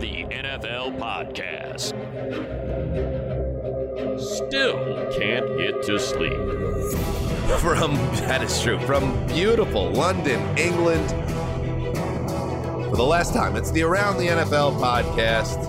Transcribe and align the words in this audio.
the 0.00 0.24
NFL 0.24 0.98
podcast. 0.98 1.94
Still 4.20 4.76
can't 5.18 5.58
get 5.58 5.82
to 5.84 5.98
sleep. 5.98 6.32
From, 7.60 7.94
that 8.26 8.42
is 8.42 8.60
true, 8.62 8.78
from 8.80 9.26
beautiful 9.26 9.90
London, 9.90 10.40
England. 10.56 11.08
For 12.90 12.96
the 12.96 13.04
last 13.04 13.34
time, 13.34 13.56
it's 13.56 13.70
the 13.70 13.82
Around 13.82 14.18
the 14.18 14.26
NFL 14.28 14.78
podcast. 14.80 15.60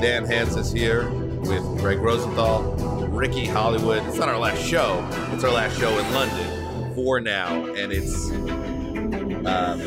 Dan 0.00 0.26
Hanzus 0.26 0.72
here 0.76 1.10
with 1.40 1.62
Greg 1.78 1.98
Rosenthal, 1.98 2.62
Ricky 3.08 3.46
Hollywood. 3.46 4.06
It's 4.06 4.18
not 4.18 4.28
our 4.28 4.38
last 4.38 4.62
show, 4.62 5.06
it's 5.32 5.44
our 5.44 5.52
last 5.52 5.78
show 5.78 5.96
in 5.98 6.12
London 6.12 6.94
for 6.94 7.20
now, 7.20 7.64
and 7.64 7.92
it's 7.92 8.30
um, 9.46 9.80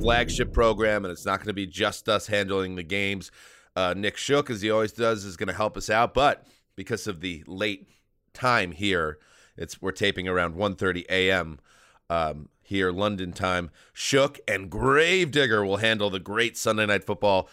flagship 0.00 0.52
program, 0.52 1.04
and 1.04 1.12
it's 1.12 1.24
not 1.24 1.38
going 1.38 1.48
to 1.48 1.52
be 1.52 1.66
just 1.66 2.08
us 2.08 2.26
handling 2.26 2.76
the 2.76 2.82
games. 2.82 3.30
Uh, 3.76 3.94
Nick 3.96 4.16
Shook, 4.16 4.50
as 4.50 4.62
he 4.62 4.70
always 4.70 4.92
does, 4.92 5.24
is 5.24 5.36
going 5.36 5.48
to 5.48 5.54
help 5.54 5.76
us 5.76 5.90
out, 5.90 6.14
but 6.14 6.46
because 6.76 7.06
of 7.06 7.20
the 7.20 7.42
late 7.46 7.88
time 8.32 8.72
here, 8.72 9.18
it's 9.56 9.80
we're 9.80 9.92
taping 9.92 10.28
around 10.28 10.54
1:30 10.54 11.04
a.m. 11.08 11.58
Um, 12.10 12.48
here, 12.62 12.90
London 12.90 13.32
time. 13.32 13.70
Shook 13.92 14.40
and 14.48 14.70
Gravedigger 14.70 15.64
will 15.64 15.76
handle 15.76 16.10
the 16.10 16.18
great 16.18 16.56
Sunday 16.56 16.86
night 16.86 17.04
football 17.04 17.48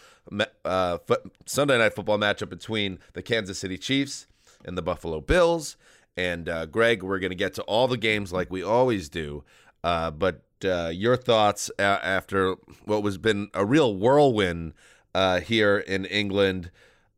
uh, 0.64 0.98
Sunday 1.46 1.78
night 1.78 1.94
football 1.94 2.18
matchup 2.18 2.48
between 2.48 2.98
the 3.12 3.22
Kansas 3.22 3.58
City 3.58 3.78
Chiefs 3.78 4.26
and 4.64 4.76
the 4.76 4.82
Buffalo 4.82 5.20
Bills. 5.20 5.76
And 6.16 6.48
uh, 6.48 6.66
Greg, 6.66 7.02
we're 7.02 7.18
going 7.18 7.30
to 7.30 7.36
get 7.36 7.54
to 7.54 7.62
all 7.62 7.88
the 7.88 7.96
games 7.96 8.32
like 8.32 8.50
we 8.50 8.62
always 8.62 9.08
do. 9.08 9.44
Uh, 9.82 10.10
but 10.10 10.42
uh, 10.64 10.90
your 10.92 11.16
thoughts 11.16 11.70
a- 11.78 11.82
after 11.82 12.56
what 12.84 13.02
was 13.02 13.18
been 13.18 13.48
a 13.54 13.64
real 13.64 13.94
whirlwind 13.96 14.74
uh, 15.14 15.40
here 15.40 15.78
in 15.78 16.04
England? 16.06 16.70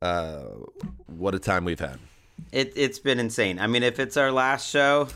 Uh, 0.03 0.45
what 1.07 1.35
a 1.35 1.39
time 1.39 1.65
we've 1.65 1.81
had. 1.81 1.99
It, 2.53 2.73
it's 2.77 2.99
been 2.99 3.19
insane. 3.19 3.59
I 3.59 3.67
mean, 3.67 3.83
if 3.83 3.99
it's 3.99 4.17
our 4.17 4.31
last 4.31 4.69
show, 4.69 5.09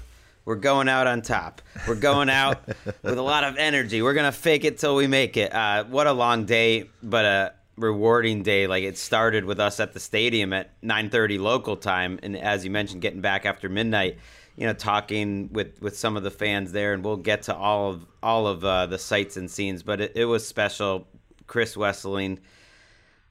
we're 0.44 0.56
going 0.56 0.88
out 0.88 1.06
on 1.06 1.20
top. 1.20 1.60
We're 1.86 1.94
going 1.96 2.30
out 2.30 2.66
with 3.02 3.18
a 3.18 3.22
lot 3.22 3.44
of 3.44 3.56
energy. 3.56 4.00
We're 4.00 4.14
gonna 4.14 4.32
fake 4.32 4.64
it 4.64 4.78
till 4.78 4.96
we 4.96 5.06
make 5.06 5.36
it. 5.36 5.52
Uh, 5.52 5.84
what 5.84 6.06
a 6.06 6.12
long 6.12 6.46
day, 6.46 6.88
but 7.02 7.24
a 7.24 7.52
rewarding 7.76 8.42
day. 8.42 8.66
Like 8.66 8.82
it 8.84 8.96
started 8.96 9.44
with 9.44 9.60
us 9.60 9.78
at 9.78 9.92
the 9.92 10.00
stadium 10.00 10.52
at 10.52 10.80
9:30 10.82 11.38
local 11.38 11.76
time, 11.76 12.18
and 12.22 12.36
as 12.36 12.64
you 12.64 12.70
mentioned, 12.70 13.02
getting 13.02 13.20
back 13.20 13.44
after 13.44 13.68
midnight. 13.68 14.18
You 14.58 14.66
know, 14.66 14.72
talking 14.72 15.50
with 15.52 15.80
with 15.80 15.96
some 15.96 16.16
of 16.16 16.24
the 16.24 16.30
fans 16.30 16.72
there, 16.72 16.92
and 16.92 17.04
we'll 17.04 17.16
get 17.16 17.42
to 17.42 17.54
all 17.54 17.90
of 17.90 18.06
all 18.22 18.46
of 18.46 18.64
uh, 18.64 18.86
the 18.86 18.98
sights 18.98 19.36
and 19.36 19.50
scenes. 19.50 19.82
But 19.82 20.00
it, 20.00 20.12
it 20.16 20.24
was 20.24 20.46
special. 20.46 21.06
Chris 21.46 21.76
Wesseling 21.76 22.40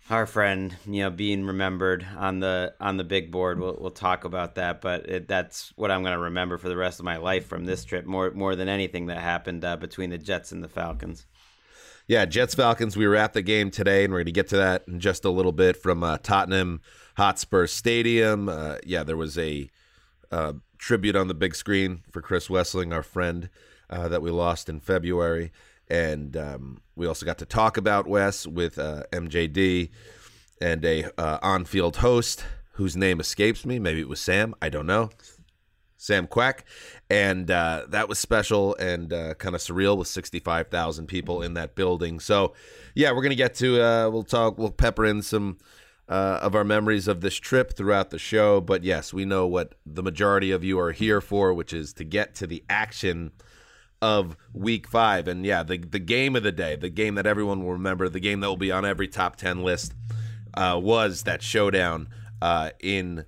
our 0.10 0.26
friend, 0.26 0.76
you 0.86 1.02
know, 1.04 1.10
being 1.10 1.46
remembered 1.46 2.06
on 2.18 2.40
the 2.40 2.74
on 2.80 2.98
the 2.98 3.04
big 3.04 3.32
board. 3.32 3.60
We'll 3.60 3.78
we'll 3.80 3.92
talk 3.92 4.24
about 4.24 4.56
that, 4.56 4.82
but 4.82 5.10
it, 5.10 5.28
that's 5.28 5.74
what 5.76 5.92
I'm 5.92 6.02
going 6.02 6.14
to 6.14 6.20
remember 6.20 6.58
for 6.58 6.70
the 6.70 6.78
rest 6.78 7.00
of 7.00 7.06
my 7.06 7.18
life 7.18 7.48
from 7.48 7.66
this 7.66 7.84
trip, 7.84 8.06
more 8.06 8.32
more 8.32 8.56
than 8.56 8.70
anything 8.70 9.08
that 9.08 9.20
happened 9.20 9.66
uh, 9.66 9.78
between 9.78 10.10
the 10.10 10.18
Jets 10.18 10.52
and 10.52 10.64
the 10.64 10.70
Falcons. 10.70 11.26
Yeah, 12.08 12.26
Jets 12.26 12.56
Falcons. 12.56 12.96
We 12.96 13.06
were 13.06 13.18
at 13.18 13.34
the 13.34 13.42
game 13.42 13.70
today, 13.70 14.06
and 14.06 14.14
we're 14.14 14.20
going 14.20 14.28
to 14.28 14.32
get 14.32 14.48
to 14.50 14.58
that 14.58 14.84
in 14.88 15.02
just 15.02 15.26
a 15.26 15.30
little 15.30 15.52
bit 15.52 15.76
from 15.76 16.04
uh, 16.04 16.18
Tottenham 16.20 16.80
Hotspur 17.18 17.68
Stadium. 17.68 18.48
Uh, 18.48 18.78
yeah, 18.86 19.04
there 19.04 19.18
was 19.18 19.38
a 19.38 19.70
uh, 20.32 20.54
tribute 20.78 21.16
on 21.16 21.28
the 21.28 21.34
big 21.34 21.56
screen 21.56 22.04
for 22.12 22.22
Chris 22.22 22.48
Wesseling, 22.48 22.94
our 22.94 23.04
friend 23.04 23.50
uh, 23.90 24.08
that 24.08 24.22
we 24.22 24.32
lost 24.32 24.70
in 24.70 24.80
February 24.80 25.52
and 25.90 26.36
um, 26.36 26.82
we 26.96 27.08
also 27.08 27.26
got 27.26 27.38
to 27.40 27.46
talk 27.46 27.78
about 27.78 28.08
Wes 28.08 28.46
with 28.46 28.78
uh, 28.78 29.04
MJD 29.12 29.90
and 30.62 30.84
a 30.84 31.06
uh, 31.20 31.40
on-field 31.42 31.98
host 31.98 32.46
whose 32.74 32.96
name 32.96 33.20
escapes 33.20 33.66
me. 33.66 33.80
Maybe 33.80 34.02
it 34.02 34.10
was 34.10 34.20
Sam. 34.20 34.54
I 34.62 34.70
don't 34.70 34.86
know. 34.86 35.10
Sam 36.00 36.28
Quack, 36.28 36.64
and 37.10 37.50
uh, 37.50 37.86
that 37.90 38.08
was 38.08 38.20
special 38.20 38.76
and 38.76 39.12
uh, 39.12 39.34
kind 39.34 39.56
of 39.56 39.62
surreal 39.62 39.98
with 39.98 40.08
sixty-five 40.08 40.68
thousand 40.68 41.08
people 41.08 41.42
in 41.42 41.56
that 41.56 41.74
building. 41.74 42.20
So, 42.20 42.54
yeah, 42.94 43.12
we're 43.14 43.24
gonna 43.24 43.34
get 43.34 43.56
to. 43.56 43.82
Uh, 43.82 44.10
we'll 44.12 44.22
talk. 44.22 44.60
We'll 44.60 44.70
pepper 44.70 45.08
in 45.08 45.24
some. 45.24 45.58
Uh, 46.10 46.40
of 46.42 46.56
our 46.56 46.64
memories 46.64 47.10
of 47.10 47.20
this 47.20 47.36
trip 47.36 47.74
throughout 47.74 48.12
the 48.12 48.18
show. 48.18 48.62
But 48.62 48.86
yes, 48.86 49.12
we 49.12 49.26
know 49.26 49.46
what 49.46 49.76
the 49.86 50.02
majority 50.02 50.52
of 50.52 50.64
you 50.64 50.80
are 50.80 50.94
here 50.94 51.20
for, 51.20 51.54
which 51.54 51.74
is 51.74 51.92
to 51.94 52.06
get 52.06 52.34
to 52.36 52.48
the 52.48 52.64
action 52.70 53.34
of 54.02 54.38
week 54.54 54.88
five. 54.88 55.28
And 55.28 55.46
yeah, 55.46 55.64
the, 55.64 55.78
the 55.78 56.00
game 56.00 56.36
of 56.36 56.44
the 56.44 56.52
day, 56.52 56.76
the 56.76 56.90
game 56.90 57.16
that 57.16 57.26
everyone 57.26 57.64
will 57.64 57.74
remember, 57.74 58.08
the 58.08 58.20
game 58.20 58.40
that 58.40 58.48
will 58.48 58.58
be 58.58 58.72
on 58.72 58.86
every 58.86 59.08
top 59.08 59.36
10 59.36 59.64
list, 59.64 59.94
uh, 60.54 60.80
was 60.82 61.24
that 61.24 61.42
showdown 61.42 62.10
uh, 62.42 62.72
in 62.80 63.26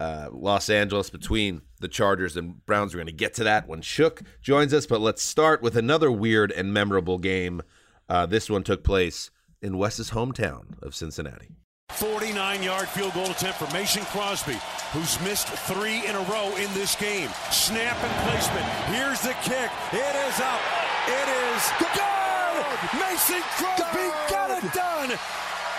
uh, 0.00 0.28
Los 0.30 0.70
Angeles 0.70 1.10
between 1.10 1.62
the 1.80 1.88
Chargers 1.88 2.36
and 2.36 2.64
Browns. 2.66 2.94
We're 2.94 2.98
going 2.98 3.06
to 3.06 3.12
get 3.12 3.34
to 3.34 3.44
that 3.44 3.68
when 3.68 3.82
Shook 3.82 4.22
joins 4.40 4.72
us, 4.72 4.86
but 4.86 5.00
let's 5.00 5.22
start 5.22 5.62
with 5.62 5.76
another 5.76 6.10
weird 6.10 6.52
and 6.52 6.72
memorable 6.72 7.18
game. 7.18 7.62
Uh, 8.08 8.26
this 8.26 8.48
one 8.48 8.62
took 8.62 8.84
place 8.84 9.30
in 9.60 9.76
Wes's 9.76 10.10
hometown 10.10 10.80
of 10.82 10.94
Cincinnati. 10.94 11.50
49 11.90 12.62
yard 12.62 12.88
field 12.88 13.12
goal 13.14 13.26
attempt 13.30 13.58
for 13.58 13.72
Mason 13.72 14.04
Crosby, 14.04 14.56
who's 14.92 15.20
missed 15.22 15.48
three 15.48 16.06
in 16.06 16.14
a 16.14 16.20
row 16.30 16.54
in 16.56 16.72
this 16.74 16.94
game. 16.94 17.28
Snap 17.50 17.96
and 18.04 18.28
placement. 18.28 18.64
Here's 18.94 19.20
the 19.22 19.34
kick. 19.42 19.70
It 19.92 20.14
is 20.28 20.40
up. 20.40 20.60
It 21.08 21.28
is 21.28 21.62
good. 21.78 23.00
Mason 23.00 23.40
Crosby 23.56 24.08
got 24.30 24.62
it 24.62 24.72
done. 24.72 25.08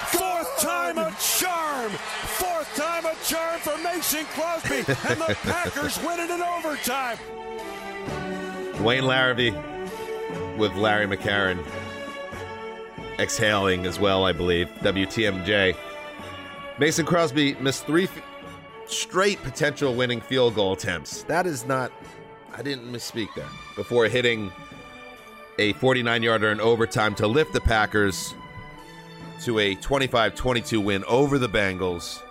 Fourth 0.10 0.60
time 0.60 0.98
a 0.98 1.12
charm. 1.22 1.92
Fourth 1.92 2.76
time 2.76 3.06
a 3.06 3.16
charm 3.24 3.60
for 3.62 3.78
Mason 3.84 4.26
Crosby. 4.34 4.78
And 5.10 5.22
the 5.22 5.38
Packers 5.44 6.00
win 6.04 6.20
it 6.20 6.30
in 6.32 6.42
overtime. 6.42 7.18
Wayne 8.84 9.04
Larrivee 9.04 10.58
with 10.58 10.74
Larry 10.76 11.06
McCarren 11.06 11.64
exhaling 13.20 13.86
as 13.86 14.00
well, 14.00 14.26
I 14.26 14.32
believe. 14.32 14.68
WTMJ. 14.82 15.76
Mason 16.80 17.06
Crosby 17.06 17.56
missed 17.56 17.86
three 17.86 18.06
f- 18.06 18.22
straight 18.88 19.42
potential 19.44 19.94
winning 19.94 20.22
field 20.22 20.56
goal 20.56 20.74
attempts. 20.74 21.24
That 21.24 21.46
is 21.46 21.66
not, 21.66 21.92
I 22.56 22.62
didn't 22.62 22.90
misspeak 22.92 23.28
there. 23.36 23.50
Before 23.76 24.06
hitting 24.06 24.52
a 25.58 25.74
49 25.74 26.24
yarder 26.24 26.52
in 26.52 26.62
overtime 26.62 27.16
to 27.16 27.28
lift 27.28 27.52
the 27.52 27.60
Packers 27.60 28.34
to 29.44 29.60
a 29.60 29.76
25 29.76 30.36
22 30.36 30.80
win 30.80 31.04
over 31.06 31.38
the 31.38 31.50
Bengals. 31.50 32.22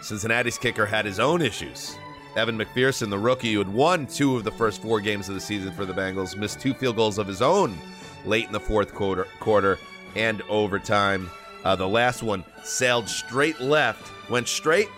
Cincinnati's 0.00 0.58
kicker 0.58 0.86
had 0.86 1.04
his 1.04 1.18
own 1.18 1.42
issues. 1.42 1.96
Evan 2.36 2.56
McPherson, 2.56 3.10
the 3.10 3.18
rookie 3.18 3.52
who 3.52 3.58
had 3.58 3.68
won 3.68 4.06
two 4.06 4.36
of 4.36 4.44
the 4.44 4.52
first 4.52 4.80
four 4.80 5.00
games 5.00 5.28
of 5.28 5.34
the 5.34 5.40
season 5.40 5.72
for 5.72 5.84
the 5.84 5.92
Bengals, 5.92 6.36
missed 6.36 6.60
two 6.60 6.72
field 6.72 6.96
goals 6.96 7.18
of 7.18 7.26
his 7.26 7.42
own 7.42 7.76
late 8.24 8.46
in 8.46 8.52
the 8.52 8.60
fourth 8.60 8.94
quarter, 8.94 9.26
quarter 9.40 9.78
and 10.14 10.40
overtime. 10.48 11.28
Uh, 11.64 11.76
the 11.76 11.88
last 11.88 12.22
one 12.22 12.44
sailed 12.64 13.08
straight 13.08 13.60
left, 13.60 14.10
went 14.28 14.48
straight, 14.48 14.88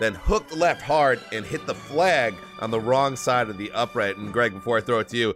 then 0.00 0.14
hooked 0.14 0.56
left 0.56 0.82
hard 0.82 1.20
and 1.32 1.46
hit 1.46 1.66
the 1.66 1.74
flag 1.74 2.34
on 2.60 2.70
the 2.70 2.80
wrong 2.80 3.16
side 3.16 3.48
of 3.48 3.58
the 3.58 3.70
upright. 3.72 4.16
And 4.16 4.32
Greg, 4.32 4.52
before 4.52 4.78
I 4.78 4.80
throw 4.80 4.98
it 4.98 5.08
to 5.08 5.16
you, 5.16 5.34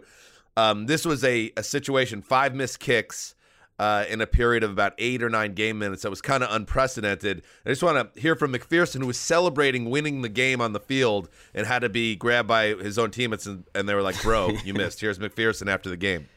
um, 0.57 0.85
this 0.85 1.05
was 1.05 1.23
a, 1.23 1.51
a 1.55 1.63
situation, 1.63 2.21
five 2.21 2.53
missed 2.53 2.79
kicks 2.79 3.35
uh, 3.79 4.03
in 4.09 4.19
a 4.19 4.27
period 4.27 4.61
of 4.61 4.71
about 4.71 4.93
eight 4.97 5.23
or 5.23 5.29
nine 5.29 5.53
game 5.53 5.79
minutes 5.79 6.01
that 6.01 6.09
was 6.09 6.21
kind 6.21 6.43
of 6.43 6.53
unprecedented. 6.53 7.41
I 7.65 7.69
just 7.69 7.81
want 7.81 8.13
to 8.13 8.19
hear 8.19 8.35
from 8.35 8.51
McPherson, 8.51 8.99
who 8.99 9.07
was 9.07 9.17
celebrating 9.17 9.89
winning 9.89 10.21
the 10.21 10.29
game 10.29 10.59
on 10.59 10.73
the 10.73 10.81
field 10.81 11.29
and 11.53 11.65
had 11.65 11.79
to 11.79 11.89
be 11.89 12.17
grabbed 12.17 12.49
by 12.49 12.73
his 12.73 12.99
own 12.99 13.11
teammates, 13.11 13.45
and, 13.45 13.63
and 13.73 13.87
they 13.87 13.93
were 13.93 14.01
like, 14.01 14.21
Bro, 14.21 14.57
you 14.65 14.73
missed. 14.75 14.99
Here's 14.99 15.17
McPherson 15.17 15.69
after 15.69 15.89
the 15.89 15.95
game. 15.95 16.27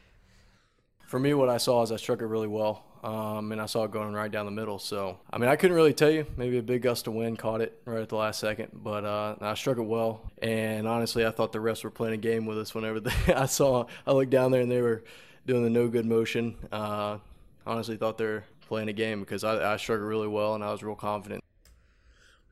For 1.09 1.19
me, 1.19 1.35
what 1.35 1.49
I 1.49 1.57
saw 1.57 1.83
is 1.83 1.91
I 1.91 1.97
struck 1.97 2.23
it 2.23 2.27
really 2.27 2.47
well 2.47 2.85
um, 3.03 3.51
and 3.51 3.61
I 3.61 3.67
saw 3.67 3.85
it 3.85 3.91
going 3.91 4.13
right 4.13 4.31
down 4.31 4.47
the 4.47 4.53
middle. 4.53 4.79
So, 4.79 5.19
I 5.31 5.39
mean, 5.39 5.49
I 5.49 5.57
couldn't 5.57 5.77
really 5.77 5.93
tell 5.93 6.11
you. 6.11 6.25
Maybe 6.37 6.59
a 6.59 6.63
big 6.63 6.83
gust 6.83 7.07
of 7.09 7.15
wind 7.15 7.39
caught 7.39 7.61
it 7.61 7.81
right 7.85 8.01
at 8.01 8.09
the 8.09 8.17
last 8.17 8.39
second, 8.39 8.69
but 8.73 9.05
uh, 9.05 9.37
I 9.41 9.55
struck 9.55 9.79
it 9.79 9.83
well. 9.83 10.31
And 10.41 10.87
honestly, 10.87 11.27
I 11.27 11.33
thought 11.33 11.53
the 11.53 11.59
refs 11.59 11.83
were 11.83 11.91
playing 11.91 12.15
a 12.15 12.19
game 12.19 12.47
with 12.47 12.59
us 12.59 12.75
whenever 12.75 13.01
they, 13.01 13.13
I 13.35 13.47
saw. 13.47 13.87
I 14.07 14.13
looked 14.13 14.31
down 14.31 14.53
there 14.53 14.61
and 14.61 14.71
they 14.71 14.81
were 14.81 15.03
doing 15.47 15.65
the 15.65 15.71
no 15.71 15.89
good 15.89 16.07
motion. 16.07 16.57
Uh, 16.71 17.19
honestly, 17.67 17.97
thought 17.97 18.19
they 18.19 18.25
were 18.25 18.45
playing 18.69 18.89
a 18.89 18.93
game 18.93 19.21
because 19.21 19.43
I, 19.43 19.75
I 19.75 19.77
struck 19.79 19.99
it 19.99 20.05
really 20.05 20.29
well 20.29 20.55
and 20.55 20.63
I 20.63 20.71
was 20.71 20.83
real 20.83 20.95
confident. 20.95 21.43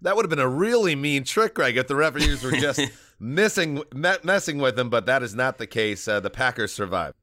That 0.02 0.16
would 0.16 0.24
have 0.24 0.30
been 0.30 0.38
a 0.38 0.48
really 0.48 0.96
mean 0.96 1.24
trick, 1.24 1.54
Greg, 1.54 1.76
if 1.76 1.86
the 1.86 1.94
referees 1.94 2.42
were 2.42 2.52
just 2.52 2.80
missing, 3.20 3.82
messing 3.94 4.58
with 4.58 4.74
them. 4.74 4.90
But 4.90 5.06
that 5.06 5.22
is 5.22 5.34
not 5.34 5.58
the 5.58 5.66
case. 5.66 6.08
Uh, 6.08 6.20
the 6.20 6.30
Packers 6.30 6.72
survived. 6.72 7.14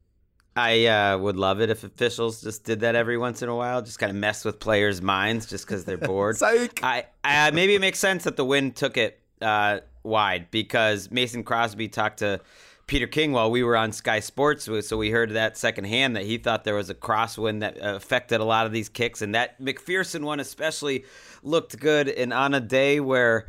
I 0.58 0.86
uh, 0.86 1.18
would 1.18 1.36
love 1.36 1.60
it 1.60 1.70
if 1.70 1.84
officials 1.84 2.42
just 2.42 2.64
did 2.64 2.80
that 2.80 2.96
every 2.96 3.16
once 3.16 3.42
in 3.42 3.48
a 3.48 3.54
while, 3.54 3.80
just 3.80 4.00
kind 4.00 4.10
of 4.10 4.16
mess 4.16 4.44
with 4.44 4.58
players' 4.58 5.00
minds 5.00 5.46
just 5.46 5.66
because 5.66 5.84
they're 5.84 5.96
bored. 5.96 6.36
Psych. 6.38 6.80
I, 6.82 7.06
I, 7.22 7.52
maybe 7.52 7.76
it 7.76 7.80
makes 7.80 8.00
sense 8.00 8.24
that 8.24 8.36
the 8.36 8.44
wind 8.44 8.74
took 8.74 8.96
it 8.96 9.20
uh, 9.40 9.80
wide 10.02 10.50
because 10.50 11.12
Mason 11.12 11.44
Crosby 11.44 11.86
talked 11.86 12.18
to 12.18 12.40
Peter 12.88 13.06
King 13.06 13.32
while 13.32 13.50
we 13.52 13.62
were 13.62 13.76
on 13.76 13.92
Sky 13.92 14.18
Sports, 14.18 14.68
so 14.80 14.96
we 14.96 15.10
heard 15.10 15.30
that 15.30 15.56
secondhand 15.56 16.16
that 16.16 16.24
he 16.24 16.38
thought 16.38 16.64
there 16.64 16.74
was 16.74 16.90
a 16.90 16.94
crosswind 16.94 17.60
that 17.60 17.76
affected 17.80 18.40
a 18.40 18.44
lot 18.44 18.66
of 18.66 18.72
these 18.72 18.88
kicks, 18.88 19.22
and 19.22 19.34
that 19.36 19.60
McPherson 19.60 20.24
one 20.24 20.40
especially 20.40 21.04
looked 21.44 21.78
good. 21.78 22.08
And 22.08 22.32
on 22.32 22.54
a 22.54 22.60
day 22.60 22.98
where 22.98 23.46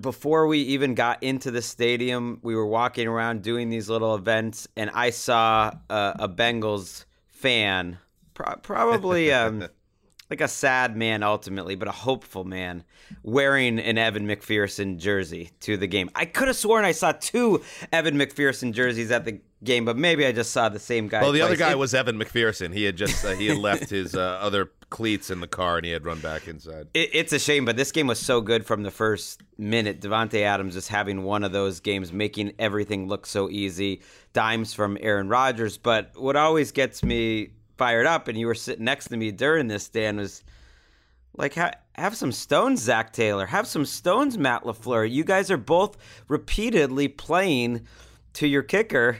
before 0.00 0.46
we 0.46 0.58
even 0.60 0.94
got 0.94 1.22
into 1.22 1.50
the 1.50 1.62
stadium, 1.62 2.38
we 2.42 2.54
were 2.54 2.66
walking 2.66 3.06
around 3.08 3.42
doing 3.42 3.68
these 3.70 3.88
little 3.88 4.14
events, 4.14 4.68
and 4.76 4.90
I 4.90 5.10
saw 5.10 5.72
a, 5.90 6.16
a 6.20 6.28
Bengals 6.28 7.04
fan, 7.28 7.98
pro- 8.34 8.56
probably 8.56 9.32
um, 9.32 9.66
like 10.30 10.40
a 10.40 10.48
sad 10.48 10.96
man 10.96 11.22
ultimately, 11.22 11.74
but 11.76 11.88
a 11.88 11.92
hopeful 11.92 12.44
man, 12.44 12.84
wearing 13.22 13.78
an 13.78 13.96
Evan 13.98 14.26
McPherson 14.26 14.98
jersey 14.98 15.50
to 15.60 15.76
the 15.76 15.86
game. 15.86 16.10
I 16.14 16.24
could 16.24 16.48
have 16.48 16.56
sworn 16.56 16.84
I 16.84 16.92
saw 16.92 17.12
two 17.12 17.62
Evan 17.92 18.16
McPherson 18.16 18.72
jerseys 18.72 19.10
at 19.10 19.24
the 19.24 19.40
game, 19.62 19.84
but 19.84 19.96
maybe 19.96 20.26
I 20.26 20.32
just 20.32 20.50
saw 20.52 20.68
the 20.68 20.78
same 20.78 21.08
guy. 21.08 21.22
Well, 21.22 21.32
the 21.32 21.38
twice. 21.38 21.48
other 21.48 21.56
guy 21.56 21.70
It- 21.72 21.78
was 21.78 21.94
Evan 21.94 22.18
McPherson. 22.18 22.72
He 22.74 22.84
had 22.84 22.96
just 22.96 23.24
uh, 23.24 23.30
he 23.30 23.46
had 23.46 23.58
left 23.58 23.88
his 23.90 24.14
uh, 24.14 24.20
other 24.42 24.72
cleats 24.90 25.30
in 25.30 25.40
the 25.40 25.46
car 25.46 25.76
and 25.76 25.86
he 25.86 25.92
had 25.92 26.04
run 26.04 26.20
back 26.20 26.46
inside. 26.48 26.88
It, 26.94 27.10
it's 27.12 27.32
a 27.32 27.38
shame, 27.38 27.64
but 27.64 27.76
this 27.76 27.92
game 27.92 28.06
was 28.06 28.18
so 28.18 28.40
good 28.40 28.64
from 28.64 28.82
the 28.82 28.90
first 28.90 29.42
minute. 29.58 30.00
Davante 30.00 30.42
Adams 30.42 30.74
just 30.74 30.88
having 30.88 31.22
one 31.22 31.44
of 31.44 31.52
those 31.52 31.80
games, 31.80 32.12
making 32.12 32.52
everything 32.58 33.08
look 33.08 33.26
so 33.26 33.50
easy. 33.50 34.02
Dimes 34.32 34.74
from 34.74 34.96
Aaron 35.00 35.28
Rodgers, 35.28 35.78
but 35.78 36.12
what 36.16 36.36
always 36.36 36.72
gets 36.72 37.02
me 37.02 37.50
fired 37.76 38.06
up, 38.06 38.28
and 38.28 38.38
you 38.38 38.46
were 38.46 38.54
sitting 38.54 38.84
next 38.84 39.08
to 39.08 39.16
me 39.16 39.30
during 39.30 39.68
this, 39.68 39.88
Dan, 39.88 40.16
was 40.16 40.42
like 41.36 41.54
ha- 41.54 41.72
have 41.94 42.16
some 42.16 42.32
stones, 42.32 42.80
Zac 42.82 43.12
Taylor. 43.12 43.46
Have 43.46 43.66
some 43.66 43.84
stones, 43.84 44.38
Matt 44.38 44.64
LaFleur. 44.64 45.10
You 45.10 45.24
guys 45.24 45.50
are 45.50 45.56
both 45.56 45.96
repeatedly 46.28 47.08
playing 47.08 47.86
to 48.34 48.46
your 48.46 48.62
kicker 48.62 49.18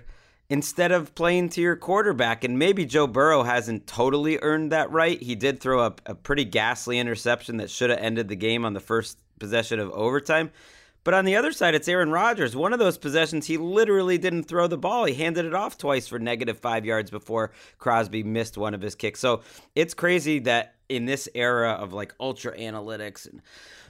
instead 0.49 0.93
of 0.93 1.15
playing 1.15 1.49
to 1.51 1.61
your 1.61 1.77
quarterback. 1.77 2.45
And 2.45 2.59
maybe 2.59 2.85
Joe 2.85 3.07
Burrow 3.07 3.43
hasn't 3.43 3.87
totally 3.87 4.39
earned 4.43 4.73
that 4.73 4.91
right. 4.91 5.21
He 5.21 5.35
did 5.35 5.61
throw 5.61 5.87
a, 5.87 5.95
a 6.07 6.15
pretty 6.15 6.45
ghastly 6.45 6.99
interception 6.99 7.57
that 7.59 7.71
should 7.71 7.91
have 7.91 7.99
ended 7.99 8.29
the 8.29 8.37
game 8.37 8.65
on 8.65 8.73
the 8.73 8.81
first 8.81 9.19
possession 9.39 9.81
of 9.81 9.91
overtime. 9.91 10.51
But 11.05 11.15
on 11.15 11.25
the 11.25 11.37
other 11.37 11.53
side, 11.53 11.77
it's 11.77 11.87
Aaron 11.87 12.11
Rodgers. 12.11 12.57
One 12.57 12.73
of 12.73 12.81
those 12.81 12.99
possessions, 12.99 13.47
he 13.47 13.59
literally 13.59 14.19
didn't 14.19 14.45
throw 14.45 14.67
the 14.67 14.77
ball. 14.77 15.05
He 15.05 15.15
handed 15.15 15.45
it 15.45 15.55
off 15.55 15.79
twice 15.79 16.09
for 16.09 16.19
negative 16.19 16.59
five 16.59 16.85
yards 16.85 17.13
before 17.13 17.53
Crosby 17.79 18.25
missed 18.25 18.59
one 18.59 18.75
of 18.75 18.81
his 18.83 18.97
kicks. 18.97 19.21
So 19.21 19.43
it's 19.77 19.95
crazy 19.95 20.41
that 20.41 20.76
in 20.89 21.05
this 21.05 21.29
era 21.35 21.73
of 21.73 21.93
like 21.93 22.15
ultra 22.21 22.57
analytics 22.57 23.29
and 23.29 23.43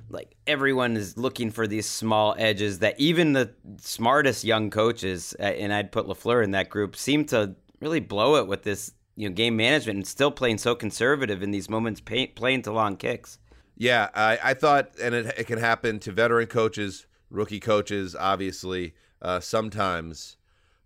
like 0.08 0.36
everyone 0.46 0.96
is 0.96 1.16
looking 1.16 1.50
for 1.50 1.66
these 1.66 1.86
small 1.86 2.34
edges 2.38 2.78
that 2.78 2.98
even 2.98 3.32
the 3.32 3.50
smartest 3.78 4.44
young 4.44 4.70
coaches, 4.70 5.32
and 5.34 5.72
I'd 5.72 5.90
put 5.90 6.06
LaFleur 6.06 6.44
in 6.44 6.52
that 6.52 6.70
group, 6.70 6.94
seem 6.94 7.24
to 7.26 7.56
really 7.80 8.00
blow 8.00 8.36
it 8.36 8.46
with 8.46 8.62
this 8.62 8.92
you 9.16 9.28
know 9.28 9.34
game 9.34 9.56
management 9.56 9.96
and 9.96 10.06
still 10.06 10.30
playing 10.30 10.58
so 10.58 10.74
conservative 10.74 11.42
in 11.42 11.50
these 11.50 11.68
moments, 11.68 12.00
pay, 12.00 12.26
playing 12.26 12.62
to 12.62 12.72
long 12.72 12.96
kicks. 12.96 13.38
Yeah, 13.76 14.08
I, 14.14 14.38
I 14.42 14.54
thought, 14.54 14.92
and 15.02 15.14
it, 15.14 15.26
it 15.38 15.46
can 15.46 15.58
happen 15.58 15.98
to 16.00 16.12
veteran 16.12 16.46
coaches, 16.46 17.06
rookie 17.30 17.60
coaches, 17.60 18.16
obviously. 18.18 18.94
Uh, 19.20 19.40
sometimes 19.40 20.36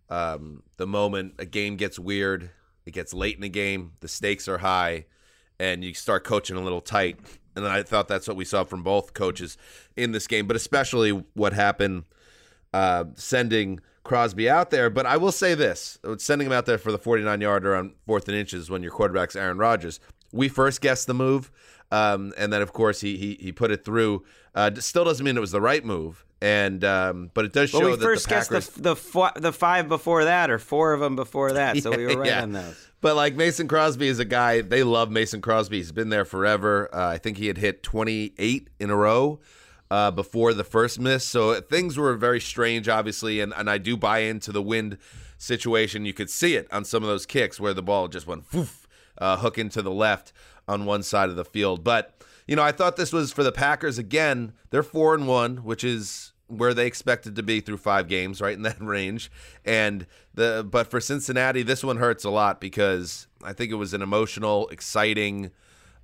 um, 0.08 0.62
the 0.76 0.86
moment 0.86 1.34
a 1.38 1.44
game 1.44 1.76
gets 1.76 1.98
weird, 1.98 2.50
it 2.86 2.92
gets 2.92 3.12
late 3.12 3.36
in 3.36 3.42
the 3.42 3.48
game, 3.48 3.92
the 4.00 4.08
stakes 4.08 4.48
are 4.48 4.58
high, 4.58 5.06
and 5.60 5.84
you 5.84 5.94
start 5.94 6.24
coaching 6.24 6.56
a 6.56 6.60
little 6.60 6.80
tight. 6.80 7.18
And 7.54 7.66
I 7.66 7.82
thought 7.82 8.08
that's 8.08 8.26
what 8.26 8.36
we 8.36 8.44
saw 8.44 8.64
from 8.64 8.82
both 8.82 9.12
coaches 9.12 9.56
in 9.96 10.12
this 10.12 10.26
game, 10.26 10.46
but 10.46 10.56
especially 10.56 11.10
what 11.34 11.52
happened 11.52 12.04
uh, 12.72 13.04
sending 13.16 13.80
Crosby 14.04 14.48
out 14.48 14.70
there. 14.70 14.88
But 14.88 15.04
I 15.06 15.16
will 15.16 15.32
say 15.32 15.54
this 15.54 15.98
sending 16.18 16.46
him 16.46 16.52
out 16.52 16.66
there 16.66 16.78
for 16.78 16.90
the 16.92 16.98
49 16.98 17.40
yarder 17.40 17.74
on 17.76 17.94
fourth 18.06 18.28
and 18.28 18.36
inches 18.36 18.70
when 18.70 18.82
your 18.82 18.92
quarterback's 18.92 19.36
Aaron 19.36 19.58
Rodgers. 19.58 20.00
We 20.32 20.48
first 20.48 20.80
guessed 20.80 21.06
the 21.06 21.14
move. 21.14 21.50
Um, 21.92 22.32
and 22.38 22.52
then, 22.52 22.62
of 22.62 22.72
course, 22.72 23.00
he 23.00 23.16
he, 23.16 23.36
he 23.40 23.50
put 23.52 23.72
it 23.72 23.84
through. 23.84 24.24
Uh, 24.54 24.70
still 24.76 25.04
doesn't 25.04 25.24
mean 25.26 25.36
it 25.36 25.40
was 25.40 25.50
the 25.50 25.60
right 25.60 25.84
move, 25.84 26.24
and 26.40 26.84
um, 26.84 27.32
but 27.34 27.44
it 27.44 27.52
does 27.52 27.70
show 27.70 27.84
we 27.84 27.96
that 27.96 28.00
first 28.00 28.24
the 28.28 28.30
guessed 28.30 28.50
Packers. 28.50 28.68
the 28.68 28.80
the, 28.82 28.96
fi- 28.96 29.32
the 29.34 29.52
five 29.52 29.88
before 29.88 30.22
that, 30.24 30.50
or 30.52 30.58
four 30.60 30.92
of 30.92 31.00
them 31.00 31.16
before 31.16 31.52
that, 31.54 31.78
so 31.78 31.90
we 31.90 32.06
were 32.14 32.20
right 32.20 32.28
Yeah. 32.28 32.42
on 32.42 32.52
those. 32.52 32.86
But 33.00 33.16
like 33.16 33.34
Mason 33.34 33.66
Crosby 33.66 34.08
is 34.08 34.18
a 34.18 34.24
guy 34.24 34.60
they 34.60 34.82
love. 34.82 35.10
Mason 35.10 35.40
Crosby. 35.40 35.78
He's 35.78 35.92
been 35.92 36.10
there 36.10 36.24
forever. 36.24 36.88
Uh, 36.94 37.08
I 37.08 37.18
think 37.18 37.38
he 37.38 37.46
had 37.46 37.58
hit 37.58 37.82
28 37.82 38.68
in 38.78 38.90
a 38.90 38.96
row 38.96 39.40
uh, 39.90 40.10
before 40.10 40.52
the 40.52 40.64
first 40.64 41.00
miss. 41.00 41.24
So 41.24 41.60
things 41.60 41.96
were 41.96 42.14
very 42.14 42.40
strange, 42.40 42.88
obviously. 42.88 43.40
And 43.40 43.54
and 43.56 43.70
I 43.70 43.78
do 43.78 43.96
buy 43.96 44.20
into 44.20 44.52
the 44.52 44.62
wind 44.62 44.98
situation. 45.38 46.04
You 46.04 46.12
could 46.12 46.30
see 46.30 46.56
it 46.56 46.68
on 46.72 46.84
some 46.84 47.02
of 47.02 47.08
those 47.08 47.26
kicks 47.26 47.58
where 47.58 47.74
the 47.74 47.82
ball 47.82 48.08
just 48.08 48.26
went 48.26 48.50
poof, 48.50 48.86
uh, 49.18 49.38
hooking 49.38 49.70
to 49.70 49.82
the 49.82 49.90
left 49.90 50.32
on 50.68 50.84
one 50.84 51.02
side 51.02 51.30
of 51.30 51.36
the 51.36 51.44
field. 51.44 51.82
But 51.82 52.14
you 52.46 52.56
know, 52.56 52.62
I 52.62 52.72
thought 52.72 52.96
this 52.96 53.12
was 53.12 53.32
for 53.32 53.42
the 53.42 53.52
Packers 53.52 53.96
again. 53.96 54.52
They're 54.70 54.82
four 54.82 55.14
and 55.14 55.26
one, 55.26 55.58
which 55.58 55.84
is 55.84 56.29
where 56.50 56.74
they 56.74 56.86
expected 56.86 57.36
to 57.36 57.42
be 57.42 57.60
through 57.60 57.78
five 57.78 58.08
games, 58.08 58.40
right 58.40 58.54
in 58.54 58.62
that 58.64 58.80
range. 58.80 59.30
And 59.64 60.06
the 60.34 60.66
but 60.68 60.88
for 60.88 61.00
Cincinnati, 61.00 61.62
this 61.62 61.82
one 61.82 61.96
hurts 61.96 62.24
a 62.24 62.30
lot 62.30 62.60
because 62.60 63.26
I 63.42 63.52
think 63.52 63.70
it 63.70 63.76
was 63.76 63.94
an 63.94 64.02
emotional, 64.02 64.68
exciting 64.68 65.50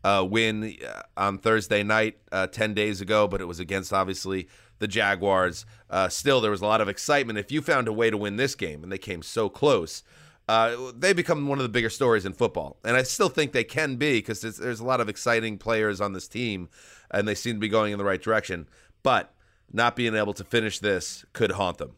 uh, 0.05 0.27
win 0.29 0.77
uh, 0.87 1.03
on 1.17 1.39
Thursday 1.39 1.83
night 1.83 2.19
uh, 2.33 2.47
ten 2.47 2.75
days 2.75 3.01
ago, 3.01 3.27
but 3.27 3.41
it 3.41 3.47
was 3.47 3.61
against 3.61 3.93
obviously 3.93 4.49
the 4.79 4.89
Jaguars. 4.89 5.67
Uh, 5.91 6.09
still, 6.09 6.41
there 6.41 6.51
was 6.51 6.61
a 6.61 6.67
lot 6.67 6.81
of 6.81 6.89
excitement. 6.89 7.39
If 7.39 7.51
you 7.51 7.63
found 7.63 7.89
a 7.89 7.93
way 7.93 8.11
to 8.11 8.17
win 8.17 8.37
this 8.37 8.55
game, 8.55 8.83
and 8.83 8.93
they 8.93 8.99
came 8.99 9.23
so 9.23 9.49
close. 9.49 10.03
Uh, 10.49 10.93
they 10.97 11.13
become 11.13 11.49
one 11.49 11.59
of 11.59 11.65
the 11.65 11.69
bigger 11.69 11.91
stories 11.91 12.25
in 12.25 12.33
football, 12.33 12.77
and 12.85 12.97
I 12.97 13.03
still 13.03 13.29
think 13.29 13.51
they 13.51 13.65
can 13.65 13.97
be 13.97 14.19
because 14.19 14.43
there's 14.43 14.79
a 14.79 14.85
lot 14.85 15.01
of 15.01 15.09
exciting 15.09 15.59
players 15.59 16.01
on 16.01 16.13
this 16.13 16.29
team, 16.29 16.69
and 17.11 17.27
they 17.27 17.35
seem 17.35 17.57
to 17.57 17.61
be 17.61 17.69
going 17.69 17.91
in 17.91 17.99
the 17.99 18.05
right 18.05 18.23
direction. 18.23 18.69
But 19.03 19.35
not 19.73 19.97
being 19.97 20.15
able 20.15 20.33
to 20.35 20.45
finish 20.45 20.79
this 20.79 21.25
could 21.33 21.53
haunt 21.53 21.79
them. 21.79 21.93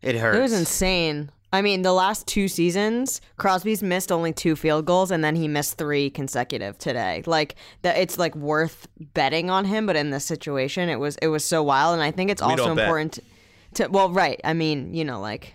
It 0.00 0.16
hurts. 0.16 0.38
It 0.38 0.42
was 0.42 0.52
insane. 0.52 1.30
I 1.54 1.60
mean, 1.60 1.82
the 1.82 1.92
last 1.92 2.26
two 2.26 2.48
seasons, 2.48 3.20
Crosby's 3.36 3.82
missed 3.82 4.10
only 4.10 4.32
two 4.32 4.56
field 4.56 4.86
goals, 4.86 5.10
and 5.10 5.22
then 5.22 5.36
he 5.36 5.48
missed 5.48 5.76
three 5.76 6.08
consecutive 6.08 6.78
today. 6.78 7.22
Like 7.26 7.56
that, 7.82 7.98
it's 7.98 8.18
like 8.18 8.34
worth 8.34 8.88
betting 8.98 9.50
on 9.50 9.66
him. 9.66 9.84
But 9.86 9.96
in 9.96 10.10
this 10.10 10.24
situation, 10.24 10.88
it 10.88 10.96
was 10.96 11.16
it 11.16 11.28
was 11.28 11.44
so 11.44 11.62
wild, 11.62 11.92
and 11.92 12.02
I 12.02 12.10
think 12.10 12.30
it's 12.30 12.40
We 12.40 12.48
also 12.48 12.66
don't 12.66 12.76
bet. 12.76 12.86
important 12.86 13.18
to. 13.74 13.88
Well, 13.88 14.10
right. 14.10 14.40
I 14.44 14.54
mean, 14.54 14.94
you 14.94 15.04
know, 15.04 15.20
like 15.20 15.54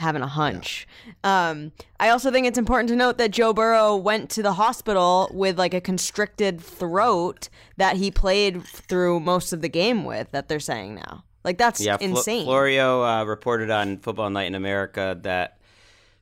having 0.00 0.22
a 0.22 0.26
hunch. 0.26 0.86
Um, 1.22 1.72
I 1.98 2.08
also 2.08 2.30
think 2.30 2.46
it's 2.46 2.58
important 2.58 2.88
to 2.88 2.96
note 2.96 3.18
that 3.18 3.30
Joe 3.30 3.52
Burrow 3.52 3.96
went 3.96 4.30
to 4.30 4.42
the 4.42 4.54
hospital 4.54 5.30
with 5.32 5.58
like 5.58 5.74
a 5.74 5.80
constricted 5.80 6.60
throat 6.60 7.48
that 7.76 7.96
he 7.96 8.10
played 8.10 8.62
through 8.64 9.20
most 9.20 9.52
of 9.52 9.60
the 9.60 9.68
game 9.68 10.04
with. 10.04 10.30
That 10.32 10.48
they're 10.48 10.60
saying 10.60 10.94
now. 10.96 11.24
Like 11.44 11.58
that's 11.58 11.80
Yeah, 11.80 11.96
insane. 12.00 12.44
Florio 12.44 13.02
uh, 13.04 13.24
reported 13.24 13.70
on 13.70 13.98
Football 13.98 14.30
Night 14.30 14.46
in 14.46 14.54
America 14.54 15.18
that 15.22 15.58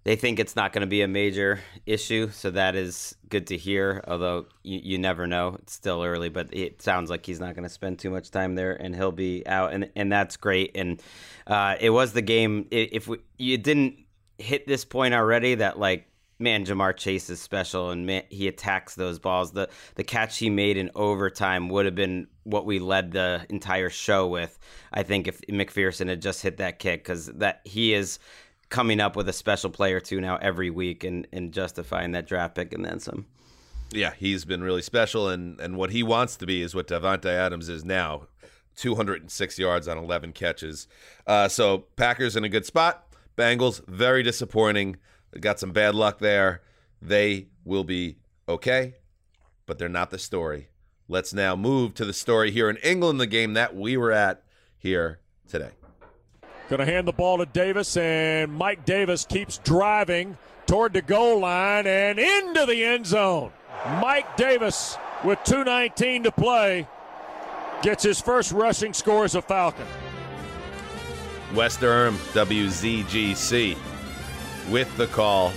they 0.09 0.17
think 0.17 0.39
it's 0.39 0.57
not 0.57 0.73
going 0.73 0.81
to 0.81 0.87
be 0.87 1.03
a 1.03 1.07
major 1.07 1.61
issue, 1.85 2.31
so 2.31 2.51
that 2.51 2.75
is 2.75 3.15
good 3.29 3.49
to 3.49 3.59
hear. 3.59 4.03
Although 4.09 4.47
you, 4.63 4.81
you 4.83 4.99
never 4.99 5.27
know, 5.27 5.59
it's 5.61 5.75
still 5.75 6.03
early, 6.03 6.31
but 6.31 6.49
it 6.51 6.81
sounds 6.81 7.11
like 7.11 7.27
he's 7.27 7.41
not 7.41 7.55
going 7.55 7.65
to 7.65 7.69
spend 7.69 7.99
too 7.99 8.09
much 8.09 8.31
time 8.31 8.55
there, 8.55 8.73
and 8.73 8.97
he'll 8.97 9.13
be 9.13 9.47
out, 9.47 9.75
and 9.75 9.91
and 9.95 10.11
that's 10.11 10.39
great. 10.39 10.71
And 10.75 11.03
uh, 11.47 11.77
it 11.79 11.91
was 11.91 12.15
the 12.15 12.23
game. 12.23 12.67
If 12.71 13.07
we, 13.07 13.19
you 13.37 13.59
didn't 13.59 13.99
hit 14.39 14.67
this 14.67 14.83
point 14.83 15.13
already, 15.13 15.57
that 15.57 15.79
like 15.79 16.07
man, 16.39 16.65
Ja'Marr 16.65 16.97
Chase 16.97 17.29
is 17.29 17.39
special, 17.39 17.91
and 17.91 18.07
man, 18.07 18.23
he 18.31 18.49
attacks 18.49 18.95
those 18.95 19.19
balls. 19.19 19.53
The 19.53 19.69
the 19.97 20.05
catch 20.05 20.39
he 20.39 20.49
made 20.49 20.79
in 20.79 20.91
overtime 20.95 21.69
would 21.69 21.85
have 21.85 21.95
been 21.95 22.29
what 22.45 22.65
we 22.65 22.79
led 22.79 23.13
the 23.13 23.45
entire 23.51 23.91
show 23.91 24.27
with. 24.27 24.59
I 24.91 25.03
think 25.03 25.29
if 25.29 25.43
McPherson 25.43 26.09
had 26.09 26.23
just 26.23 26.41
hit 26.41 26.57
that 26.57 26.79
kick, 26.79 27.05
because 27.05 27.27
that 27.27 27.61
he 27.65 27.93
is 27.93 28.19
coming 28.69 29.01
up 29.01 29.17
with 29.17 29.29
a 29.29 29.33
special 29.33 29.71
player 29.71 29.97
or 29.97 30.01
two 30.01 30.21
now 30.21 30.37
every 30.37 30.71
week, 30.71 31.05
and 31.05 31.27
and 31.33 31.53
justifying 31.53 32.13
that 32.13 32.27
draft 32.27 32.55
pick 32.55 32.73
and 32.73 32.85
then 32.85 33.01
some. 33.01 33.27
Yeah, 33.91 34.13
he's 34.17 34.45
been 34.45 34.63
really 34.63 34.83
special, 34.83 35.29
and 35.29 35.61
and 35.61 35.77
what 35.77 35.91
he 35.91 36.03
wants 36.03 36.37
to 36.37 36.47
be 36.47 36.63
is 36.63 36.75
what 36.75 36.89
Davante 36.89 37.27
Adams 37.27 37.69
is 37.69 37.85
now, 37.85 38.29
206 38.77 39.59
yards 39.59 39.89
on 39.89 39.99
11 39.99 40.33
catches. 40.33 40.87
Uh, 41.27 41.49
so 41.49 41.87
Packers 41.97 42.37
in 42.37 42.45
a 42.45 42.49
good 42.49 42.67
spot. 42.67 43.05
Bengals 43.37 43.87
very 43.87 44.23
disappointing. 44.23 44.97
They 45.33 45.41
got 45.41 45.61
some 45.61 45.73
bad 45.73 45.95
luck 45.95 46.19
there. 46.19 46.63
They 47.01 47.49
will 47.65 47.85
be 47.85 48.17
okay, 48.49 48.95
but 49.67 49.79
they're 49.79 49.89
not 49.89 50.11
the 50.11 50.19
story. 50.19 50.69
Let's 51.09 51.33
now 51.33 51.57
move 51.57 51.95
to 51.95 52.05
the 52.05 52.13
story 52.13 52.51
here 52.51 52.69
in 52.69 52.77
England, 52.79 53.21
the 53.21 53.27
game 53.27 53.55
that 53.55 53.75
we 53.75 53.97
were 53.97 54.13
at 54.13 54.43
here 54.77 55.21
today. 55.49 55.71
Going 56.69 56.81
to 56.81 56.85
hand 56.85 57.09
the 57.09 57.13
ball 57.13 57.39
to 57.39 57.47
Davis, 57.47 57.97
and 57.97 58.53
Mike 58.53 58.85
Davis 58.85 59.25
keeps 59.25 59.57
driving 59.59 60.37
toward 60.67 60.93
the 60.93 61.01
goal 61.01 61.41
line 61.41 61.87
and 61.87 62.19
into 62.19 62.67
the 62.67 62.85
end 62.85 63.07
zone. 63.07 63.53
Mike 64.03 64.37
Davis, 64.37 64.99
with 65.25 65.39
2.19 65.41 66.25
to 66.25 66.31
play, 66.31 66.87
gets 67.81 68.03
his 68.03 68.21
first 68.21 68.53
rushing 68.53 68.93
score 68.93 69.25
as 69.25 69.35
a 69.35 69.41
Falcon. 69.41 69.87
Wes 71.55 71.79
Durham, 71.79 72.17
WZGC. 72.35 73.79
With 74.71 74.95
the 74.99 75.07
call, 75.07 75.53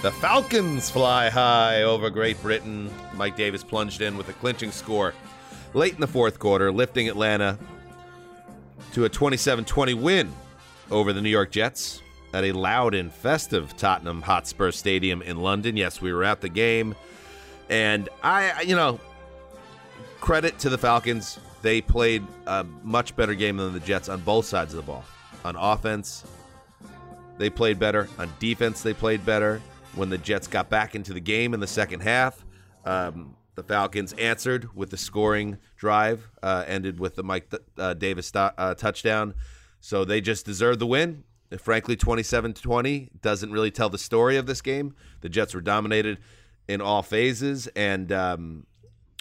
the 0.00 0.12
Falcons 0.12 0.88
fly 0.88 1.28
high 1.28 1.82
over 1.82 2.08
Great 2.08 2.40
Britain. 2.40 2.90
Mike 3.12 3.36
Davis 3.36 3.62
plunged 3.62 4.00
in 4.00 4.16
with 4.16 4.30
a 4.30 4.32
clinching 4.32 4.70
score 4.70 5.12
late 5.74 5.92
in 5.92 6.00
the 6.00 6.06
fourth 6.06 6.38
quarter, 6.38 6.72
lifting 6.72 7.08
Atlanta 7.08 7.58
to 8.92 9.04
a 9.04 9.08
27 9.08 9.64
20 9.64 9.94
win 9.94 10.32
over 10.90 11.12
the 11.12 11.20
New 11.20 11.30
York 11.30 11.50
Jets 11.50 12.02
at 12.34 12.44
a 12.44 12.52
loud 12.52 12.94
and 12.94 13.12
festive 13.12 13.76
Tottenham 13.76 14.22
Hotspur 14.22 14.70
Stadium 14.70 15.22
in 15.22 15.40
London. 15.40 15.76
Yes, 15.76 16.00
we 16.00 16.12
were 16.12 16.24
at 16.24 16.40
the 16.40 16.48
game. 16.48 16.94
And 17.68 18.08
I, 18.22 18.62
you 18.62 18.76
know, 18.76 19.00
credit 20.20 20.58
to 20.60 20.68
the 20.68 20.78
Falcons. 20.78 21.38
They 21.62 21.80
played 21.80 22.24
a 22.46 22.64
much 22.82 23.14
better 23.16 23.34
game 23.34 23.56
than 23.56 23.72
the 23.72 23.80
Jets 23.80 24.08
on 24.08 24.20
both 24.20 24.46
sides 24.46 24.74
of 24.74 24.78
the 24.78 24.90
ball. 24.90 25.04
On 25.44 25.56
offense, 25.56 26.24
they 27.38 27.50
played 27.50 27.78
better. 27.78 28.08
On 28.18 28.32
defense, 28.38 28.82
they 28.82 28.94
played 28.94 29.24
better. 29.24 29.60
When 29.94 30.08
the 30.08 30.18
Jets 30.18 30.46
got 30.46 30.70
back 30.70 30.94
into 30.94 31.12
the 31.12 31.20
game 31.20 31.54
in 31.54 31.60
the 31.60 31.66
second 31.66 32.00
half, 32.00 32.44
um, 32.84 33.36
the 33.54 33.62
Falcons 33.62 34.12
answered 34.14 34.74
with 34.74 34.90
the 34.90 34.96
scoring 34.96 35.58
drive, 35.76 36.30
uh, 36.42 36.64
ended 36.66 36.98
with 36.98 37.16
the 37.16 37.22
Mike 37.22 37.52
uh, 37.78 37.94
Davis 37.94 38.32
uh, 38.34 38.74
touchdown. 38.74 39.34
So 39.80 40.04
they 40.04 40.20
just 40.20 40.46
deserved 40.46 40.78
the 40.78 40.86
win. 40.86 41.24
Frankly, 41.58 41.96
27 41.96 42.54
20 42.54 43.10
doesn't 43.20 43.52
really 43.52 43.70
tell 43.70 43.90
the 43.90 43.98
story 43.98 44.36
of 44.36 44.46
this 44.46 44.62
game. 44.62 44.94
The 45.20 45.28
Jets 45.28 45.54
were 45.54 45.60
dominated 45.60 46.18
in 46.66 46.80
all 46.80 47.02
phases. 47.02 47.66
And, 47.76 48.10
um, 48.10 48.66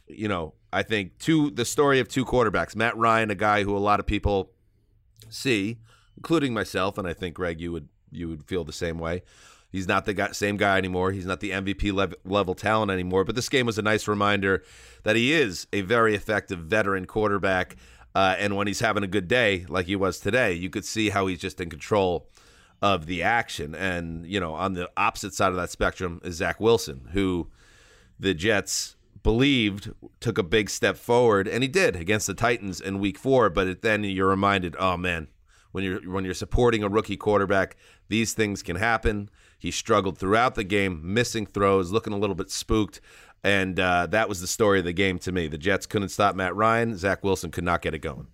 you 0.08 0.30
know, 0.30 0.54
I 0.72 0.84
think 0.84 1.18
two 1.18 1.52
the 1.52 1.66
story 1.66 2.00
of 2.00 2.08
two 2.08 2.24
quarterbacks. 2.24 2.76
Matt 2.76 2.96
Ryan, 2.96 3.32
a 3.32 3.36
guy 3.36 3.64
who 3.64 3.76
a 3.76 3.80
lot 3.80 4.00
of 4.00 4.06
people 4.06 4.52
see, 5.30 5.80
including 6.16 6.54
myself, 6.54 6.98
and 6.98 7.08
I 7.08 7.14
think 7.14 7.36
Greg, 7.36 7.60
you 7.60 7.72
would 7.72 7.90
you 8.12 8.30
would 8.30 8.44
feel 8.46 8.64
the 8.64 8.74
same 8.74 8.98
way. 8.98 9.24
He's 9.72 9.88
not 9.88 10.06
the 10.06 10.14
guy, 10.14 10.32
same 10.32 10.58
guy 10.58 10.78
anymore. 10.78 11.12
He's 11.12 11.26
not 11.26 11.40
the 11.40 11.52
MVP 11.52 11.94
level, 11.94 12.18
level 12.26 12.54
talent 12.54 12.92
anymore. 12.92 13.24
But 13.24 13.36
this 13.36 13.50
game 13.50 13.66
was 13.66 13.78
a 13.78 13.82
nice 13.82 14.08
reminder 14.08 14.64
that 15.04 15.16
he 15.16 15.34
is 15.34 15.66
a 15.72 15.82
very 15.82 16.14
effective 16.14 16.60
veteran 16.60 17.06
quarterback. 17.06 17.78
Uh, 18.14 18.36
and 18.38 18.58
when 18.58 18.68
he's 18.68 18.82
having 18.82 19.04
a 19.04 19.08
good 19.08 19.28
day, 19.30 19.66
like 19.70 19.86
he 19.86 19.96
was 19.96 20.20
today, 20.20 20.54
you 20.54 20.70
could 20.70 20.84
see 20.84 21.10
how 21.10 21.28
he's 21.28 21.40
just 21.40 21.62
in 21.62 21.70
control 21.70 22.28
of 22.82 23.06
the 23.06 23.24
action. 23.24 23.74
And, 23.74 24.26
you 24.26 24.40
know, 24.40 24.54
on 24.56 24.74
the 24.74 24.90
opposite 24.98 25.34
side 25.34 25.50
of 25.50 25.56
that 25.56 25.70
spectrum 25.70 26.20
is 26.24 26.36
Zach 26.36 26.60
Wilson, 26.60 27.10
who 27.14 27.50
the 28.20 28.34
Jets 28.34 28.98
believed 29.24 29.92
took 30.20 30.38
a 30.38 30.44
big 30.44 30.70
step 30.70 30.98
forward, 30.98 31.48
and 31.48 31.64
he 31.64 31.68
did 31.68 31.96
against 31.96 32.28
the 32.28 32.34
Titans 32.34 32.82
in 32.82 33.00
week 33.00 33.18
four. 33.18 33.50
But 33.50 33.82
then 33.82 34.04
you're 34.04 34.28
reminded, 34.28 34.76
oh 34.80 34.98
man, 34.98 35.28
when 35.72 35.84
you're 35.84 36.02
when 36.12 36.26
you're 36.26 36.34
supporting 36.34 36.84
a 36.84 36.90
rookie 36.90 37.18
quarterback, 37.18 37.78
these 38.10 38.34
things 38.34 38.64
can 38.64 38.76
happen. 38.76 39.30
He 39.62 39.70
struggled 39.70 40.18
throughout 40.18 40.56
the 40.56 40.64
game, 40.64 41.02
missing 41.04 41.46
throws, 41.46 41.92
looking 41.92 42.14
a 42.14 42.18
little 42.18 42.36
bit 42.36 42.50
spooked. 42.50 43.00
And 43.44 43.80
uh, 43.80 44.08
that 44.08 44.28
was 44.28 44.42
the 44.42 44.48
story 44.48 44.80
of 44.80 44.86
the 44.86 44.92
game 44.92 45.20
to 45.20 45.32
me. 45.32 45.48
The 45.48 45.60
Jets 45.60 45.86
couldn't 45.86 46.10
stop 46.10 46.36
Matt 46.36 46.56
Ryan. 46.56 46.98
Zach 46.98 47.24
Wilson 47.24 47.52
could 47.52 47.64
not 47.64 47.84
get 47.84 47.94
it 47.94 48.00
going. 48.00 48.26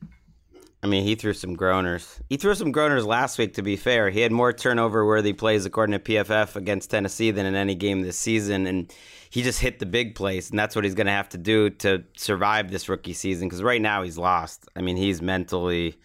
I 0.82 0.88
mean, 0.88 1.04
he 1.04 1.16
threw 1.16 1.34
some 1.34 1.58
groaners. 1.58 2.22
He 2.30 2.38
threw 2.38 2.56
some 2.56 2.72
groaners 2.72 3.06
last 3.06 3.38
week, 3.38 3.56
to 3.56 3.62
be 3.62 3.76
fair. 3.76 4.10
He 4.10 4.22
had 4.22 4.32
more 4.32 4.54
turnover 4.54 5.06
worthy 5.06 5.34
plays, 5.34 5.66
according 5.66 6.00
to 6.00 6.00
PFF, 6.00 6.56
against 6.56 6.92
Tennessee 6.92 7.32
than 7.32 7.46
in 7.46 7.56
any 7.56 7.76
game 7.76 8.04
this 8.04 8.18
season. 8.18 8.66
And 8.66 8.94
he 9.30 9.44
just 9.44 9.60
hit 9.60 9.80
the 9.80 9.86
big 9.86 10.16
place. 10.16 10.50
And 10.50 10.58
that's 10.58 10.78
what 10.78 10.86
he's 10.86 10.96
going 10.96 11.08
to 11.08 11.14
have 11.14 11.28
to 11.30 11.38
do 11.38 11.72
to 11.72 12.06
survive 12.16 12.72
this 12.72 12.88
rookie 12.88 13.12
season 13.12 13.50
because 13.50 13.62
right 13.62 13.82
now 13.82 14.04
he's 14.04 14.18
lost. 14.18 14.66
I 14.78 14.82
mean, 14.82 14.96
he's 14.96 15.22
mentally 15.22 15.98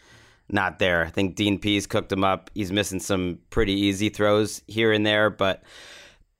not 0.53 0.79
there. 0.79 1.05
I 1.05 1.11
think 1.11 1.35
Dean 1.35 1.59
Pees 1.59 1.87
cooked 1.87 2.13
him 2.13 2.25
up. 2.25 2.51
He's 2.55 2.73
missing 2.73 3.01
some 3.01 3.39
pretty 3.51 3.73
easy 3.73 4.09
throws 4.09 4.63
here 4.67 4.93
and 4.93 5.05
there, 5.05 5.31
but 5.31 5.63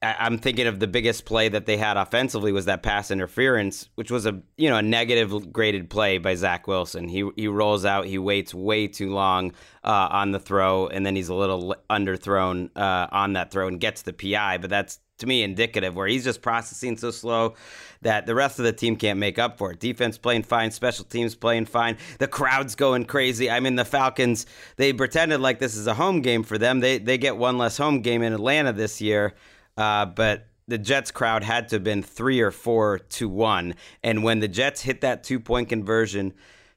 I'm 0.03 0.39
thinking 0.39 0.67
of 0.67 0.81
the 0.81 0.89
biggest 0.89 1.27
play 1.27 1.49
that 1.49 1.67
they 1.67 1.77
had 1.77 1.97
offensively 1.97 2.51
was 2.51 2.65
that 2.65 2.83
pass 2.83 3.13
interference, 3.13 3.89
which 3.95 4.11
was 4.11 4.27
a 4.27 4.43
you 4.57 4.69
know 4.69 4.77
a 4.77 4.83
negative 4.83 5.53
graded 5.53 5.91
play 5.91 6.19
by 6.19 6.35
Zach 6.35 6.67
Wilson. 6.67 7.09
He 7.09 7.31
he 7.37 7.47
rolls 7.47 7.85
out, 7.85 8.07
he 8.07 8.19
waits 8.19 8.53
way 8.53 8.89
too 8.89 9.11
long 9.13 9.53
uh, 9.85 10.09
on 10.11 10.33
the 10.33 10.41
throw, 10.41 10.89
and 10.89 11.07
then 11.07 11.15
he's 11.15 11.29
a 11.29 11.35
little 11.35 11.77
underthrown 11.89 12.71
uh, 12.77 13.07
on 13.13 13.35
that 13.35 13.53
throw 13.53 13.69
and 13.69 13.79
gets 13.79 14.03
the 14.03 14.13
PI. 14.13 14.59
But 14.59 14.71
that's 14.71 14.99
to 15.19 15.27
me 15.27 15.45
indicative 15.45 15.95
where 15.95 16.09
he's 16.09 16.25
just 16.25 16.43
processing 16.43 16.97
so 16.97 17.13
slow 17.13 17.55
that 18.03 18.27
the 18.27 18.35
rest 18.35 18.59
of 18.59 18.65
the 18.65 18.73
team 18.73 18.97
can't 18.97 19.19
make 19.19 19.39
up 19.39 19.59
for 19.59 19.73
it. 19.73 19.81
Defense 19.81 20.19
playing 20.19 20.43
fine, 20.43 20.71
special 20.71 21.05
teams 21.05 21.35
playing 21.35 21.67
fine, 21.67 21.97
the 22.19 22.29
crowd's 22.29 22.75
going 22.75 23.05
crazy. 23.05 23.51
I 23.51 23.61
mean, 23.61 23.77
the 23.77 23.85
Falcons 23.85 24.47
they 24.77 24.93
pretended 24.93 25.41
like 25.41 25.59
this 25.59 25.75
is 25.75 25.87
a 25.87 25.95
home 25.95 26.21
game 26.21 26.43
for 26.43 26.59
them. 26.59 26.81
They 26.81 26.99
they 26.99 27.19
get 27.19 27.37
one 27.37 27.59
less 27.59 27.77
home 27.77 28.01
game 28.01 28.23
in 28.23 28.33
Atlanta 28.33 28.73
this 28.73 29.01
year, 29.01 29.35
uh, 29.77 30.07
but 30.07 30.49
the 30.69 30.79
Jets 30.79 31.11
crowd 31.11 31.43
had 31.43 31.69
to 31.69 31.77
have 31.77 31.85
been 31.85 32.03
three 32.03 32.41
or 32.41 32.51
four 32.51 32.99
to 32.99 33.29
one, 33.29 33.75
and 34.03 34.23
when 34.23 34.41
the 34.41 34.49
Jets 34.49 34.83
hit 34.83 35.01
that 35.01 35.25
two 35.25 35.41
point 35.41 35.69
conversion 35.69 36.35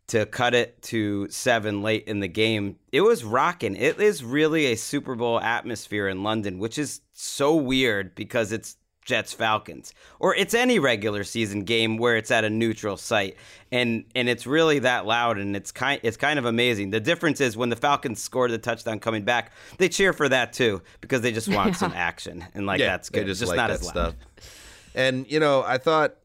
to 0.08 0.26
cut 0.26 0.54
it 0.54 0.80
to 0.84 1.28
seven 1.30 1.82
late 1.82 2.04
in 2.08 2.20
the 2.20 2.28
game. 2.28 2.78
It 2.92 3.02
was 3.02 3.24
rocking. 3.24 3.76
It 3.76 4.00
is 4.00 4.24
really 4.24 4.68
a 4.68 4.76
Super 4.76 5.16
Bowl 5.16 5.40
atmosphere 5.40 6.08
in 6.08 6.22
London, 6.22 6.60
which 6.60 6.78
is 6.78 7.02
so 7.14 7.56
weird 7.56 8.14
because 8.14 8.52
it's 8.52 8.78
Jets 9.06 9.34
Falcons 9.34 9.94
or 10.20 10.36
it's 10.36 10.54
any 10.54 10.80
regular 10.80 11.24
season 11.24 11.64
game 11.64 11.98
where 11.98 12.18
it's 12.18 12.32
at 12.32 12.44
a 12.44 12.50
neutral 12.50 12.98
site 12.98 13.38
and 13.72 14.04
and 14.16 14.28
it's 14.28 14.46
really 14.46 14.80
that 14.80 15.06
loud 15.06 15.38
and 15.38 15.56
it's 15.56 15.72
kind 15.72 16.02
it's 16.04 16.18
kind 16.18 16.40
of 16.40 16.46
amazing. 16.46 16.90
The 16.90 17.00
difference 17.00 17.40
is 17.40 17.56
when 17.56 17.70
the 17.70 17.76
Falcons 17.76 18.22
score 18.22 18.50
the 18.50 18.58
touchdown 18.58 19.00
coming 19.00 19.24
back, 19.24 19.54
they 19.78 19.88
cheer 19.88 20.12
for 20.12 20.28
that 20.28 20.52
too 20.54 20.82
because 21.02 21.22
they 21.22 21.32
just 21.32 21.48
want 21.48 21.68
yeah. 21.74 21.74
some 21.76 21.94
action 21.94 22.44
and 22.54 22.66
like 22.66 22.80
yeah, 22.80 22.88
that's 22.88 23.10
good. 23.10 23.28
just, 23.28 23.40
just 23.40 23.50
like 23.50 23.58
not 23.58 23.68
that 23.70 23.80
as 23.80 23.86
loud. 23.86 23.92
stuff. 23.92 24.16
And 24.96 25.30
you 25.32 25.40
know, 25.40 25.64
I 25.64 25.78
thought 25.78 26.16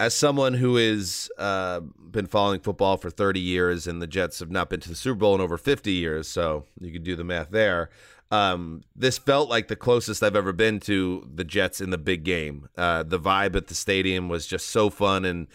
as 0.00 0.14
someone 0.14 0.54
who 0.54 0.76
has 0.76 1.30
uh, 1.38 1.80
been 1.80 2.26
following 2.26 2.60
football 2.60 2.96
for 2.96 3.10
30 3.10 3.40
years 3.40 3.86
and 3.86 4.02
the 4.02 4.06
Jets 4.06 4.40
have 4.40 4.50
not 4.50 4.68
been 4.68 4.80
to 4.80 4.88
the 4.88 4.94
Super 4.94 5.18
Bowl 5.18 5.34
in 5.34 5.40
over 5.40 5.56
50 5.56 5.92
years, 5.92 6.28
so 6.28 6.64
you 6.80 6.92
can 6.92 7.02
do 7.02 7.16
the 7.16 7.24
math 7.24 7.50
there. 7.50 7.90
Um, 8.34 8.82
this 8.96 9.18
felt 9.18 9.48
like 9.48 9.68
the 9.68 9.76
closest 9.76 10.22
I've 10.22 10.36
ever 10.36 10.52
been 10.52 10.80
to 10.80 11.28
the 11.32 11.44
Jets 11.44 11.80
in 11.80 11.90
the 11.90 11.98
big 11.98 12.24
game. 12.24 12.68
Uh, 12.76 13.02
the 13.02 13.18
vibe 13.18 13.54
at 13.54 13.68
the 13.68 13.74
stadium 13.74 14.28
was 14.28 14.46
just 14.46 14.70
so 14.70 14.90
fun 14.90 15.24
and 15.24 15.46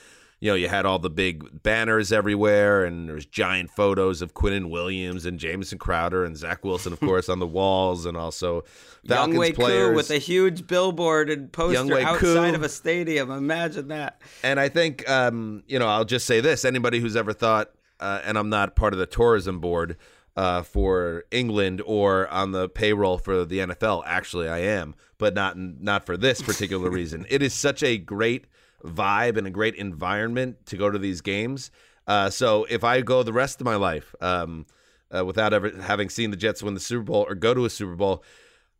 you 0.41 0.49
know, 0.49 0.55
you 0.55 0.69
had 0.69 0.85
all 0.85 0.99
the 0.99 1.09
big 1.09 1.63
banners 1.63 2.13
everywhere, 2.13 2.85
and 2.85 3.09
there's 3.09 3.25
giant 3.25 3.69
photos 3.71 4.21
of 4.21 4.33
Quinnen 4.33 4.69
Williams 4.69 5.25
and 5.25 5.37
Jamison 5.37 5.77
Crowder 5.77 6.23
and 6.23 6.37
Zach 6.37 6.63
Wilson, 6.63 6.93
of 6.93 6.99
course, 7.01 7.27
on 7.27 7.39
the 7.39 7.47
walls, 7.47 8.05
and 8.05 8.15
also 8.15 8.63
Falcons 9.05 9.51
players 9.51 9.89
Koo 9.89 9.95
with 9.95 10.11
a 10.11 10.17
huge 10.17 10.65
billboard 10.65 11.29
and 11.29 11.51
poster 11.51 11.99
outside 11.99 12.19
Koo. 12.19 12.55
of 12.55 12.63
a 12.63 12.69
stadium. 12.69 13.31
Imagine 13.31 13.89
that. 13.89 14.21
And 14.41 14.61
I 14.61 14.69
think, 14.69 15.09
um, 15.09 15.63
you 15.67 15.77
know, 15.77 15.87
I'll 15.87 16.05
just 16.05 16.25
say 16.25 16.39
this: 16.39 16.63
anybody 16.63 17.01
who's 17.01 17.17
ever 17.17 17.33
thought, 17.33 17.71
uh, 17.99 18.21
and 18.23 18.37
I'm 18.37 18.49
not 18.49 18.77
part 18.77 18.93
of 18.93 18.99
the 18.99 19.07
tourism 19.07 19.59
board 19.59 19.97
uh, 20.35 20.61
for 20.63 21.25
England 21.31 21.81
or 21.85 22.27
on 22.29 22.51
the 22.51 22.69
payroll 22.69 23.17
for 23.17 23.45
the 23.45 23.59
NFL. 23.59 24.03
Actually, 24.05 24.47
I 24.47 24.59
am, 24.59 24.95
but 25.17 25.33
not 25.33 25.57
not 25.57 26.05
for 26.05 26.17
this 26.17 26.41
particular 26.41 26.89
reason. 26.99 27.25
It 27.29 27.41
is 27.41 27.53
such 27.53 27.83
a 27.83 27.97
great 27.97 28.45
vibe 28.83 29.37
and 29.37 29.45
a 29.45 29.51
great 29.51 29.75
environment 29.75 30.65
to 30.67 30.77
go 30.77 30.89
to 30.89 30.97
these 30.97 31.21
games. 31.21 31.71
Uh, 32.07 32.29
so 32.29 32.65
if 32.69 32.83
I 32.83 33.01
go 33.01 33.23
the 33.23 33.33
rest 33.33 33.61
of 33.61 33.65
my 33.65 33.75
life 33.75 34.15
um, 34.21 34.65
uh, 35.15 35.23
without 35.25 35.53
ever 35.53 35.69
having 35.81 36.09
seen 36.09 36.31
the 36.31 36.37
Jets 36.37 36.63
win 36.63 36.73
the 36.73 36.79
Super 36.79 37.03
Bowl 37.03 37.25
or 37.27 37.35
go 37.35 37.53
to 37.53 37.65
a 37.65 37.69
Super 37.69 37.95
Bowl, 37.95 38.23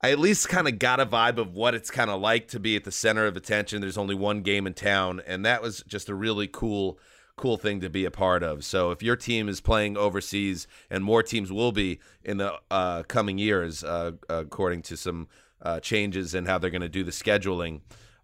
I 0.02 0.12
at 0.12 0.20
least 0.20 0.48
kind 0.48 0.68
of 0.68 0.80
got 0.80 1.00
a 1.00 1.06
vibe 1.06 1.38
of 1.38 1.54
what 1.54 1.76
it's 1.76 1.92
kind 1.92 2.10
of 2.10 2.22
like 2.22 2.48
to 2.50 2.60
be 2.60 2.76
at 2.76 2.86
the 2.86 2.92
center 2.92 3.26
of 3.26 3.36
attention. 3.36 3.82
There's 3.82 3.98
only 3.98 4.16
one 4.16 4.42
game 4.42 4.66
in 4.66 4.74
town, 4.74 5.22
and 5.28 5.46
that 5.46 5.62
was 5.62 5.84
just 5.88 6.10
a 6.10 6.16
really 6.16 6.48
cool 6.48 6.98
cool 7.40 7.58
thing 7.58 7.80
to 7.80 7.90
be 7.90 8.04
a 8.04 8.12
part 8.12 8.44
of. 8.44 8.66
So 8.66 8.92
if 8.92 9.02
your 9.02 9.16
team 9.16 9.48
is 9.48 9.62
playing 9.62 9.98
overseas, 9.98 10.68
and 10.90 11.04
more 11.04 11.24
teams 11.24 11.52
will 11.52 11.72
be 11.72 12.00
in 12.24 12.38
the 12.38 12.54
uh, 12.70 13.04
coming 13.04 13.38
years, 13.38 13.84
uh, 13.84 14.12
according 14.28 14.82
to 14.84 14.98
some 14.98 15.30
uh, 15.62 15.80
changes 15.80 16.36
in 16.36 16.46
how 16.46 16.58
they're 16.58 16.70
going 16.70 16.82
to 16.82 16.90
do 16.90 17.04
the 17.04 17.12
scheduling, 17.12 17.80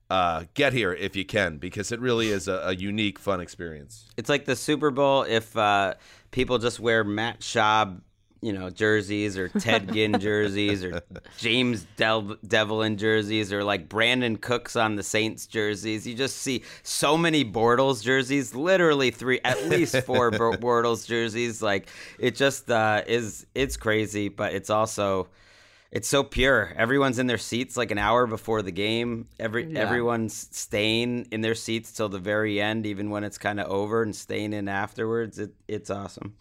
uh, 0.10 0.43
get 0.53 0.74
here 0.74 0.93
if 0.93 1.15
you 1.15 1.25
can 1.25 1.57
because 1.57 1.91
it 1.91 2.00
really 2.00 2.27
is 2.27 2.48
a, 2.48 2.57
a, 2.65 2.75
unique, 2.75 3.17
fun 3.17 3.39
experience. 3.39 4.05
It's 4.17 4.29
like 4.29 4.45
the 4.45 4.55
Super 4.55 4.91
Bowl 4.91 5.24
if 5.24 5.55
uh, 5.57 5.95
people 6.31 6.57
just 6.57 6.79
wear 6.79 7.03
Matt 7.03 7.39
Schaub, 7.39 8.01
you 8.46 8.54
know, 8.54 8.70
jerseys 8.70 9.40
or 9.40 9.50
Ted 9.50 9.92
Ginn 9.92 10.20
jerseys 10.20 10.84
or 10.84 11.02
James 11.40 11.88
Del- 11.98 12.38
Devlin 12.46 12.96
jerseys 12.96 13.52
or 13.52 13.64
like 13.64 13.90
Brandin 13.90 14.40
Cooks 14.40 14.75
on 14.75 14.96
the 14.96 15.02
Saints 15.02 15.48
jerseys. 15.48 16.06
You 16.06 16.14
just 16.14 16.38
see 16.38 16.62
so 16.84 17.18
many 17.18 17.44
Bortles 17.44 18.04
jerseys, 18.04 18.54
literally 18.54 19.10
three, 19.10 19.40
at 19.44 19.66
least 19.66 20.00
four 20.04 20.30
Bortles 20.32 21.08
jerseys. 21.08 21.64
Like 21.64 21.90
it 22.20 22.36
just 22.36 22.70
uh, 22.70 23.02
is, 23.08 23.48
it's 23.56 23.78
crazy, 23.78 24.30
but 24.30 24.54
it's 24.54 24.70
also 24.70 25.28
it's 25.92 26.08
so 26.08 26.24
pure. 26.24 26.72
Everyone's 26.78 27.18
in 27.18 27.25
their 27.25 27.40
seats 27.40 27.75
like 27.75 27.90
an 27.90 27.98
hour 27.98 28.28
before 28.28 28.62
the 28.62 28.72
game. 28.72 29.28
Every 29.40 29.74
yeah. 29.74 29.80
everyone's 29.80 30.50
staying 30.52 31.30
in 31.32 31.42
their 31.42 31.56
seats 31.56 31.92
till 31.94 32.10
the 32.10 32.20
very 32.20 32.62
end, 32.62 32.86
even 32.86 33.10
when 33.10 33.24
it's 33.24 33.40
kind 33.40 33.60
of 33.60 33.72
over, 33.72 34.04
and 34.04 34.16
staying 34.16 34.54
in 34.54 34.68
afterwards. 34.68 35.40
It, 35.40 35.56
it's 35.68 35.90
awesome. 35.90 36.36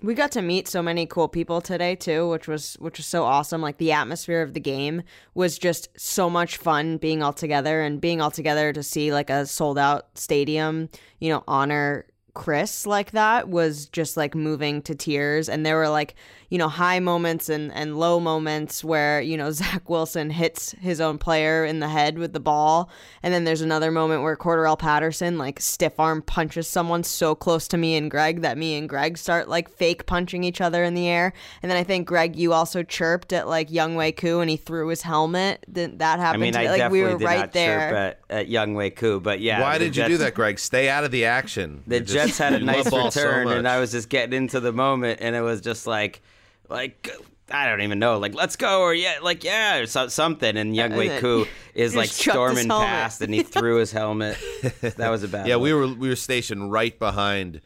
We 0.00 0.14
got 0.14 0.30
to 0.32 0.42
meet 0.42 0.68
so 0.68 0.80
many 0.80 1.06
cool 1.06 1.26
people 1.26 1.60
today 1.60 1.96
too, 1.96 2.28
which 2.28 2.46
was 2.46 2.74
which 2.74 2.98
was 2.98 3.06
so 3.06 3.24
awesome. 3.24 3.60
Like 3.60 3.78
the 3.78 3.90
atmosphere 3.90 4.42
of 4.42 4.54
the 4.54 4.60
game 4.60 5.02
was 5.34 5.58
just 5.58 5.88
so 5.98 6.30
much 6.30 6.56
fun 6.56 6.98
being 6.98 7.20
all 7.20 7.32
together 7.32 7.82
and 7.82 8.00
being 8.00 8.20
all 8.20 8.30
together 8.30 8.72
to 8.72 8.82
see 8.82 9.12
like 9.12 9.28
a 9.28 9.44
sold 9.44 9.76
out 9.76 10.16
stadium, 10.16 10.88
you 11.18 11.30
know, 11.30 11.42
honor 11.48 12.06
Chris 12.38 12.86
like 12.86 13.10
that 13.10 13.48
was 13.48 13.86
just 13.86 14.16
like 14.16 14.34
moving 14.34 14.80
to 14.82 14.94
tears. 14.94 15.48
And 15.48 15.66
there 15.66 15.76
were 15.76 15.88
like, 15.88 16.14
you 16.50 16.56
know, 16.56 16.68
high 16.68 16.98
moments 17.00 17.50
and, 17.50 17.70
and 17.74 17.98
low 17.98 18.18
moments 18.20 18.82
where, 18.82 19.20
you 19.20 19.36
know, 19.36 19.50
Zach 19.60 19.90
Wilson 19.90 20.30
hits 20.30 20.70
his 20.80 21.00
own 21.00 21.18
player 21.18 21.64
in 21.64 21.80
the 21.80 21.88
head 21.88 22.16
with 22.16 22.32
the 22.32 22.40
ball. 22.40 22.88
And 23.22 23.34
then 23.34 23.44
there's 23.44 23.60
another 23.60 23.90
moment 23.90 24.22
where 24.22 24.36
Cordarrelle 24.36 24.78
Patterson 24.78 25.36
like 25.36 25.60
stiff 25.60 25.98
arm 26.00 26.22
punches 26.22 26.66
someone 26.68 27.02
so 27.02 27.34
close 27.34 27.66
to 27.68 27.76
me 27.76 27.96
and 27.96 28.10
Greg 28.10 28.40
that 28.42 28.56
me 28.56 28.76
and 28.78 28.88
Greg 28.88 29.18
start 29.18 29.48
like 29.48 29.68
fake 29.68 30.06
punching 30.06 30.44
each 30.44 30.60
other 30.60 30.84
in 30.84 30.94
the 30.94 31.08
air. 31.08 31.32
And 31.62 31.70
then 31.70 31.76
I 31.76 31.82
think 31.84 32.06
Greg, 32.06 32.36
you 32.36 32.52
also 32.52 32.82
chirped 32.84 33.32
at 33.32 33.48
like 33.48 33.68
Younghoe 33.68 34.16
Koo 34.16 34.40
and 34.40 34.48
he 34.48 34.56
threw 34.56 34.88
his 34.88 35.02
helmet. 35.02 35.64
That 35.68 35.98
that 35.98 36.18
I 36.20 36.22
happened. 36.22 36.42
mean, 36.42 36.52
to 36.54 36.60
I 36.60 36.66
like 36.68 36.78
definitely 36.78 37.00
we 37.00 37.12
were 37.12 37.18
did 37.18 37.24
right 37.24 37.40
not 37.40 37.52
there. 37.52 37.90
chirp 37.90 37.94
at, 38.30 38.38
at 38.38 38.48
Younghoe 38.48 38.94
Koo, 38.96 39.18
but 39.20 39.40
yeah. 39.40 39.60
Why 39.60 39.76
the 39.76 39.86
did 39.86 39.96
you 39.96 40.06
do 40.06 40.16
that, 40.18 40.34
Greg? 40.34 40.58
Stay 40.60 40.88
out 40.88 41.02
of 41.04 41.10
the 41.10 41.24
action. 41.24 41.82
The 41.86 41.96
You 41.98 42.04
just- 42.04 42.27
Jets 42.28 42.38
had 42.38 42.54
a 42.54 42.60
nice 42.60 42.84
love 42.84 42.90
ball 42.90 43.10
so 43.10 43.26
return, 43.26 43.48
and. 43.48 43.68
I 43.68 43.80
was 43.80 43.92
just 43.92 44.08
getting 44.08 44.36
into 44.36 44.60
the 44.60 44.72
moment, 44.72 45.20
and 45.20 45.34
it 45.34 45.40
was 45.40 45.60
just 45.60 45.86
like, 45.86 46.22
like 46.68 47.10
I 47.50 47.66
don't 47.66 47.80
even 47.80 47.98
know, 47.98 48.18
like 48.18 48.34
let's 48.34 48.56
go 48.56 48.82
or 48.82 48.94
yeah, 48.94 49.18
like 49.22 49.44
yeah, 49.44 49.78
or 49.78 49.86
so, 49.86 50.08
something. 50.08 50.56
And 50.56 50.74
Young 50.76 50.92
And 50.92 50.98
Wei 50.98 51.08
then 51.08 51.20
Koo 51.20 51.46
is 51.74 51.96
like 51.96 52.08
just 52.08 52.20
chucked 52.20 52.50
his 52.50 52.60
storming 52.60 52.68
past, 52.68 53.22
and 53.22 53.32
he 53.32 53.42
threw 53.42 53.76
his 53.76 53.92
helmet. 53.92 54.36
That 54.80 55.10
was 55.10 55.22
a 55.22 55.28
bad. 55.28 55.46
Yeah, 55.46 55.56
we 55.56 55.72
were 55.72 55.86
we 55.86 56.08
were 56.08 56.16
stationed 56.16 56.72
right 56.72 56.98
behind 56.98 57.60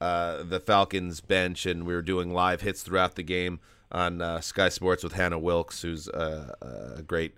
uh, 0.00 0.42
the 0.42 0.60
Falcons 0.60 1.20
bench, 1.20 1.66
and 1.66 1.86
we 1.86 1.94
were 1.94 2.02
doing 2.02 2.32
live 2.32 2.60
hits 2.60 2.82
throughout 2.82 3.14
the 3.14 3.22
game 3.22 3.60
on 3.90 4.20
uh, 4.20 4.40
Sky 4.40 4.68
Sports 4.68 5.02
with 5.04 5.12
Hannah 5.12 5.38
Wilkes, 5.38 5.82
who's 5.82 6.08
uh, 6.08 6.54
a 6.96 7.02
great 7.02 7.36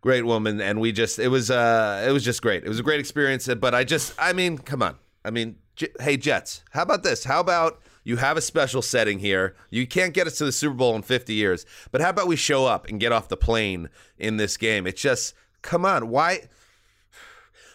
great 0.00 0.24
woman, 0.24 0.60
and 0.60 0.80
we 0.80 0.92
just 0.92 1.18
it 1.18 1.28
was 1.28 1.50
uh 1.50 2.04
it 2.06 2.10
was 2.10 2.24
just 2.24 2.42
great. 2.42 2.64
It 2.64 2.68
was 2.68 2.80
a 2.80 2.82
great 2.82 3.00
experience, 3.00 3.48
but 3.60 3.74
I 3.74 3.84
just 3.84 4.14
I 4.18 4.32
mean, 4.32 4.58
come 4.58 4.82
on, 4.82 4.96
I 5.24 5.30
mean, 5.30 5.56
J- 5.78 5.92
hey 6.00 6.16
Jets, 6.16 6.64
how 6.72 6.82
about 6.82 7.04
this? 7.04 7.24
How 7.24 7.38
about 7.38 7.80
you 8.02 8.16
have 8.16 8.36
a 8.36 8.40
special 8.40 8.82
setting 8.82 9.20
here. 9.20 9.54
You 9.70 9.86
can't 9.86 10.12
get 10.12 10.26
us 10.26 10.38
to 10.38 10.44
the 10.44 10.50
Super 10.50 10.74
Bowl 10.74 10.96
in 10.96 11.02
50 11.02 11.34
years, 11.34 11.64
but 11.92 12.00
how 12.00 12.10
about 12.10 12.26
we 12.26 12.34
show 12.34 12.66
up 12.66 12.88
and 12.88 12.98
get 12.98 13.12
off 13.12 13.28
the 13.28 13.36
plane 13.36 13.88
in 14.18 14.38
this 14.38 14.56
game? 14.56 14.86
It's 14.88 15.00
just, 15.00 15.34
come 15.62 15.84
on, 15.84 16.08
why? 16.08 16.48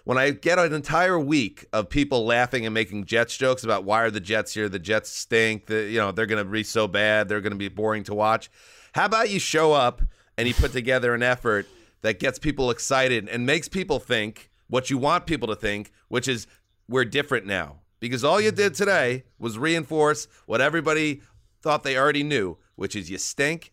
when 0.03 0.17
I 0.17 0.31
get 0.31 0.59
an 0.59 0.73
entire 0.73 1.17
week 1.17 1.65
of 1.71 1.89
people 1.89 2.25
laughing 2.25 2.65
and 2.65 2.73
making 2.73 3.05
Jets 3.05 3.37
jokes 3.37 3.63
about 3.63 3.85
why 3.85 4.01
are 4.01 4.11
the 4.11 4.19
Jets 4.19 4.53
here? 4.53 4.67
The 4.67 4.79
Jets 4.79 5.09
stink. 5.09 5.67
The, 5.67 5.83
you 5.83 5.97
know 5.97 6.11
they're 6.11 6.25
going 6.25 6.43
to 6.43 6.49
be 6.49 6.63
so 6.63 6.89
bad. 6.89 7.29
They're 7.29 7.39
going 7.39 7.53
to 7.53 7.57
be 7.57 7.69
boring 7.69 8.03
to 8.05 8.13
watch. 8.13 8.51
How 8.93 9.05
about 9.05 9.29
you 9.29 9.39
show 9.39 9.71
up 9.71 10.01
and 10.37 10.45
you 10.45 10.53
put 10.53 10.73
together 10.73 11.13
an 11.13 11.23
effort 11.23 11.67
that 12.01 12.19
gets 12.19 12.37
people 12.37 12.69
excited 12.69 13.29
and 13.29 13.45
makes 13.45 13.69
people 13.69 13.99
think 13.99 14.51
what 14.67 14.89
you 14.89 14.97
want 14.97 15.25
people 15.25 15.47
to 15.47 15.55
think, 15.55 15.93
which 16.09 16.27
is 16.27 16.47
we're 16.89 17.05
different 17.05 17.45
now. 17.45 17.77
Because 18.03 18.25
all 18.25 18.41
you 18.41 18.51
did 18.51 18.73
today 18.73 19.23
was 19.39 19.57
reinforce 19.57 20.27
what 20.45 20.59
everybody 20.59 21.21
thought 21.61 21.83
they 21.83 21.97
already 21.97 22.21
knew, 22.21 22.57
which 22.75 22.97
is 22.97 23.09
you 23.09 23.17
stink 23.17 23.71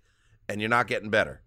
and 0.49 0.61
you're 0.61 0.71
not 0.71 0.87
getting 0.87 1.11
better. 1.11 1.43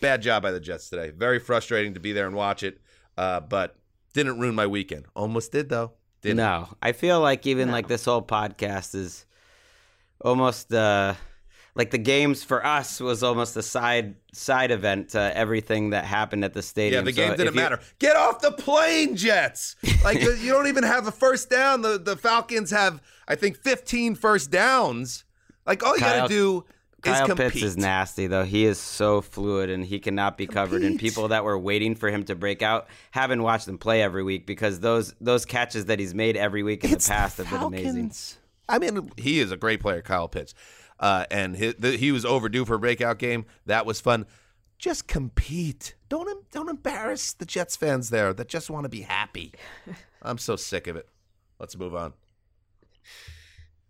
Bad 0.00 0.20
job 0.20 0.42
by 0.42 0.50
the 0.50 0.58
Jets 0.58 0.90
today. 0.90 1.10
Very 1.10 1.38
frustrating 1.38 1.94
to 1.94 2.00
be 2.00 2.10
there 2.10 2.26
and 2.26 2.34
watch 2.34 2.64
it, 2.64 2.80
uh, 3.16 3.38
but 3.38 3.76
didn't 4.12 4.40
ruin 4.40 4.56
my 4.56 4.66
weekend. 4.66 5.04
Almost 5.14 5.52
did 5.52 5.68
though. 5.68 5.92
Didn't. 6.20 6.38
No, 6.38 6.68
I 6.82 6.90
feel 6.90 7.20
like 7.20 7.46
even 7.46 7.70
like 7.70 7.86
this 7.86 8.06
whole 8.06 8.22
podcast 8.22 8.96
is 8.96 9.24
almost 10.20 10.74
uh 10.74 11.14
like 11.76 11.90
the 11.90 11.98
games 11.98 12.44
for 12.44 12.64
us 12.64 13.00
was 13.00 13.22
almost 13.22 13.56
a 13.56 13.62
side 13.62 14.14
side 14.32 14.70
event 14.70 15.10
to 15.10 15.36
everything 15.36 15.90
that 15.90 16.04
happened 16.04 16.44
at 16.44 16.54
the 16.54 16.62
stadium. 16.62 17.04
Yeah, 17.04 17.10
the 17.10 17.12
game 17.12 17.30
if 17.32 17.36
didn't 17.38 17.54
you- 17.54 17.60
matter. 17.60 17.80
Get 17.98 18.16
off 18.16 18.40
the 18.40 18.52
plane, 18.52 19.16
Jets. 19.16 19.76
Like 20.04 20.20
you 20.20 20.52
don't 20.52 20.66
even 20.68 20.84
have 20.84 21.06
a 21.06 21.12
first 21.12 21.50
down. 21.50 21.82
The 21.82 21.98
the 21.98 22.16
Falcons 22.16 22.70
have 22.70 23.02
I 23.26 23.34
think 23.34 23.56
15 23.56 24.14
first 24.14 24.50
downs. 24.50 25.24
Like 25.66 25.82
all 25.84 25.94
you 25.94 26.00
gotta 26.00 26.28
do 26.28 26.64
is 27.04 27.12
Kyle 27.12 27.26
compete. 27.26 27.52
Pitts 27.52 27.62
is 27.64 27.76
nasty 27.76 28.26
though. 28.28 28.44
He 28.44 28.64
is 28.64 28.78
so 28.78 29.20
fluid 29.20 29.68
and 29.68 29.84
he 29.84 29.98
cannot 29.98 30.38
be 30.38 30.46
covered. 30.46 30.82
And 30.82 30.98
people 30.98 31.28
that 31.28 31.42
were 31.44 31.58
waiting 31.58 31.94
for 31.96 32.10
him 32.10 32.24
to 32.24 32.34
break 32.34 32.62
out 32.62 32.86
haven't 33.10 33.42
watched 33.42 33.66
him 33.68 33.78
play 33.78 34.00
every 34.02 34.22
week 34.22 34.46
because 34.46 34.80
those 34.80 35.12
those 35.20 35.44
catches 35.44 35.86
that 35.86 35.98
he's 35.98 36.14
made 36.14 36.36
every 36.36 36.62
week 36.62 36.84
in 36.84 36.92
It's 36.92 37.06
the 37.06 37.12
past 37.12 37.38
have 37.38 37.50
been 37.50 37.62
amazing. 37.62 38.12
I 38.68 38.78
mean, 38.78 39.10
he 39.18 39.40
is 39.40 39.52
a 39.52 39.56
great 39.58 39.80
player, 39.80 40.00
Kyle 40.00 40.28
Pitts, 40.28 40.54
uh, 41.00 41.26
and 41.30 41.56
he, 41.56 41.72
the, 41.72 41.96
he 41.96 42.12
was 42.12 42.24
overdue 42.24 42.64
for 42.64 42.74
a 42.74 42.78
breakout 42.78 43.18
game. 43.18 43.46
That 43.66 43.86
was 43.86 44.00
fun. 44.00 44.26
Just 44.78 45.06
compete. 45.06 45.94
Don't 46.08 46.50
don't 46.50 46.68
embarrass 46.68 47.32
the 47.32 47.46
Jets 47.46 47.76
fans 47.76 48.10
there 48.10 48.32
that 48.34 48.48
just 48.48 48.68
want 48.70 48.84
to 48.84 48.88
be 48.88 49.02
happy. 49.02 49.52
I'm 50.22 50.38
so 50.38 50.56
sick 50.56 50.86
of 50.86 50.96
it. 50.96 51.08
Let's 51.58 51.76
move 51.76 51.94
on. 51.94 52.12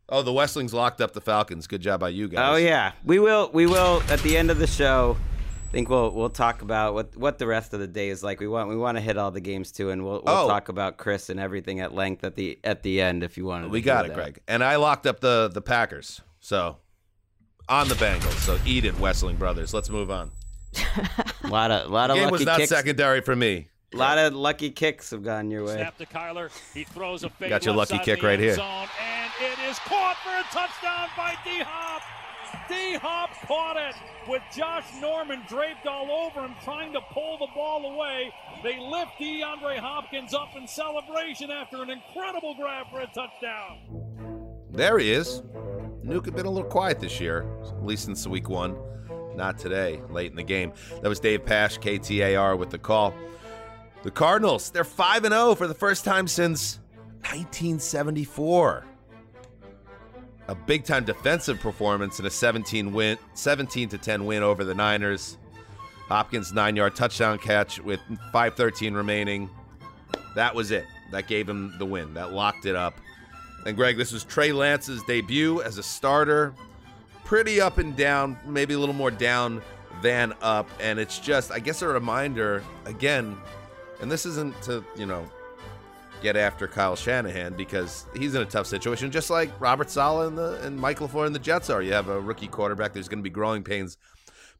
Oh, 0.08 0.22
the 0.22 0.30
Wesselings 0.32 0.72
locked 0.72 1.00
up 1.00 1.12
the 1.12 1.20
Falcons. 1.20 1.66
Good 1.66 1.80
job 1.80 2.00
by 2.00 2.10
you 2.10 2.28
guys. 2.28 2.46
Oh 2.52 2.56
yeah, 2.56 2.92
we 3.04 3.18
will. 3.18 3.50
We 3.52 3.66
will 3.66 4.02
at 4.08 4.20
the 4.20 4.36
end 4.36 4.50
of 4.50 4.58
the 4.58 4.66
show. 4.66 5.16
I 5.68 5.72
think 5.72 5.88
we'll 5.88 6.10
we'll 6.10 6.30
talk 6.30 6.62
about 6.62 6.94
what 6.94 7.16
what 7.16 7.38
the 7.38 7.46
rest 7.46 7.72
of 7.72 7.80
the 7.80 7.86
day 7.88 8.10
is 8.10 8.22
like. 8.22 8.38
We 8.38 8.46
want 8.46 8.68
we 8.68 8.76
want 8.76 8.96
to 8.98 9.00
hit 9.00 9.16
all 9.16 9.30
the 9.30 9.40
games 9.40 9.72
too, 9.72 9.90
and 9.90 10.04
we'll 10.04 10.22
we'll 10.24 10.34
Oh. 10.44 10.48
talk 10.48 10.68
about 10.68 10.98
Chris 10.98 11.30
and 11.30 11.40
everything 11.40 11.80
at 11.80 11.94
length 11.94 12.22
at 12.22 12.36
the 12.36 12.58
at 12.62 12.82
the 12.82 13.00
end 13.00 13.24
if 13.24 13.36
you 13.38 13.46
want. 13.46 13.70
We 13.70 13.80
got 13.80 14.04
it, 14.06 14.12
Greg. 14.14 14.40
And 14.46 14.62
I 14.62 14.76
locked 14.76 15.06
up 15.06 15.20
the 15.20 15.50
the 15.52 15.62
Packers. 15.62 16.20
So 16.40 16.76
on 17.68 17.88
the 17.88 17.94
Bengals. 17.94 18.38
So 18.40 18.58
eat 18.66 18.84
it, 18.84 18.94
Wesseling 18.96 19.38
brothers. 19.38 19.72
Let's 19.74 19.90
move 19.90 20.10
on. 20.10 20.30
A 21.44 21.46
lot 21.48 21.70
of 21.70 21.90
lot 21.90 22.10
of 22.10 22.16
Game 22.16 22.24
lucky 22.24 22.32
was 22.32 22.44
not 22.46 22.58
kicks. 22.58 22.70
secondary 22.70 23.20
for 23.20 23.36
me. 23.36 23.68
A 23.92 23.96
lot 23.96 24.18
of 24.18 24.34
lucky 24.34 24.70
kicks 24.70 25.10
have 25.10 25.22
gone 25.22 25.50
your 25.52 25.64
way. 25.64 25.74
Snap 25.76 25.96
to 25.98 26.06
Kyler. 26.06 26.50
He 26.74 26.82
throws 26.82 27.22
a 27.22 27.30
fake 27.30 27.50
Got 27.50 27.64
your 27.64 27.74
lucky 27.76 27.98
kick 28.00 28.22
right 28.24 28.40
here. 28.40 28.56
Zone, 28.56 28.88
and 29.00 29.30
it 29.40 29.70
is 29.70 29.78
caught 29.80 30.16
for 30.24 30.30
a 30.30 30.42
touchdown 30.52 31.08
by 31.16 31.36
D 31.44 31.60
Hop. 31.60 32.02
D 32.68 32.94
Hop 32.96 33.30
caught 33.46 33.76
it 33.76 33.94
with 34.28 34.42
Josh 34.56 34.84
Norman 35.00 35.42
draped 35.48 35.86
all 35.86 36.10
over 36.10 36.40
him, 36.40 36.54
trying 36.64 36.92
to 36.92 37.00
pull 37.12 37.38
the 37.38 37.46
ball 37.54 37.94
away. 37.94 38.32
They 38.64 38.80
lift 38.80 39.12
DeAndre 39.20 39.78
Hopkins 39.78 40.34
up 40.34 40.56
in 40.56 40.66
celebration 40.66 41.50
after 41.52 41.80
an 41.82 41.90
incredible 41.90 42.54
grab 42.56 42.86
for 42.90 43.00
a 43.00 43.06
touchdown. 43.06 43.78
There 44.72 44.98
he 44.98 45.12
is. 45.12 45.40
Nuke 46.04 46.26
had 46.26 46.36
been 46.36 46.44
a 46.44 46.50
little 46.50 46.68
quiet 46.68 47.00
this 47.00 47.18
year, 47.18 47.46
at 47.62 47.84
least 47.84 48.04
since 48.04 48.26
week 48.26 48.50
one. 48.50 48.76
Not 49.34 49.58
today, 49.58 50.02
late 50.10 50.30
in 50.30 50.36
the 50.36 50.42
game. 50.42 50.72
That 51.00 51.08
was 51.08 51.18
Dave 51.18 51.44
Pasch, 51.46 51.78
KTAR, 51.78 52.58
with 52.58 52.70
the 52.70 52.78
call. 52.78 53.14
The 54.02 54.10
Cardinals, 54.10 54.70
they're 54.70 54.84
5 54.84 55.26
0 55.26 55.54
for 55.54 55.66
the 55.66 55.74
first 55.74 56.04
time 56.04 56.28
since 56.28 56.78
1974. 57.22 58.84
A 60.48 60.54
big 60.54 60.84
time 60.84 61.04
defensive 61.04 61.58
performance 61.58 62.20
in 62.20 62.26
a 62.26 62.30
17 62.30 62.92
win 62.92 63.16
17 63.32 63.88
to 63.88 63.96
10 63.96 64.26
win 64.26 64.42
over 64.42 64.62
the 64.62 64.74
Niners. 64.74 65.38
Hopkins 66.06 66.52
9-yard 66.52 66.94
touchdown 66.94 67.38
catch 67.38 67.80
with 67.80 68.00
5:13 68.30 68.94
remaining. 68.94 69.48
That 70.34 70.54
was 70.54 70.70
it. 70.70 70.84
That 71.12 71.28
gave 71.28 71.48
him 71.48 71.74
the 71.78 71.86
win. 71.86 72.12
That 72.12 72.32
locked 72.32 72.66
it 72.66 72.76
up. 72.76 72.94
And 73.66 73.76
Greg, 73.76 73.96
this 73.96 74.12
was 74.12 74.24
Trey 74.24 74.52
Lance's 74.52 75.02
debut 75.04 75.62
as 75.62 75.78
a 75.78 75.82
starter. 75.82 76.54
Pretty 77.24 77.60
up 77.60 77.78
and 77.78 77.96
down, 77.96 78.36
maybe 78.46 78.74
a 78.74 78.78
little 78.78 78.94
more 78.94 79.10
down 79.10 79.62
than 80.02 80.34
up. 80.42 80.68
And 80.80 80.98
it's 80.98 81.18
just, 81.18 81.50
I 81.50 81.58
guess, 81.58 81.80
a 81.80 81.88
reminder 81.88 82.62
again. 82.84 83.36
And 84.00 84.12
this 84.12 84.26
isn't 84.26 84.60
to, 84.62 84.84
you 84.96 85.06
know, 85.06 85.26
get 86.22 86.36
after 86.36 86.66
Kyle 86.66 86.96
Shanahan 86.96 87.54
because 87.54 88.06
he's 88.14 88.34
in 88.34 88.42
a 88.42 88.46
tough 88.46 88.66
situation, 88.66 89.10
just 89.10 89.30
like 89.30 89.50
Robert 89.60 89.90
Saleh 89.90 90.28
and 90.28 90.36
the 90.36 90.60
and 90.62 90.78
Mike 90.78 90.98
LaFleur 90.98 91.26
and 91.26 91.34
the 91.34 91.38
Jets 91.38 91.70
are. 91.70 91.80
You 91.80 91.92
have 91.92 92.08
a 92.08 92.20
rookie 92.20 92.48
quarterback. 92.48 92.92
There's 92.92 93.08
going 93.08 93.20
to 93.20 93.22
be 93.22 93.30
growing 93.30 93.62
pains. 93.62 93.96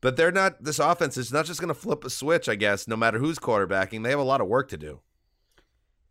But 0.01 0.17
they're 0.17 0.33
not. 0.33 0.63
This 0.63 0.79
offense 0.79 1.17
is 1.17 1.33
not 1.33 1.47
just 1.47 1.61
going 1.61 1.69
to 1.69 1.75
flip 1.75 2.05
a 2.05 2.11
switch. 2.11 2.49
I 2.49 2.55
guess 2.55 2.89
no 2.89 2.97
matter 2.97 3.19
who's 3.19 3.39
quarterbacking, 3.39 4.03
they 4.03 4.11
have 4.11 4.19
a 4.19 4.25
lot 4.25 4.41
of 4.41 4.47
work 4.47 4.69
to 4.69 4.77
do. 4.77 5.01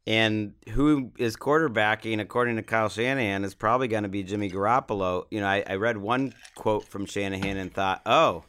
And 0.05 0.53
who 0.69 1.11
is 1.17 1.37
quarterbacking, 1.37 2.19
according 2.19 2.57
to 2.57 2.61
Kyle 2.61 2.89
Shanahan, 2.89 3.45
is 3.45 3.55
probably 3.55 3.87
going 3.87 4.03
to 4.03 4.09
be 4.09 4.23
Jimmy 4.23 4.49
Garoppolo. 4.49 5.25
You 5.31 5.39
know, 5.39 5.47
I, 5.47 5.63
I 5.65 5.75
read 5.75 5.97
one 5.97 6.33
quote 6.55 6.85
from 6.87 7.05
Shanahan 7.05 7.55
and 7.55 7.73
thought, 7.73 8.01
oh, 8.05 8.43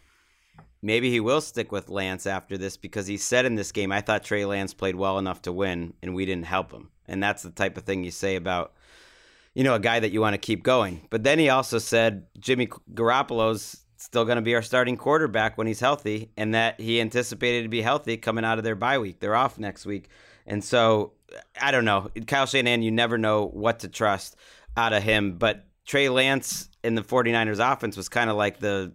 maybe 0.82 1.10
he 1.10 1.20
will 1.20 1.40
stick 1.40 1.70
with 1.70 1.88
Lance 1.88 2.26
after 2.26 2.58
this 2.58 2.76
because 2.76 3.06
he 3.06 3.16
said 3.16 3.44
in 3.44 3.54
this 3.54 3.70
game, 3.70 3.92
I 3.92 4.00
thought 4.00 4.24
Trey 4.24 4.44
Lance 4.44 4.74
played 4.74 4.96
well 4.96 5.18
enough 5.18 5.42
to 5.42 5.52
win 5.52 5.94
and 6.02 6.14
we 6.14 6.26
didn't 6.26 6.46
help 6.46 6.72
him. 6.72 6.90
And 7.06 7.22
that's 7.22 7.42
the 7.42 7.50
type 7.50 7.76
of 7.76 7.84
thing 7.84 8.02
you 8.02 8.10
say 8.10 8.34
about, 8.34 8.72
you 9.54 9.62
know, 9.62 9.74
a 9.74 9.80
guy 9.80 10.00
that 10.00 10.10
you 10.10 10.20
want 10.20 10.34
to 10.34 10.38
keep 10.38 10.64
going. 10.64 11.06
But 11.08 11.22
then 11.22 11.38
he 11.38 11.50
also 11.50 11.78
said 11.78 12.26
Jimmy 12.38 12.66
Garoppolo's 12.92 13.84
still 13.96 14.24
going 14.24 14.36
to 14.36 14.42
be 14.42 14.54
our 14.54 14.62
starting 14.62 14.96
quarterback 14.96 15.56
when 15.56 15.66
he's 15.66 15.80
healthy 15.80 16.30
and 16.36 16.54
that 16.54 16.80
he 16.80 17.00
anticipated 17.00 17.62
to 17.62 17.68
be 17.68 17.80
healthy 17.80 18.16
coming 18.16 18.44
out 18.44 18.58
of 18.58 18.64
their 18.64 18.74
bye 18.74 18.98
week. 18.98 19.20
They're 19.20 19.36
off 19.36 19.58
next 19.58 19.86
week. 19.86 20.08
And 20.46 20.62
so 20.62 21.12
I 21.60 21.70
don't 21.70 21.84
know. 21.84 22.10
Kyle 22.26 22.46
Shanahan, 22.46 22.82
you 22.82 22.90
never 22.90 23.18
know 23.18 23.46
what 23.46 23.80
to 23.80 23.88
trust 23.88 24.36
out 24.76 24.92
of 24.92 25.02
him. 25.02 25.38
But 25.38 25.66
Trey 25.86 26.08
Lance 26.08 26.68
in 26.82 26.94
the 26.94 27.02
49ers 27.02 27.72
offense 27.72 27.96
was 27.96 28.08
kind 28.08 28.30
of 28.30 28.36
like 28.36 28.58
the 28.58 28.92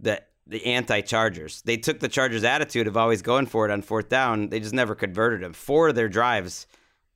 the 0.00 0.22
the 0.46 0.64
anti-Chargers. 0.64 1.60
They 1.62 1.76
took 1.76 2.00
the 2.00 2.08
Chargers' 2.08 2.42
attitude 2.42 2.86
of 2.86 2.96
always 2.96 3.20
going 3.20 3.46
for 3.46 3.66
it 3.66 3.70
on 3.70 3.82
fourth 3.82 4.08
down. 4.08 4.48
They 4.48 4.60
just 4.60 4.72
never 4.72 4.94
converted 4.94 5.42
them. 5.42 5.52
Four 5.52 5.88
of 5.90 5.94
their 5.94 6.08
drives 6.08 6.66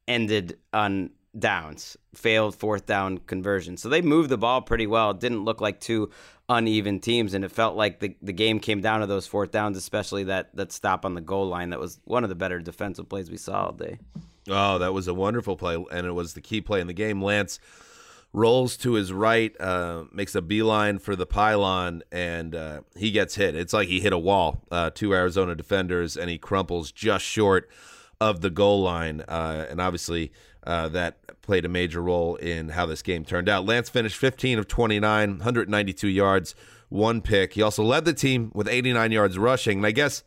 ended 0.07 0.59
on 0.73 1.11
downs, 1.39 1.97
failed 2.15 2.55
fourth 2.55 2.87
down 2.87 3.19
conversion. 3.19 3.77
So 3.77 3.89
they 3.89 4.03
moved 4.03 4.29
the 4.29 4.39
ball 4.39 4.63
pretty 4.63 4.87
well. 4.87 5.11
It 5.11 5.21
didn't 5.21 5.45
look 5.45 5.61
like 5.61 5.81
two 5.81 6.11
uneven 6.49 7.01
teams, 7.01 7.35
and 7.35 7.45
it 7.45 7.51
felt 7.51 7.77
like 7.77 8.01
the, 8.01 8.17
the 8.23 8.33
game 8.33 8.61
came 8.61 8.81
down 8.81 9.01
to 9.01 9.07
those 9.07 9.27
fourth 9.27 9.51
downs, 9.51 9.77
especially 9.77 10.25
that 10.25 10.55
that 10.57 10.73
stop 10.73 11.05
on 11.05 11.15
the 11.15 11.21
goal 11.21 11.49
line. 11.49 11.71
That 11.71 11.81
was 11.81 12.01
one 12.05 12.25
of 12.25 12.29
the 12.29 12.35
better 12.35 12.61
defensive 12.61 13.09
plays 13.09 13.31
we 13.31 13.37
saw 13.37 13.67
all 13.67 13.73
day. 13.73 13.99
Oh, 14.49 14.79
that 14.79 14.93
was 14.93 15.09
a 15.09 15.15
wonderful 15.15 15.57
play, 15.57 15.83
and 15.91 16.07
it 16.07 16.13
was 16.13 16.35
the 16.35 16.41
key 16.41 16.61
play 16.61 16.81
in 16.81 16.87
the 16.87 16.93
game. 16.93 17.23
Lance 17.23 17.61
rolls 18.33 18.77
to 18.79 18.95
his 18.95 19.13
right, 19.13 19.59
uh, 19.61 20.05
makes 20.11 20.35
a 20.35 20.43
beeline 20.43 20.99
for 20.99 21.15
the 21.15 21.27
pylon, 21.27 22.03
and 22.11 22.55
uh, 22.55 22.81
he 22.97 23.11
gets 23.11 23.37
hit. 23.37 23.55
It's 23.55 23.73
like 23.73 23.89
he 23.89 24.01
hit 24.01 24.13
a 24.13 24.19
wall, 24.19 24.63
uh, 24.71 24.91
two 24.91 25.15
Arizona 25.15 25.55
defenders, 25.55 26.17
and 26.17 26.29
he 26.29 26.39
crumples 26.39 26.91
just 26.91 27.25
short 27.25 27.71
of 28.21 28.41
the 28.41 28.51
goal 28.51 28.83
line. 28.83 29.21
Uh, 29.29 29.67
and 29.69 29.81
obviously, 29.81 30.33
uh, 30.65 30.89
that 30.89 31.19
played 31.43 31.65
a 31.65 31.69
major 31.69 32.01
role 32.01 32.37
in 32.37 32.71
how 32.71 32.87
this 32.87 33.03
game 33.03 33.25
turned 33.25 33.49
out. 33.49 33.67
Lance 33.67 33.89
finished 33.89 34.17
15 34.17 34.59
of 34.59 34.69
29, 34.69 35.31
192 35.31 36.09
yards, 36.09 36.55
one 36.89 37.21
pick. 37.21 37.55
He 37.55 37.63
also 37.63 37.83
led 37.83 38.05
the 38.05 38.15
team 38.15 38.51
with 38.55 38.69
89 38.69 39.13
yards 39.13 39.39
rushing. 39.39 39.79
And 39.79 39.87
I 39.87 39.91
guess, 39.91 40.23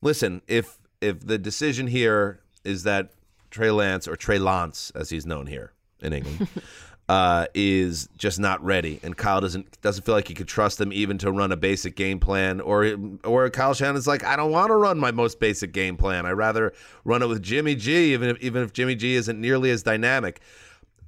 listen, 0.00 0.42
if 0.46 0.78
if 1.00 1.26
the 1.26 1.38
decision 1.38 1.86
here 1.86 2.40
is 2.62 2.82
that 2.82 3.10
Trey 3.50 3.70
Lance 3.70 4.06
or 4.06 4.16
Trey 4.16 4.38
Lance, 4.38 4.92
as 4.94 5.10
he's 5.10 5.24
known 5.24 5.46
here 5.46 5.72
in 6.00 6.12
England, 6.12 6.48
uh, 7.10 7.46
is 7.54 8.08
just 8.16 8.38
not 8.38 8.64
ready, 8.64 9.00
and 9.02 9.16
Kyle 9.16 9.40
doesn't 9.40 9.80
doesn't 9.82 10.04
feel 10.04 10.14
like 10.14 10.28
he 10.28 10.34
could 10.34 10.46
trust 10.46 10.78
them 10.78 10.92
even 10.92 11.18
to 11.18 11.32
run 11.32 11.50
a 11.50 11.56
basic 11.56 11.96
game 11.96 12.20
plan, 12.20 12.60
or 12.60 12.94
or 13.24 13.50
Kyle 13.50 13.74
Shanahan's 13.74 14.06
like, 14.06 14.22
I 14.22 14.36
don't 14.36 14.52
want 14.52 14.68
to 14.70 14.76
run 14.76 14.96
my 14.96 15.10
most 15.10 15.40
basic 15.40 15.72
game 15.72 15.96
plan. 15.96 16.24
I 16.24 16.30
rather 16.30 16.72
run 17.04 17.20
it 17.20 17.26
with 17.26 17.42
Jimmy 17.42 17.74
G, 17.74 18.12
even 18.12 18.28
if 18.28 18.38
even 18.40 18.62
if 18.62 18.72
Jimmy 18.72 18.94
G 18.94 19.16
isn't 19.16 19.40
nearly 19.40 19.72
as 19.72 19.82
dynamic. 19.82 20.40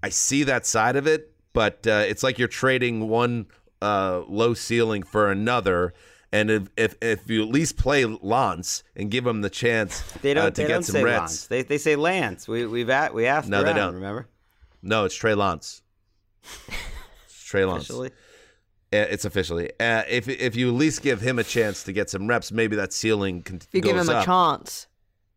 I 0.03 0.09
see 0.09 0.43
that 0.43 0.67
side 0.67 0.97
of 0.97 1.07
it, 1.07 1.31
but 1.53 1.87
uh, 1.87 2.03
it's 2.09 2.25
like 2.25 2.37
you're 2.37 2.49
trading 2.49 3.09
one 3.09 3.47
uh, 3.81 4.23
low 4.27 4.55
ceiling 4.55 5.05
for 5.05 5.31
another. 5.31 5.95
And 6.33 6.51
if, 6.51 6.69
if, 6.77 6.97
if 7.01 7.31
you 7.31 7.43
at 7.45 7.49
least 7.49 7.77
play 7.77 8.05
Lance 8.07 8.83
and 8.97 9.09
give 9.09 9.25
him 9.25 9.43
the 9.43 9.51
chance 9.51 10.01
They 10.23 10.35
don't. 10.35 10.47
uh, 10.47 10.51
to 10.51 10.62
they 10.62 10.67
get 10.67 10.75
don't 10.75 10.83
some 10.83 10.95
say 10.95 11.05
reps, 11.05 11.21
Lance. 11.21 11.47
They 11.47 11.62
they 11.62 11.79
say 11.79 11.95
Lance. 11.95 12.49
We 12.49 12.67
we've 12.67 12.91
at 12.91 13.15
we 13.15 13.27
asked. 13.27 13.49
No, 13.49 13.62
they 13.62 13.69
around, 13.69 13.77
don't. 13.77 13.95
Remember? 13.95 14.27
no, 14.83 15.05
it's 15.05 15.15
Trey 15.15 15.35
Lance. 15.35 15.82
It's 17.26 17.44
Trey 17.44 17.64
Lance. 17.64 17.85
Officially? 17.85 18.09
Uh, 18.92 18.96
It's 19.11 19.24
officially. 19.24 19.70
Uh, 19.81 20.02
if 20.09 20.28
if 20.28 20.55
you 20.57 20.68
at 20.68 20.74
least 20.74 21.02
give 21.02 21.20
him 21.20 21.38
a 21.38 21.44
chance 21.44 21.83
to 21.85 21.92
get 21.92 22.11
some 22.11 22.26
reps, 22.26 22.52
maybe 22.52 22.76
that 22.76 22.92
ceiling 22.92 23.42
can 23.42 23.57
If 23.57 23.68
you 23.72 23.81
give 23.81 23.96
goes 23.96 24.09
him 24.09 24.14
a 24.14 24.18
up. 24.18 24.24
chance. 24.26 24.87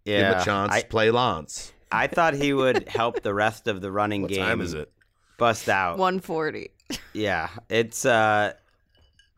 Give 0.05 0.19
him 0.25 0.39
a 0.39 0.43
chance. 0.43 0.71
I, 0.73 0.83
play 0.83 1.09
Lance. 1.11 1.71
I 1.91 2.07
thought 2.07 2.33
he 2.33 2.53
would 2.53 2.87
help 2.89 3.21
the 3.23 3.33
rest 3.33 3.67
of 3.67 3.81
the 3.81 3.91
running 3.91 4.23
What 4.23 4.31
game. 4.31 4.41
time 4.41 4.61
is 4.61 4.73
it? 4.73 4.91
Bust 5.37 5.67
out. 5.69 5.97
140. 5.97 6.69
Yeah, 7.13 7.49
it's 7.69 8.05
uh 8.05 8.53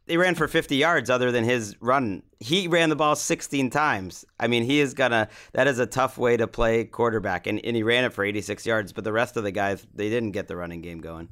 they 0.08 0.16
ran 0.18 0.36
for 0.36 0.48
50 0.48 0.76
yards 0.78 1.10
other 1.10 1.32
than 1.32 1.44
his 1.44 1.76
run. 1.82 2.24
He 2.40 2.68
ran 2.70 2.88
the 2.90 2.96
ball 2.96 3.16
16 3.16 3.70
times. 3.70 4.24
I 4.40 4.48
mean, 4.48 4.64
he 4.64 4.80
is 4.80 4.94
gonna 4.94 5.30
that 5.54 5.68
is 5.68 5.80
a 5.80 5.86
tough 5.86 6.18
way 6.18 6.38
to 6.38 6.48
play 6.48 6.86
quarterback 6.86 7.46
and, 7.48 7.64
and 7.64 7.76
he 7.76 7.84
ran 7.84 8.04
it 8.04 8.14
for 8.14 8.24
86 8.26 8.66
yards, 8.66 8.94
but 8.94 9.04
the 9.04 9.14
rest 9.14 9.38
of 9.38 9.44
the 9.44 9.52
guys 9.52 9.86
they 9.94 10.10
didn't 10.10 10.32
get 10.32 10.48
the 10.48 10.56
running 10.58 10.82
game 10.82 11.00
going. 11.00 11.30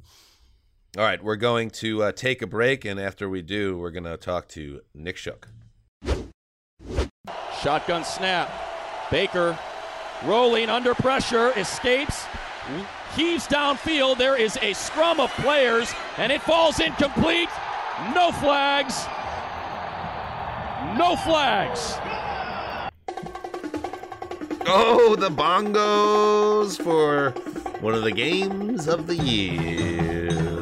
All 0.96 1.04
right, 1.04 1.22
we're 1.22 1.36
going 1.36 1.68
to 1.72 2.04
uh, 2.04 2.12
take 2.12 2.40
a 2.40 2.46
break, 2.46 2.86
and 2.86 2.98
after 2.98 3.28
we 3.28 3.42
do, 3.42 3.76
we're 3.76 3.90
going 3.90 4.04
to 4.04 4.16
talk 4.16 4.48
to 4.48 4.80
Nick 4.94 5.18
Shook. 5.18 5.46
Shotgun 7.60 8.02
snap. 8.02 8.50
Baker 9.10 9.58
rolling 10.24 10.70
under 10.70 10.94
pressure, 10.94 11.52
escapes, 11.58 12.24
heaves 13.14 13.46
downfield. 13.46 14.16
There 14.16 14.40
is 14.40 14.56
a 14.62 14.72
scrum 14.72 15.20
of 15.20 15.30
players, 15.32 15.92
and 16.16 16.32
it 16.32 16.40
falls 16.40 16.80
incomplete. 16.80 17.50
No 18.14 18.32
flags. 18.32 19.04
No 20.96 21.14
flags. 21.16 21.98
Oh, 24.66 25.14
the 25.14 25.28
bongos 25.28 26.82
for 26.82 27.32
one 27.82 27.94
of 27.94 28.02
the 28.02 28.12
games 28.12 28.88
of 28.88 29.06
the 29.06 29.16
year. 29.16 30.55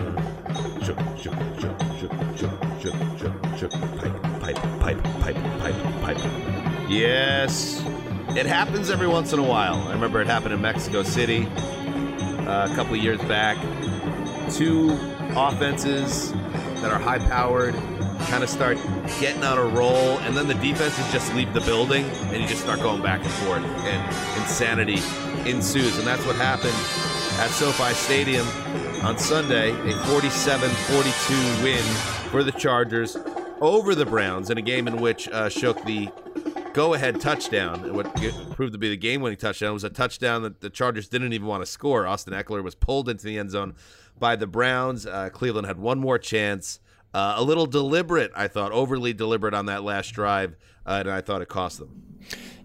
Shook, 1.25 1.33
shook, 1.59 1.81
shook, 1.99 2.13
shook, 2.37 2.51
shook, 2.83 3.19
shook, 3.19 3.57
shook. 3.57 3.71
Pipe, 3.71 4.23
pipe, 4.43 4.57
pipe, 4.79 5.03
pipe, 5.23 5.37
pipe, 5.59 6.03
pipe. 6.03 6.19
Yes, 6.87 7.83
it 8.37 8.45
happens 8.45 8.91
every 8.91 9.07
once 9.07 9.33
in 9.33 9.39
a 9.39 9.43
while. 9.43 9.77
I 9.89 9.93
remember 9.95 10.21
it 10.21 10.27
happened 10.27 10.53
in 10.53 10.61
Mexico 10.61 11.03
City 11.03 11.47
uh, 12.47 12.69
a 12.71 12.73
couple 12.75 12.95
years 12.97 13.23
back. 13.23 13.57
Two 14.53 14.91
offenses 15.35 16.33
that 16.83 16.93
are 16.93 16.99
high 16.99 17.21
powered 17.21 17.75
kind 18.29 18.45
of 18.45 18.51
start 18.51 18.77
getting 19.19 19.45
on 19.45 19.57
a 19.57 19.65
roll, 19.65 20.19
and 20.19 20.37
then 20.37 20.47
the 20.47 20.53
defenses 20.57 21.11
just 21.11 21.35
leave 21.35 21.55
the 21.55 21.63
building, 21.63 22.05
and 22.05 22.43
you 22.43 22.47
just 22.47 22.61
start 22.61 22.81
going 22.81 23.01
back 23.01 23.23
and 23.23 23.33
forth, 23.33 23.65
and 23.65 24.37
insanity 24.43 25.01
ensues. 25.49 25.97
And 25.97 26.07
that's 26.07 26.27
what 26.27 26.37
happened 26.37 26.77
at 27.41 27.49
SoFi 27.49 27.95
Stadium 27.95 28.47
on 29.05 29.19
Sunday 29.19 29.71
a 29.71 29.93
47 30.07 30.71
42 30.71 31.63
win 31.63 31.85
for 32.31 32.43
the 32.43 32.53
Chargers 32.53 33.19
over 33.61 33.95
the 33.95 34.07
Browns 34.07 34.49
in 34.49 34.57
a 34.57 34.63
game 34.63 34.89
in 34.89 34.97
which 34.97 35.29
uh, 35.29 35.51
shook 35.51 35.85
the 35.85 36.09
go 36.73 36.95
ahead 36.95 37.21
touchdown. 37.21 37.93
What 37.93 38.15
proved 38.53 38.73
to 38.73 38.79
be 38.79 38.89
the 38.89 38.97
game 38.97 39.21
winning 39.21 39.37
touchdown 39.37 39.75
was 39.75 39.85
a 39.85 39.91
touchdown 39.91 40.41
that 40.43 40.63
the 40.63 40.71
Chargers 40.71 41.07
didn't 41.07 41.35
even 41.35 41.47
want 41.47 41.61
to 41.63 41.67
score. 41.67 42.07
Austin 42.07 42.33
Ekeler 42.33 42.65
was 42.65 42.75
pulled 42.75 43.11
into 43.11 43.27
the 43.27 43.39
end 43.39 43.51
zone 43.51 43.75
by 44.19 44.37
the 44.37 44.47
Browns. 44.47 45.05
Uh, 45.05 45.29
Cleveland 45.29 45.67
had 45.67 45.79
one 45.79 45.99
more 45.99 46.19
chance. 46.19 46.81
Uh, 47.13 47.35
a 47.37 47.45
little 47.45 47.67
deliberate, 47.67 48.33
I 48.35 48.49
thought, 48.49 48.73
overly 48.73 49.13
deliberate 49.13 49.53
on 49.53 49.67
that 49.67 49.85
last 49.85 50.13
drive, 50.13 50.57
uh, 50.87 50.97
and 51.01 51.11
I 51.11 51.21
thought 51.21 51.43
it 51.43 51.49
cost 51.49 51.79
them. 51.79 52.03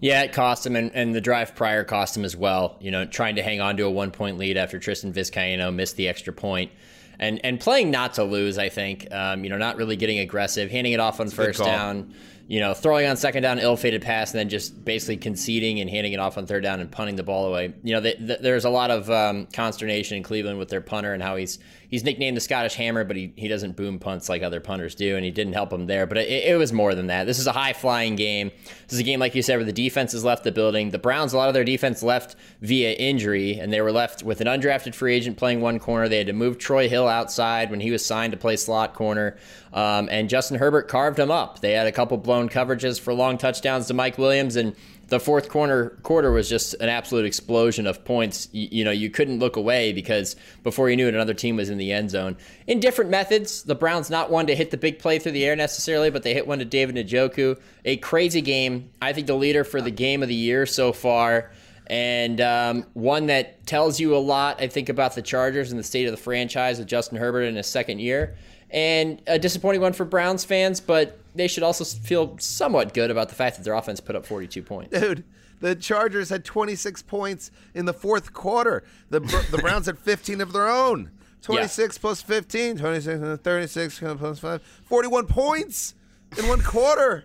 Yeah, 0.00 0.22
it 0.22 0.32
cost 0.32 0.66
him, 0.66 0.76
and, 0.76 0.90
and 0.94 1.14
the 1.14 1.20
drive 1.20 1.54
prior 1.54 1.84
cost 1.84 2.16
him 2.16 2.24
as 2.24 2.34
well. 2.34 2.78
You 2.80 2.90
know, 2.90 3.04
trying 3.04 3.36
to 3.36 3.42
hang 3.42 3.60
on 3.60 3.76
to 3.76 3.84
a 3.84 3.90
one 3.90 4.10
point 4.10 4.38
lead 4.38 4.56
after 4.56 4.78
Tristan 4.78 5.12
Vizcaino 5.12 5.72
missed 5.74 5.96
the 5.96 6.08
extra 6.08 6.32
point, 6.32 6.72
and 7.18 7.38
and 7.44 7.60
playing 7.60 7.90
not 7.90 8.14
to 8.14 8.24
lose. 8.24 8.56
I 8.56 8.70
think, 8.70 9.12
um, 9.12 9.44
you 9.44 9.50
know, 9.50 9.58
not 9.58 9.76
really 9.76 9.96
getting 9.96 10.18
aggressive, 10.18 10.70
handing 10.70 10.94
it 10.94 11.00
off 11.00 11.20
on 11.20 11.28
first 11.28 11.62
down. 11.62 12.14
You 12.48 12.58
know, 12.58 12.74
throwing 12.74 13.06
on 13.06 13.16
second 13.16 13.44
down, 13.44 13.60
ill-fated 13.60 14.02
pass, 14.02 14.32
and 14.32 14.40
then 14.40 14.48
just 14.48 14.84
basically 14.84 15.18
conceding 15.18 15.78
and 15.78 15.88
handing 15.88 16.14
it 16.14 16.18
off 16.18 16.36
on 16.36 16.46
third 16.46 16.64
down 16.64 16.80
and 16.80 16.90
punting 16.90 17.14
the 17.14 17.22
ball 17.22 17.46
away. 17.46 17.72
You 17.84 17.94
know, 17.94 18.00
th 18.00 18.18
th 18.18 18.40
there's 18.40 18.64
a 18.64 18.70
lot 18.70 18.90
of 18.90 19.08
um, 19.08 19.46
consternation 19.52 20.16
in 20.16 20.24
Cleveland 20.24 20.58
with 20.58 20.68
their 20.68 20.80
punter 20.80 21.12
and 21.14 21.22
how 21.22 21.36
he's 21.36 21.60
he's 21.90 22.04
nicknamed 22.04 22.36
the 22.36 22.40
Scottish 22.40 22.74
Hammer, 22.74 23.04
but 23.04 23.16
he, 23.16 23.32
he 23.36 23.48
doesn't 23.48 23.76
boom 23.76 23.98
punts 23.98 24.28
like 24.28 24.42
other 24.42 24.60
punters 24.60 24.94
do, 24.94 25.16
and 25.16 25.24
he 25.24 25.30
didn't 25.30 25.52
help 25.52 25.72
him 25.72 25.86
there. 25.86 26.06
But 26.06 26.18
it, 26.18 26.28
it 26.28 26.56
was 26.56 26.72
more 26.72 26.94
than 26.94 27.08
that. 27.08 27.24
This 27.24 27.38
is 27.38 27.46
a 27.46 27.52
high 27.52 27.72
flying 27.72 28.16
game. 28.16 28.50
This 28.86 28.94
is 28.94 28.98
a 29.00 29.04
game, 29.04 29.20
like 29.20 29.34
you 29.34 29.42
said, 29.42 29.56
where 29.56 29.64
the 29.64 29.72
defense 29.72 30.12
has 30.12 30.24
left 30.24 30.44
the 30.44 30.52
building. 30.52 30.90
The 30.90 30.98
Browns, 30.98 31.32
a 31.32 31.36
lot 31.36 31.48
of 31.48 31.54
their 31.54 31.64
defense 31.64 32.02
left 32.02 32.36
via 32.60 32.92
injury, 32.92 33.58
and 33.58 33.72
they 33.72 33.80
were 33.80 33.92
left 33.92 34.22
with 34.22 34.40
an 34.40 34.46
undrafted 34.46 34.94
free 34.94 35.14
agent 35.14 35.36
playing 35.36 35.60
one 35.60 35.78
corner. 35.78 36.08
They 36.08 36.18
had 36.18 36.28
to 36.28 36.32
move 36.32 36.58
Troy 36.58 36.88
Hill 36.88 37.08
outside 37.08 37.70
when 37.70 37.80
he 37.80 37.90
was 37.90 38.04
signed 38.04 38.32
to 38.32 38.38
play 38.38 38.56
slot 38.56 38.94
corner, 38.94 39.36
um, 39.72 40.08
and 40.10 40.28
Justin 40.28 40.58
Herbert 40.58 40.88
carved 40.88 41.18
him 41.18 41.30
up. 41.30 41.60
They 41.60 41.72
had 41.72 41.86
a 41.86 41.92
couple 41.92 42.16
blown 42.16 42.48
coverages 42.48 43.00
for 43.00 43.12
long 43.12 43.36
touchdowns 43.36 43.86
to 43.88 43.94
Mike 43.94 44.16
Williams, 44.16 44.56
and 44.56 44.74
the 45.10 45.20
fourth 45.20 45.48
corner 45.48 45.90
quarter 46.02 46.30
was 46.30 46.48
just 46.48 46.74
an 46.74 46.88
absolute 46.88 47.26
explosion 47.26 47.86
of 47.86 48.04
points. 48.04 48.48
You, 48.52 48.68
you 48.70 48.84
know, 48.84 48.92
you 48.92 49.10
couldn't 49.10 49.40
look 49.40 49.56
away 49.56 49.92
because 49.92 50.36
before 50.62 50.88
you 50.88 50.96
knew 50.96 51.08
it, 51.08 51.14
another 51.14 51.34
team 51.34 51.56
was 51.56 51.68
in 51.68 51.78
the 51.78 51.92
end 51.92 52.10
zone. 52.10 52.36
In 52.66 52.80
different 52.80 53.10
methods, 53.10 53.64
the 53.64 53.74
Browns 53.74 54.08
not 54.08 54.30
one 54.30 54.46
to 54.46 54.54
hit 54.54 54.70
the 54.70 54.76
big 54.76 55.00
play 55.00 55.18
through 55.18 55.32
the 55.32 55.44
air 55.44 55.56
necessarily, 55.56 56.10
but 56.10 56.22
they 56.22 56.32
hit 56.32 56.46
one 56.46 56.60
to 56.60 56.64
David 56.64 56.94
Njoku. 56.94 57.60
A 57.84 57.96
crazy 57.98 58.40
game. 58.40 58.90
I 59.02 59.12
think 59.12 59.26
the 59.26 59.34
leader 59.34 59.64
for 59.64 59.82
the 59.82 59.90
game 59.90 60.22
of 60.22 60.28
the 60.28 60.34
year 60.34 60.64
so 60.64 60.92
far. 60.92 61.50
And 61.88 62.40
um, 62.40 62.86
one 62.94 63.26
that 63.26 63.66
tells 63.66 63.98
you 63.98 64.16
a 64.16 64.18
lot, 64.18 64.60
I 64.62 64.68
think, 64.68 64.88
about 64.88 65.16
the 65.16 65.22
Chargers 65.22 65.72
and 65.72 65.78
the 65.78 65.84
state 65.84 66.06
of 66.06 66.12
the 66.12 66.22
franchise 66.22 66.78
with 66.78 66.86
Justin 66.86 67.18
Herbert 67.18 67.42
in 67.42 67.56
his 67.56 67.66
second 67.66 67.98
year. 67.98 68.36
And 68.70 69.20
a 69.26 69.40
disappointing 69.40 69.80
one 69.80 69.92
for 69.92 70.04
Browns 70.04 70.44
fans, 70.44 70.80
but 70.80 71.18
they 71.34 71.48
should 71.48 71.62
also 71.62 71.84
feel 71.84 72.36
somewhat 72.38 72.94
good 72.94 73.10
about 73.10 73.28
the 73.28 73.34
fact 73.34 73.56
that 73.56 73.64
their 73.64 73.74
offense 73.74 74.00
put 74.00 74.16
up 74.16 74.26
42 74.26 74.62
points. 74.62 74.98
Dude, 74.98 75.24
the 75.60 75.74
Chargers 75.74 76.30
had 76.30 76.44
26 76.44 77.02
points 77.02 77.50
in 77.74 77.84
the 77.84 77.92
fourth 77.92 78.32
quarter. 78.32 78.82
The 79.10 79.20
the 79.50 79.58
Browns 79.62 79.86
had 79.86 79.98
15 79.98 80.40
of 80.40 80.52
their 80.52 80.68
own. 80.68 81.10
26 81.42 81.96
plus 81.98 82.20
15, 82.20 82.76
26 82.78 83.20
and 83.22 83.42
36 83.42 83.98
plus 84.18 84.38
5, 84.38 84.62
41 84.84 85.26
points 85.26 85.94
in 86.36 86.46
one 86.48 86.60
quarter. 86.60 87.24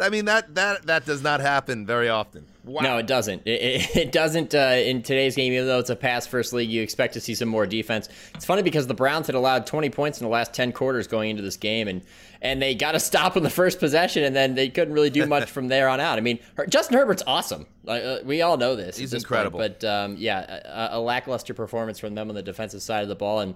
I 0.00 0.08
mean 0.08 0.26
that 0.26 0.54
that 0.54 0.86
that 0.86 1.06
does 1.06 1.22
not 1.22 1.40
happen 1.40 1.86
very 1.86 2.08
often. 2.08 2.46
Wow. 2.64 2.82
No, 2.82 2.98
it 2.98 3.06
doesn't. 3.06 3.42
It, 3.46 3.62
it, 3.62 3.96
it 3.96 4.12
doesn't 4.12 4.54
uh, 4.54 4.58
in 4.58 5.02
today's 5.02 5.36
game. 5.36 5.52
Even 5.52 5.66
though 5.66 5.78
it's 5.78 5.90
a 5.90 5.96
pass 5.96 6.26
first 6.26 6.52
league, 6.52 6.68
you 6.68 6.82
expect 6.82 7.14
to 7.14 7.20
see 7.20 7.34
some 7.34 7.48
more 7.48 7.66
defense. 7.66 8.08
It's 8.34 8.44
funny 8.44 8.62
because 8.62 8.86
the 8.86 8.94
Browns 8.94 9.26
had 9.26 9.36
allowed 9.36 9.66
20 9.66 9.90
points 9.90 10.20
in 10.20 10.24
the 10.24 10.30
last 10.30 10.52
10 10.52 10.72
quarters 10.72 11.06
going 11.06 11.30
into 11.30 11.42
this 11.42 11.56
game, 11.56 11.86
and 11.86 12.02
and 12.42 12.60
they 12.60 12.74
got 12.74 12.94
a 12.94 13.00
stop 13.00 13.36
on 13.36 13.42
the 13.42 13.50
first 13.50 13.78
possession, 13.78 14.24
and 14.24 14.34
then 14.34 14.54
they 14.54 14.68
couldn't 14.68 14.92
really 14.92 15.10
do 15.10 15.26
much 15.28 15.48
from 15.50 15.68
there 15.68 15.88
on 15.88 16.00
out. 16.00 16.18
I 16.18 16.20
mean, 16.20 16.40
Justin 16.68 16.98
Herbert's 16.98 17.22
awesome. 17.26 17.66
Uh, 17.86 18.18
we 18.24 18.42
all 18.42 18.56
know 18.56 18.74
this. 18.74 18.96
He's 18.96 19.12
this 19.12 19.22
incredible. 19.22 19.60
Point, 19.60 19.80
but 19.80 19.88
um, 19.88 20.16
yeah, 20.18 20.88
a, 20.92 20.98
a 20.98 21.00
lackluster 21.00 21.54
performance 21.54 21.98
from 21.98 22.14
them 22.14 22.28
on 22.28 22.34
the 22.34 22.42
defensive 22.42 22.82
side 22.82 23.02
of 23.02 23.08
the 23.08 23.16
ball, 23.16 23.40
and. 23.40 23.54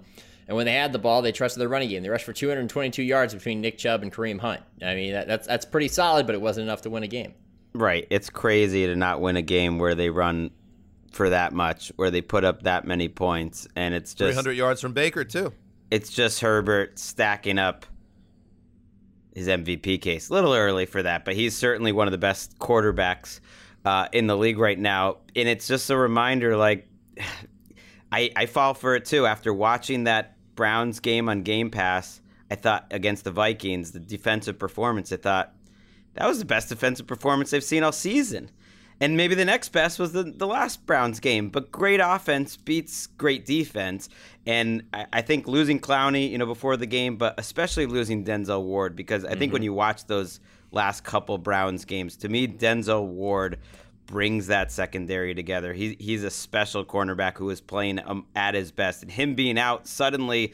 And 0.51 0.57
when 0.57 0.67
they 0.67 0.73
had 0.73 0.93
the 0.93 0.99
ball, 0.99 1.23
they 1.23 1.31
trusted 1.31 1.61
their 1.61 1.69
running 1.69 1.89
game. 1.89 2.03
They 2.03 2.09
rushed 2.09 2.25
for 2.25 2.33
222 2.33 3.05
yards 3.05 3.33
between 3.33 3.61
Nick 3.61 3.79
Chubb 3.79 4.03
and 4.03 4.13
Kareem 4.13 4.41
Hunt. 4.41 4.61
I 4.83 4.97
mean, 4.97 5.13
that, 5.13 5.29
that's 5.29 5.47
that's 5.47 5.65
pretty 5.65 5.87
solid, 5.87 6.27
but 6.27 6.35
it 6.35 6.41
wasn't 6.41 6.65
enough 6.65 6.83
to 6.83 6.91
win 6.91 7.05
a 7.05 7.07
game. 7.07 7.35
Right. 7.73 8.05
It's 8.11 8.29
crazy 8.29 8.85
to 8.85 8.97
not 8.97 9.21
win 9.21 9.37
a 9.37 9.43
game 9.43 9.79
where 9.79 9.95
they 9.95 10.11
run 10.11 10.51
for 11.13 11.31
that 11.31 11.53
much, 11.53 11.93
where 11.95 12.11
they 12.11 12.21
put 12.21 12.43
up 12.43 12.65
that 12.65 12.85
many 12.85 13.09
points, 13.09 13.69
and 13.77 13.95
it's 13.95 14.13
just 14.13 14.33
300 14.33 14.55
yards 14.55 14.81
from 14.81 14.93
Baker 14.93 15.23
too. 15.23 15.53
It's 15.89 16.11
just 16.11 16.41
Herbert 16.41 16.99
stacking 16.99 17.61
up 17.61 17.87
his 19.37 19.47
MVP 19.47 20.03
case. 20.03 20.31
A 20.31 20.33
little 20.33 20.53
early 20.53 20.85
for 20.85 21.01
that, 21.01 21.25
but 21.25 21.37
he's 21.37 21.57
certainly 21.57 21.93
one 21.93 22.09
of 22.09 22.13
the 22.13 22.19
best 22.19 22.59
quarterbacks 22.59 23.39
uh, 23.85 24.09
in 24.11 24.27
the 24.27 24.37
league 24.37 24.59
right 24.59 24.79
now. 24.81 25.19
And 25.37 25.49
it's 25.49 25.69
just 25.69 25.91
a 25.91 25.97
reminder, 25.97 26.57
like 26.57 26.89
I 28.11 28.33
I 28.35 28.47
fall 28.47 28.75
for 28.75 28.97
it 28.97 29.05
too 29.05 29.27
after 29.27 29.55
watching 29.55 30.03
that 30.05 30.37
Browns 30.61 31.01
game 31.01 31.31
on 31.31 31.42
Game 31.42 31.70
Pass. 31.70 32.20
I 32.51 32.55
thought 32.55 32.85
against 32.90 33.25
the 33.25 33.31
Vikings, 33.31 33.92
the 33.92 33.99
defensive 33.99 34.59
performance. 34.59 35.11
I 35.11 35.16
thought 35.16 35.55
that 36.12 36.29
was 36.29 36.38
the 36.38 36.44
best 36.44 36.68
defensive 36.68 37.07
performance 37.07 37.51
they've 37.51 37.64
seen 37.64 37.83
all 37.83 37.92
season. 37.92 38.51
And 39.01 39.16
maybe 39.16 39.35
the 39.35 39.46
next 39.46 39.70
best 39.70 39.99
was 39.99 40.12
the, 40.12 40.23
the 40.25 40.46
last 40.46 40.85
Browns 40.85 41.18
game. 41.18 41.49
But 41.49 41.73
great 41.73 42.01
offense 42.05 42.59
beats 42.59 43.07
great 43.07 43.46
defense. 43.46 44.11
And 44.44 44.83
I, 44.92 45.07
I 45.14 45.23
think 45.23 45.49
losing 45.49 45.81
Clowney, 45.81 46.31
you 46.31 46.37
know, 46.37 46.44
before 46.44 46.77
the 46.77 46.85
game, 46.85 47.16
but 47.16 47.40
especially 47.40 47.87
losing 47.87 48.23
Denzel 48.27 48.62
Ward, 48.62 48.94
because 48.94 49.25
I 49.25 49.31
think 49.31 49.40
Mm-hmm. 49.44 49.53
when 49.55 49.62
you 49.62 49.73
watch 49.73 50.05
those 50.09 50.40
last 50.73 51.05
couple 51.05 51.38
Browns 51.38 51.87
games, 51.87 52.18
to 52.18 52.29
me, 52.29 52.46
Denzel 52.46 53.07
Ward 53.07 53.59
brings 54.11 54.49
that 54.49 54.73
secondary 54.73 55.35
together. 55.35 55.73
He, 55.73 55.96
he's 55.99 56.25
a 56.25 56.31
special 56.31 56.85
cornerback 56.85 57.38
who 57.38 57.49
is 57.51 57.61
playing 57.61 58.01
um, 58.05 58.27
at 58.35 58.55
his 58.55 58.73
best. 58.73 59.03
And 59.03 59.11
him 59.11 59.35
being 59.35 59.59
out 59.59 59.87
suddenly 59.87 60.53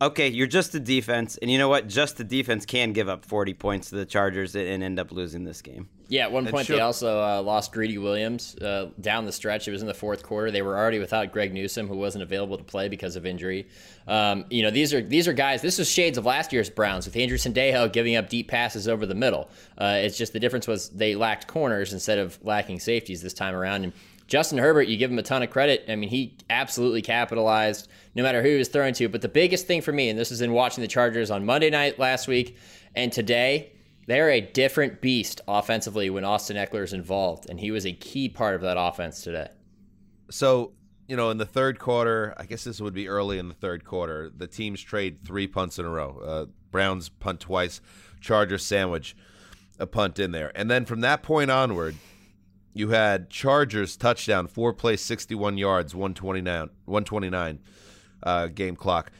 okay, 0.00 0.28
you're 0.28 0.46
just 0.46 0.72
the 0.72 0.80
defense, 0.80 1.38
and 1.38 1.50
you 1.50 1.58
know 1.58 1.68
what? 1.68 1.88
Just 1.88 2.18
the 2.18 2.24
defense 2.24 2.66
can 2.66 2.92
give 2.92 3.08
up 3.08 3.24
40 3.24 3.54
points 3.54 3.88
to 3.90 3.96
the 3.96 4.04
Chargers 4.04 4.54
and, 4.54 4.68
and 4.68 4.82
end 4.82 4.98
up 4.98 5.10
losing 5.10 5.44
this 5.44 5.62
game. 5.62 5.88
Yeah, 6.08 6.22
at 6.22 6.32
one 6.32 6.46
point 6.46 6.66
sure- 6.66 6.76
they 6.76 6.82
also 6.82 7.20
uh, 7.20 7.42
lost 7.42 7.72
Greedy 7.72 7.98
Williams 7.98 8.54
uh, 8.56 8.90
down 9.00 9.24
the 9.24 9.32
stretch. 9.32 9.66
It 9.66 9.72
was 9.72 9.80
in 9.80 9.88
the 9.88 9.94
fourth 9.94 10.22
quarter. 10.22 10.50
They 10.50 10.62
were 10.62 10.76
already 10.76 10.98
without 10.98 11.32
Greg 11.32 11.52
Newsome, 11.52 11.88
who 11.88 11.96
wasn't 11.96 12.22
available 12.22 12.56
to 12.58 12.64
play 12.64 12.88
because 12.88 13.16
of 13.16 13.26
injury. 13.26 13.66
Um, 14.06 14.44
you 14.50 14.62
know, 14.62 14.70
these 14.70 14.94
are 14.94 15.00
these 15.02 15.26
are 15.26 15.32
guys. 15.32 15.62
This 15.62 15.78
was 15.78 15.90
shades 15.90 16.16
of 16.16 16.24
last 16.24 16.52
year's 16.52 16.70
Browns 16.70 17.06
with 17.06 17.16
Andrew 17.16 17.38
Sendejo 17.38 17.92
giving 17.92 18.16
up 18.16 18.28
deep 18.28 18.48
passes 18.48 18.86
over 18.86 19.06
the 19.06 19.14
middle. 19.14 19.50
Uh, 19.76 19.98
it's 20.00 20.16
just 20.16 20.32
the 20.32 20.40
difference 20.40 20.68
was 20.68 20.90
they 20.90 21.14
lacked 21.14 21.46
corners 21.46 21.92
instead 21.92 22.18
of 22.18 22.38
lacking 22.44 22.78
safeties 22.80 23.22
this 23.22 23.34
time 23.34 23.54
around. 23.54 23.84
And 23.84 23.92
Justin 24.28 24.58
Herbert, 24.58 24.88
you 24.88 24.96
give 24.96 25.10
him 25.10 25.18
a 25.18 25.22
ton 25.22 25.42
of 25.42 25.50
credit. 25.50 25.84
I 25.88 25.96
mean, 25.96 26.08
he 26.08 26.36
absolutely 26.50 27.02
capitalized 27.02 27.88
no 28.14 28.22
matter 28.22 28.42
who 28.42 28.50
he 28.50 28.56
was 28.56 28.68
throwing 28.68 28.94
to. 28.94 29.08
But 29.08 29.22
the 29.22 29.28
biggest 29.28 29.66
thing 29.66 29.82
for 29.82 29.92
me, 29.92 30.08
and 30.08 30.18
this 30.18 30.32
is 30.32 30.40
in 30.40 30.52
watching 30.52 30.82
the 30.82 30.88
Chargers 30.88 31.30
on 31.30 31.44
Monday 31.44 31.70
night 31.70 31.98
last 31.98 32.26
week 32.26 32.56
and 32.94 33.12
today, 33.12 33.72
they're 34.06 34.30
a 34.30 34.40
different 34.40 35.00
beast 35.00 35.40
offensively 35.46 36.10
when 36.10 36.24
Austin 36.24 36.56
Ekeler 36.56 36.84
is 36.84 36.92
involved, 36.92 37.50
and 37.50 37.60
he 37.60 37.70
was 37.70 37.84
a 37.84 37.92
key 37.92 38.28
part 38.28 38.54
of 38.54 38.62
that 38.62 38.76
offense 38.78 39.22
today. 39.22 39.48
So, 40.30 40.72
you 41.08 41.16
know, 41.16 41.30
in 41.30 41.38
the 41.38 41.46
third 41.46 41.78
quarter, 41.78 42.34
I 42.36 42.46
guess 42.46 42.64
this 42.64 42.80
would 42.80 42.94
be 42.94 43.08
early 43.08 43.38
in 43.38 43.48
the 43.48 43.54
third 43.54 43.84
quarter, 43.84 44.30
the 44.34 44.46
teams 44.46 44.80
trade 44.80 45.24
three 45.24 45.46
punts 45.46 45.78
in 45.78 45.84
a 45.84 45.90
row. 45.90 46.20
Uh, 46.24 46.46
Browns 46.70 47.08
punt 47.08 47.40
twice, 47.40 47.80
Chargers 48.20 48.64
sandwich 48.64 49.16
a 49.78 49.86
punt 49.86 50.18
in 50.18 50.30
there. 50.30 50.52
And 50.54 50.70
then 50.70 50.84
from 50.84 51.00
that 51.00 51.22
point 51.22 51.50
onward, 51.50 51.96
you 52.72 52.90
had 52.90 53.30
Chargers 53.30 53.96
touchdown, 53.96 54.46
four 54.46 54.72
plays, 54.72 55.00
61 55.00 55.58
yards, 55.58 55.94
129, 55.94 56.70
129 56.84 57.58
uh, 58.22 58.46
game 58.48 58.76
clock. 58.76 59.10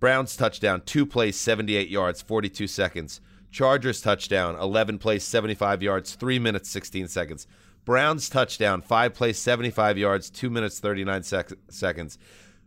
Browns 0.00 0.36
touchdown, 0.36 0.82
two 0.84 1.06
plays, 1.06 1.36
78 1.36 1.88
yards, 1.88 2.20
42 2.20 2.66
seconds. 2.66 3.20
Chargers 3.54 4.00
touchdown, 4.00 4.56
11 4.56 4.98
plays, 4.98 5.22
75 5.22 5.80
yards, 5.80 6.16
3 6.16 6.40
minutes, 6.40 6.68
16 6.70 7.06
seconds. 7.06 7.46
Browns 7.84 8.28
touchdown, 8.28 8.82
5 8.82 9.14
plays, 9.14 9.38
75 9.38 9.96
yards, 9.96 10.28
2 10.28 10.50
minutes, 10.50 10.80
39 10.80 11.22
sec- 11.22 11.52
seconds. 11.68 12.18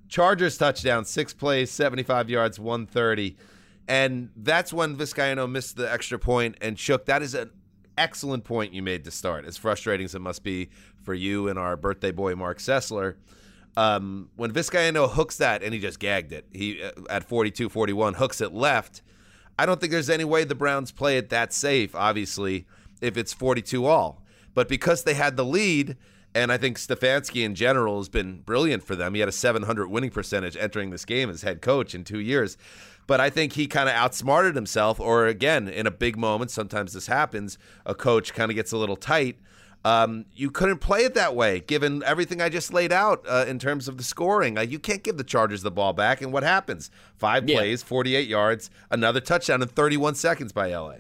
Chargers 0.08 0.58
touchdown, 0.58 1.04
6 1.04 1.34
plays, 1.34 1.72
75 1.72 2.30
yards, 2.30 2.58
130. 2.58 3.36
And 3.90 4.30
that's 4.38 4.72
when 4.72 4.96
Vizcaino 4.96 5.52
missed 5.52 5.76
the 5.76 5.92
extra 5.92 6.18
point 6.18 6.56
and 6.62 6.80
shook. 6.80 7.06
That 7.06 7.22
is 7.22 7.34
an 7.34 7.50
excellent 7.98 8.46
point 8.46 8.72
you 8.72 8.82
made 8.82 9.04
to 9.04 9.12
start, 9.12 9.44
as 9.44 9.58
frustrating 9.58 10.06
as 10.06 10.16
it 10.16 10.22
must 10.22 10.42
be 10.42 10.70
for 11.04 11.14
you 11.14 11.50
and 11.50 11.60
our 11.60 11.76
birthday 11.76 12.12
boy, 12.12 12.34
Marc 12.36 12.60
Sessler. 12.60 13.16
Um, 13.76 14.30
when 14.38 14.54
Vizcaino 14.54 15.12
hooks 15.12 15.36
that 15.36 15.64
and 15.64 15.74
he 15.74 15.82
just 15.82 16.00
gagged 16.00 16.32
it, 16.32 16.46
he 16.54 16.82
uh, 16.82 16.92
at 17.10 17.26
42 17.26 17.68
41 17.68 18.14
hooks 18.14 18.40
it 18.40 18.54
left. 18.54 19.02
I 19.58 19.66
don't 19.66 19.80
think 19.80 19.92
there's 19.92 20.10
any 20.10 20.24
way 20.24 20.44
the 20.44 20.56
Browns 20.56 20.92
play 20.92 21.18
it 21.18 21.30
that 21.30 21.54
safe, 21.54 21.96
obviously, 21.96 22.68
if 23.02 23.18
it's 23.18 23.34
42 23.34 23.86
all. 23.86 24.24
But 24.54 24.70
because 24.70 25.04
they 25.04 25.14
had 25.14 25.38
the 25.38 25.46
lead, 25.46 25.98
and 26.36 26.52
I 26.52 26.58
think 26.58 26.78
Stefanski 26.78 27.44
in 27.44 27.56
general 27.56 27.98
has 27.98 28.10
been 28.10 28.42
brilliant 28.42 28.84
for 28.84 28.96
them. 28.96 29.14
He 29.14 29.20
had 29.20 29.30
a 29.30 29.34
700 29.34 29.88
winning 29.88 30.12
percentage 30.12 30.56
entering 30.56 30.92
this 30.92 31.06
game 31.06 31.30
as 31.30 31.42
head 31.42 31.62
coach 31.62 31.96
in 31.96 32.04
two 32.04 32.20
years. 32.20 32.58
But 33.08 33.20
I 33.22 33.30
think 33.30 33.54
he 33.54 33.68
kind 33.68 33.88
of 33.90 33.96
outsmarted 33.96 34.56
himself, 34.56 35.00
or 35.00 35.28
again, 35.28 35.68
in 35.68 35.88
a 35.88 35.92
big 35.92 36.18
moment, 36.18 36.52
sometimes 36.52 36.94
this 36.94 37.08
happens, 37.08 37.58
a 37.86 37.96
coach 37.96 38.34
kind 38.34 38.52
of 38.52 38.56
gets 38.56 38.72
a 38.72 38.78
little 38.78 38.98
tight. 38.98 39.38
Um, 39.88 40.26
you 40.34 40.52
couldn't 40.52 40.80
play 40.80 41.06
it 41.06 41.14
that 41.14 41.34
way, 41.36 41.62
given 41.62 42.04
everything 42.04 42.42
I 42.42 42.50
just 42.50 42.74
laid 42.74 42.92
out 42.92 43.24
uh, 43.28 43.46
in 43.48 43.58
terms 43.60 43.88
of 43.88 43.98
the 43.98 44.04
scoring. 44.04 44.58
Uh, 44.58 44.62
you 44.62 44.80
can't 44.80 45.02
give 45.04 45.18
the 45.18 45.24
Chargers 45.24 45.62
the 45.62 45.72
ball 45.72 45.94
back, 45.94 46.22
and 46.22 46.34
what 46.34 46.44
happens? 46.44 46.92
Five 47.16 47.48
Yeah. 47.48 47.58
plays, 47.58 47.84
48 47.84 48.28
yards, 48.28 48.70
another 48.92 49.20
touchdown 49.22 49.62
in 49.62 49.68
31 49.70 50.16
seconds 50.16 50.52
by 50.52 50.72
LA. 50.72 50.96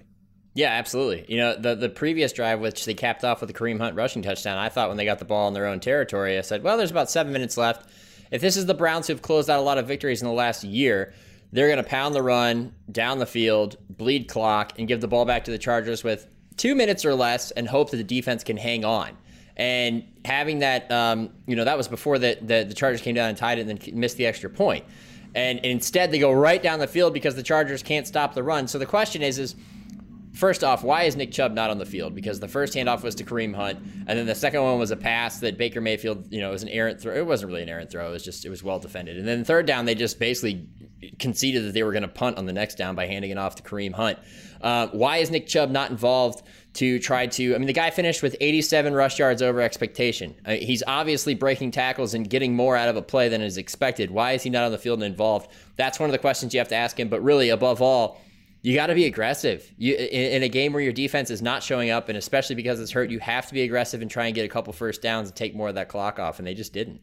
Yeah, 0.54 0.69
absolutely. 0.69 1.26
You 1.28 1.38
know, 1.38 1.56
the 1.56 1.76
the 1.76 1.89
previous 1.89 2.32
drive, 2.34 2.60
which 2.62 2.86
they 2.86 2.93
capped 2.93 3.23
off 3.23 3.41
with 3.41 3.50
a 3.50 3.54
Kareem 3.54 3.78
Hunt 3.80 3.95
rushing 3.95 4.21
touchdown, 4.21 4.58
I 4.58 4.69
thought 4.69 4.88
when 4.88 4.97
they 4.97 5.06
got 5.06 5.19
the 5.19 5.26
ball 5.26 5.47
in 5.47 5.54
their 5.54 5.67
own 5.67 5.80
territory, 5.80 6.38
I 6.38 6.41
said, 6.41 6.63
well, 6.63 6.78
there's 6.78 6.89
about 6.91 7.12
seven 7.12 7.34
minutes 7.34 7.58
left. 7.58 7.89
If 8.32 8.41
this 8.41 8.58
is 8.58 8.65
the 8.65 8.73
Browns 8.73 9.08
who've 9.08 9.21
closed 9.21 9.50
out 9.50 9.60
a 9.60 9.62
lot 9.62 9.78
of 9.78 9.88
victories 9.88 10.21
in 10.21 10.28
the 10.28 10.34
last 10.34 10.63
year, 10.63 11.13
they're 11.52 11.67
going 11.67 11.84
to 11.84 11.89
pound 11.89 12.15
the 12.15 12.23
run 12.23 12.73
down 12.91 13.19
the 13.19 13.26
field, 13.26 13.78
bleed 13.89 14.28
clock, 14.28 14.73
and 14.80 14.88
give 14.88 15.00
the 15.02 15.08
ball 15.08 15.26
back 15.26 15.43
to 15.45 15.52
the 15.52 15.58
Chargers 15.58 16.04
with 16.04 16.28
two 16.58 16.76
minutes 16.76 17.06
or 17.06 17.15
less 17.15 17.52
and 17.52 17.67
hope 17.67 17.91
that 17.91 17.98
the 17.98 18.04
defense 18.04 18.43
can 18.43 18.58
hang 18.58 18.84
on. 18.84 19.15
And 19.56 20.04
having 20.26 20.60
that, 20.60 20.91
um, 20.91 21.30
you 21.48 21.56
know, 21.56 21.63
that 21.63 21.78
was 21.78 21.88
before 21.88 22.20
the, 22.20 22.38
the, 22.41 22.65
the 22.67 22.74
Chargers 22.74 23.02
came 23.02 23.15
down 23.15 23.30
and 23.30 23.38
tied 23.38 23.58
it 23.58 23.67
and 23.67 23.80
then 23.80 24.00
missed 24.00 24.17
the 24.17 24.26
extra 24.26 24.50
point. 24.50 24.86
And, 25.34 25.58
and 25.60 25.65
instead, 25.65 26.12
they 26.12 26.20
go 26.20 26.32
right 26.32 26.62
down 26.62 26.80
the 26.80 26.88
field 26.88 27.13
because 27.13 27.36
the 27.36 27.43
Chargers 27.43 27.82
can't 27.82 28.06
stop 28.06 28.34
the 28.34 28.43
run. 28.43 28.67
So 28.67 28.78
the 28.78 28.86
question 28.86 29.22
is, 29.22 29.39
is 29.39 29.56
First 30.38 30.63
off, 30.63 30.84
why 30.84 31.04
is 31.06 31.15
Nick 31.15 31.32
Chubb 31.32 31.54
not 31.54 31.71
on 31.71 31.80
the 31.80 31.86
field? 31.86 32.13
Because 32.13 32.39
the 32.39 32.47
first 32.47 32.76
handoff 32.76 33.02
was 33.02 33.15
to 33.15 33.23
Kareem 33.23 33.56
Hunt, 33.56 33.80
and 34.06 34.19
then 34.19 34.28
the 34.28 34.36
second 34.36 34.62
one 34.62 34.78
was 34.78 34.91
a 34.91 34.95
pass 34.95 35.39
that 35.39 35.58
Baker 35.58 35.82
Mayfield, 35.82 36.32
you 36.32 36.41
know, 36.41 36.52
was 36.52 36.62
an 36.62 36.69
errant 36.69 37.02
throw. 37.02 37.15
It 37.15 37.26
wasn't 37.26 37.50
really 37.50 37.63
an 37.63 37.69
errant 37.69 37.89
throw. 37.89 38.10
It 38.10 38.12
was 38.12 38.23
just 38.23 38.45
it 38.45 38.50
was 38.50 38.62
well 38.62 38.78
defended. 38.78 39.17
And 39.17 39.28
then 39.28 39.43
third 39.43 39.65
down, 39.65 39.86
they 39.86 39.95
just 39.95 40.19
basically 40.19 40.67
conceded 41.17 41.65
that 41.65 41.73
they 41.73 41.82
were 41.82 41.91
going 41.91 42.04
to 42.04 42.08
punt 42.08 42.38
on 42.38 42.45
the 42.45 42.54
next 42.54 42.76
down 42.76 42.93
by 42.93 43.08
handing 43.08 43.32
it 43.32 43.39
off 43.39 43.56
to 43.56 43.63
Kareem 43.63 43.93
Hunt. 43.93 44.19
Uh, 44.62 44.88
why 44.91 45.17
is 45.17 45.32
Nick 45.32 45.47
Chubb 45.47 45.71
not 45.71 45.89
involved 45.89 46.43
to 46.73 47.00
try 47.00 47.26
to? 47.26 47.56
I 47.56 47.58
mean, 47.58 47.65
the 47.65 47.73
guy 47.73 47.89
finished 47.89 48.21
with 48.21 48.36
87 48.39 48.93
rush 48.93 49.17
yards 49.17 49.41
over 49.41 49.60
expectation. 49.60 50.36
Uh, 50.45 50.52
he's 50.52 50.84
obviously 50.86 51.34
breaking 51.34 51.71
tackles 51.71 52.13
and 52.13 52.30
getting 52.30 52.56
more 52.56 52.76
out 52.76 52.89
of 52.89 52.95
a 52.95 53.02
play 53.02 53.28
than 53.28 53.41
is 53.41 53.58
expected. 53.58 54.12
Why 54.12 54.34
is 54.34 54.43
he 54.43 54.52
not 54.52 54.65
on 54.65 54.71
the 54.71 54.78
field 54.78 55.00
and 55.00 55.12
involved? 55.12 55.50
That's 55.78 56.00
one 56.00 56.08
of 56.10 56.12
the 56.12 56.19
questions 56.19 56.54
you 56.54 56.60
have 56.60 56.69
to 56.69 56.76
ask 56.76 57.00
him. 57.00 57.10
But 57.10 57.23
really, 57.23 57.50
above 57.50 57.82
all 57.82 58.21
you 58.67 58.75
got 58.75 58.88
to 58.88 58.95
be 58.95 59.06
aggressive. 59.06 59.71
You 59.77 59.95
in, 59.95 60.34
in 60.34 60.43
a 60.43 60.49
game 60.49 60.73
where 60.73 60.84
your 60.84 60.91
defense 60.91 61.30
is 61.30 61.41
not 61.41 61.63
showing 61.63 61.89
up, 61.89 62.10
and 62.10 62.17
especially 62.17 62.58
because 62.58 62.82
it's 62.82 62.91
hurt, 62.91 63.10
you 63.10 63.17
have 63.19 63.47
to 63.47 63.53
be 63.53 63.62
aggressive 63.62 64.01
and 64.01 64.12
try 64.12 64.25
and 64.25 64.36
get 64.36 64.43
a 64.43 64.49
couple 64.49 64.73
first 64.73 65.01
downs 65.01 65.30
and 65.30 65.38
take 65.38 65.56
more 65.56 65.69
of 65.69 65.75
that 65.75 65.88
clock 65.88 66.19
off. 66.19 66.38
And 66.38 66.45
they 66.45 66.53
just 66.53 66.73
didn't. 66.73 66.99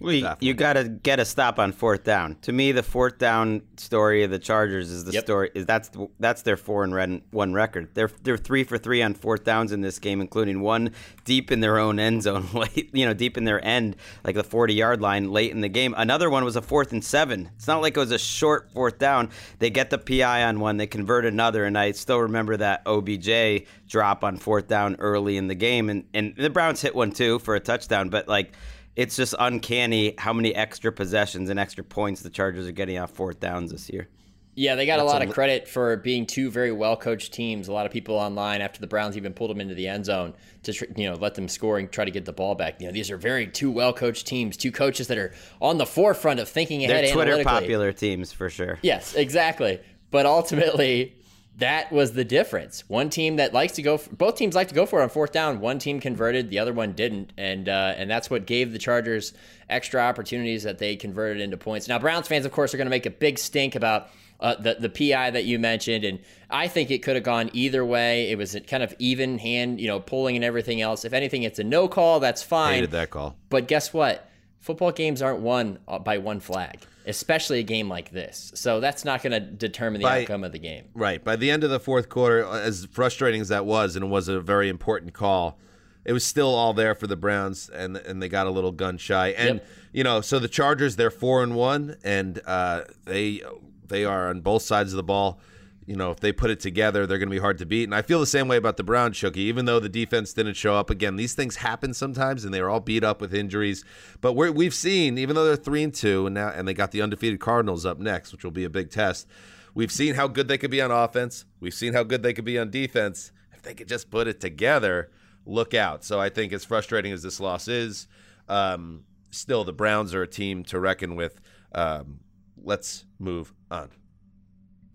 Well, 0.00 0.12
you, 0.12 0.28
you 0.38 0.54
got 0.54 0.74
to 0.74 0.84
get 0.84 1.18
a 1.18 1.24
stop 1.24 1.58
on 1.58 1.72
fourth 1.72 2.04
down. 2.04 2.36
To 2.42 2.52
me, 2.52 2.70
the 2.70 2.84
fourth 2.84 3.18
down 3.18 3.62
story 3.76 4.22
of 4.22 4.30
the 4.30 4.38
Chargers 4.38 4.90
is 4.90 5.04
the 5.04 5.10
Yep. 5.12 5.24
story 5.24 5.50
is 5.54 5.66
that's 5.66 5.90
that's 6.20 6.42
their 6.42 6.56
four 6.56 6.84
and 6.84 6.94
red, 6.94 7.22
one 7.32 7.52
record. 7.52 7.88
They're 7.94 8.10
they're 8.22 8.36
three 8.36 8.62
for 8.62 8.78
three 8.78 9.02
on 9.02 9.14
fourth 9.14 9.42
downs 9.42 9.72
in 9.72 9.80
this 9.80 9.98
game, 9.98 10.20
including 10.20 10.60
one 10.60 10.90
deep 11.24 11.50
in 11.50 11.58
their 11.58 11.78
own 11.78 11.98
end 11.98 12.22
zone, 12.22 12.46
late 12.54 12.90
you 12.92 13.06
know 13.06 13.12
deep 13.14 13.36
in 13.36 13.42
their 13.44 13.64
end, 13.64 13.96
like 14.22 14.36
the 14.36 14.44
forty 14.44 14.74
yard 14.74 15.00
line 15.00 15.32
late 15.32 15.50
in 15.50 15.62
the 15.62 15.68
game. 15.68 15.94
Another 15.96 16.30
one 16.30 16.44
was 16.44 16.54
a 16.54 16.62
fourth 16.62 16.92
and 16.92 17.02
seven. 17.04 17.50
It's 17.56 17.66
not 17.66 17.82
like 17.82 17.96
it 17.96 18.00
was 18.00 18.12
a 18.12 18.18
short 18.18 18.70
fourth 18.72 18.98
down. 18.98 19.30
They 19.58 19.70
get 19.70 19.90
the 19.90 19.98
PI 19.98 20.44
on 20.44 20.60
one, 20.60 20.76
they 20.76 20.86
convert 20.86 21.24
another, 21.24 21.64
and 21.64 21.76
I 21.76 21.90
still 21.90 22.20
remember 22.20 22.56
that 22.58 22.82
OBJ 22.86 23.66
drop 23.88 24.22
on 24.22 24.36
fourth 24.36 24.68
down 24.68 24.94
early 25.00 25.36
in 25.36 25.48
the 25.48 25.56
game, 25.56 25.88
and 25.90 26.04
and 26.14 26.34
the 26.36 26.50
Browns 26.50 26.82
hit 26.82 26.94
one 26.94 27.10
too 27.10 27.40
for 27.40 27.56
a 27.56 27.60
touchdown, 27.60 28.10
but 28.10 28.28
like 28.28 28.52
it's 28.98 29.14
just 29.14 29.32
uncanny 29.38 30.12
how 30.18 30.32
many 30.32 30.52
extra 30.52 30.90
possessions 30.90 31.50
and 31.50 31.60
extra 31.60 31.84
points 31.84 32.22
the 32.22 32.30
Chargers 32.30 32.66
are 32.66 32.72
getting 32.72 32.98
off 32.98 33.12
fourth 33.12 33.38
downs 33.38 33.70
this 33.70 33.88
year. 33.88 34.08
Yeah, 34.56 34.74
they 34.74 34.86
got 34.86 34.98
a 34.98 35.04
lot 35.04 35.22
of 35.22 35.30
credit 35.30 35.68
for 35.68 35.98
being 35.98 36.26
two 36.26 36.50
very 36.50 36.72
well 36.72 36.96
coached 36.96 37.32
teams. 37.32 37.68
A 37.68 37.72
lot 37.72 37.86
of 37.86 37.92
people 37.92 38.16
online 38.16 38.60
after 38.60 38.80
the 38.80 38.88
Browns 38.88 39.16
even 39.16 39.32
pulled 39.32 39.50
them 39.50 39.60
into 39.60 39.76
the 39.76 39.86
end 39.86 40.04
zone 40.04 40.34
to 40.64 40.72
you 40.96 41.08
know 41.08 41.14
let 41.14 41.36
them 41.36 41.46
score 41.46 41.78
and 41.78 41.92
try 41.92 42.04
to 42.04 42.10
get 42.10 42.24
the 42.24 42.32
ball 42.32 42.56
back. 42.56 42.80
You 42.80 42.88
know, 42.88 42.92
these 42.92 43.08
are 43.12 43.16
very 43.16 43.46
two 43.46 43.70
well 43.70 43.92
coached 43.92 44.26
teams, 44.26 44.56
two 44.56 44.72
coaches 44.72 45.06
that 45.06 45.16
are 45.16 45.32
on 45.62 45.78
the 45.78 45.86
forefront 45.86 46.40
of 46.40 46.48
thinking 46.48 46.84
ahead. 46.84 47.04
They're 47.04 47.12
Twitter 47.12 47.44
popular 47.44 47.92
teams 47.92 48.32
for 48.32 48.50
sure. 48.50 48.80
Yes, 48.82 49.14
exactly. 49.14 49.78
But 50.10 50.26
ultimately, 50.26 51.14
that 51.58 51.90
was 51.90 52.12
the 52.12 52.24
difference. 52.24 52.88
One 52.88 53.10
team 53.10 53.36
that 53.36 53.52
likes 53.52 53.74
to 53.74 53.82
go, 53.82 53.98
for, 53.98 54.14
both 54.14 54.36
teams 54.36 54.54
like 54.54 54.68
to 54.68 54.74
go 54.74 54.86
for 54.86 55.00
it 55.00 55.02
on 55.02 55.08
fourth 55.08 55.32
down. 55.32 55.60
One 55.60 55.78
team 55.78 56.00
converted, 56.00 56.50
the 56.50 56.60
other 56.60 56.72
one 56.72 56.92
didn't, 56.92 57.32
and 57.36 57.68
uh, 57.68 57.94
and 57.96 58.08
that's 58.08 58.30
what 58.30 58.46
gave 58.46 58.72
the 58.72 58.78
Chargers 58.78 59.32
extra 59.68 60.00
opportunities 60.00 60.62
that 60.62 60.78
they 60.78 60.94
converted 60.96 61.42
into 61.42 61.56
points. 61.56 61.88
Now, 61.88 61.98
Browns 61.98 62.28
fans, 62.28 62.46
of 62.46 62.52
course, 62.52 62.72
are 62.74 62.76
going 62.76 62.86
to 62.86 62.90
make 62.90 63.06
a 63.06 63.10
big 63.10 63.38
stink 63.38 63.74
about. 63.74 64.08
Uh, 64.40 64.54
the 64.54 64.76
the 64.78 64.88
PI 64.88 65.32
that 65.32 65.46
you 65.46 65.58
mentioned, 65.58 66.04
and 66.04 66.20
I 66.48 66.68
think 66.68 66.92
it 66.92 67.02
could 67.02 67.16
have 67.16 67.24
gone 67.24 67.50
either 67.54 67.84
way. 67.84 68.30
It 68.30 68.38
was 68.38 68.54
a 68.54 68.60
kind 68.60 68.84
of 68.84 68.94
even 69.00 69.36
hand, 69.36 69.80
you 69.80 69.88
know, 69.88 69.98
pulling 69.98 70.36
and 70.36 70.44
everything 70.44 70.80
else. 70.80 71.04
If 71.04 71.12
anything, 71.12 71.42
it's 71.42 71.58
a 71.58 71.64
no 71.64 71.88
call. 71.88 72.20
That's 72.20 72.40
fine. 72.40 72.74
Hated 72.74 72.92
that 72.92 73.10
call. 73.10 73.34
But 73.48 73.66
guess 73.66 73.92
what? 73.92 74.30
Football 74.60 74.92
games 74.92 75.22
aren't 75.22 75.40
won 75.40 75.80
uh, 75.88 75.98
by 75.98 76.18
one 76.18 76.38
flag, 76.38 76.78
especially 77.08 77.58
a 77.58 77.62
game 77.64 77.88
like 77.88 78.10
this. 78.10 78.52
So 78.54 78.78
that's 78.80 79.04
not 79.04 79.22
going 79.22 79.32
to 79.32 79.40
determine 79.40 80.00
the 80.00 80.06
By- 80.06 80.22
outcome 80.22 80.44
of 80.44 80.52
the 80.52 80.58
game. 80.58 80.84
Right. 80.94 81.22
By 81.24 81.36
the 81.36 81.50
end 81.50 81.64
of 81.64 81.70
the 81.70 81.80
fourth 81.80 82.08
quarter, 82.08 82.44
as 82.44 82.86
frustrating 82.90 83.40
as 83.40 83.48
that 83.48 83.64
was, 83.66 83.96
and 83.96 84.04
it 84.04 84.08
was 84.08 84.28
a 84.28 84.40
very 84.40 84.68
important 84.68 85.14
call, 85.14 85.58
it 86.04 86.12
was 86.12 86.24
still 86.24 86.54
all 86.54 86.72
there 86.72 86.94
for 86.94 87.06
the 87.06 87.16
Browns, 87.16 87.68
and 87.68 87.96
and 87.96 88.22
they 88.22 88.28
got 88.28 88.46
a 88.46 88.50
little 88.50 88.72
gun 88.72 88.96
shy. 88.98 89.28
And 89.30 89.56
Yep. 89.56 89.66
you 89.92 90.04
know, 90.04 90.20
so 90.20 90.38
the 90.38 90.48
Chargers 90.48 90.96
they're 90.96 91.10
four 91.10 91.42
and 91.42 91.54
one, 91.54 91.96
and 92.04 92.40
uh, 92.46 92.82
they 93.04 93.42
they 93.86 94.04
are 94.04 94.28
on 94.28 94.40
both 94.40 94.62
sides 94.62 94.92
of 94.92 94.96
the 94.96 95.02
ball. 95.02 95.40
You 95.88 95.96
know, 95.96 96.10
if 96.10 96.20
they 96.20 96.32
put 96.32 96.50
it 96.50 96.60
together, 96.60 97.06
they're 97.06 97.16
going 97.16 97.30
to 97.30 97.34
be 97.34 97.40
hard 97.40 97.56
to 97.58 97.64
beat. 97.64 97.84
And 97.84 97.94
I 97.94 98.02
feel 98.02 98.20
the 98.20 98.26
same 98.26 98.46
way 98.46 98.58
about 98.58 98.76
the 98.76 98.84
Browns, 98.84 99.16
Chucky, 99.16 99.40
Even 99.44 99.64
though 99.64 99.80
the 99.80 99.88
defense 99.88 100.34
didn't 100.34 100.52
show 100.52 100.74
up 100.74 100.90
again, 100.90 101.16
these 101.16 101.32
things 101.32 101.56
happen 101.56 101.94
sometimes, 101.94 102.44
and 102.44 102.52
they 102.52 102.60
were 102.60 102.68
all 102.68 102.78
beat 102.78 103.02
up 103.02 103.22
with 103.22 103.32
injuries. 103.32 103.86
But 104.20 104.34
we're, 104.34 104.52
we've 104.52 104.74
seen, 104.74 105.16
even 105.16 105.34
though 105.34 105.46
they're 105.46 105.56
three 105.56 105.82
and 105.82 105.94
two, 105.94 106.26
and 106.26 106.34
now 106.34 106.50
and 106.50 106.68
they 106.68 106.74
got 106.74 106.90
the 106.90 107.00
undefeated 107.00 107.40
Cardinals 107.40 107.86
up 107.86 107.98
next, 107.98 108.32
which 108.32 108.44
will 108.44 108.50
be 108.50 108.64
a 108.64 108.70
big 108.70 108.90
test. 108.90 109.26
We've 109.72 109.90
seen 109.90 110.14
how 110.14 110.28
good 110.28 110.46
they 110.46 110.58
could 110.58 110.70
be 110.70 110.82
on 110.82 110.90
offense. 110.90 111.46
We've 111.58 111.72
seen 111.72 111.94
how 111.94 112.02
good 112.02 112.22
they 112.22 112.34
could 112.34 112.44
be 112.44 112.58
on 112.58 112.68
defense. 112.68 113.32
If 113.54 113.62
they 113.62 113.72
could 113.72 113.88
just 113.88 114.10
put 114.10 114.28
it 114.28 114.40
together, 114.40 115.10
look 115.46 115.72
out. 115.72 116.04
So 116.04 116.20
I 116.20 116.28
think 116.28 116.52
as 116.52 116.66
frustrating 116.66 117.12
as 117.12 117.22
this 117.22 117.40
loss 117.40 117.66
is, 117.66 118.08
um, 118.46 119.04
still 119.30 119.64
the 119.64 119.72
Browns 119.72 120.12
are 120.12 120.22
a 120.22 120.28
team 120.28 120.64
to 120.64 120.78
reckon 120.78 121.16
with. 121.16 121.40
Um, 121.72 122.20
let's 122.62 123.06
move 123.18 123.54
on. 123.70 123.88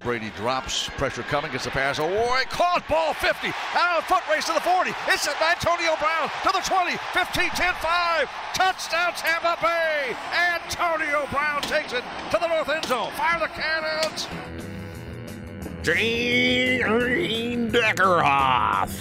Brady 0.03 0.31
drops, 0.35 0.89
pressure 0.89 1.23
coming, 1.23 1.51
gets 1.51 1.63
the 1.63 1.71
pass. 1.71 1.97
Oh, 1.97 2.09
boy, 2.09 2.43
caught 2.49 2.85
ball 2.89 3.13
50. 3.13 3.47
Out, 3.73 3.99
of 3.99 4.03
foot 4.03 4.21
race 4.29 4.45
to 4.45 4.53
the 4.53 4.59
40. 4.59 4.91
It's 5.07 5.27
Antonio 5.27 5.95
Brown 5.95 6.29
to 6.43 6.51
the 6.51 6.61
20, 6.63 6.97
15, 7.13 7.49
10, 7.51 7.73
5. 7.73 8.29
Touchdown, 8.53 9.13
Tampa 9.15 9.57
Bay. 9.61 10.15
Antonio 10.33 11.25
Brown 11.31 11.61
takes 11.61 11.93
it 11.93 12.03
to 12.31 12.37
the 12.37 12.47
north 12.47 12.67
end 12.67 12.85
zone. 12.85 13.11
Fire 13.13 13.39
the 13.39 13.47
cannons. 13.47 14.27
Gene 15.83 17.71
Deckerhoff. 17.71 18.91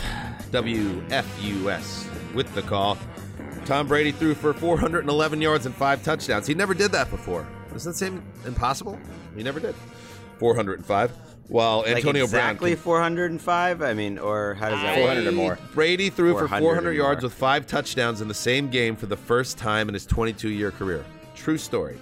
WFUS 0.53 2.35
with 2.35 2.55
the 2.55 2.63
call. 2.63 2.97
Tom 3.65 3.89
Brady 3.89 4.13
threw 4.13 4.35
for 4.35 4.53
411 4.53 5.41
yards 5.41 5.67
and 5.67 5.75
five 5.75 6.03
touchdowns. 6.05 6.47
He 6.47 6.55
never 6.55 6.75
did 6.75 6.93
that 6.93 7.11
before. 7.11 7.47
Does 7.73 7.85
that 7.85 7.95
seem 7.95 8.23
impossible? 8.47 8.99
He 9.37 9.43
never 9.43 9.59
did. 9.59 9.75
405. 10.39 11.13
While 11.49 11.85
Antonio 11.85 12.23
like 12.23 12.31
exactly 12.31 12.75
Brown. 12.75 12.83
405. 12.83 13.83
I 13.83 13.93
mean, 13.93 14.19
or 14.19 14.55
how 14.55 14.71
does 14.71 14.81
that 14.81 14.97
400 14.97 15.25
work? 15.25 15.33
or 15.33 15.37
more. 15.37 15.59
Brady 15.75 16.09
threw 16.09 16.33
for 16.33 16.49
400 16.49 16.65
400 16.65 16.93
yards 16.93 17.23
with 17.23 17.35
five 17.35 17.67
touchdowns 17.67 18.21
in 18.23 18.29
the 18.29 18.35
same 18.35 18.71
game 18.71 18.97
for 18.97 19.07
the 19.07 19.17
first 19.17 19.59
time 19.59 19.89
in 19.89 19.95
his 19.95 20.07
22 20.07 20.49
year 20.49 20.71
career. 20.71 21.05
True 21.35 21.59
story. 21.59 21.99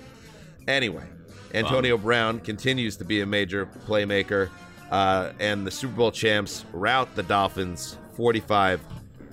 Anyway, 0.69 1.05
Antonio 1.53 1.97
Brown 1.99 2.38
continues 2.40 2.97
to 2.99 3.05
be 3.05 3.23
a 3.23 3.27
major 3.27 3.66
playmaker, 3.87 4.51
uh, 4.90 5.33
and 5.40 5.66
the 5.66 5.71
Super 5.71 5.95
Bowl 5.95 6.12
champs 6.12 6.64
rout 6.73 7.12
the 7.16 7.23
Dolphins 7.25 7.97
45 8.14 8.81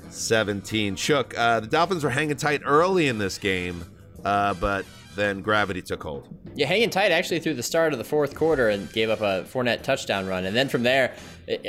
17. 0.10 0.96
Shook, 0.96 1.38
uh, 1.38 1.60
the 1.60 1.68
Dolphins 1.68 2.04
were 2.04 2.10
hanging 2.10 2.38
tight 2.38 2.62
early 2.66 3.08
in 3.08 3.18
this 3.18 3.38
game, 3.38 3.84
uh, 4.24 4.54
but 4.56 4.86
then 5.18 5.42
gravity 5.42 5.82
took 5.82 6.02
hold. 6.02 6.30
Yeah, 6.56 6.68
hanging 6.68 6.90
tight 6.90 7.12
actually 7.12 7.42
through 7.42 7.56
the 7.56 7.64
start 7.64 7.92
of 7.92 8.00
the 8.00 8.06
fourth 8.06 8.36
quarter 8.36 8.70
and 8.70 8.90
gave 8.94 9.10
up 9.10 9.20
a 9.20 9.44
Fournette 9.52 9.84
touchdown 9.84 10.28
run. 10.28 10.46
And 10.46 10.56
then 10.56 10.70
from 10.70 10.84
there, 10.84 11.14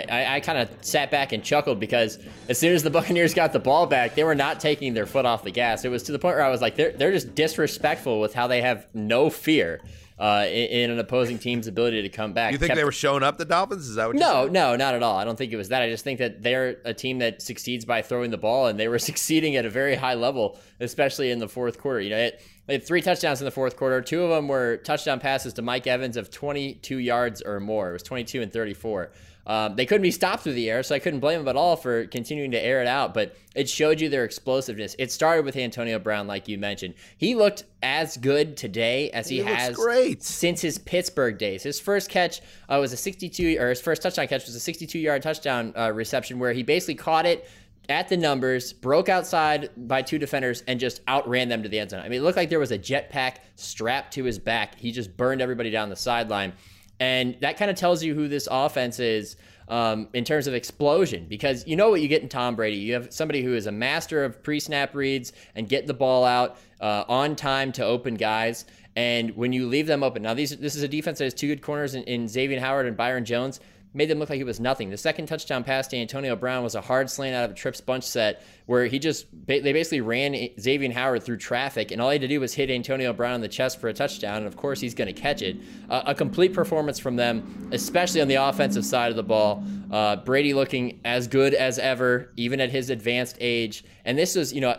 I, 0.08 0.36
I 0.36 0.40
kind 0.40 0.58
of 0.58 0.68
sat 0.82 1.10
back 1.10 1.32
and 1.32 1.42
chuckled 1.42 1.80
because 1.80 2.18
as 2.48 2.58
soon 2.58 2.74
as 2.74 2.84
the 2.84 2.90
Buccaneers 2.98 3.34
got 3.34 3.52
the 3.52 3.58
ball 3.58 3.86
back, 3.86 4.14
they 4.14 4.22
were 4.22 4.36
not 4.36 4.60
taking 4.60 4.94
their 4.94 5.06
foot 5.06 5.26
off 5.26 5.42
the 5.42 5.50
gas. 5.50 5.84
It 5.84 5.88
was 5.88 6.04
to 6.04 6.12
the 6.12 6.18
point 6.18 6.36
where 6.36 6.44
I 6.44 6.50
was 6.50 6.60
like, 6.60 6.76
they're, 6.76 6.92
they're 6.92 7.12
just 7.12 7.34
disrespectful 7.34 8.20
with 8.20 8.34
how 8.34 8.46
they 8.46 8.62
have 8.62 8.86
no 8.94 9.30
fear 9.30 9.80
uh, 10.18 10.44
in, 10.48 10.68
in 10.68 10.90
an 10.90 10.98
opposing 10.98 11.38
team's 11.38 11.66
ability 11.66 12.02
to 12.02 12.08
come 12.08 12.32
back. 12.32 12.52
You 12.52 12.58
think 12.58 12.68
Kept- 12.68 12.76
they 12.76 12.84
were 12.84 12.92
showing 12.92 13.22
up, 13.22 13.38
the 13.38 13.44
Dolphins? 13.44 13.88
Is 13.88 13.94
that 13.94 14.08
what 14.08 14.16
you're 14.16 14.26
no, 14.26 14.42
saying? 14.42 14.52
no, 14.52 14.76
not 14.76 14.94
at 14.94 15.02
all. 15.02 15.16
I 15.16 15.24
don't 15.24 15.36
think 15.36 15.52
it 15.52 15.56
was 15.56 15.68
that. 15.68 15.82
I 15.82 15.88
just 15.88 16.04
think 16.04 16.18
that 16.18 16.42
they're 16.42 16.78
a 16.84 16.92
team 16.92 17.18
that 17.18 17.40
succeeds 17.40 17.84
by 17.84 18.02
throwing 18.02 18.30
the 18.30 18.38
ball, 18.38 18.66
and 18.66 18.78
they 18.78 18.88
were 18.88 18.98
succeeding 18.98 19.56
at 19.56 19.64
a 19.64 19.70
very 19.70 19.94
high 19.94 20.14
level, 20.14 20.58
especially 20.80 21.30
in 21.30 21.38
the 21.38 21.48
fourth 21.48 21.78
quarter. 21.78 22.00
You 22.00 22.10
know, 22.10 22.18
it, 22.18 22.40
they 22.68 22.74
had 22.74 22.86
three 22.86 23.00
touchdowns 23.00 23.40
in 23.40 23.46
the 23.46 23.50
fourth 23.50 23.76
quarter. 23.76 24.00
Two 24.02 24.22
of 24.22 24.30
them 24.30 24.46
were 24.46 24.76
touchdown 24.76 25.18
passes 25.20 25.54
to 25.54 25.62
Mike 25.62 25.86
Evans 25.86 26.18
of 26.18 26.30
22 26.30 26.98
yards 26.98 27.40
or 27.42 27.58
more. 27.60 27.90
It 27.90 27.92
was 27.94 28.02
22 28.02 28.42
and 28.42 28.52
34. 28.52 29.10
Um, 29.46 29.76
they 29.76 29.86
couldn't 29.86 30.02
be 30.02 30.10
stopped 30.10 30.42
through 30.42 30.52
the 30.52 30.68
air, 30.68 30.82
so 30.82 30.94
I 30.94 30.98
couldn't 30.98 31.20
blame 31.20 31.38
them 31.38 31.48
at 31.48 31.56
all 31.56 31.74
for 31.76 32.06
continuing 32.08 32.50
to 32.50 32.62
air 32.62 32.82
it 32.82 32.86
out. 32.86 33.14
But 33.14 33.34
it 33.54 33.70
showed 33.70 33.98
you 33.98 34.10
their 34.10 34.24
explosiveness. 34.24 34.94
It 34.98 35.10
started 35.10 35.46
with 35.46 35.56
Antonio 35.56 35.98
Brown, 35.98 36.26
like 36.26 36.46
you 36.46 36.58
mentioned. 36.58 36.92
He 37.16 37.34
looked 37.34 37.64
as 37.82 38.18
good 38.18 38.58
today 38.58 39.10
as 39.12 39.30
he, 39.30 39.38
He 39.38 39.44
has 39.44 39.74
great. 39.74 40.22
since 40.22 40.60
his 40.60 40.76
Pittsburgh 40.76 41.38
days. 41.38 41.62
His 41.62 41.80
first 41.80 42.10
catch 42.10 42.42
uh, 42.68 42.76
was 42.78 42.92
a 42.92 42.98
62, 42.98 43.56
or 43.58 43.70
his 43.70 43.80
first 43.80 44.02
touchdown 44.02 44.28
catch 44.28 44.44
was 44.44 44.54
a 44.54 44.60
62 44.60 44.98
yard 44.98 45.22
touchdown 45.22 45.72
uh, 45.74 45.90
reception 45.94 46.38
where 46.38 46.52
he 46.52 46.62
basically 46.62 46.96
caught 46.96 47.24
it 47.24 47.48
at 47.88 48.08
the 48.08 48.16
numbers, 48.16 48.72
broke 48.72 49.08
outside 49.08 49.70
by 49.76 50.02
two 50.02 50.18
defenders, 50.18 50.62
and 50.66 50.78
just 50.78 51.00
outran 51.08 51.48
them 51.48 51.62
to 51.62 51.68
the 51.68 51.78
end 51.78 51.90
zone. 51.90 52.00
I 52.00 52.08
mean, 52.08 52.20
it 52.20 52.22
looked 52.22 52.36
like 52.36 52.50
there 52.50 52.58
was 52.58 52.72
a 52.72 52.78
jetpack 52.78 53.36
strapped 53.56 54.14
to 54.14 54.24
his 54.24 54.38
back. 54.38 54.78
He 54.78 54.92
just 54.92 55.16
burned 55.16 55.40
everybody 55.40 55.70
down 55.70 55.88
the 55.88 55.96
sideline. 55.96 56.52
And 57.00 57.36
that 57.40 57.56
kind 57.56 57.70
of 57.70 57.76
tells 57.76 58.02
you 58.02 58.14
who 58.14 58.28
this 58.28 58.48
offense 58.50 58.98
is 58.98 59.36
um, 59.68 60.08
in 60.14 60.24
terms 60.24 60.46
of 60.46 60.54
explosion 60.54 61.26
because 61.28 61.66
you 61.66 61.76
know 61.76 61.90
what 61.90 62.00
you 62.00 62.08
get 62.08 62.22
in 62.22 62.28
Tom 62.28 62.56
Brady. 62.56 62.76
You 62.76 62.94
have 62.94 63.12
somebody 63.12 63.42
who 63.42 63.54
is 63.54 63.66
a 63.66 63.72
master 63.72 64.24
of 64.24 64.42
pre 64.42 64.60
snap 64.60 64.94
reads 64.94 65.32
and 65.54 65.68
getting 65.68 65.86
the 65.86 65.94
ball 65.94 66.24
out 66.24 66.58
uh, 66.80 67.04
on 67.08 67.36
time 67.36 67.72
to 67.72 67.84
open 67.84 68.14
guys. 68.14 68.64
And 68.96 69.36
when 69.36 69.52
you 69.52 69.68
leave 69.68 69.86
them 69.86 70.02
open, 70.02 70.22
now 70.22 70.34
these 70.34 70.56
this 70.56 70.74
is 70.74 70.82
a 70.82 70.88
defense 70.88 71.18
that 71.18 71.24
has 71.24 71.34
two 71.34 71.48
good 71.48 71.62
corners 71.62 71.94
in, 71.94 72.02
in 72.04 72.26
Xavier 72.26 72.58
Howard 72.60 72.86
and 72.86 72.96
Byron 72.96 73.24
Jones. 73.24 73.60
Made 73.94 74.10
them 74.10 74.18
look 74.18 74.28
like 74.30 74.40
it 74.40 74.44
was 74.44 74.60
nothing. 74.60 74.90
The 74.90 74.96
second 74.96 75.26
touchdown 75.26 75.64
pass 75.64 75.88
to 75.88 75.96
Antonio 75.96 76.36
Brown 76.36 76.62
was 76.62 76.74
a 76.74 76.80
hard 76.80 77.08
slant 77.08 77.34
out 77.34 77.44
of 77.44 77.50
a 77.52 77.54
trips 77.54 77.80
bunch 77.80 78.04
set 78.04 78.42
where 78.66 78.86
he 78.86 78.98
just 78.98 79.26
they 79.46 79.60
basically 79.60 80.02
ran 80.02 80.36
Xavier 80.60 80.92
Howard 80.92 81.22
through 81.22 81.38
traffic, 81.38 81.90
and 81.90 82.00
all 82.00 82.10
he 82.10 82.14
had 82.14 82.20
to 82.20 82.28
do 82.28 82.40
was 82.40 82.52
hit 82.52 82.70
Antonio 82.70 83.12
Brown 83.12 83.36
in 83.36 83.40
the 83.40 83.48
chest 83.48 83.80
for 83.80 83.88
a 83.88 83.94
touchdown, 83.94 84.38
and 84.38 84.46
of 84.46 84.56
course 84.56 84.80
he's 84.80 84.94
going 84.94 85.12
to 85.12 85.18
catch 85.18 85.42
it. 85.42 85.56
Uh, 85.88 86.02
a 86.06 86.14
complete 86.14 86.52
performance 86.52 86.98
from 86.98 87.16
them, 87.16 87.70
especially 87.72 88.20
on 88.20 88.28
the 88.28 88.34
offensive 88.34 88.84
side 88.84 89.10
of 89.10 89.16
the 89.16 89.22
ball. 89.22 89.64
Uh, 89.90 90.16
Brady 90.16 90.52
looking 90.52 91.00
as 91.04 91.26
good 91.26 91.54
as 91.54 91.78
ever, 91.78 92.32
even 92.36 92.60
at 92.60 92.70
his 92.70 92.90
advanced 92.90 93.36
age. 93.40 93.84
And 94.04 94.18
this 94.18 94.36
was, 94.36 94.52
you 94.52 94.60
know, 94.60 94.76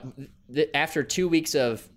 after 0.74 1.04
two 1.04 1.28
weeks 1.28 1.56
of 1.56 1.88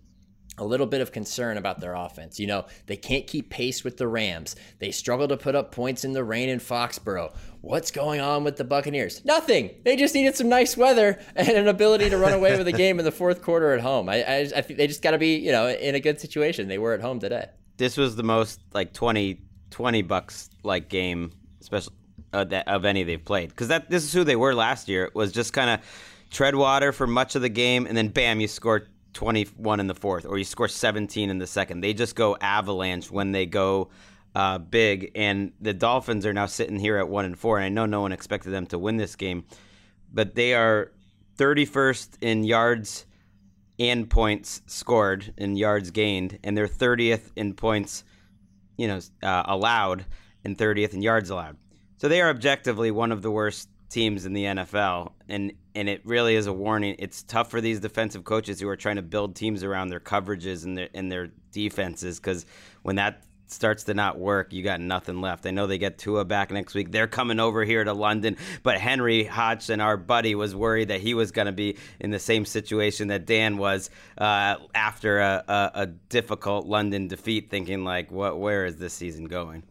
a 0.58 0.64
little 0.64 0.86
bit 0.86 1.00
of 1.00 1.12
concern 1.12 1.56
about 1.56 1.80
their 1.80 1.94
offense. 1.94 2.38
You 2.38 2.46
know, 2.46 2.66
they 2.86 2.96
can't 2.96 3.26
keep 3.26 3.48
pace 3.50 3.82
with 3.84 3.96
the 3.96 4.06
Rams. 4.06 4.54
They 4.78 4.90
struggle 4.90 5.26
to 5.28 5.36
put 5.36 5.54
up 5.54 5.72
points 5.72 6.04
in 6.04 6.12
the 6.12 6.24
rain 6.24 6.48
in 6.48 6.58
Foxborough. 6.58 7.34
What's 7.62 7.90
going 7.90 8.20
on 8.20 8.44
with 8.44 8.56
the 8.56 8.64
Buccaneers? 8.64 9.24
Nothing. 9.24 9.70
They 9.84 9.96
just 9.96 10.14
needed 10.14 10.36
some 10.36 10.48
nice 10.48 10.76
weather 10.76 11.20
and 11.36 11.48
an 11.48 11.68
ability 11.68 12.10
to 12.10 12.18
run 12.18 12.32
away 12.34 12.56
with 12.58 12.68
a 12.68 12.72
game 12.72 12.98
in 12.98 13.04
the 13.04 13.12
fourth 13.12 13.40
quarter 13.40 13.72
at 13.72 13.80
home. 13.80 14.08
I, 14.08 14.22
I, 14.22 14.38
I 14.56 14.60
think 14.60 14.78
they 14.78 14.86
just 14.86 15.02
got 15.02 15.12
to 15.12 15.18
be, 15.18 15.36
you 15.36 15.52
know, 15.52 15.68
in 15.68 15.94
a 15.94 16.00
good 16.00 16.20
situation. 16.20 16.68
They 16.68 16.78
were 16.78 16.92
at 16.92 17.00
home 17.00 17.18
today. 17.18 17.46
This 17.78 17.96
was 17.96 18.16
the 18.16 18.22
most 18.22 18.60
like 18.74 18.92
20, 18.92 19.40
20 19.70 20.02
Bucs 20.02 20.50
like 20.62 20.88
game, 20.88 21.32
especially 21.60 21.94
uh, 22.32 22.44
that, 22.44 22.68
of 22.68 22.84
any 22.84 23.04
they've 23.04 23.24
played. 23.24 23.48
Because 23.48 23.68
that 23.68 23.88
this 23.88 24.04
is 24.04 24.12
who 24.12 24.24
they 24.24 24.36
were 24.36 24.54
last 24.54 24.88
year. 24.88 25.04
It 25.04 25.14
was 25.14 25.32
just 25.32 25.52
kind 25.52 25.70
of 25.70 25.80
tread 26.30 26.54
water 26.54 26.92
for 26.92 27.06
much 27.06 27.36
of 27.36 27.42
the 27.42 27.48
game, 27.48 27.86
and 27.86 27.96
then 27.96 28.08
bam, 28.08 28.40
you 28.40 28.48
score 28.48 28.86
21 29.12 29.80
in 29.80 29.86
the 29.86 29.94
fourth, 29.94 30.26
or 30.26 30.38
you 30.38 30.44
score 30.44 30.68
17 30.68 31.30
in 31.30 31.38
the 31.38 31.46
second. 31.46 31.80
They 31.80 31.92
just 31.92 32.16
go 32.16 32.36
avalanche 32.40 33.10
when 33.10 33.32
they 33.32 33.46
go 33.46 33.90
uh, 34.34 34.58
big, 34.58 35.12
and 35.14 35.52
the 35.60 35.74
Dolphins 35.74 36.24
are 36.24 36.32
now 36.32 36.46
sitting 36.46 36.78
here 36.78 36.98
at 36.98 37.08
one 37.08 37.24
and 37.24 37.38
four. 37.38 37.58
And 37.58 37.64
I 37.64 37.68
know 37.68 37.86
no 37.86 38.00
one 38.00 38.12
expected 38.12 38.50
them 38.50 38.66
to 38.66 38.78
win 38.78 38.96
this 38.96 39.16
game, 39.16 39.44
but 40.12 40.34
they 40.34 40.54
are 40.54 40.92
31st 41.38 42.18
in 42.20 42.44
yards 42.44 43.06
and 43.78 44.08
points 44.08 44.62
scored 44.66 45.32
in 45.36 45.56
yards 45.56 45.90
gained, 45.90 46.38
and 46.44 46.56
they're 46.56 46.68
30th 46.68 47.32
in 47.36 47.54
points, 47.54 48.04
you 48.76 48.86
know, 48.86 49.00
uh, 49.22 49.42
allowed, 49.46 50.04
and 50.44 50.56
30th 50.56 50.94
in 50.94 51.02
yards 51.02 51.30
allowed. 51.30 51.56
So 51.96 52.08
they 52.08 52.20
are 52.20 52.30
objectively 52.30 52.90
one 52.90 53.12
of 53.12 53.22
the 53.22 53.30
worst 53.30 53.68
teams 53.88 54.26
in 54.26 54.32
the 54.32 54.44
NFL, 54.44 55.12
and 55.28 55.52
and 55.74 55.88
it 55.88 56.02
really 56.04 56.34
is 56.34 56.46
a 56.46 56.52
warning. 56.52 56.96
It's 56.98 57.22
tough 57.22 57.50
for 57.50 57.60
these 57.60 57.80
defensive 57.80 58.24
coaches 58.24 58.60
who 58.60 58.68
are 58.68 58.76
trying 58.76 58.96
to 58.96 59.02
build 59.02 59.36
teams 59.36 59.62
around 59.62 59.88
their 59.88 60.00
coverages 60.00 60.64
and 60.64 60.76
their 60.76 60.88
and 60.94 61.10
their 61.10 61.30
defenses 61.52 62.18
because 62.18 62.46
when 62.82 62.96
that 62.96 63.24
starts 63.52 63.84
to 63.84 63.94
not 63.94 64.18
work, 64.18 64.52
you 64.52 64.62
got 64.62 64.80
nothing 64.80 65.20
left. 65.20 65.46
I 65.46 65.50
know 65.50 65.66
they 65.66 65.78
get 65.78 65.98
Tua 65.98 66.24
back 66.24 66.50
next 66.50 66.74
week. 66.74 66.90
They're 66.90 67.06
coming 67.06 67.38
over 67.38 67.64
here 67.64 67.84
to 67.84 67.92
London, 67.92 68.36
but 68.62 68.78
Henry 68.78 69.24
Hodgson, 69.24 69.80
our 69.80 69.96
buddy, 69.96 70.34
was 70.34 70.54
worried 70.54 70.88
that 70.88 71.00
he 71.00 71.14
was 71.14 71.32
going 71.32 71.46
to 71.46 71.52
be 71.52 71.76
in 72.00 72.10
the 72.10 72.18
same 72.18 72.44
situation 72.44 73.08
that 73.08 73.26
Dan 73.26 73.58
was 73.58 73.90
uh, 74.18 74.56
after 74.74 75.20
a, 75.20 75.44
a, 75.46 75.70
a 75.74 75.86
difficult 75.86 76.66
London 76.66 77.08
defeat, 77.08 77.50
thinking 77.50 77.84
like, 77.84 78.10
"What? 78.10 78.38
Where 78.38 78.64
is 78.64 78.76
this 78.76 78.94
season 78.94 79.26
going?" 79.26 79.62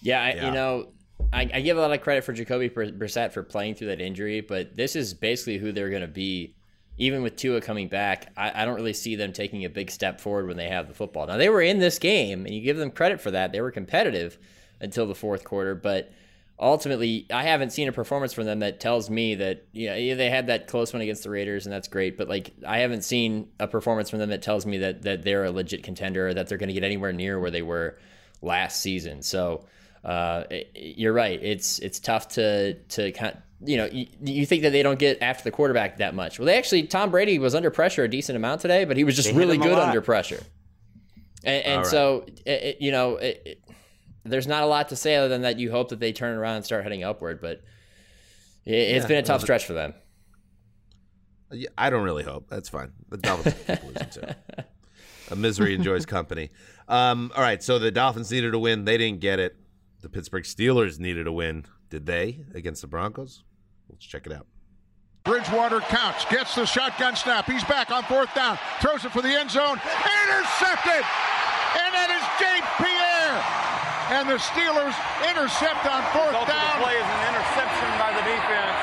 Yeah, 0.00 0.22
I, 0.22 0.46
you 0.46 0.50
know, 0.52 0.88
I, 1.32 1.50
I, 1.52 1.60
give 1.60 1.76
a 1.76 1.80
lot 1.80 1.92
of 1.92 2.00
credit 2.00 2.24
for 2.24 2.32
Jacoby 2.32 2.68
Brissett 2.68 3.32
for 3.32 3.42
playing 3.42 3.74
through 3.74 3.88
that 3.88 4.00
injury, 4.00 4.40
but 4.40 4.76
this 4.76 4.94
is 4.94 5.14
basically 5.14 5.58
who 5.58 5.72
they're 5.72 5.90
going 5.90 6.02
to 6.02 6.08
be. 6.08 6.54
Even 6.96 7.22
with 7.22 7.34
Tua 7.34 7.60
coming 7.60 7.88
back, 7.88 8.32
I, 8.36 8.62
I, 8.62 8.64
don't 8.64 8.76
really 8.76 8.92
see 8.92 9.16
them 9.16 9.32
taking 9.32 9.64
a 9.64 9.68
big 9.68 9.90
step 9.90 10.20
forward 10.20 10.46
when 10.46 10.56
they 10.56 10.68
have 10.68 10.86
the 10.86 10.94
football. 10.94 11.26
Now 11.26 11.36
they 11.36 11.48
were 11.48 11.60
in 11.60 11.80
this 11.80 11.98
game, 11.98 12.46
and 12.46 12.54
you 12.54 12.60
give 12.60 12.76
them 12.76 12.92
credit 12.92 13.20
for 13.20 13.32
that. 13.32 13.50
They 13.50 13.60
were 13.60 13.72
competitive 13.72 14.38
until 14.80 15.06
the 15.06 15.14
fourth 15.14 15.42
quarter, 15.42 15.74
but 15.74 16.12
ultimately, 16.58 17.26
I 17.32 17.42
haven't 17.42 17.70
seen 17.70 17.88
a 17.88 17.92
performance 17.92 18.32
from 18.32 18.44
them 18.44 18.60
that 18.60 18.78
tells 18.78 19.10
me 19.10 19.34
that 19.36 19.66
you 19.72 19.88
know 19.88 20.14
they 20.14 20.30
had 20.30 20.46
that 20.46 20.68
close 20.68 20.92
one 20.92 21.02
against 21.02 21.24
the 21.24 21.30
Raiders, 21.30 21.66
and 21.66 21.72
that's 21.72 21.88
great. 21.88 22.16
But 22.16 22.28
like, 22.28 22.52
I 22.66 22.78
haven't 22.78 23.02
seen 23.02 23.48
a 23.58 23.66
performance 23.66 24.10
from 24.10 24.20
them 24.20 24.30
that 24.30 24.42
tells 24.42 24.64
me 24.64 24.78
that 24.78 25.02
that 25.02 25.22
they're 25.22 25.44
a 25.44 25.50
legit 25.50 25.82
contender 25.82 26.28
or 26.28 26.34
that 26.34 26.48
they're 26.48 26.58
going 26.58 26.68
to 26.68 26.74
get 26.74 26.84
anywhere 26.84 27.12
near 27.12 27.40
where 27.40 27.50
they 27.50 27.62
were 27.62 27.98
last 28.40 28.80
season. 28.80 29.22
So 29.22 29.64
uh, 30.04 30.44
you're 30.74 31.12
right. 31.12 31.42
It's 31.42 31.78
it's 31.78 31.98
tough 31.98 32.28
to 32.28 32.74
to 32.74 33.12
kind. 33.12 33.34
Of, 33.34 33.40
you 33.66 33.78
know, 33.78 33.86
you, 33.86 34.06
you, 34.22 34.44
think 34.44 34.62
that 34.62 34.72
they 34.72 34.82
don't 34.82 34.98
get 34.98 35.22
after 35.22 35.44
the 35.44 35.50
quarterback 35.50 35.96
that 35.96 36.14
much. 36.14 36.38
Well, 36.38 36.44
they 36.44 36.58
actually 36.58 36.82
Tom 36.82 37.10
Brady 37.10 37.38
was 37.38 37.54
under 37.54 37.70
pressure 37.70 38.04
a 38.04 38.08
decent 38.08 38.36
amount 38.36 38.60
today, 38.60 38.84
but 38.84 38.98
he 38.98 39.04
was 39.04 39.16
just 39.16 39.30
they 39.30 39.34
really 39.34 39.56
good 39.56 39.78
under 39.78 40.02
pressure. 40.02 40.42
And, 41.44 41.64
and 41.64 41.76
right. 41.78 41.86
so, 41.86 42.26
it, 42.44 42.78
you 42.80 42.90
know, 42.90 43.16
it, 43.16 43.62
there's 44.24 44.46
not 44.46 44.64
a 44.64 44.66
lot 44.66 44.90
to 44.90 44.96
say 44.96 45.16
other 45.16 45.28
than 45.28 45.42
that 45.42 45.58
you 45.58 45.70
hope 45.70 45.90
that 45.90 46.00
they 46.00 46.12
turn 46.12 46.36
around 46.36 46.56
and 46.56 46.64
start 46.64 46.82
heading 46.82 47.04
upward. 47.04 47.40
But 47.40 47.62
it, 48.66 48.94
has 48.94 49.04
yeah, 49.04 49.08
been 49.08 49.18
a 49.18 49.22
tough 49.22 49.40
stretch 49.40 49.64
for 49.64 49.72
them. 49.72 49.94
I 51.78 51.88
don't 51.88 52.02
really 52.02 52.24
hope. 52.24 52.48
That's 52.48 52.68
fine. 52.68 52.92
The 53.08 53.18
Dolphins 53.18 53.54
keep 53.66 53.84
losing 53.84 54.10
too. 54.10 54.62
A 55.30 55.36
misery 55.36 55.74
enjoys 55.74 56.04
company. 56.04 56.50
Um, 56.86 57.32
all 57.34 57.40
right, 57.40 57.62
so 57.62 57.78
the 57.78 57.90
Dolphins 57.90 58.30
needed 58.30 58.52
a 58.52 58.58
win. 58.58 58.84
They 58.84 58.98
didn't 58.98 59.20
get 59.20 59.38
it. 59.38 59.56
The 60.04 60.10
Pittsburgh 60.10 60.44
Steelers 60.44 61.00
needed 61.00 61.26
a 61.26 61.32
win. 61.32 61.64
Did 61.88 62.04
they 62.04 62.44
against 62.52 62.82
the 62.82 62.86
Broncos? 62.86 63.42
Let's 63.88 64.04
check 64.04 64.26
it 64.26 64.32
out. 64.32 64.44
Bridgewater 65.24 65.80
counts, 65.80 66.26
gets 66.26 66.54
the 66.54 66.66
shotgun 66.66 67.16
snap. 67.16 67.48
He's 67.48 67.64
back 67.64 67.90
on 67.90 68.02
fourth 68.02 68.28
down, 68.34 68.58
throws 68.82 69.06
it 69.06 69.12
for 69.12 69.22
the 69.22 69.32
end 69.32 69.50
zone, 69.50 69.80
intercepted, 69.80 71.00
and 71.00 71.88
that 71.96 72.12
is 72.12 72.20
James 72.36 72.68
Pierre. 72.76 73.40
And 74.12 74.28
the 74.28 74.36
Steelers 74.36 74.92
intercept 75.24 75.88
on 75.88 76.04
fourth 76.12 76.36
down. 76.52 76.76
The 76.76 76.84
play 76.84 77.00
is 77.00 77.08
an 77.08 77.22
interception 77.32 77.88
by 77.96 78.12
the 78.12 78.24
defense. 78.28 78.76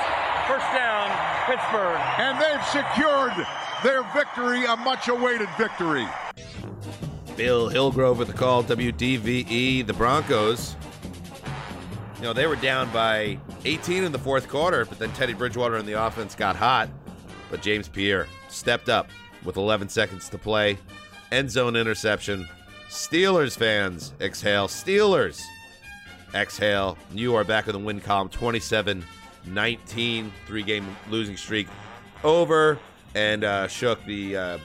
First 0.49 0.73
down, 0.73 1.05
Pittsburgh. 1.45 2.01
And 2.17 2.41
they've 2.41 2.65
secured 2.73 3.37
their 3.85 4.01
victory, 4.09 4.65
a 4.65 4.75
much-awaited 4.75 5.49
victory. 5.55 6.07
Bill 7.37 7.69
Hillgrove 7.69 8.17
with 8.17 8.27
the 8.27 8.33
call, 8.33 8.63
WDVE. 8.63 9.85
The 9.85 9.93
Broncos 9.93 10.75
you 12.21 12.27
know, 12.27 12.33
they 12.33 12.45
were 12.45 12.55
down 12.55 12.87
by 12.93 13.39
18 13.65 14.03
in 14.03 14.11
the 14.11 14.19
fourth 14.19 14.47
quarter, 14.47 14.85
but 14.85 14.99
then 14.99 15.11
Teddy 15.13 15.33
Bridgewater 15.33 15.77
and 15.77 15.87
the 15.87 15.93
offense 15.93 16.35
got 16.35 16.55
hot. 16.55 16.87
But 17.49 17.63
James 17.63 17.87
Pierre 17.87 18.27
stepped 18.47 18.89
up 18.89 19.09
with 19.43 19.57
11 19.57 19.89
seconds 19.89 20.29
to 20.29 20.37
play. 20.37 20.77
End 21.31 21.49
zone 21.49 21.75
interception. 21.75 22.47
Steelers 22.89 23.57
fans, 23.57 24.13
exhale. 24.21 24.67
Steelers, 24.67 25.41
exhale. 26.35 26.95
You 27.11 27.33
are 27.33 27.43
back 27.43 27.65
in 27.65 27.73
the 27.73 27.79
win 27.79 27.99
column 27.99 28.29
27 28.29 29.03
19. 29.47 30.31
Three 30.45 30.61
game 30.61 30.95
losing 31.09 31.35
streak 31.35 31.67
over 32.23 32.77
and 33.15 33.43
uh, 33.43 33.67
shook 33.67 34.05
the 34.05 34.37
uh, 34.37 34.57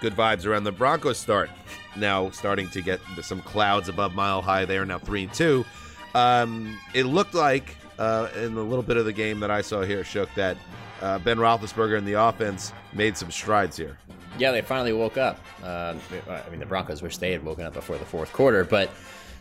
good 0.00 0.14
vibes 0.14 0.46
around 0.46 0.64
the 0.64 0.72
Broncos 0.72 1.18
start. 1.18 1.50
Now 1.96 2.30
starting 2.30 2.70
to 2.70 2.80
get 2.80 2.98
some 3.20 3.42
clouds 3.42 3.90
above 3.90 4.14
mile 4.14 4.40
high. 4.40 4.64
They 4.64 4.78
are 4.78 4.86
now 4.86 4.98
3 4.98 5.24
and 5.24 5.34
2. 5.34 5.66
Um, 6.14 6.78
it 6.94 7.04
looked 7.04 7.34
like 7.34 7.76
uh, 7.98 8.28
in 8.36 8.54
the 8.54 8.62
little 8.62 8.82
bit 8.82 8.96
of 8.96 9.04
the 9.04 9.12
game 9.12 9.40
that 9.40 9.50
I 9.50 9.60
saw 9.60 9.82
here, 9.82 10.04
Shook, 10.04 10.32
that 10.34 10.56
uh, 11.00 11.18
Ben 11.18 11.38
Roethlisberger 11.38 11.98
and 11.98 12.06
the 12.06 12.14
offense 12.14 12.72
made 12.92 13.16
some 13.16 13.30
strides 13.30 13.76
here. 13.76 13.98
Yeah, 14.38 14.50
they 14.52 14.62
finally 14.62 14.92
woke 14.92 15.18
up. 15.18 15.38
Uh, 15.62 15.94
I 16.28 16.50
mean, 16.50 16.60
the 16.60 16.66
Broncos 16.66 17.02
wish 17.02 17.18
they 17.18 17.32
had 17.32 17.44
woken 17.44 17.66
up 17.66 17.74
before 17.74 17.98
the 17.98 18.04
fourth 18.04 18.32
quarter, 18.32 18.64
but 18.64 18.90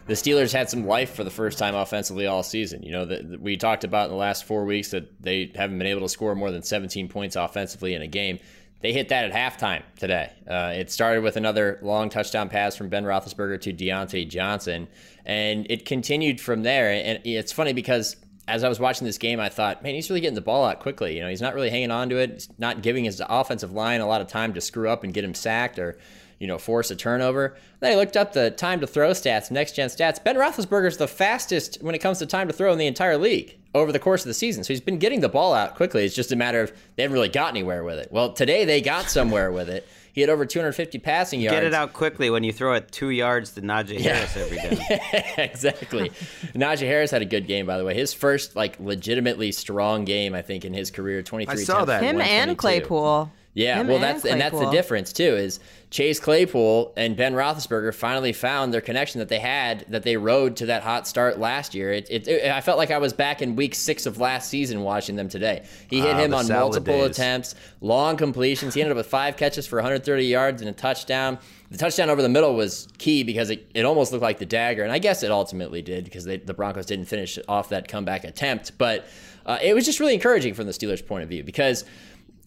the 0.07 0.13
Steelers 0.13 0.51
had 0.51 0.69
some 0.69 0.85
life 0.85 1.13
for 1.13 1.23
the 1.23 1.29
first 1.29 1.57
time 1.57 1.75
offensively 1.75 2.27
all 2.27 2.43
season. 2.43 2.83
You 2.83 2.91
know, 2.91 3.05
the, 3.05 3.37
we 3.39 3.55
talked 3.55 3.83
about 3.83 4.05
in 4.05 4.11
the 4.11 4.17
last 4.17 4.43
four 4.43 4.65
weeks 4.65 4.91
that 4.91 5.21
they 5.21 5.51
haven't 5.55 5.77
been 5.77 5.87
able 5.87 6.01
to 6.01 6.09
score 6.09 6.35
more 6.35 6.51
than 6.51 6.63
17 6.63 7.07
points 7.07 7.35
offensively 7.35 7.93
in 7.93 8.01
a 8.01 8.07
game. 8.07 8.39
They 8.81 8.93
hit 8.93 9.09
that 9.09 9.31
at 9.31 9.59
halftime 9.59 9.83
today. 9.97 10.31
Uh, 10.49 10.73
it 10.75 10.91
started 10.91 11.23
with 11.23 11.37
another 11.37 11.79
long 11.81 12.09
touchdown 12.09 12.49
pass 12.49 12.75
from 12.75 12.89
Ben 12.89 13.03
Roethlisberger 13.03 13.61
to 13.61 13.73
Diontae 13.73 14.27
Johnson, 14.27 14.87
and 15.25 15.67
it 15.69 15.85
continued 15.85 16.41
from 16.41 16.63
there. 16.63 16.91
And 16.91 17.25
it's 17.25 17.51
funny 17.51 17.73
because 17.73 18.15
as 18.47 18.63
I 18.63 18.69
was 18.69 18.79
watching 18.79 19.05
this 19.05 19.19
game, 19.19 19.39
I 19.39 19.49
thought, 19.49 19.83
man, 19.83 19.93
he's 19.93 20.09
really 20.09 20.21
getting 20.21 20.35
the 20.35 20.41
ball 20.41 20.65
out 20.65 20.79
quickly. 20.79 21.15
You 21.15 21.21
know, 21.21 21.29
he's 21.29 21.41
not 21.41 21.53
really 21.53 21.69
hanging 21.69 21.91
on 21.91 22.09
to 22.09 22.17
it. 22.17 22.31
He's 22.31 22.49
not 22.57 22.81
giving 22.81 23.05
his 23.05 23.21
offensive 23.29 23.71
line 23.71 24.01
a 24.01 24.07
lot 24.07 24.21
of 24.21 24.27
time 24.27 24.53
to 24.55 24.61
screw 24.61 24.89
up 24.89 25.03
and 25.03 25.13
get 25.13 25.23
him 25.23 25.35
sacked 25.35 25.77
or 25.77 25.97
you 26.39 26.47
know, 26.47 26.57
force 26.57 26.89
a 26.89 26.95
turnover. 26.95 27.55
Then 27.81 27.91
I 27.91 27.95
looked 27.95 28.17
up 28.17 28.33
the 28.33 28.49
time 28.49 28.79
to 28.81 28.87
throw 28.87 29.11
stats, 29.11 29.51
next 29.51 29.73
gen 29.73 29.89
stats. 29.89 30.21
Ben 30.21 30.35
Roethlisberger's 30.35 30.97
the 30.97 31.07
fastest 31.07 31.77
when 31.81 31.93
it 31.93 31.99
comes 31.99 32.17
to 32.17 32.25
time 32.25 32.47
to 32.47 32.53
throw 32.53 32.71
in 32.71 32.79
the 32.79 32.87
entire 32.87 33.15
league 33.15 33.60
over 33.73 33.91
the 33.91 33.99
course 33.99 34.21
of 34.21 34.27
the 34.27 34.33
season. 34.33 34.63
So 34.63 34.73
he's 34.73 34.81
been 34.81 34.99
getting 34.99 35.21
the 35.21 35.29
ball 35.29 35.53
out 35.53 35.75
quickly. 35.75 36.03
It's 36.05 36.15
just 36.15 36.31
a 36.31 36.35
matter 36.35 36.61
of 36.61 36.71
they 36.95 37.03
haven't 37.03 37.13
really 37.13 37.29
got 37.29 37.49
anywhere 37.49 37.83
with 37.83 37.99
it. 37.99 38.11
Well, 38.11 38.33
today 38.33 38.65
they 38.65 38.81
got 38.81 39.05
somewhere 39.09 39.51
with 39.51 39.69
it. 39.69 39.87
He 40.13 40.19
had 40.19 40.29
over 40.29 40.45
250 40.45 40.99
passing 40.99 41.39
yards. 41.39 41.55
Get 41.55 41.63
it 41.63 41.73
out 41.73 41.93
quickly 41.93 42.29
when 42.29 42.43
you 42.43 42.51
throw 42.51 42.73
it 42.73 42.91
two 42.91 43.11
yards 43.11 43.51
to 43.53 43.61
Najee 43.61 43.99
yeah. 43.99 44.15
Harris 44.15 44.35
every 44.35 44.57
day. 44.57 44.85
yeah, 44.89 45.41
exactly. 45.41 46.09
Najee 46.53 46.79
Harris 46.85 47.11
had 47.11 47.21
a 47.21 47.25
good 47.25 47.47
game, 47.47 47.65
by 47.65 47.77
the 47.77 47.85
way. 47.85 47.93
His 47.93 48.13
first 48.13 48.55
like 48.55 48.77
legitimately 48.79 49.53
strong 49.53 50.03
game, 50.03 50.33
I 50.33 50.41
think, 50.41 50.65
in 50.65 50.73
his 50.73 50.91
career. 50.91 51.21
23. 51.21 51.53
I 51.53 51.63
saw 51.63 51.85
that. 51.85 52.03
Him 52.03 52.19
and 52.19 52.57
Claypool. 52.57 53.31
Yeah, 53.53 53.81
Him 53.81 53.87
well, 53.87 53.99
that's 53.99 54.23
and, 54.23 54.33
and 54.33 54.41
that's 54.41 54.57
the 54.57 54.69
difference 54.69 55.11
too. 55.11 55.35
Is 55.35 55.59
Chase 55.89 56.21
Claypool 56.21 56.93
and 56.95 57.17
Ben 57.17 57.33
Roethlisberger 57.33 57.93
finally 57.93 58.31
found 58.31 58.73
their 58.73 58.79
connection 58.79 59.19
that 59.19 59.27
they 59.27 59.39
had 59.39 59.85
that 59.89 60.03
they 60.03 60.15
rode 60.15 60.55
to 60.57 60.67
that 60.67 60.83
hot 60.83 61.05
start 61.05 61.37
last 61.37 61.75
year. 61.75 61.91
It, 61.91 62.07
it, 62.09 62.27
it 62.29 62.51
I 62.51 62.61
felt 62.61 62.77
like 62.77 62.91
I 62.91 62.97
was 62.97 63.11
back 63.11 63.41
in 63.41 63.57
week 63.57 63.75
six 63.75 64.05
of 64.05 64.17
last 64.19 64.49
season 64.49 64.83
watching 64.83 65.17
them 65.17 65.27
today. 65.27 65.65
He 65.89 65.99
hit 65.99 66.15
ah, 66.15 66.19
him 66.19 66.33
on 66.33 66.47
multiple 66.47 66.99
days. 66.99 67.19
attempts, 67.19 67.55
long 67.81 68.15
completions. 68.15 68.73
He 68.73 68.81
ended 68.81 68.91
up 68.91 68.97
with 68.97 69.07
five 69.07 69.35
catches 69.35 69.67
for 69.67 69.75
130 69.75 70.25
yards 70.25 70.61
and 70.61 70.69
a 70.69 70.73
touchdown. 70.73 71.37
The 71.71 71.77
touchdown 71.77 72.09
over 72.09 72.21
the 72.21 72.29
middle 72.29 72.55
was 72.55 72.87
key 72.97 73.23
because 73.23 73.49
it, 73.49 73.69
it 73.73 73.83
almost 73.83 74.13
looked 74.13 74.23
like 74.23 74.39
the 74.39 74.45
dagger, 74.45 74.83
and 74.83 74.91
I 74.93 74.99
guess 74.99 75.23
it 75.23 75.31
ultimately 75.31 75.81
did 75.81 76.05
because 76.05 76.23
they, 76.23 76.37
the 76.37 76.53
Broncos 76.53 76.85
didn't 76.85 77.05
finish 77.05 77.37
off 77.49 77.69
that 77.69 77.89
comeback 77.89 78.23
attempt. 78.23 78.77
But 78.77 79.07
uh, 79.45 79.57
it 79.61 79.73
was 79.73 79.85
just 79.85 79.99
really 79.99 80.13
encouraging 80.13 80.53
from 80.53 80.67
the 80.67 80.73
Steelers' 80.73 81.05
point 81.05 81.23
of 81.23 81.29
view 81.29 81.43
because 81.43 81.85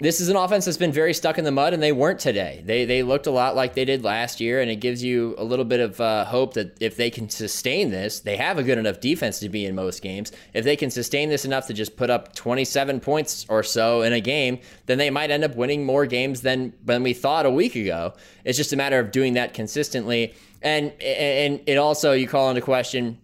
this 0.05 0.21
is 0.21 0.29
an 0.29 0.37
offense 0.37 0.67
that's 0.67 0.77
been 0.77 0.93
very 0.93 1.15
stuck 1.15 1.39
in 1.39 1.45
the 1.45 1.51
mud, 1.51 1.73
and 1.73 1.83
they 1.83 1.93
weren't 1.93 2.21
today. 2.21 2.63
They 2.65 2.85
they 2.85 3.03
looked 3.03 3.27
a 3.27 3.31
lot 3.31 3.57
like 3.57 3.75
they 3.75 3.85
did 3.85 4.05
last 4.05 4.41
year, 4.41 4.61
and 4.61 4.71
it 4.71 4.77
gives 4.77 5.03
you 5.03 5.35
a 5.39 5.45
little 5.45 5.65
bit 5.65 5.81
of 5.81 6.01
uh, 6.01 6.25
hope 6.27 6.55
that 6.55 6.77
if 6.81 6.97
they 6.97 7.11
can 7.11 7.31
sustain 7.31 7.91
this, 7.91 8.21
they 8.21 8.37
have 8.37 8.59
a 8.59 8.63
good 8.63 8.77
enough 8.77 9.01
defense 9.01 9.41
to 9.41 9.49
be 9.49 9.65
in 9.65 9.75
most 9.75 10.03
games. 10.03 10.31
If 10.53 10.65
they 10.65 10.77
can 10.77 10.91
sustain 10.91 11.29
this 11.29 11.45
enough 11.45 11.67
to 11.69 11.75
just 11.75 11.97
put 11.97 12.11
up 12.11 12.35
27 12.35 13.01
points 13.01 13.47
or 13.49 13.63
so 13.63 14.03
in 14.03 14.13
a 14.13 14.21
game, 14.21 14.59
then 14.87 14.99
they 14.99 15.11
might 15.11 15.31
end 15.31 15.43
up 15.43 15.57
winning 15.57 15.87
more 15.87 16.07
games 16.07 16.43
than 16.43 16.75
than 16.85 17.03
we 17.03 17.15
thought 17.15 17.47
a 17.47 17.51
week 17.51 17.75
ago. 17.75 18.13
It's 18.45 18.59
just 18.59 18.73
a 18.73 18.77
matter 18.77 18.99
of 18.99 19.11
doing 19.11 19.35
that 19.35 19.55
consistently, 19.55 20.35
and 20.61 20.93
and 21.01 21.63
it 21.67 21.79
also 21.79 22.13
you 22.13 22.29
call 22.29 22.51
into 22.51 22.61
question 22.61 23.19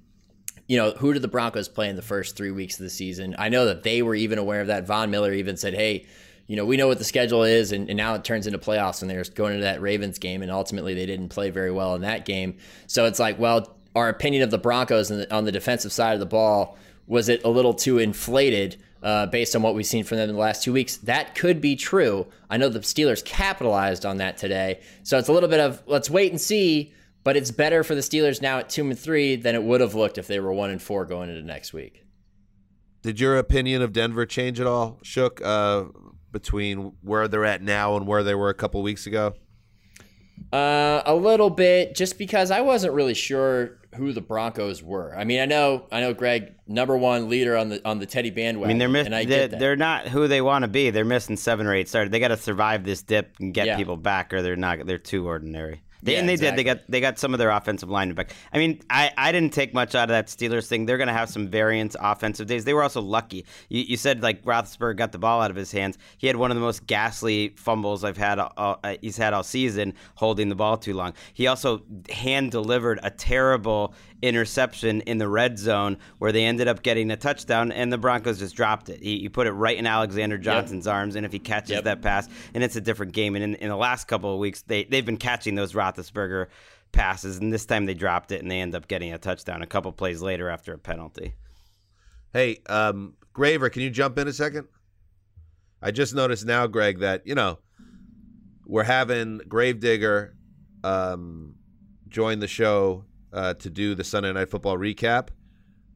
you 0.66 0.76
know, 0.76 0.92
who 0.92 1.12
did 1.12 1.20
the 1.20 1.26
Broncos 1.26 1.68
play 1.68 1.88
in 1.88 1.96
the 1.96 2.02
first 2.02 2.36
three 2.36 2.52
weeks 2.52 2.78
of 2.78 2.84
the 2.84 2.90
season? 2.90 3.34
I 3.36 3.48
know 3.48 3.64
that 3.64 3.82
they 3.82 4.02
were 4.02 4.14
even 4.14 4.38
aware 4.38 4.60
of 4.60 4.68
that. 4.68 4.86
Von 4.86 5.10
Miller 5.10 5.32
even 5.32 5.56
said, 5.56 5.74
hey, 5.74 6.06
you 6.50 6.56
know, 6.56 6.64
we 6.64 6.76
know 6.76 6.88
what 6.88 6.98
the 6.98 7.04
schedule 7.04 7.44
is, 7.44 7.70
and, 7.70 7.88
and 7.88 7.96
now 7.96 8.14
it 8.14 8.24
turns 8.24 8.48
into 8.48 8.58
playoffs, 8.58 9.02
and 9.02 9.08
they're 9.08 9.22
going 9.36 9.52
into 9.52 9.62
that 9.62 9.80
Ravens 9.80 10.18
game, 10.18 10.42
and 10.42 10.50
ultimately 10.50 10.94
they 10.94 11.06
didn't 11.06 11.28
play 11.28 11.50
very 11.50 11.70
well 11.70 11.94
in 11.94 12.00
that 12.00 12.24
game. 12.24 12.56
So 12.88 13.04
it's 13.04 13.20
like, 13.20 13.38
well, 13.38 13.76
our 13.94 14.08
opinion 14.08 14.42
of 14.42 14.50
the 14.50 14.58
Broncos 14.58 15.12
on 15.12 15.44
the 15.44 15.52
defensive 15.52 15.92
side 15.92 16.14
of 16.14 16.18
the 16.18 16.26
ball 16.26 16.76
was 17.06 17.28
it 17.28 17.44
a 17.44 17.48
little 17.48 17.72
too 17.72 17.98
inflated 17.98 18.82
uh, 19.00 19.26
based 19.26 19.54
on 19.54 19.62
what 19.62 19.76
we've 19.76 19.86
seen 19.86 20.02
from 20.02 20.18
them 20.18 20.28
in 20.28 20.34
the 20.34 20.40
last 20.40 20.64
two 20.64 20.72
weeks? 20.72 20.96
That 20.96 21.36
could 21.36 21.60
be 21.60 21.76
true. 21.76 22.26
I 22.50 22.56
know 22.56 22.68
the 22.68 22.80
Steelers 22.80 23.24
capitalized 23.24 24.04
on 24.04 24.16
that 24.16 24.36
today, 24.36 24.80
so 25.04 25.18
it's 25.18 25.28
a 25.28 25.32
little 25.32 25.48
bit 25.48 25.60
of 25.60 25.84
let's 25.86 26.10
wait 26.10 26.32
and 26.32 26.40
see. 26.40 26.92
But 27.22 27.36
it's 27.36 27.52
better 27.52 27.84
for 27.84 27.94
the 27.94 28.00
Steelers 28.00 28.42
now 28.42 28.58
at 28.58 28.68
two 28.68 28.82
and 28.82 28.98
three 28.98 29.36
than 29.36 29.54
it 29.54 29.62
would 29.62 29.80
have 29.80 29.94
looked 29.94 30.18
if 30.18 30.26
they 30.26 30.40
were 30.40 30.52
one 30.52 30.70
and 30.70 30.82
four 30.82 31.04
going 31.04 31.30
into 31.30 31.42
next 31.42 31.72
week. 31.72 32.02
Did 33.02 33.20
your 33.20 33.38
opinion 33.38 33.82
of 33.82 33.92
Denver 33.92 34.26
change 34.26 34.58
at 34.58 34.66
all, 34.66 34.98
Shook? 35.04 35.40
Uh, 35.44 35.84
between 36.32 36.92
where 37.02 37.28
they're 37.28 37.44
at 37.44 37.62
now 37.62 37.96
and 37.96 38.06
where 38.06 38.22
they 38.22 38.34
were 38.34 38.48
a 38.48 38.54
couple 38.54 38.82
weeks 38.82 39.06
ago? 39.06 39.34
Uh, 40.52 41.02
a 41.04 41.14
little 41.14 41.50
bit, 41.50 41.94
just 41.94 42.18
because 42.18 42.50
I 42.50 42.60
wasn't 42.62 42.94
really 42.94 43.14
sure 43.14 43.78
who 43.94 44.12
the 44.12 44.20
Broncos 44.20 44.82
were. 44.82 45.14
I 45.16 45.24
mean, 45.24 45.40
I 45.40 45.44
know, 45.44 45.86
I 45.92 46.00
know, 46.00 46.14
Greg, 46.14 46.54
number 46.66 46.96
one 46.96 47.28
leader 47.28 47.56
on 47.56 47.68
the 47.68 47.86
on 47.86 47.98
the 47.98 48.06
Teddy 48.06 48.30
bandwagon. 48.30 48.64
I 48.64 48.68
mean, 48.68 48.78
they're 48.78 48.88
miss- 48.88 49.26
they're, 49.28 49.48
they're, 49.48 49.76
not 49.76 50.08
who 50.08 50.28
they 50.28 50.40
want 50.40 50.62
to 50.62 50.68
be. 50.68 50.90
They're 50.90 51.04
missing 51.04 51.36
seven 51.36 51.66
or 51.66 51.74
eight 51.74 51.88
starters. 51.88 52.10
They 52.10 52.20
got 52.20 52.28
to 52.28 52.36
survive 52.36 52.84
this 52.84 53.02
dip 53.02 53.34
and 53.38 53.52
get 53.52 53.66
yeah. 53.66 53.76
people 53.76 53.96
back, 53.96 54.32
or 54.32 54.42
they're 54.42 54.56
not. 54.56 54.86
They're 54.86 54.98
too 54.98 55.26
ordinary. 55.26 55.82
They, 56.02 56.12
yeah, 56.12 56.20
and 56.20 56.28
they 56.28 56.34
exactly. 56.34 56.64
did. 56.64 56.68
They 56.68 56.80
got 56.80 56.90
they 56.90 57.00
got 57.00 57.18
some 57.18 57.34
of 57.34 57.38
their 57.38 57.50
offensive 57.50 57.88
line 57.88 58.12
back. 58.12 58.32
I 58.52 58.58
mean, 58.58 58.80
I, 58.88 59.10
I 59.16 59.32
didn't 59.32 59.52
take 59.52 59.74
much 59.74 59.94
out 59.94 60.04
of 60.04 60.08
that 60.10 60.26
Steelers 60.26 60.66
thing. 60.66 60.86
They're 60.86 60.96
going 60.98 61.08
to 61.08 61.14
have 61.14 61.28
some 61.28 61.48
variance 61.48 61.96
offensive 62.00 62.46
days. 62.46 62.64
They 62.64 62.74
were 62.74 62.82
also 62.82 63.00
lucky. 63.00 63.44
You, 63.68 63.82
you 63.82 63.96
said 63.96 64.22
like 64.22 64.42
Roethlisberger 64.44 64.96
got 64.96 65.12
the 65.12 65.18
ball 65.18 65.40
out 65.40 65.50
of 65.50 65.56
his 65.56 65.72
hands. 65.72 65.98
He 66.18 66.26
had 66.26 66.36
one 66.36 66.50
of 66.50 66.56
the 66.56 66.62
most 66.62 66.86
ghastly 66.86 67.54
fumbles 67.56 68.04
I've 68.04 68.16
had. 68.16 68.38
All, 68.38 68.80
uh, 68.82 68.96
he's 69.00 69.16
had 69.16 69.32
all 69.32 69.42
season 69.42 69.94
holding 70.14 70.48
the 70.48 70.54
ball 70.54 70.76
too 70.76 70.94
long. 70.94 71.14
He 71.34 71.46
also 71.46 71.82
hand 72.10 72.50
delivered 72.50 73.00
a 73.02 73.10
terrible 73.10 73.94
interception 74.22 75.00
in 75.02 75.18
the 75.18 75.28
red 75.28 75.58
zone 75.58 75.96
where 76.18 76.32
they 76.32 76.44
ended 76.44 76.68
up 76.68 76.82
getting 76.82 77.10
a 77.10 77.16
touchdown 77.16 77.72
and 77.72 77.92
the 77.92 77.98
Broncos 77.98 78.38
just 78.38 78.54
dropped 78.54 78.88
it. 78.88 79.02
He, 79.02 79.28
put 79.28 79.46
it 79.46 79.52
right 79.52 79.76
in 79.76 79.86
Alexander 79.86 80.38
Johnson's 80.38 80.86
yep. 80.86 80.94
arms, 80.94 81.16
and 81.16 81.24
if 81.24 81.32
he 81.32 81.38
catches 81.38 81.70
yep. 81.70 81.84
that 81.84 82.02
pass, 82.02 82.28
and 82.52 82.64
it's 82.64 82.76
a 82.76 82.80
different 82.80 83.12
game. 83.12 83.34
And 83.34 83.44
in, 83.44 83.54
in 83.56 83.68
the 83.68 83.76
last 83.76 84.08
couple 84.08 84.32
of 84.32 84.38
weeks, 84.38 84.62
they 84.62 84.84
they've 84.84 85.06
been 85.06 85.16
catching 85.16 85.54
those 85.54 85.72
Roethlisberger 85.72 86.46
passes, 86.92 87.38
and 87.38 87.52
this 87.52 87.66
time 87.66 87.86
they 87.86 87.94
dropped 87.94 88.32
it 88.32 88.42
and 88.42 88.50
they 88.50 88.60
end 88.60 88.74
up 88.74 88.88
getting 88.88 89.12
a 89.12 89.18
touchdown 89.18 89.62
a 89.62 89.66
couple 89.66 89.92
plays 89.92 90.20
later 90.20 90.48
after 90.48 90.72
a 90.72 90.78
penalty. 90.78 91.34
Hey, 92.32 92.60
um, 92.66 93.14
Graver, 93.32 93.70
can 93.70 93.82
you 93.82 93.90
jump 93.90 94.18
in 94.18 94.28
a 94.28 94.32
second? 94.32 94.68
I 95.82 95.90
just 95.90 96.14
noticed 96.14 96.44
now, 96.44 96.66
Greg, 96.66 96.98
that 97.00 97.26
you 97.26 97.34
know 97.34 97.58
we're 98.66 98.84
having 98.84 99.38
Gravedigger 99.48 100.34
um, 100.84 101.56
join 102.08 102.40
the 102.40 102.48
show 102.48 103.04
uh, 103.32 103.54
to 103.54 103.70
do 103.70 103.94
the 103.94 104.04
Sunday 104.04 104.32
Night 104.32 104.50
Football 104.50 104.78
recap 104.78 105.28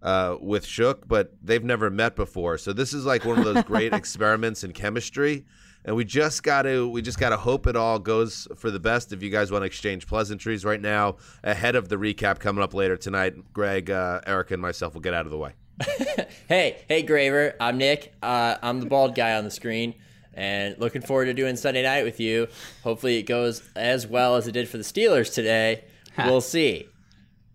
uh, 0.03 0.37
with 0.41 0.64
Shook, 0.64 1.09
but 1.09 1.32
they've 1.43 1.64
never 1.64 1.91
met 1.91 2.14
before. 2.14 2.59
So 2.59 2.72
this 2.72 2.93
is 2.93 3.05
like 3.05 3.24
one 3.24 3.39
of 3.39 3.45
those 3.45 3.64
great 3.66 3.93
experiments 3.93 4.62
in 4.62 4.72
chemistry, 4.72 5.47
and 5.85 5.97
we 5.97 6.05
just 6.05 6.43
got 6.43 6.62
to 6.62 6.89
we 6.89 7.03
just 7.03 7.18
got 7.18 7.30
to 7.30 7.37
hope 7.37 7.66
it 7.66 7.76
all 7.76 7.99
goes 7.99 8.47
for 8.57 8.70
the 8.70 8.80
best. 8.80 9.12
If 9.12 9.22
you 9.22 9.30
guys 9.30 9.51
want 9.51 9.62
to 9.62 9.66
exchange 9.66 10.07
pleasantries 10.07 10.64
right 10.64 10.80
now 10.80 11.16
ahead 11.43 11.74
of 11.74 11.89
the 11.89 11.97
recap 11.97 12.39
coming 12.39 12.62
up 12.62 12.74
later 12.74 12.97
tonight, 12.97 13.53
Greg, 13.53 13.91
uh, 13.91 14.20
Erica, 14.26 14.55
and 14.55 14.62
myself 14.62 14.95
will 14.95 15.01
get 15.01 15.14
out 15.14 15.24
of 15.26 15.30
the 15.30 15.39
way. 15.39 15.53
hey, 16.49 16.85
hey, 16.89 17.03
Graver, 17.03 17.55
I'm 17.59 17.78
Nick. 17.78 18.14
Uh, 18.22 18.57
I'm 18.62 18.80
the 18.80 18.87
bald 18.87 19.14
guy 19.14 19.35
on 19.37 19.45
the 19.45 19.51
screen 19.51 19.95
and 20.37 20.76
looking 20.78 21.03
forward 21.03 21.26
to 21.26 21.35
doing 21.35 21.57
Sunday 21.57 21.82
night 21.82 22.05
with 22.05 22.20
you. 22.20 22.49
Hopefully, 22.82 23.18
it 23.18 23.24
goes 23.24 23.62
as 23.74 24.07
well 24.07 24.37
as 24.37 24.47
it 24.47 24.53
did 24.53 24.68
for 24.68 24.76
the 24.76 24.85
Steelers 24.85 25.32
today. 25.32 25.85
We'll 26.16 26.41
see. 26.41 26.87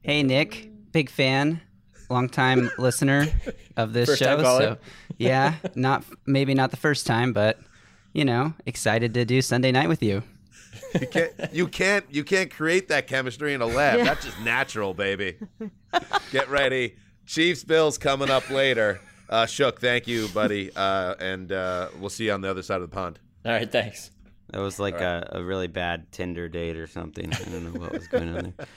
Hey, 0.10 0.24
Nick, 0.24 0.72
big 0.92 1.08
fan, 1.08 1.62
longtime 2.10 2.72
listener 2.80 3.28
of 3.78 3.94
this 3.94 4.10
first 4.10 4.24
show. 4.24 4.42
So, 4.42 4.78
yeah, 5.20 5.54
not 5.76 6.04
maybe 6.26 6.56
not 6.56 6.72
the 6.72 6.78
first 6.78 7.06
time, 7.06 7.32
but 7.32 7.60
you 8.12 8.26
know, 8.26 8.56
excited 8.66 9.14
to 9.14 9.24
do 9.24 9.40
Sunday 9.44 9.72
night 9.72 9.88
with 9.88 10.02
you. 10.02 10.24
You 11.00 11.06
can't, 11.06 11.34
you 11.54 11.68
can't, 11.68 12.06
you 12.10 12.24
can't 12.24 12.50
create 12.50 12.88
that 12.88 13.06
chemistry 13.06 13.54
in 13.54 13.62
a 13.62 13.68
lab. 13.68 14.00
Yeah. 14.00 14.06
That's 14.06 14.26
just 14.26 14.40
natural, 14.40 14.96
baby. 14.96 15.38
Get 16.32 16.50
ready. 16.50 16.96
Chiefs 17.28 17.64
Bills 17.64 18.00
coming 18.00 18.32
up 18.32 18.50
later. 18.50 19.00
Uh, 19.30 19.46
Shook, 19.46 19.80
thank 19.80 20.08
you, 20.08 20.28
buddy, 20.30 20.72
uh, 20.76 21.14
and 21.20 21.52
uh, 21.52 21.90
we'll 22.00 22.10
see 22.10 22.26
you 22.26 22.32
on 22.32 22.42
the 22.42 22.50
other 22.50 22.64
side 22.64 22.82
of 22.82 22.90
the 22.90 22.96
pond. 22.96 23.20
All 23.46 23.52
right, 23.52 23.72
thanks. 23.72 24.10
That 24.52 24.62
was 24.62 24.80
like 24.80 24.96
right. 24.96 25.24
a, 25.24 25.38
a, 25.38 25.44
really 25.44 25.68
bad 25.68 26.12
Tinder 26.12 26.50
date 26.50 26.76
or 26.76 26.88
something. 26.88 27.32
I 27.32 27.44
don't 27.44 27.72
know 27.72 27.80
what 27.80 27.94
was 27.94 28.08
going 28.08 28.36
on 28.36 28.54
there. 28.58 28.68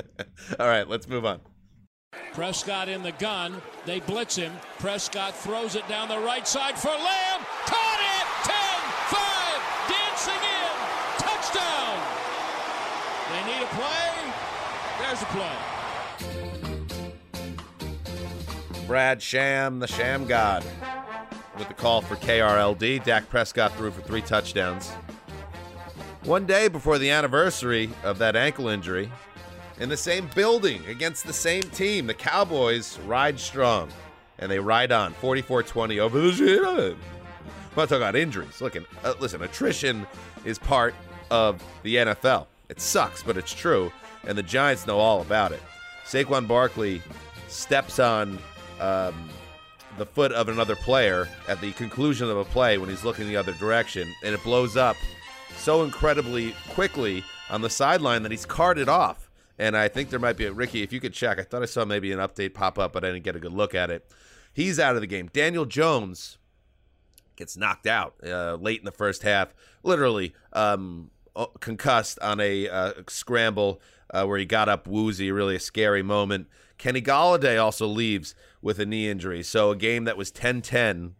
All 0.60 0.66
right, 0.66 0.88
let's 0.88 1.08
move 1.08 1.24
on. 1.24 1.40
Prescott 2.32 2.88
in 2.88 3.02
the 3.02 3.12
gun. 3.12 3.60
They 3.84 3.98
blitz 4.00 4.36
him. 4.36 4.52
Prescott 4.78 5.34
throws 5.34 5.74
it 5.74 5.88
down 5.88 6.08
the 6.08 6.20
right 6.20 6.46
side 6.46 6.78
for 6.78 6.88
Lamb. 6.88 7.40
Caught 7.66 8.00
it! 8.00 8.26
10 8.44 8.54
5. 9.10 9.60
Dancing 9.90 10.34
in. 10.34 10.76
Touchdown. 11.18 11.98
They 13.32 13.42
need 13.52 13.62
a 13.62 13.66
play. 13.74 14.14
There's 15.00 15.22
a 15.22 15.26
play. 15.26 15.56
Brad 18.86 19.20
Sham, 19.20 19.80
the 19.80 19.88
Sham 19.88 20.26
God 20.26 20.64
with 21.58 21.68
the 21.68 21.74
call 21.74 22.00
for 22.00 22.16
KRLD. 22.16 23.04
Dak 23.04 23.28
Prescott 23.28 23.74
threw 23.76 23.90
for 23.90 24.00
three 24.02 24.22
touchdowns. 24.22 24.90
One 26.24 26.46
day 26.46 26.68
before 26.68 26.98
the 26.98 27.10
anniversary 27.10 27.90
of 28.02 28.18
that 28.18 28.34
ankle 28.34 28.68
injury, 28.68 29.10
in 29.78 29.88
the 29.88 29.96
same 29.96 30.28
building 30.34 30.84
against 30.86 31.24
the 31.24 31.32
same 31.32 31.62
team, 31.62 32.06
the 32.08 32.14
Cowboys 32.14 32.98
ride 33.06 33.38
strong. 33.38 33.88
And 34.40 34.50
they 34.50 34.58
ride 34.58 34.92
on 34.92 35.12
44 35.14 35.62
20 35.62 36.00
over 36.00 36.20
the 36.20 36.32
Giants. 36.32 36.98
I'm 37.46 37.76
not 37.76 37.88
talking 37.88 38.02
about 38.02 38.16
injuries. 38.16 38.60
Looking, 38.60 38.84
uh, 39.04 39.14
listen, 39.20 39.42
attrition 39.42 40.06
is 40.44 40.58
part 40.58 40.94
of 41.30 41.62
the 41.82 41.96
NFL. 41.96 42.46
It 42.68 42.80
sucks, 42.80 43.22
but 43.22 43.36
it's 43.36 43.54
true. 43.54 43.92
And 44.26 44.36
the 44.36 44.42
Giants 44.42 44.86
know 44.86 44.98
all 44.98 45.20
about 45.20 45.52
it. 45.52 45.62
Saquon 46.04 46.48
Barkley 46.48 47.00
steps 47.46 47.98
on 48.00 48.38
um, 48.80 49.30
the 49.96 50.06
foot 50.06 50.32
of 50.32 50.48
another 50.48 50.76
player 50.76 51.28
at 51.46 51.60
the 51.60 51.72
conclusion 51.72 52.28
of 52.28 52.36
a 52.36 52.44
play 52.44 52.78
when 52.78 52.88
he's 52.88 53.04
looking 53.04 53.28
the 53.28 53.36
other 53.36 53.52
direction, 53.52 54.12
and 54.24 54.34
it 54.34 54.42
blows 54.42 54.76
up 54.76 54.96
so 55.58 55.82
incredibly 55.82 56.54
quickly 56.70 57.24
on 57.50 57.60
the 57.60 57.70
sideline 57.70 58.22
that 58.22 58.32
he's 58.32 58.46
carted 58.46 58.88
off. 58.88 59.30
And 59.58 59.76
I 59.76 59.88
think 59.88 60.10
there 60.10 60.20
might 60.20 60.36
be 60.36 60.46
a 60.46 60.52
Ricky, 60.52 60.82
if 60.82 60.92
you 60.92 61.00
could 61.00 61.12
check. 61.12 61.38
I 61.38 61.42
thought 61.42 61.62
I 61.62 61.66
saw 61.66 61.84
maybe 61.84 62.12
an 62.12 62.20
update 62.20 62.54
pop 62.54 62.78
up, 62.78 62.92
but 62.92 63.04
I 63.04 63.08
didn't 63.08 63.24
get 63.24 63.34
a 63.34 63.40
good 63.40 63.52
look 63.52 63.74
at 63.74 63.90
it. 63.90 64.10
He's 64.52 64.78
out 64.78 64.94
of 64.94 65.00
the 65.00 65.06
game. 65.06 65.28
Daniel 65.32 65.66
Jones 65.66 66.38
gets 67.36 67.56
knocked 67.56 67.86
out 67.86 68.14
uh, 68.24 68.54
late 68.54 68.78
in 68.78 68.84
the 68.84 68.92
first 68.92 69.22
half, 69.22 69.54
literally 69.82 70.32
um, 70.52 71.10
concussed 71.60 72.18
on 72.20 72.40
a 72.40 72.68
uh, 72.68 72.92
scramble 73.08 73.80
uh, 74.10 74.24
where 74.24 74.38
he 74.38 74.44
got 74.44 74.68
up 74.68 74.86
woozy, 74.86 75.30
really 75.30 75.56
a 75.56 75.60
scary 75.60 76.02
moment. 76.02 76.48
Kenny 76.78 77.02
Golladay 77.02 77.62
also 77.62 77.86
leaves 77.86 78.34
with 78.62 78.78
a 78.78 78.86
knee 78.86 79.08
injury. 79.08 79.42
So 79.42 79.72
a 79.72 79.76
game 79.76 80.04
that 80.04 80.16
was 80.16 80.30
10-10 80.30 81.12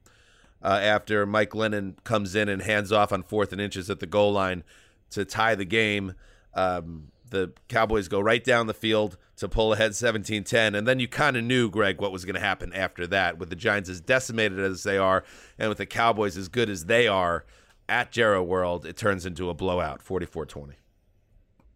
uh, 0.63 0.79
after 0.83 1.27
Mike 1.27 1.51
Glennon 1.51 2.03
comes 2.05 2.35
in 2.35 2.49
and 2.49 2.63
hands 2.63 2.93
off 2.93 3.13
on 3.13 3.23
fourth 3.23 3.53
and 3.53 3.61
inches 3.61 3.91
at 3.91 4.01
the 4.01 4.07
goal 4.07 4.33
line 4.33 4.65
to 5.11 5.25
tie 5.25 5.55
the 5.55 5.65
game. 5.65 6.15
Um, 6.55 7.09
the 7.31 7.53
Cowboys 7.69 8.09
go 8.09 8.21
right 8.21 8.43
down 8.43 8.67
the 8.67 8.75
field 8.75 9.17
to 9.37 9.49
pull 9.49 9.73
ahead 9.73 9.93
17-10 9.93 10.77
and 10.77 10.87
then 10.89 10.99
you 10.99 11.07
kind 11.07 11.37
of 11.37 11.45
knew 11.45 11.71
Greg 11.71 12.01
what 12.01 12.11
was 12.11 12.25
going 12.25 12.35
to 12.35 12.41
happen 12.41 12.73
after 12.73 13.07
that 13.07 13.39
with 13.39 13.51
the 13.51 13.57
Giants 13.57 13.89
as 13.89 14.01
decimated 14.01 14.59
as 14.59 14.83
they 14.83 14.97
are 14.97 15.25
and 15.59 15.69
with 15.69 15.79
the 15.79 15.87
Cowboys 15.87 16.37
as 16.37 16.49
good 16.49 16.71
as 16.71 16.87
they 16.87 17.07
are 17.07 17.45
at 17.89 18.11
Jerry 18.11 18.41
World 18.41 18.87
it 18.87 18.97
turns 18.97 19.27
into 19.27 19.51
a 19.51 19.55
blowout 19.55 20.03
44-20 20.03 20.73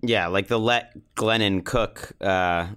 yeah 0.00 0.26
like 0.26 0.48
the 0.48 0.58
let 0.58 0.94
Glennon 1.14 1.62
cook 1.62 2.12
uh, 2.20 2.68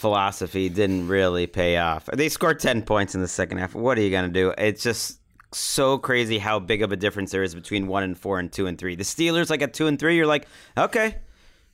philosophy 0.00 0.70
didn't 0.70 1.08
really 1.08 1.46
pay 1.46 1.76
off. 1.76 2.06
They 2.06 2.30
scored 2.30 2.58
10 2.58 2.82
points 2.82 3.14
in 3.14 3.20
the 3.20 3.28
second 3.28 3.58
half. 3.58 3.74
What 3.74 3.98
are 3.98 4.00
you 4.00 4.10
going 4.10 4.24
to 4.24 4.32
do? 4.32 4.54
It's 4.56 4.82
just 4.82 5.19
so 5.52 5.98
crazy 5.98 6.38
how 6.38 6.58
big 6.58 6.82
of 6.82 6.92
a 6.92 6.96
difference 6.96 7.32
there 7.32 7.42
is 7.42 7.54
between 7.54 7.86
one 7.86 8.02
and 8.02 8.18
four 8.18 8.38
and 8.38 8.52
two 8.52 8.66
and 8.66 8.78
three. 8.78 8.94
The 8.94 9.04
Steelers, 9.04 9.50
like 9.50 9.62
at 9.62 9.74
two 9.74 9.86
and 9.86 9.98
three, 9.98 10.16
you're 10.16 10.26
like, 10.26 10.46
okay, 10.76 11.16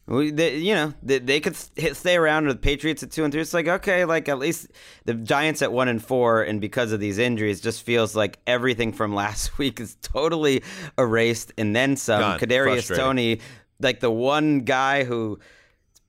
we, 0.07 0.31
they, 0.31 0.57
you 0.59 0.75
know, 0.75 0.95
they, 1.03 1.19
they 1.19 1.41
could 1.41 1.57
hit, 1.75 1.97
stay 1.97 2.17
around. 2.17 2.47
Or 2.47 2.53
the 2.53 2.59
Patriots 2.59 3.03
at 3.03 3.11
two 3.11 3.25
and 3.25 3.33
three, 3.33 3.43
it's 3.43 3.53
like 3.53 3.69
okay, 3.69 4.05
like 4.05 4.29
at 4.29 4.39
least 4.39 4.69
the 5.05 5.15
Giants 5.15 5.63
at 5.63 5.73
one 5.73 5.89
and 5.89 6.03
four, 6.03 6.43
and 6.43 6.61
because 6.61 6.93
of 6.93 7.01
these 7.01 7.19
injuries, 7.19 7.61
just 7.61 7.83
feels 7.83 8.15
like 8.15 8.39
everything 8.47 8.93
from 8.93 9.15
last 9.15 9.59
week 9.59 9.81
is 9.81 9.97
totally 10.03 10.63
erased, 10.97 11.53
and 11.59 11.75
then 11.75 11.97
some. 11.97 12.21
Gone. 12.21 12.39
Kadarius 12.39 12.95
Toney, 12.95 13.41
like 13.81 14.01
the 14.01 14.11
one 14.11 14.61
guy 14.61 15.05
who 15.05 15.39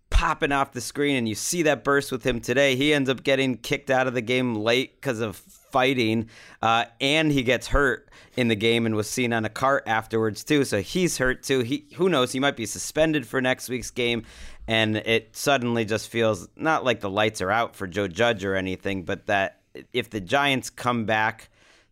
popping 0.10 0.52
off 0.54 0.72
the 0.72 0.82
screen 0.82 1.18
and 1.18 1.28
you 1.28 1.36
see 1.36 1.64
that 1.64 1.84
burst 1.84 2.14
with 2.14 2.26
him 2.26 2.40
today 2.40 2.78
he 2.78 2.94
ends 2.94 3.10
up 3.10 3.24
getting 3.24 3.58
kicked 3.58 3.92
out 3.92 4.08
of 4.08 4.14
the 4.14 4.22
game 4.22 4.56
late 4.56 4.96
because 4.96 5.20
of 5.20 5.44
fighting 5.72 6.30
uh, 6.62 6.86
and 7.00 7.32
he 7.32 7.44
gets 7.44 7.68
hurt 7.68 8.10
in 8.36 8.48
the 8.48 8.56
game 8.56 8.86
and 8.86 8.96
was 8.96 9.10
seen 9.10 9.34
on 9.34 9.46
a 9.46 9.50
cart 9.50 9.84
afterwards 9.88 10.44
too. 10.44 10.64
So 10.64 10.82
he's 10.82 11.18
hurt 11.18 11.44
too. 11.44 11.62
He 11.62 11.88
who 11.96 12.10
knows? 12.10 12.32
He 12.32 12.40
might 12.40 12.56
be 12.56 12.66
suspended 12.66 13.28
for 13.28 13.42
next 13.42 13.70
week's 13.70 13.92
game 13.92 14.24
and 14.68 14.98
it 14.98 15.36
suddenly 15.36 15.86
just 15.86 16.10
feels 16.10 16.48
not 16.56 16.84
like 16.84 17.00
the 17.00 17.10
lights 17.10 17.42
are 17.42 17.52
out 17.52 17.74
for 17.74 17.88
joe 17.88 18.08
judge 18.08 18.44
or 18.44 18.54
anything 18.54 19.04
but 19.04 19.26
that 19.28 19.62
if 19.94 20.10
the 20.10 20.20
giants 20.20 20.70
come 20.70 21.06
back 21.06 21.50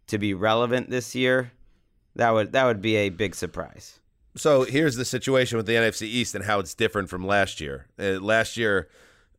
to 0.07 0.17
be 0.17 0.34
relevant 0.34 0.89
this 0.89 1.15
year 1.15 1.51
that 2.15 2.32
would 2.32 2.53
that 2.53 2.65
would 2.65 2.82
be 2.82 2.95
a 2.95 3.09
big 3.09 3.36
surprise. 3.36 3.99
So 4.38 4.63
here's 4.63 4.95
the 4.95 5.05
situation 5.05 5.57
with 5.57 5.65
the 5.65 5.73
NFC 5.73 6.03
East 6.03 6.36
and 6.36 6.43
how 6.43 6.59
it's 6.59 6.73
different 6.73 7.09
from 7.09 7.26
last 7.26 7.61
year. 7.61 7.88
Uh, 7.97 8.19
last 8.19 8.57
year, 8.57 8.89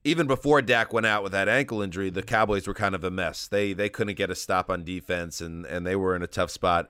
even 0.06 0.28
before 0.28 0.62
Dak 0.62 0.92
went 0.92 1.04
out 1.04 1.22
with 1.24 1.32
that 1.32 1.48
ankle 1.48 1.82
injury, 1.82 2.10
the 2.10 2.22
Cowboys 2.22 2.66
were 2.66 2.74
kind 2.74 2.94
of 2.94 3.02
a 3.02 3.10
mess. 3.10 3.48
They 3.48 3.72
they 3.72 3.88
couldn't 3.88 4.14
get 4.14 4.30
a 4.30 4.34
stop 4.34 4.70
on 4.70 4.84
defense, 4.84 5.40
and 5.40 5.66
and 5.66 5.86
they 5.86 5.96
were 5.96 6.14
in 6.14 6.22
a 6.22 6.28
tough 6.28 6.50
spot. 6.50 6.88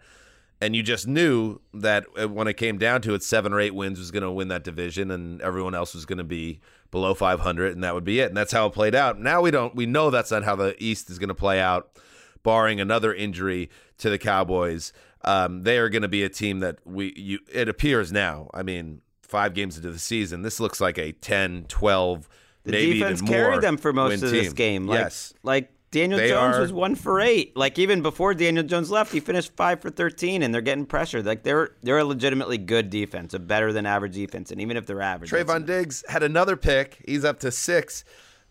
And 0.61 0.75
you 0.75 0.83
just 0.83 1.07
knew 1.07 1.61
that 1.75 2.07
uh, 2.19 2.29
when 2.29 2.49
it 2.49 2.55
came 2.55 2.79
down 2.79 3.03
to 3.03 3.15
it, 3.15 3.23
seven 3.23 3.53
or 3.53 3.61
eight 3.61 3.75
wins 3.75 3.99
was 3.99 4.11
going 4.11 4.23
to 4.23 4.31
win 4.31 4.49
that 4.49 4.65
division, 4.65 5.11
and 5.11 5.41
everyone 5.43 5.75
else 5.75 5.95
was 5.95 6.07
going 6.07 6.19
to 6.19 6.25
be 6.25 6.61
below 6.91 7.13
500, 7.13 7.75
and 7.75 7.85
that 7.85 7.95
would 7.95 8.05
be 8.05 8.21
it. 8.21 8.29
And 8.29 8.37
that's 8.37 8.53
how 8.53 8.67
it 8.67 8.73
played 8.73 8.95
out. 8.95 9.19
Now 9.19 9.41
we 9.41 9.51
don't. 9.51 9.75
We 9.75 9.87
know 9.87 10.11
that's 10.11 10.31
not 10.31 10.45
how 10.45 10.57
the 10.57 10.77
East 10.83 11.11
is 11.11 11.19
going 11.19 11.29
to 11.29 11.35
play 11.35 11.61
out, 11.61 11.99
barring 12.43 12.81
another 12.81 13.15
injury 13.15 13.71
to 13.99 14.11
the 14.11 14.19
Cowboys. 14.19 14.93
Um, 15.23 15.63
they 15.63 15.79
are 15.79 15.89
going 15.89 16.03
to 16.03 16.09
be 16.09 16.23
a 16.23 16.29
team 16.29 16.61
that 16.61 16.79
we. 16.85 17.15
You, 17.17 17.39
it 17.51 17.69
appears 17.69 18.13
now. 18.13 18.51
I 18.53 18.63
mean, 18.63 19.01
five 19.23 19.55
games 19.55 19.77
into 19.77 19.91
the 19.91 19.99
season, 19.99 20.43
this 20.43 20.61
looks 20.61 20.81
like 20.81 20.99
a 20.99 21.13
10, 21.13 21.65
12, 21.69 22.29
The 22.67 22.73
maybe 22.73 22.99
defense 22.99 23.23
carried 23.23 23.61
them 23.63 23.77
for 23.77 23.93
most 23.93 24.23
of 24.23 24.31
this 24.31 24.53
game. 24.53 24.87
Like, 24.87 24.99
yes, 24.99 25.33
like 25.43 25.71
Daniel 25.93 26.19
They 26.19 26.29
Jones 26.29 26.57
are- 26.57 26.61
was 26.61 26.73
one 26.73 26.95
for 26.95 27.21
eight. 27.21 27.57
Like 27.57 27.79
even 27.79 28.03
before 28.03 28.35
Daniel 28.35 28.65
Jones 28.65 28.91
left, 28.91 29.13
he 29.13 29.21
finished 29.21 29.55
five 29.57 29.81
for 29.81 29.89
thirteen, 29.89 30.43
and 30.43 30.53
they're 30.53 30.61
getting 30.61 30.85
pressured. 30.85 31.25
Like 31.25 31.43
they're 31.43 31.71
they're 31.83 31.99
a 31.99 32.05
legitimately 32.05 32.59
good 32.59 32.91
defense, 32.91 33.33
a 33.35 33.39
better 33.39 33.73
than 33.73 33.87
average 33.87 34.15
defense, 34.15 34.51
and 34.51 34.61
even 34.61 34.77
if 34.77 34.85
they're 34.87 35.01
average, 35.01 35.31
Trevon 35.31 35.65
Diggs 35.65 36.05
had 36.09 36.23
another 36.23 36.57
pick. 36.57 37.03
He's 37.07 37.25
up 37.25 37.39
to 37.41 37.51
six 37.51 38.05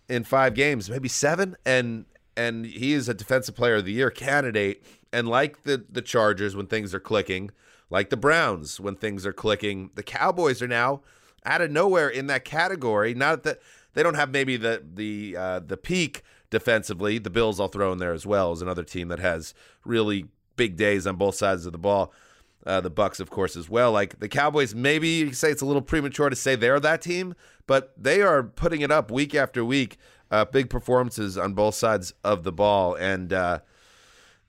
in 0.07 0.23
five 0.23 0.53
games, 0.55 0.89
maybe 0.89 1.09
seven, 1.09 1.55
and 1.65 2.05
and 2.37 2.65
he 2.65 2.93
is 2.93 3.07
a 3.09 3.13
defensive 3.13 3.55
player 3.55 3.75
of 3.75 3.85
the 3.85 3.91
year 3.93 4.09
candidate. 4.09 4.83
And 5.11 5.27
like 5.27 5.63
the 5.63 5.83
the 5.89 6.01
Chargers 6.01 6.55
when 6.55 6.67
things 6.67 6.93
are 6.93 6.99
clicking, 6.99 7.51
like 7.89 8.09
the 8.09 8.17
Browns 8.17 8.79
when 8.79 8.95
things 8.95 9.25
are 9.25 9.33
clicking, 9.33 9.91
the 9.95 10.03
Cowboys 10.03 10.61
are 10.61 10.67
now 10.67 11.01
out 11.45 11.61
of 11.61 11.69
nowhere 11.69 12.09
in 12.09 12.27
that 12.27 12.43
category. 12.43 13.13
Not 13.13 13.43
that 13.43 13.59
they 13.95 14.03
don't 14.03 14.13
have 14.13 14.29
maybe 14.29 14.55
the 14.57 14.83
the 14.93 15.35
uh, 15.35 15.59
the 15.59 15.77
peak 15.77 16.21
defensively. 16.51 17.17
The 17.17 17.31
Bills 17.31 17.59
I'll 17.59 17.67
throw 17.67 17.91
in 17.91 17.97
there 17.97 18.13
as 18.13 18.25
well 18.25 18.51
as 18.51 18.61
another 18.61 18.83
team 18.83 19.07
that 19.07 19.19
has 19.19 19.55
really 19.83 20.27
big 20.55 20.77
days 20.77 21.07
on 21.07 21.15
both 21.15 21.35
sides 21.35 21.65
of 21.65 21.71
the 21.71 21.77
ball. 21.79 22.13
Uh, 22.65 22.81
the 22.81 22.91
Bucs, 22.91 23.19
of 23.19 23.29
course, 23.29 23.55
as 23.55 23.69
well. 23.69 23.91
Like 23.91 24.19
the 24.19 24.27
Cowboys, 24.27 24.73
maybe 24.73 25.07
you 25.07 25.33
say 25.33 25.51
it's 25.51 25.61
a 25.61 25.65
little 25.65 25.83
premature 25.83 26.29
to 26.29 26.35
say 26.35 26.55
they're 26.55 26.79
that 26.79 27.01
team, 27.01 27.35
but 27.67 27.93
they 27.95 28.21
are 28.21 28.41
putting 28.41 28.81
it 28.81 28.91
up 28.91 29.11
week 29.11 29.35
after 29.35 29.63
week. 29.63 29.97
Uh, 30.31 30.43
big 30.43 30.69
performances 30.69 31.37
on 31.37 31.53
both 31.53 31.75
sides 31.75 32.13
of 32.23 32.43
the 32.43 32.51
ball, 32.51 32.95
and 32.95 33.31
uh, 33.31 33.59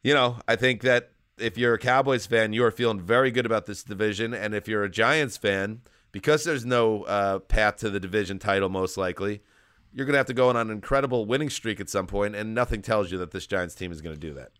you 0.03 0.15
know, 0.15 0.39
I 0.49 0.57
think 0.57 0.81
that 0.83 1.11
if 1.39 1.59
you're 1.59 1.75
a 1.75 1.79
Cowboys 1.79 2.25
fan, 2.25 2.55
you 2.55 2.65
are 2.65 2.71
feeling 2.71 3.01
very 3.01 3.31
good 3.31 3.45
about 3.45 3.67
this 3.67 3.83
division, 3.83 4.33
and 4.33 4.55
if 4.55 4.67
you're 4.67 4.85
a 4.85 4.91
Giants 4.91 5.37
fan, 5.37 5.83
because 6.17 6.45
there's 6.45 6.65
no 6.65 7.03
uh, 7.03 7.39
path 7.41 7.77
to 7.77 7.91
the 7.91 8.01
division 8.01 8.39
title, 8.39 8.71
most 8.71 8.97
likely, 8.97 9.43
you're 9.93 10.07
going 10.07 10.15
to 10.15 10.17
have 10.17 10.27
to 10.29 10.33
go 10.33 10.49
on 10.49 10.57
an 10.57 10.71
incredible 10.71 11.27
winning 11.27 11.51
streak 11.51 11.79
at 11.79 11.91
some 11.91 12.07
point, 12.07 12.35
and 12.35 12.55
nothing 12.55 12.81
tells 12.81 13.13
you 13.13 13.19
that 13.19 13.33
this 13.33 13.47
Giants 13.47 13.75
team 13.75 13.93
is 13.93 14.01
going 14.01 14.15
to 14.15 14.21
do 14.21 14.33
that. 14.33 14.53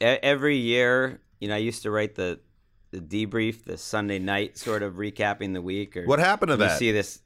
Every 0.00 0.56
year, 0.56 1.20
you 1.38 1.46
know, 1.46 1.54
I 1.54 1.58
used 1.58 1.84
to 1.84 1.92
write 1.92 2.16
the 2.16 2.40
the 2.90 2.98
debrief, 2.98 3.62
the 3.62 3.78
Sunday 3.78 4.18
night 4.18 4.58
sort 4.58 4.82
of 4.82 4.94
recapping 4.94 5.52
the 5.52 5.62
week. 5.62 5.96
Or 5.96 6.04
What 6.04 6.18
happened 6.18 6.48
to 6.48 6.54
you 6.54 6.58
that? 6.58 6.80
See 6.80 6.90
this? 6.90 7.20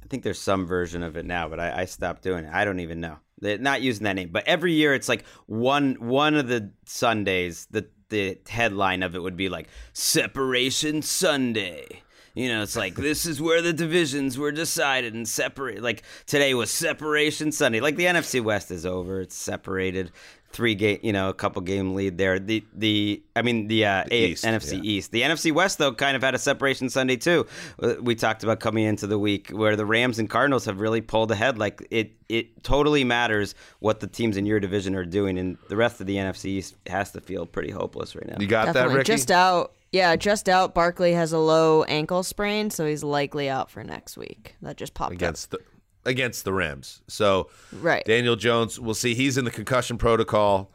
I 0.00 0.06
think 0.06 0.22
there's 0.22 0.38
some 0.38 0.66
version 0.66 1.02
of 1.02 1.16
it 1.16 1.26
now, 1.26 1.48
but 1.48 1.58
I, 1.58 1.80
I 1.80 1.84
stopped 1.86 2.22
doing 2.22 2.44
it. 2.44 2.52
I 2.54 2.64
don't 2.64 2.78
even 2.78 3.00
know. 3.00 3.16
They're 3.40 3.58
not 3.58 3.82
using 3.82 4.04
that 4.04 4.12
name, 4.12 4.28
but 4.30 4.46
every 4.46 4.74
year 4.74 4.94
it's 4.94 5.08
like 5.08 5.24
one 5.46 5.96
one 5.98 6.36
of 6.36 6.46
the 6.46 6.70
Sundays. 6.86 7.66
The 7.72 7.88
the 8.08 8.38
headline 8.48 9.02
of 9.02 9.16
it 9.16 9.20
would 9.20 9.36
be 9.36 9.48
like 9.48 9.66
Separation 9.94 11.02
Sunday. 11.02 12.02
You 12.34 12.48
know, 12.48 12.62
it's 12.62 12.76
like 12.76 12.94
this 12.94 13.26
is 13.26 13.40
where 13.40 13.60
the 13.60 13.72
divisions 13.72 14.38
were 14.38 14.52
decided 14.52 15.14
and 15.14 15.28
separate. 15.28 15.82
Like 15.82 16.02
today 16.26 16.54
was 16.54 16.70
Separation 16.70 17.50
Sunday. 17.52 17.80
Like 17.80 17.96
the 17.96 18.04
NFC 18.04 18.42
West 18.42 18.70
is 18.70 18.86
over; 18.86 19.20
it's 19.20 19.34
separated. 19.36 20.12
Three 20.52 20.74
game, 20.74 20.98
you 21.04 21.12
know, 21.12 21.28
a 21.28 21.34
couple 21.34 21.62
game 21.62 21.94
lead 21.94 22.18
there. 22.18 22.40
The 22.40 22.64
the 22.74 23.22
I 23.36 23.42
mean 23.42 23.68
the, 23.68 23.84
uh, 23.84 24.04
A- 24.10 24.30
East, 24.30 24.44
NFC 24.44 24.72
yeah. 24.78 24.80
East. 24.82 25.12
The 25.12 25.22
NFC 25.22 25.52
West 25.52 25.78
though 25.78 25.92
kind 25.92 26.16
of 26.16 26.22
had 26.24 26.34
a 26.34 26.38
separation 26.40 26.88
Sunday 26.88 27.14
too. 27.16 27.46
Uh, 27.80 27.94
We 28.00 28.16
talked 28.16 28.42
about 28.42 28.58
coming 28.58 28.84
into 28.84 29.06
the 29.06 29.16
week 29.18 29.50
where 29.50 29.76
the 29.76 29.86
Rams 29.86 30.18
and 30.18 30.28
Cardinals 30.28 30.64
have 30.64 30.80
really 30.80 31.02
pulled 31.02 31.30
ahead. 31.30 31.56
Like 31.56 31.86
it 31.92 32.12
it 32.28 32.64
totally 32.64 33.04
matters 33.04 33.54
what 33.78 34.00
the 34.00 34.08
teams 34.08 34.36
in 34.36 34.44
your 34.44 34.58
division 34.58 34.96
are 34.96 35.04
doing, 35.04 35.38
and 35.38 35.56
the 35.68 35.76
rest 35.76 36.00
of 36.00 36.08
the 36.08 36.16
NFC 36.16 36.46
East 36.46 36.74
has 36.88 37.12
to 37.12 37.20
feel 37.20 37.46
pretty 37.46 37.70
hopeless 37.70 38.16
right 38.16 38.26
now. 38.26 38.36
You 38.40 38.48
got 38.48 38.66
Definitely. 38.66 38.88
that, 38.90 38.96
Ricky? 38.98 39.12
Just 39.12 39.30
out. 39.30 39.72
Yeah, 39.92 40.14
just 40.16 40.48
out. 40.48 40.74
Barkley 40.74 41.14
has 41.14 41.32
a 41.32 41.38
low 41.38 41.82
ankle 41.84 42.22
sprain, 42.22 42.70
so 42.70 42.86
he's 42.86 43.02
likely 43.02 43.48
out 43.48 43.70
for 43.70 43.82
next 43.82 44.16
week. 44.16 44.54
That 44.62 44.76
just 44.76 44.94
popped 44.94 45.12
up 45.12 45.16
against 45.16 45.50
the 45.50 45.58
against 46.04 46.44
the 46.44 46.52
Rams. 46.52 47.02
So 47.08 47.50
Right. 47.72 48.04
Daniel 48.04 48.36
Jones, 48.36 48.78
we'll 48.78 48.94
see. 48.94 49.14
He's 49.14 49.36
in 49.36 49.44
the 49.44 49.50
concussion 49.50 49.98
protocol. 49.98 50.70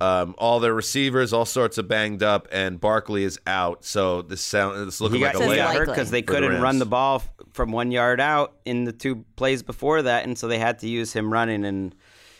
Um, 0.00 0.34
all 0.38 0.60
their 0.60 0.72
receivers, 0.72 1.34
all 1.34 1.44
sorts 1.44 1.76
of 1.76 1.86
banged 1.86 2.22
up, 2.22 2.48
and 2.50 2.80
Barkley 2.80 3.22
is 3.22 3.38
out. 3.46 3.84
So 3.84 4.22
this 4.22 4.40
sound 4.40 4.86
this 4.88 4.98
looking 4.98 5.18
He 5.18 5.24
like 5.24 5.34
got, 5.34 5.42
a 5.42 5.46
he 5.50 5.56
got 5.56 5.74
layup 5.74 5.78
hurt 5.78 5.88
because 5.88 6.10
they 6.10 6.22
couldn't 6.22 6.62
run 6.62 6.78
the 6.78 6.86
ball 6.86 7.22
from 7.52 7.70
one 7.70 7.90
yard 7.90 8.18
out 8.18 8.54
in 8.64 8.84
the 8.84 8.92
two 8.92 9.26
plays 9.36 9.62
before 9.62 10.00
that, 10.00 10.24
and 10.24 10.38
so 10.38 10.48
they 10.48 10.58
had 10.58 10.78
to 10.78 10.88
use 10.88 11.12
him 11.12 11.30
running, 11.30 11.66
and 11.66 11.94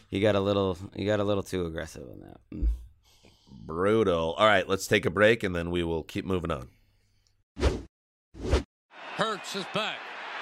he 0.08 0.20
got 0.20 0.36
a 0.36 0.40
little 0.40 0.78
he 0.96 1.04
got 1.04 1.20
a 1.20 1.24
little 1.24 1.42
too 1.42 1.66
aggressive 1.66 2.04
on 2.10 2.20
that. 2.20 2.68
Brutal. 3.66 4.34
All 4.34 4.46
right, 4.46 4.68
let's 4.68 4.86
take 4.86 5.06
a 5.06 5.10
break, 5.10 5.42
and 5.42 5.54
then 5.54 5.70
we 5.70 5.82
will 5.82 6.02
keep 6.02 6.24
moving 6.24 6.50
on. 6.50 6.68
Hurts 9.16 9.56
is 9.56 9.64
back. 9.72 9.96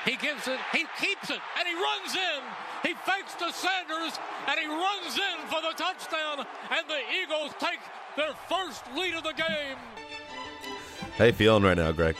He 0.05 0.17
gives 0.17 0.49
it, 0.49 0.59
he 0.73 0.85
keeps 1.01 1.31
it, 1.31 1.39
and 1.59 1.69
he 1.69 1.75
runs 1.75 2.17
in. 2.17 2.43
He 2.83 2.95
fakes 2.95 3.35
to 3.35 3.53
Sanders, 3.53 4.19
and 4.49 4.59
he 4.59 4.67
runs 4.67 5.17
in 5.17 5.47
for 5.47 5.61
the 5.63 5.73
touchdown. 5.77 6.45
And 6.71 6.85
the 6.89 7.01
Eagles 7.23 7.53
take 7.61 7.79
their 8.17 8.33
first 8.49 8.83
lead 8.97 9.15
of 9.15 9.23
the 9.23 9.33
game. 9.35 9.77
How 11.17 11.27
you 11.27 11.33
feeling 11.33 11.63
right 11.63 11.77
now, 11.77 11.93
Greg? 11.93 12.17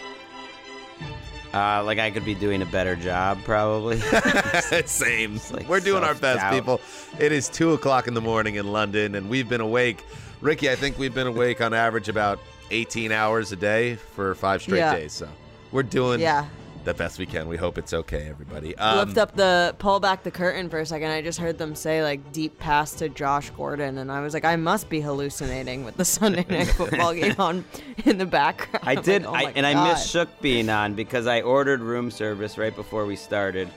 Uh, 1.53 1.83
like 1.85 1.99
I 1.99 2.11
could 2.11 2.25
be 2.25 2.35
doing 2.35 2.63
a 2.63 2.67
better 2.67 2.95
job, 2.95 3.39
probably. 3.45 3.99
Same. 4.87 5.41
like 5.51 5.69
We're 5.69 5.81
doing 5.81 6.05
our 6.05 6.15
best, 6.15 6.41
self-doubt. 6.41 6.53
people. 6.53 6.81
It 7.19 7.33
is 7.33 7.49
two 7.49 7.73
o'clock 7.73 8.07
in 8.07 8.15
the 8.15 8.21
morning 8.21 8.55
in 8.55 8.71
London, 8.71 9.17
and 9.17 9.29
we've 9.29 9.49
been 9.49 9.61
awake. 9.61 10.05
Ricky, 10.43 10.69
I 10.71 10.75
think 10.75 10.99
we've 10.99 11.15
been 11.15 11.29
awake 11.29 11.61
on 11.61 11.73
average 11.73 12.09
about 12.09 12.41
18 12.71 13.13
hours 13.13 13.53
a 13.53 13.57
day 13.57 13.95
for 13.95 14.35
five 14.35 14.61
straight 14.61 14.79
Yeah. 14.79 14.95
days. 14.95 15.13
So 15.13 15.29
we're 15.71 15.85
doing 15.85 16.19
Yeah. 16.21 16.47
the 16.85 16.95
best 16.95 17.21
we 17.21 17.27
can. 17.27 17.47
We 17.47 17.57
hope 17.57 17.79
it's 17.79 17.95
okay, 17.95 18.27
everybody. 18.29 18.77
Um, 18.77 18.99
Lift 19.07 19.19
up 19.19 19.37
the 19.37 19.73
pull 19.79 20.01
back 20.01 20.25
the 20.25 20.33
curtain 20.33 20.69
for 20.69 20.81
a 20.81 20.87
second. 20.87 21.13
I 21.13 21.23
just 21.23 21.39
heard 21.39 21.59
them 21.59 21.77
say 21.77 22.03
like 22.03 22.33
deep 22.33 22.59
pass 22.59 22.91
to 22.95 23.09
Josh 23.09 23.51
Gordon, 23.51 23.99
and 23.99 24.11
I 24.11 24.21
was 24.21 24.35
like, 24.35 24.45
I 24.45 24.57
must 24.57 24.89
be 24.89 25.01
hallucinating 25.01 25.85
with 25.85 25.97
the 25.97 26.05
Sunday 26.19 26.45
night 26.49 26.67
football 26.69 27.15
game 27.15 27.37
on 27.39 27.65
in 28.05 28.19
the 28.19 28.27
background. 28.27 28.83
I 28.85 28.97
did, 28.97 29.23
like, 29.27 29.31
oh 29.31 29.35
I, 29.35 29.45
my 29.45 29.53
and 29.55 29.65
I 29.65 29.75
God. 29.75 29.89
missed 29.93 30.11
Shook 30.11 30.41
being 30.41 30.69
on 30.69 30.95
because 30.95 31.29
I 31.29 31.43
ordered 31.43 31.81
room 31.83 32.11
service 32.11 32.59
right 32.59 32.75
before 32.75 33.07
we 33.07 33.15
started. 33.15 33.69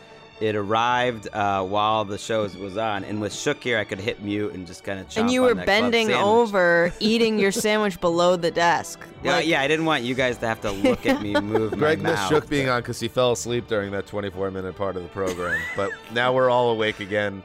It 0.41 0.57
arrived 0.57 1.29
uh, 1.31 1.63
while 1.63 2.03
the 2.03 2.17
show 2.17 2.41
was 2.43 2.75
on, 2.75 3.05
and 3.05 3.21
with 3.21 3.33
Shook 3.33 3.63
here, 3.63 3.77
I 3.77 3.85
could 3.85 4.01
hit 4.01 4.21
mute 4.21 4.53
and 4.53 4.67
just 4.67 4.83
kind 4.83 4.99
of. 4.99 5.17
And 5.17 5.31
you 5.31 5.41
were 5.41 5.55
bending 5.55 6.11
over, 6.11 6.93
eating 6.99 7.39
your 7.39 7.53
sandwich 7.53 8.01
below 8.01 8.35
the 8.35 8.51
desk. 8.51 8.99
Yeah, 9.23 9.37
Like, 9.37 9.47
yeah, 9.47 9.61
I 9.61 9.67
didn't 9.69 9.85
want 9.85 10.03
you 10.03 10.13
guys 10.13 10.37
to 10.39 10.47
have 10.47 10.59
to 10.61 10.71
look 10.71 11.05
at 11.05 11.21
me 11.21 11.33
move 11.41 11.77
Greg 11.77 12.01
my 12.01 12.09
missed 12.09 12.21
mouth. 12.23 12.29
Shook 12.29 12.49
being 12.49 12.67
on 12.67 12.81
because 12.81 12.99
he 12.99 13.07
fell 13.07 13.31
asleep 13.31 13.67
during 13.69 13.91
that 13.91 14.07
24 14.07 14.51
minute 14.51 14.75
part 14.75 14.97
of 14.97 15.03
the 15.03 15.09
program. 15.09 15.61
but 15.77 15.91
now 16.11 16.33
we're 16.33 16.49
all 16.49 16.71
awake 16.71 16.99
again. 16.99 17.41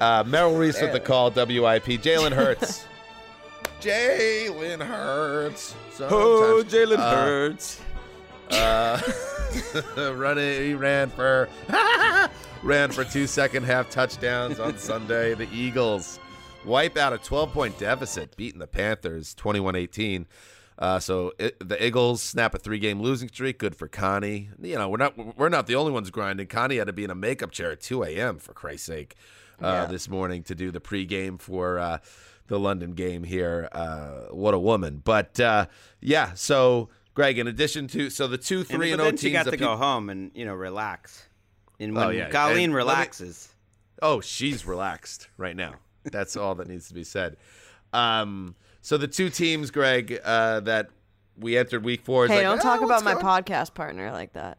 Uh, 0.00 0.22
Merrill 0.24 0.56
Reese 0.56 0.80
with 0.80 0.92
the 0.92 1.00
call, 1.00 1.30
WIP. 1.30 1.86
Jalen 2.00 2.32
Hurts. 2.32 2.86
Jalen 3.80 4.84
Hurts. 4.84 5.74
Oh, 6.00 6.62
Jalen 6.66 6.98
uh, 6.98 7.14
Hurts. 7.14 7.80
Uh, 8.50 9.00
running, 10.14 10.62
he 10.62 10.74
ran 10.74 11.10
for 11.10 11.48
ran 12.62 12.90
for 12.90 13.04
two 13.04 13.26
second 13.26 13.64
half 13.64 13.90
touchdowns 13.90 14.58
on 14.60 14.78
Sunday. 14.78 15.34
The 15.34 15.48
Eagles 15.52 16.18
wipe 16.64 16.96
out 16.96 17.12
a 17.12 17.18
12 17.18 17.52
point 17.52 17.78
deficit, 17.78 18.36
beating 18.36 18.58
the 18.60 18.66
Panthers 18.66 19.34
21 19.34 19.76
18. 19.76 20.26
Uh, 20.78 20.98
so 21.00 21.32
it, 21.40 21.56
the 21.68 21.84
Eagles 21.84 22.22
snap 22.22 22.54
a 22.54 22.58
three 22.58 22.78
game 22.78 23.00
losing 23.00 23.28
streak. 23.28 23.58
Good 23.58 23.74
for 23.74 23.88
Connie. 23.88 24.48
You 24.62 24.76
know 24.76 24.88
we're 24.88 24.96
not 24.98 25.36
we're 25.36 25.48
not 25.48 25.66
the 25.66 25.74
only 25.74 25.92
ones 25.92 26.10
grinding. 26.10 26.46
Connie 26.46 26.76
had 26.76 26.86
to 26.86 26.92
be 26.92 27.04
in 27.04 27.10
a 27.10 27.16
makeup 27.16 27.50
chair 27.50 27.72
at 27.72 27.80
2 27.80 28.04
a.m. 28.04 28.38
for 28.38 28.52
Christ's 28.52 28.86
sake 28.86 29.16
uh, 29.62 29.66
Yeah. 29.66 29.86
this 29.86 30.08
morning 30.08 30.42
to 30.44 30.54
do 30.54 30.70
the 30.70 30.80
pregame 30.80 31.40
for 31.40 31.78
uh, 31.80 31.98
the 32.46 32.60
London 32.60 32.92
game 32.92 33.24
here. 33.24 33.68
Uh, 33.72 34.26
what 34.30 34.54
a 34.54 34.58
woman! 34.58 35.02
But 35.04 35.40
uh, 35.40 35.66
yeah, 36.00 36.34
so 36.34 36.90
Greg, 37.18 37.36
in 37.40 37.48
addition 37.48 37.88
to 37.88 38.10
so 38.10 38.28
the 38.28 38.38
two 38.38 38.58
And, 38.58 38.66
three 38.68 38.90
but 38.90 38.92
and 38.92 39.00
O 39.00 39.04
then 39.06 39.12
teams 39.14 39.20
she 39.22 39.30
got 39.32 39.46
to 39.46 39.50
peop- 39.50 39.58
go 39.58 39.76
home 39.76 40.08
and 40.08 40.30
you 40.34 40.44
know 40.44 40.54
relax. 40.54 41.26
And 41.80 41.92
when 41.96 42.06
Oh, 42.06 42.10
yeah. 42.10 42.30
Colleen 42.30 42.50
And 42.50 42.56
let 42.56 42.68
me- 42.68 42.74
relaxes, 42.76 43.48
Oh, 44.00 44.20
she's 44.20 44.64
relaxed 44.64 45.26
right 45.36 45.56
now. 45.56 45.74
That's 46.04 46.36
all 46.36 46.54
that 46.54 46.68
needs 46.68 46.86
to 46.88 46.94
be 46.94 47.02
said. 47.02 47.36
Um, 47.92 48.54
so 48.82 48.96
the 48.98 49.08
two 49.08 49.30
teams, 49.30 49.72
Greg, 49.72 50.20
uh, 50.24 50.60
that 50.60 50.90
we 51.36 51.58
entered 51.58 51.84
week 51.84 52.02
four. 52.04 52.26
Is 52.26 52.30
Hey, 52.30 52.36
like, 52.36 52.44
don't 52.44 52.60
"Oh, 52.60 52.62
talk 52.62 52.80
what's 52.82 53.02
about 53.02 53.04
my 53.04 53.20
going-" 53.20 53.44
podcast 53.44 53.74
partner 53.74 54.12
like 54.12 54.34
that. 54.34 54.57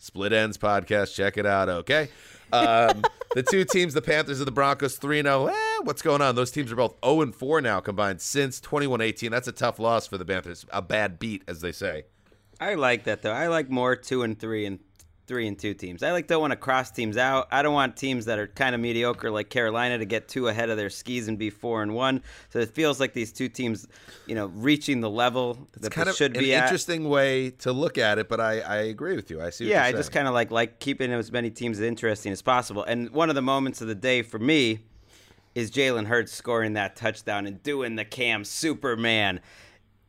Split 0.00 0.32
Ends 0.32 0.58
podcast. 0.58 1.14
Check 1.14 1.38
it 1.38 1.46
out. 1.46 1.68
Okay. 1.68 2.08
Um, 2.52 3.02
the 3.34 3.44
two 3.44 3.64
teams, 3.64 3.94
the 3.94 4.02
Panthers 4.02 4.40
and 4.40 4.46
the 4.46 4.52
Broncos, 4.52 4.96
3 4.96 5.22
0. 5.22 5.46
Eh, 5.46 5.54
what's 5.82 6.02
going 6.02 6.22
on? 6.22 6.34
Those 6.34 6.50
teams 6.50 6.72
are 6.72 6.76
both 6.76 6.96
0 7.04 7.20
and 7.20 7.34
4 7.34 7.60
now 7.60 7.80
combined 7.80 8.20
since 8.20 8.60
21 8.60 9.00
18. 9.00 9.30
That's 9.30 9.46
a 9.46 9.52
tough 9.52 9.78
loss 9.78 10.06
for 10.06 10.18
the 10.18 10.24
Panthers. 10.24 10.66
A 10.70 10.82
bad 10.82 11.18
beat, 11.18 11.44
as 11.46 11.60
they 11.60 11.70
say. 11.70 12.04
I 12.58 12.74
like 12.74 13.04
that 13.04 13.22
though. 13.22 13.32
I 13.32 13.46
like 13.46 13.70
more 13.70 13.94
two 13.94 14.22
and 14.22 14.38
three 14.38 14.66
and 14.66 14.80
three 15.30 15.46
and 15.46 15.56
two 15.56 15.72
teams. 15.74 16.02
I 16.02 16.10
like 16.10 16.26
don't 16.26 16.40
want 16.40 16.50
to 16.50 16.56
cross 16.56 16.90
teams 16.90 17.16
out. 17.16 17.46
I 17.52 17.62
don't 17.62 17.72
want 17.72 17.96
teams 17.96 18.24
that 18.24 18.40
are 18.40 18.48
kind 18.48 18.74
of 18.74 18.80
mediocre 18.80 19.30
like 19.30 19.48
Carolina 19.48 19.96
to 19.98 20.04
get 20.04 20.26
too 20.26 20.48
ahead 20.48 20.70
of 20.70 20.76
their 20.76 20.90
skis 20.90 21.28
and 21.28 21.38
be 21.38 21.50
four 21.50 21.84
and 21.84 21.94
one. 21.94 22.20
So 22.48 22.58
it 22.58 22.70
feels 22.74 22.98
like 22.98 23.12
these 23.12 23.30
two 23.32 23.48
teams, 23.48 23.86
you 24.26 24.34
know, 24.34 24.46
reaching 24.46 25.00
the 25.00 25.08
level 25.08 25.68
It's 25.74 25.82
that 25.84 25.92
kind 25.92 26.08
they 26.08 26.10
of 26.10 26.16
should 26.16 26.36
an 26.36 26.42
be 26.42 26.52
at. 26.52 26.64
interesting 26.64 27.08
way 27.08 27.50
to 27.60 27.70
look 27.72 27.96
at 27.96 28.18
it, 28.18 28.28
but 28.28 28.40
I, 28.40 28.58
I 28.58 28.76
agree 28.78 29.14
with 29.14 29.30
you. 29.30 29.40
I 29.40 29.50
see 29.50 29.66
what 29.66 29.70
yeah, 29.70 29.76
you're 29.76 29.82
I 29.82 29.86
saying. 29.90 29.96
just 29.98 30.10
kind 30.10 30.26
of 30.26 30.34
like 30.34 30.50
like 30.50 30.80
keeping 30.80 31.12
as 31.12 31.30
many 31.30 31.48
teams 31.48 31.78
as 31.78 31.84
interesting 31.86 32.32
as 32.32 32.42
possible. 32.42 32.82
And 32.82 33.08
one 33.10 33.28
of 33.28 33.36
the 33.36 33.42
moments 33.42 33.80
of 33.80 33.86
the 33.86 33.94
day 33.94 34.22
for 34.22 34.40
me 34.40 34.80
is 35.54 35.70
Jalen 35.70 36.06
Hurts 36.06 36.32
scoring 36.32 36.72
that 36.72 36.96
touchdown 36.96 37.46
and 37.46 37.62
doing 37.62 37.94
the 37.94 38.04
Cam 38.04 38.44
Superman 38.44 39.38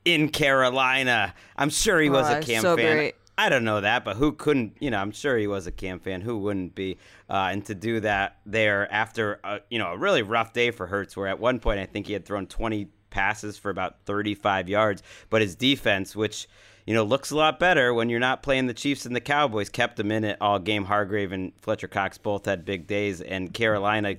in 0.03 0.29
Carolina. 0.29 1.35
I'm 1.55 1.69
sure 1.69 1.99
he 2.01 2.09
was 2.09 2.27
Oh, 2.27 2.39
a 2.39 2.41
Cam 2.41 2.61
so 2.63 2.75
fan. 2.75 2.95
great. 2.95 3.15
I 3.41 3.49
don't 3.49 3.63
know 3.63 3.81
that, 3.81 4.05
but 4.05 4.17
who 4.17 4.33
couldn't? 4.33 4.77
You 4.79 4.91
know, 4.91 4.99
I'm 4.99 5.11
sure 5.11 5.35
he 5.35 5.47
was 5.47 5.65
a 5.65 5.71
Cam 5.71 5.99
fan. 5.99 6.21
Who 6.21 6.37
wouldn't 6.37 6.75
be? 6.75 6.99
Uh, 7.27 7.49
and 7.51 7.65
to 7.65 7.73
do 7.73 7.99
that 8.01 8.37
there 8.45 8.87
after 8.93 9.39
a, 9.43 9.61
you 9.67 9.79
know 9.79 9.87
a 9.87 9.97
really 9.97 10.21
rough 10.21 10.53
day 10.53 10.69
for 10.69 10.85
Hurts, 10.85 11.17
where 11.17 11.25
at 11.25 11.39
one 11.39 11.59
point 11.59 11.79
I 11.79 11.87
think 11.87 12.05
he 12.05 12.13
had 12.13 12.23
thrown 12.23 12.45
20 12.45 12.89
passes 13.09 13.57
for 13.57 13.71
about 13.71 13.95
35 14.05 14.69
yards, 14.69 15.01
but 15.31 15.41
his 15.41 15.55
defense, 15.55 16.15
which 16.15 16.47
you 16.85 16.93
know 16.93 17.03
looks 17.03 17.31
a 17.31 17.35
lot 17.35 17.57
better 17.57 17.95
when 17.95 18.09
you're 18.09 18.19
not 18.19 18.43
playing 18.43 18.67
the 18.67 18.75
Chiefs 18.75 19.07
and 19.07 19.15
the 19.15 19.19
Cowboys, 19.19 19.69
kept 19.69 19.95
them 19.95 20.11
in 20.11 20.23
it 20.23 20.37
all 20.39 20.59
game. 20.59 20.85
Hargrave 20.85 21.31
and 21.31 21.51
Fletcher 21.63 21.87
Cox 21.87 22.19
both 22.19 22.45
had 22.45 22.63
big 22.63 22.85
days, 22.85 23.21
and 23.21 23.51
Carolina 23.51 24.17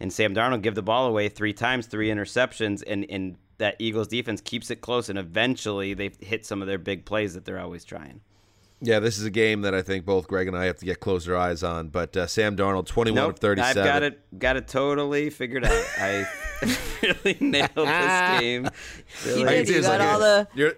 and 0.00 0.12
Sam 0.12 0.34
Darnold 0.34 0.62
give 0.62 0.74
the 0.74 0.82
ball 0.82 1.06
away 1.06 1.28
three 1.28 1.52
times, 1.52 1.86
three 1.86 2.08
interceptions, 2.08 2.82
and 2.84 3.06
and 3.08 3.36
that 3.58 3.76
Eagles 3.78 4.08
defense 4.08 4.40
keeps 4.40 4.68
it 4.72 4.80
close, 4.80 5.08
and 5.08 5.16
eventually 5.16 5.94
they 5.94 6.10
hit 6.18 6.44
some 6.44 6.60
of 6.60 6.66
their 6.66 6.76
big 6.76 7.04
plays 7.04 7.34
that 7.34 7.44
they're 7.44 7.60
always 7.60 7.84
trying. 7.84 8.20
Yeah, 8.86 9.00
this 9.00 9.18
is 9.18 9.24
a 9.24 9.30
game 9.30 9.62
that 9.62 9.74
I 9.74 9.82
think 9.82 10.04
both 10.04 10.28
Greg 10.28 10.46
and 10.48 10.56
I 10.56 10.66
have 10.66 10.76
to 10.78 10.84
get 10.84 11.00
closer 11.00 11.36
eyes 11.36 11.62
on. 11.62 11.88
But 11.88 12.16
uh, 12.16 12.26
Sam 12.26 12.56
Darnold, 12.56 12.86
21 12.86 13.14
Nope, 13.14 13.32
of 13.34 13.38
37. 13.38 13.82
I've 13.82 13.86
got 13.88 14.02
it, 14.02 14.38
got 14.38 14.56
it 14.56 14.68
totally 14.68 15.30
figured 15.30 15.64
out. 15.64 15.84
I 15.98 16.26
really 17.02 17.36
nailed 17.40 17.70
this 17.74 18.40
game. 18.40 18.68
Really. 19.26 19.46
I 19.48 19.56
can 19.56 19.66
see 19.66 19.74
You 19.76 19.82
got 19.82 20.00
like 20.00 20.08
all 20.08 20.16
a- 20.16 20.20
the- 20.20 20.48
you're- 20.54 20.74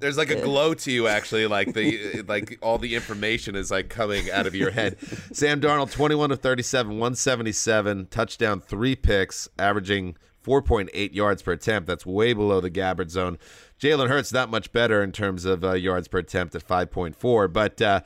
there's 0.00 0.18
like 0.18 0.30
a 0.30 0.40
glow 0.40 0.74
to 0.74 0.90
you, 0.92 1.06
actually. 1.06 1.46
Like 1.46 1.72
the 1.72 2.22
like 2.28 2.58
all 2.60 2.78
the 2.78 2.94
information 2.94 3.54
is 3.54 3.70
like 3.70 3.88
coming 3.88 4.30
out 4.30 4.46
of 4.46 4.54
your 4.54 4.70
head. 4.70 4.96
Sam 5.32 5.60
Darnold, 5.60 5.90
21 5.92 6.30
of 6.32 6.40
37, 6.40 6.92
177, 6.92 8.06
touchdown, 8.10 8.60
three 8.60 8.96
picks, 8.96 9.48
averaging 9.58 10.16
4.8 10.44 11.14
yards 11.14 11.42
per 11.42 11.52
attempt. 11.52 11.86
That's 11.86 12.04
way 12.04 12.32
below 12.32 12.60
the 12.60 12.70
Gabbert 12.70 13.10
zone. 13.10 13.38
Jalen 13.80 14.08
Hurts 14.08 14.32
not 14.32 14.50
much 14.50 14.72
better 14.72 15.02
in 15.02 15.12
terms 15.12 15.44
of 15.44 15.64
uh, 15.64 15.72
yards 15.72 16.08
per 16.08 16.18
attempt 16.18 16.54
at 16.54 16.66
5.4, 16.66 17.52
but. 17.52 17.80
Uh, 17.82 18.00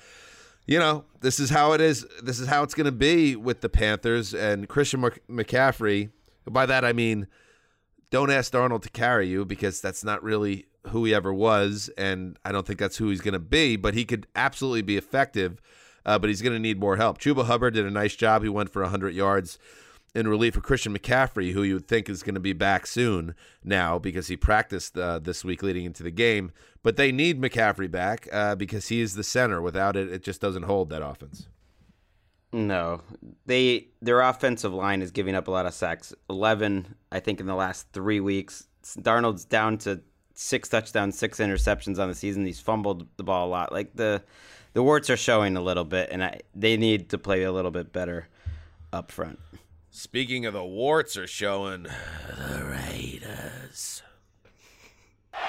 you 0.67 0.79
know, 0.79 1.05
this 1.21 1.41
is 1.41 1.51
how 1.51 1.73
it 1.73 1.81
is. 1.81 2.07
This 2.23 2.39
is 2.39 2.47
how 2.47 2.63
it's 2.63 2.75
going 2.75 2.87
to 2.87 2.93
be 2.93 3.35
with 3.37 3.61
the 3.61 3.69
Panthers 3.69 4.33
and 4.33 4.69
Christian 4.69 5.01
McCaffrey. 5.01 6.11
By 6.49 6.67
that 6.67 6.85
I 6.85 6.93
mean, 6.93 7.27
don't 8.11 8.31
ask 8.31 8.53
Darnold 8.53 8.83
to 8.83 8.91
carry 8.91 9.29
you 9.29 9.45
because 9.45 9.81
that's 9.81 10.05
not 10.05 10.23
really 10.23 10.67
who 10.89 11.05
he 11.05 11.15
ever 11.15 11.33
was, 11.33 11.91
and 11.97 12.39
I 12.45 12.53
don't 12.53 12.67
think 12.67 12.79
that's 12.79 12.97
who 12.97 13.09
he's 13.09 13.21
going 13.21 13.33
to 13.35 13.39
be. 13.39 13.77
But 13.77 13.95
he 13.95 14.05
could 14.05 14.27
absolutely 14.37 14.83
be 14.83 14.97
effective, 14.97 15.61
uh, 16.05 16.19
but 16.19 16.29
he's 16.29 16.43
going 16.43 16.55
to 16.55 16.61
need 16.61 16.79
more 16.79 16.97
help. 16.97 17.19
Chuba 17.19 17.47
Hubbard 17.47 17.75
did 17.75 17.87
a 17.87 17.91
nice 17.91 18.15
job. 18.15 18.43
He 18.43 18.49
went 18.49 18.71
for 18.71 18.83
100 18.83 19.15
yards 19.15 19.59
in 20.15 20.29
relief 20.29 20.57
of 20.57 20.63
Christian 20.63 20.97
McCaffrey, 20.97 21.53
who 21.53 21.63
you 21.63 21.75
would 21.75 21.89
think 21.89 22.09
is 22.09 22.23
going 22.23 22.35
to 22.35 22.41
be 22.41 22.53
back 22.53 22.87
soon 22.87 23.35
now 23.65 23.99
because 23.99 24.29
he 24.29 24.37
practiced 24.37 24.97
uh, 24.99 25.19
this 25.19 25.45
week 25.45 25.63
leading 25.63 25.85
into 25.85 26.03
the 26.03 26.11
game. 26.11 26.53
But 26.83 26.97
they 26.97 27.13
need 27.13 27.41
McCaffrey 27.41 27.91
back 27.91 28.29
uh, 28.33 28.55
because 28.55 28.89
he 28.89 29.01
is 29.01 29.15
the 29.15 29.25
center. 29.25 29.63
Without 29.63 29.97
it, 29.97 30.13
it 30.13 30.23
just 30.23 30.41
doesn't 30.41 30.65
hold 30.65 30.91
that 30.91 31.05
offense. 31.05 31.49
No, 32.53 33.01
they 33.47 33.89
their 34.03 34.21
offensive 34.21 34.75
line 34.75 35.01
is 35.01 35.11
giving 35.11 35.35
up 35.35 35.49
a 35.49 35.51
lot 35.51 35.65
of 35.65 35.73
sacks. 35.73 36.13
Eleven, 36.29 36.97
I 37.11 37.21
think, 37.21 37.41
in 37.41 37.47
the 37.47 37.55
last 37.55 37.87
three 37.93 38.21
weeks. 38.21 38.67
Darnold's 38.99 39.47
down 39.47 39.79
to 39.79 40.03
six 40.35 40.69
touchdowns, 40.69 41.19
six 41.19 41.39
interceptions 41.39 41.99
on 41.99 42.09
the 42.09 42.15
season. 42.15 42.45
He's 42.45 42.61
fumbled 42.61 43.07
the 43.17 43.23
ball 43.23 43.47
a 43.47 43.51
lot. 43.51 43.73
Like 43.73 43.97
the 43.97 44.23
the 44.75 44.83
warts 44.83 45.09
are 45.09 45.17
showing 45.17 45.57
a 45.57 45.63
little 45.63 45.85
bit, 45.85 46.11
and 46.13 46.23
I, 46.23 46.41
they 46.55 46.77
need 46.77 47.09
to 47.11 47.19
play 47.19 47.43
a 47.45 47.53
little 47.53 47.71
bit 47.71 47.91
better 47.91 48.29
up 48.93 49.11
front. 49.11 49.39
Speaking 49.95 50.47
of 50.47 50.55
the 50.55 50.65
warts 50.65 51.19
are 51.19 51.27
showing 51.27 51.83
the 52.29 52.65
Raiders. 52.65 54.03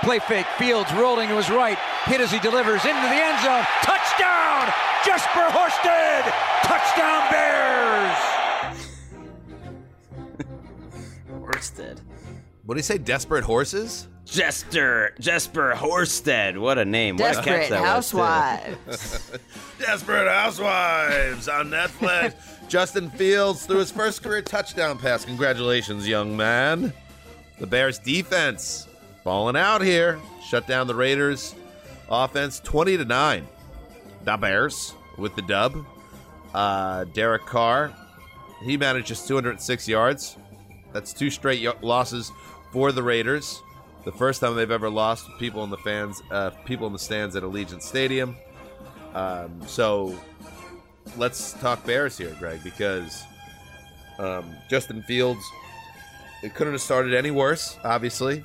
Play 0.02 0.20
fake. 0.20 0.46
Fields 0.58 0.92
rolling 0.96 1.30
to 1.30 1.38
his 1.38 1.50
right. 1.50 1.78
Hit 2.04 2.20
as 2.20 2.30
he 2.30 2.40
delivers 2.40 2.84
into 2.84 3.02
the 3.02 3.24
end 3.24 3.42
zone. 3.42 3.64
Touchdown! 3.84 4.70
Jesper 5.06 5.48
Horsted! 5.48 6.30
Touchdown 6.62 7.32
Bears! 7.32 8.18
Horsted. 11.40 12.02
What 12.66 12.76
do 12.76 12.80
you 12.80 12.84
say? 12.84 12.98
Desperate 12.98 13.46
horses? 13.46 14.10
Jester 14.26 15.14
Jesper 15.20 15.74
Horsted. 15.76 16.58
What 16.58 16.78
a 16.78 16.86
name. 16.86 17.18
What 17.18 17.32
a 17.32 17.42
catch 17.42 17.46
Desperate 17.46 17.70
that 17.70 17.82
was. 17.82 18.12
Housewives. 18.12 19.32
Desperate 19.80 20.28
Housewives 20.30 21.48
on 21.50 21.70
Netflix. 21.70 22.34
Justin 22.70 23.10
Fields 23.12 23.66
threw 23.66 23.78
his 23.80 23.92
first 23.92 24.24
career 24.24 24.42
touchdown 24.42 24.98
pass. 24.98 25.26
Congratulations, 25.26 26.08
young 26.08 26.36
man. 26.36 26.94
The 27.60 27.68
Bears 27.68 28.00
defense 28.00 28.88
falling 29.24 29.56
out 29.58 29.82
here. 29.82 30.20
Shut 30.48 30.68
down 30.68 30.88
the 30.88 30.96
Raiders 30.96 31.54
offense 32.10 32.60
20 32.62 32.98
to 32.98 33.06
9. 33.06 33.48
The 34.24 34.38
Bears 34.38 34.94
with 35.18 35.36
the 35.36 35.42
dub. 35.42 35.86
Uh, 36.54 37.06
Derek 37.06 37.46
Carr, 37.46 37.94
he 38.64 38.78
managed 38.78 39.08
just 39.08 39.28
206 39.28 39.88
yards. 39.88 40.38
That's 40.94 41.12
two 41.14 41.30
straight 41.30 41.66
y- 41.66 41.74
losses 41.82 42.32
for 42.72 42.92
the 42.92 43.02
Raiders. 43.04 43.62
The 44.06 44.12
first 44.12 44.42
time 44.42 44.56
they've 44.56 44.70
ever 44.70 44.90
lost 44.90 45.30
people 45.40 45.64
in 45.64 45.70
the 45.70 45.78
fans, 45.78 46.22
uh, 46.30 46.50
people 46.66 46.88
in 46.88 46.94
the 46.94 47.00
stands 47.00 47.36
at 47.36 47.44
Allegiant 47.44 47.82
Stadium. 47.82 48.36
Um, 49.14 49.62
so 49.66 50.18
let's 51.16 51.54
talk 51.54 51.86
Bears 51.86 52.18
here, 52.18 52.36
Greg, 52.40 52.62
because 52.64 53.24
um, 54.20 54.54
Justin 54.70 55.04
Fields, 55.04 55.44
it 56.42 56.54
couldn't 56.54 56.74
have 56.74 56.82
started 56.82 57.14
any 57.14 57.32
worse, 57.32 57.78
obviously, 57.86 58.44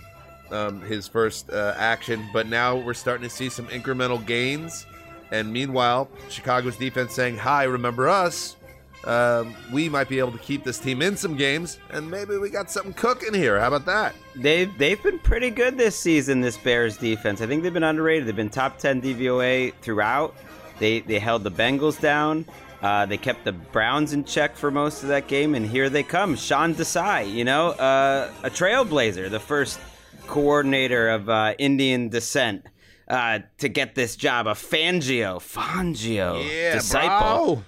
um, 0.52 0.80
his 0.82 1.09
first 1.09 1.50
uh, 1.50 1.74
action, 1.76 2.24
but 2.32 2.46
now 2.46 2.76
we're 2.76 2.94
starting 2.94 3.28
to 3.28 3.34
see 3.34 3.48
some 3.48 3.66
incremental 3.66 4.24
gains. 4.24 4.86
And 5.32 5.52
meanwhile, 5.52 6.09
Chicago's 6.30 6.76
defense 6.76 7.14
saying, 7.14 7.36
Hi, 7.38 7.64
remember 7.64 8.09
us? 8.09 8.56
Um, 9.05 9.55
we 9.72 9.88
might 9.88 10.09
be 10.09 10.18
able 10.18 10.32
to 10.32 10.38
keep 10.38 10.64
this 10.64 10.78
team 10.78 11.03
in 11.03 11.16
some 11.16 11.36
games, 11.36 11.78
and 11.90 12.11
maybe 12.11 12.36
we 12.36 12.51
got 12.51 12.70
something 12.70 12.92
cooking 12.92 13.32
here. 13.32 13.59
How 13.61 13.68
about 13.68 13.86
that? 13.86 14.14
They've 14.34 14.76
they've 14.76 15.03
been 15.03 15.18
pretty 15.20 15.51
good 15.51 15.78
this 15.78 15.96
season. 15.96 16.40
This 16.40 16.57
Bears 16.57 16.96
defense. 16.96 17.40
I 17.40 17.46
think 17.46 17.62
they've 17.62 17.72
been 17.72 17.84
underrated. 17.84 18.26
They've 18.26 18.34
been 18.36 18.51
top 18.51 18.78
ten 18.78 19.01
DVOA 19.01 19.72
throughout. 19.82 20.34
They 20.78 21.01
they 21.01 21.18
held 21.18 21.44
the 21.44 21.51
Bengals 21.51 22.01
down. 22.01 22.44
Uh, 22.82 23.07
they 23.07 23.16
kept 23.16 23.44
the 23.44 23.53
Browns 23.53 24.12
in 24.12 24.24
check 24.24 24.57
for 24.57 24.70
most 24.70 25.03
of 25.03 25.09
that 25.09 25.26
game, 25.26 25.55
and 25.55 25.66
here 25.66 25.88
they 25.90 26.03
come. 26.05 26.36
Sean 26.36 26.74
Desai, 26.74 27.32
you 27.32 27.44
know, 27.44 27.70
uh, 27.70 28.30
a 28.44 28.51
trailblazer, 28.51 29.28
the 29.30 29.40
first 29.40 29.80
coordinator 30.28 31.09
of 31.09 31.28
uh, 31.28 31.55
Indian 31.59 32.09
descent 32.09 32.64
uh, 33.09 33.40
to 33.59 33.68
get 33.68 33.94
this 33.96 34.14
job, 34.14 34.46
a 34.46 34.53
Fangio, 34.53 35.38
Fangio 35.40 36.44
Yeah, 36.49 36.74
disciple. 36.74 37.57
bro. 37.57 37.64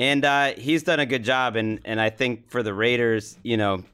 And 0.00 0.24
uh, 0.24 0.54
he's 0.56 0.82
done 0.82 0.98
a 0.98 1.04
good 1.04 1.24
job. 1.24 1.56
And, 1.56 1.80
and 1.84 2.00
I 2.00 2.08
think 2.08 2.48
for 2.48 2.62
the 2.62 2.72
Raiders, 2.72 3.36
you 3.42 3.58
know, 3.58 3.84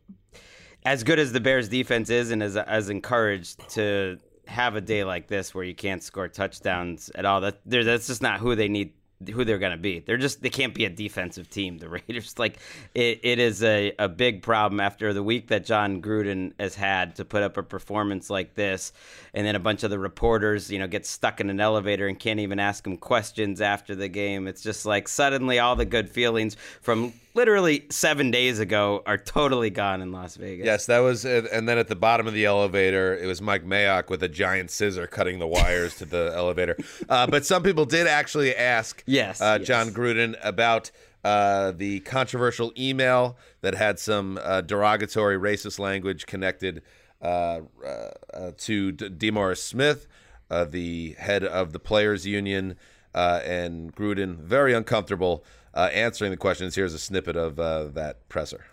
as 0.85 1.03
good 1.03 1.19
as 1.19 1.33
the 1.33 1.41
Bears 1.41 1.69
defense 1.69 2.11
is 2.11 2.31
and 2.31 2.45
as, 2.45 2.57
as 2.57 2.91
encouraged 2.91 3.69
to 3.71 4.19
have 4.47 4.77
a 4.77 4.81
day 4.81 5.03
like 5.03 5.27
this 5.27 5.53
where 5.53 5.65
you 5.65 5.75
can't 5.75 6.01
score 6.01 6.29
touchdowns 6.29 7.11
at 7.17 7.25
all, 7.25 7.41
that 7.41 7.59
that's 7.67 8.07
just 8.07 8.23
not 8.23 8.39
who 8.39 8.55
they 8.55 8.69
need 8.69 8.93
who 9.33 9.45
they're 9.45 9.59
going 9.59 9.73
to 9.73 9.79
be. 9.79 10.01
They're 10.01 10.17
just 10.17 10.43
they 10.43 10.51
can't 10.51 10.75
be 10.75 10.85
a 10.85 10.91
defensive 10.91 11.49
team. 11.49 11.79
The 11.79 11.89
Raiders 12.09 12.39
like 12.39 12.59
it, 12.95 13.21
it 13.23 13.39
is 13.39 13.63
a, 13.63 13.93
a 13.99 14.09
big 14.09 14.43
problem 14.43 14.81
after 14.81 15.13
the 15.13 15.23
week 15.23 15.49
that 15.49 15.65
Jon 15.65 16.03
Gruden 16.03 16.53
has 16.59 16.75
had 16.75 17.17
to 17.17 17.25
put 17.25 17.43
up 17.43 17.57
a 17.57 17.63
performance 17.63 18.29
like 18.29 18.55
this 18.55 18.93
and 19.33 19.47
then 19.47 19.55
a 19.55 19.61
bunch 19.61 19.83
of 19.83 19.91
the 19.91 19.99
reporters, 19.99 20.71
you 20.71 20.79
know, 20.79 20.87
get 20.87 21.07
stuck 21.07 21.41
in 21.41 21.51
an 21.51 21.61
elevator 21.61 22.07
and 22.07 22.19
can't 22.19 22.41
even 22.41 22.59
ask 22.59 22.87
him 22.87 22.97
questions 22.97 23.61
after 23.61 23.95
the 23.95 24.09
game. 24.09 24.47
It's 24.47 24.63
just 24.63 24.85
like 24.85 25.09
suddenly 25.09 25.59
all 25.59 25.77
the 25.77 25.85
good 25.85 26.11
feelings 26.11 26.57
from 26.81 27.13
literally 27.37 27.85
7 27.91 28.31
days 28.33 28.59
ago 28.59 29.03
are 29.07 29.19
totally 29.19 29.71
gone 29.71 30.01
in 30.03 30.11
Las 30.11 30.35
Vegas. 30.37 30.67
Yes, 30.67 30.87
that 30.87 30.99
was, 31.01 31.25
and 31.25 31.69
then 31.69 31.79
at 31.79 31.87
the 31.89 31.95
bottom 31.95 32.27
of 32.27 32.35
the 32.35 32.47
elevator, 32.47 33.15
it 33.17 33.27
was 33.27 33.41
Mike 33.41 33.65
Mayock 33.65 34.09
with 34.09 34.23
a 34.23 34.29
giant 34.29 34.71
scissor 34.71 35.07
cutting 35.07 35.39
the 35.39 35.47
wires 35.47 35.95
to 35.97 36.05
the 36.05 36.33
elevator. 36.37 36.77
Uh, 37.09 37.27
but 37.27 37.45
some 37.47 37.63
people 37.63 37.85
did 37.85 38.07
actually 38.07 38.57
ask, 38.57 39.05
Yes, 39.07 39.41
uh, 39.41 39.59
yes. 39.61 39.69
Jon 39.69 39.91
Gruden 39.91 40.37
about 40.43 40.91
uh, 41.23 41.73
the 41.73 42.01
controversial 42.01 42.73
email 42.79 43.37
that 43.61 43.75
had 43.75 43.99
some 43.99 44.39
uh, 44.43 44.61
derogatory 44.63 45.37
racist 45.37 45.79
language 45.79 46.27
connected 46.27 46.83
uh, 47.21 47.61
uh, 47.85 48.51
to 48.57 48.93
D- 48.93 49.09
DeMaurice 49.09 49.59
Smith, 49.59 50.07
uh, 50.51 50.65
the 50.65 51.17
head 51.19 51.45
of 51.45 51.73
the 51.73 51.81
players' 51.81 52.27
union, 52.27 52.77
uh, 53.15 53.41
and 53.45 53.95
Gruden 53.95 54.37
very 54.37 54.73
uncomfortable 54.73 55.45
uh, 55.77 55.91
answering 55.93 56.31
the 56.31 56.37
questions. 56.37 56.75
Here's 56.75 56.95
a 56.95 56.99
snippet 56.99 57.37
of 57.37 57.61
uh, 57.61 57.85
that 57.89 58.29
presser. 58.29 58.65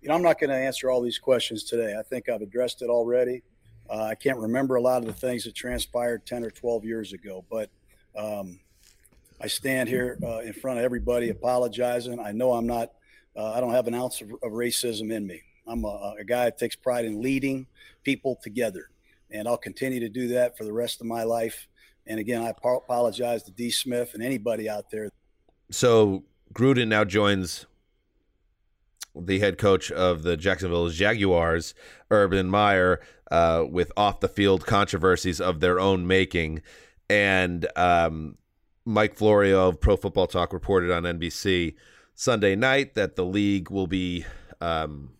you 0.00 0.08
know, 0.08 0.14
I'm 0.14 0.22
not 0.22 0.38
going 0.38 0.50
to 0.50 0.56
answer 0.56 0.88
all 0.90 1.02
these 1.02 1.18
questions 1.18 1.64
today. 1.64 1.96
I 1.98 2.02
think 2.02 2.28
I've 2.28 2.42
addressed 2.42 2.80
it 2.80 2.88
already. 2.88 3.42
Uh, 3.90 4.04
I 4.04 4.14
can't 4.14 4.38
remember 4.38 4.76
a 4.76 4.80
lot 4.80 4.98
of 5.02 5.06
the 5.06 5.12
things 5.12 5.44
that 5.44 5.54
transpired 5.54 6.24
10 6.24 6.44
or 6.44 6.50
12 6.50 6.84
years 6.84 7.12
ago, 7.12 7.44
but 7.50 7.68
um, 8.16 8.60
I 9.40 9.48
stand 9.48 9.88
here 9.88 10.16
uh, 10.22 10.38
in 10.38 10.52
front 10.52 10.78
of 10.78 10.84
everybody 10.84 11.28
apologizing. 11.28 12.20
I 12.20 12.32
know 12.32 12.52
I'm 12.52 12.66
not, 12.66 12.92
uh, 13.36 13.52
I 13.52 13.60
don't 13.60 13.72
have 13.72 13.88
an 13.88 13.94
ounce 13.94 14.20
of, 14.22 14.30
of 14.30 14.52
racism 14.52 15.12
in 15.12 15.26
me. 15.26 15.42
I'm 15.66 15.84
a, 15.84 16.14
a 16.20 16.24
guy 16.24 16.44
that 16.44 16.56
takes 16.56 16.76
pride 16.76 17.04
in 17.04 17.20
leading 17.20 17.66
people 18.04 18.38
together, 18.42 18.90
and 19.30 19.48
I'll 19.48 19.58
continue 19.58 20.00
to 20.00 20.08
do 20.08 20.28
that 20.28 20.56
for 20.56 20.64
the 20.64 20.72
rest 20.72 21.00
of 21.00 21.06
my 21.06 21.24
life. 21.24 21.68
And 22.06 22.20
again, 22.20 22.42
I 22.42 22.50
apologize 22.50 23.42
to 23.44 23.50
D. 23.50 23.70
Smith 23.70 24.14
and 24.14 24.22
anybody 24.22 24.68
out 24.68 24.90
there 24.90 25.10
So 25.70 26.22
Gruden 26.52 26.88
now 26.88 27.04
joins 27.04 27.66
the 29.14 29.38
head 29.38 29.58
coach 29.58 29.90
of 29.90 30.22
the 30.22 30.36
Jacksonville 30.36 30.88
Jaguars, 30.88 31.74
Urban 32.10 32.48
Meyer, 32.48 33.00
uh, 33.30 33.64
with 33.68 33.92
off 33.96 34.20
the 34.20 34.28
field 34.28 34.66
controversies 34.66 35.40
of 35.40 35.60
their 35.60 35.78
own 35.78 36.06
making. 36.06 36.62
And 37.08 37.66
um, 37.76 38.36
Mike 38.84 39.14
Florio 39.14 39.68
of 39.68 39.80
Pro 39.80 39.96
Football 39.96 40.26
Talk 40.26 40.52
reported 40.52 40.90
on 40.90 41.04
NBC 41.04 41.74
Sunday 42.14 42.54
night 42.54 42.94
that 42.94 43.16
the 43.16 43.24
league 43.24 43.70
will 43.70 43.86
be, 43.86 44.24
um, 44.60 45.10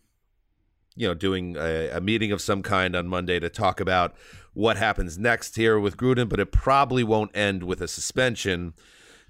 you 0.96 1.06
know, 1.06 1.14
doing 1.14 1.56
a, 1.56 1.90
a 1.90 2.00
meeting 2.00 2.32
of 2.32 2.40
some 2.40 2.62
kind 2.62 2.94
on 2.94 3.08
Monday 3.08 3.40
to 3.40 3.48
talk 3.48 3.80
about 3.80 4.14
what 4.52 4.76
happens 4.76 5.18
next 5.18 5.56
here 5.56 5.78
with 5.78 5.96
Gruden, 5.96 6.28
but 6.28 6.40
it 6.40 6.52
probably 6.52 7.02
won't 7.02 7.36
end 7.36 7.64
with 7.64 7.80
a 7.80 7.88
suspension. 7.88 8.74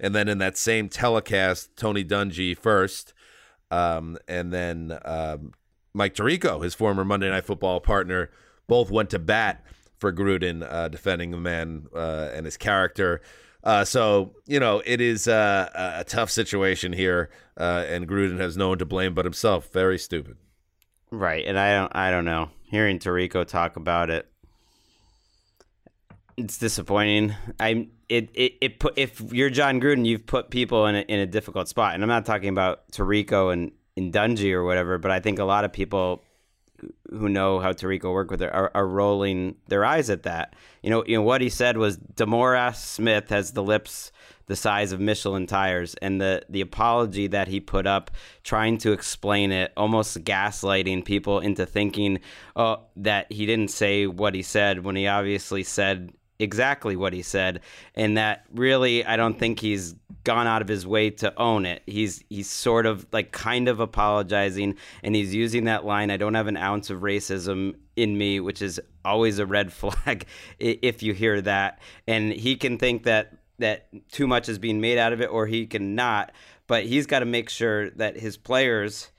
And 0.01 0.15
then 0.15 0.29
in 0.29 0.39
that 0.39 0.57
same 0.57 0.89
telecast, 0.89 1.77
Tony 1.77 2.05
Dungy 2.05 2.57
first, 2.57 3.15
um, 3.71 4.19
and 4.29 4.53
then 4.53 4.99
um, 5.05 5.53
Mike 5.93 6.15
Tirico, 6.15 6.63
his 6.63 6.75
former 6.75 7.05
Monday 7.05 7.31
Night 7.31 7.45
Football 7.45 7.81
partner, 7.81 8.31
both 8.67 8.91
went 8.91 9.11
to 9.11 9.19
bat 9.19 9.65
for 9.97 10.13
Gruden, 10.13 10.67
uh, 10.71 10.89
defending 10.89 11.31
the 11.31 11.37
man 11.39 11.87
uh, 11.95 12.31
and 12.35 12.45
his 12.45 12.57
character. 12.57 13.21
Uh, 13.63 13.85
so 13.85 14.35
you 14.47 14.61
know 14.61 14.83
it 14.85 15.01
is 15.01 15.27
uh, 15.27 15.71
a 15.75 16.01
a 16.01 16.05
tough 16.05 16.31
situation 16.31 16.93
here, 16.93 17.31
uh, 17.57 17.85
and 17.89 18.07
Gruden 18.07 18.39
has 18.39 18.57
no 18.57 18.69
one 18.69 18.79
to 18.79 18.85
blame 18.85 19.15
but 19.15 19.25
himself. 19.25 19.73
Very 19.73 19.99
stupid. 19.99 20.37
Right, 21.11 21.47
and 21.47 21.59
I 21.59 21.75
don't 21.75 21.97
I 21.97 22.11
don't 22.11 22.27
know. 22.27 22.51
Hearing 22.65 22.99
Tirico 22.99 23.47
talk 23.47 23.77
about 23.77 24.11
it, 24.11 24.29
it's 26.37 26.59
disappointing. 26.59 27.35
I'm 27.61 27.91
it 28.09 28.31
it, 28.35 28.55
it 28.61 28.79
put 28.79 28.99
if 28.99 29.21
you're 29.33 29.51
Jon 29.51 29.81
Gruden, 29.81 30.07
you've 30.07 30.27
put 30.27 30.51
people 30.51 30.87
in 30.87 30.97
a, 30.97 31.01
in 31.01 31.21
a 31.21 31.27
difficult 31.27 31.69
spot, 31.69 31.95
and 31.95 32.03
I'm 32.03 32.09
not 32.09 32.27
talking 32.27 32.49
about 32.49 32.91
Tirico 32.91 33.53
and 33.53 33.73
and 33.97 34.13
Dungy 34.13 34.53
or 34.53 34.65
whatever, 34.65 34.99
but 34.99 35.11
I 35.11 35.21
think 35.21 35.39
a 35.39 35.45
lot 35.45 35.65
of 35.65 35.73
people 35.73 36.23
who 37.11 37.29
know 37.29 37.61
how 37.61 37.73
Tirico 37.73 38.13
worked 38.13 38.31
with 38.31 38.43
are, 38.43 38.71
are 38.75 38.87
rolling 38.87 39.57
their 39.69 39.85
eyes 39.85 40.11
at 40.11 40.25
that. 40.25 40.55
You 40.83 40.91
know, 40.91 41.05
you 41.07 41.17
know 41.17 41.23
what 41.23 41.41
he 41.41 41.49
said 41.49 41.77
was 41.77 41.97
DeMaurice 41.97 42.77
Smith 42.77 43.31
has 43.31 43.53
the 43.53 43.63
lips 43.63 44.11
the 44.47 44.57
size 44.57 44.93
of 44.93 45.01
Michelin 45.01 45.47
tires, 45.47 45.95
and 46.03 46.21
the 46.21 46.43
the 46.49 46.61
apology 46.61 47.27
that 47.29 47.49
he 47.49 47.61
put 47.61 47.87
up, 47.87 48.11
trying 48.43 48.79
to 48.79 48.93
explain 48.93 49.53
it, 49.53 49.73
almost 49.77 50.23
gaslighting 50.25 51.05
people 51.05 51.41
into 51.41 51.65
thinking, 51.65 52.21
oh, 52.57 52.83
that 52.97 53.31
he 53.33 53.47
didn't 53.47 53.71
say 53.71 54.07
what 54.07 54.35
he 54.35 54.43
said 54.43 54.85
when 54.85 54.97
he 54.97 55.07
obviously 55.07 55.63
said 55.63 56.13
exactly 56.39 56.97
what 56.97 57.13
he 57.13 57.23
said 57.23 57.61
and 57.95 58.17
that 58.17 58.45
really 58.53 59.05
I 59.05 59.17
don't 59.17 59.39
think 59.39 59.61
he's 59.61 59.95
gone 60.25 60.47
out 60.47 60.63
of 60.63 60.69
his 60.69 60.87
way 60.87 61.11
to 61.11 61.39
own 61.39 61.65
it. 61.67 61.83
He's 61.87 62.25
he's 62.29 62.51
sort 62.51 62.87
of 62.87 63.07
like 63.13 63.31
kind 63.31 63.69
of 63.69 63.79
apologizing 63.79 64.77
and 65.03 65.15
he's 65.15 65.35
using 65.35 65.65
that 65.65 65.85
line 65.85 66.11
I 66.11 66.17
don't 66.17 66.35
have 66.35 66.49
an 66.49 66.57
ounce 66.57 66.91
of 66.91 67.01
racism 67.01 67.77
in 67.95 68.19
me 68.19 68.41
which 68.41 68.63
is 68.63 68.81
always 69.05 69.39
a 69.39 69.47
red 69.47 69.73
flag 69.81 70.27
if 70.59 71.03
you 71.03 71.13
hear 71.13 71.41
that 71.43 71.79
and 72.09 72.33
he 72.33 72.57
can 72.57 72.79
think 72.79 73.05
that 73.05 73.39
that 73.59 73.87
too 74.11 74.27
much 74.27 74.49
is 74.49 74.59
being 74.59 74.81
made 74.81 74.99
out 74.99 75.13
of 75.13 75.21
it 75.21 75.27
or 75.27 75.47
he 75.47 75.67
can 75.67 75.95
not 75.95 76.33
but 76.67 76.85
he's 76.85 77.07
got 77.07 77.21
to 77.21 77.27
make 77.27 77.49
sure 77.49 77.91
that 77.91 78.17
his 78.17 78.37
players 78.37 79.13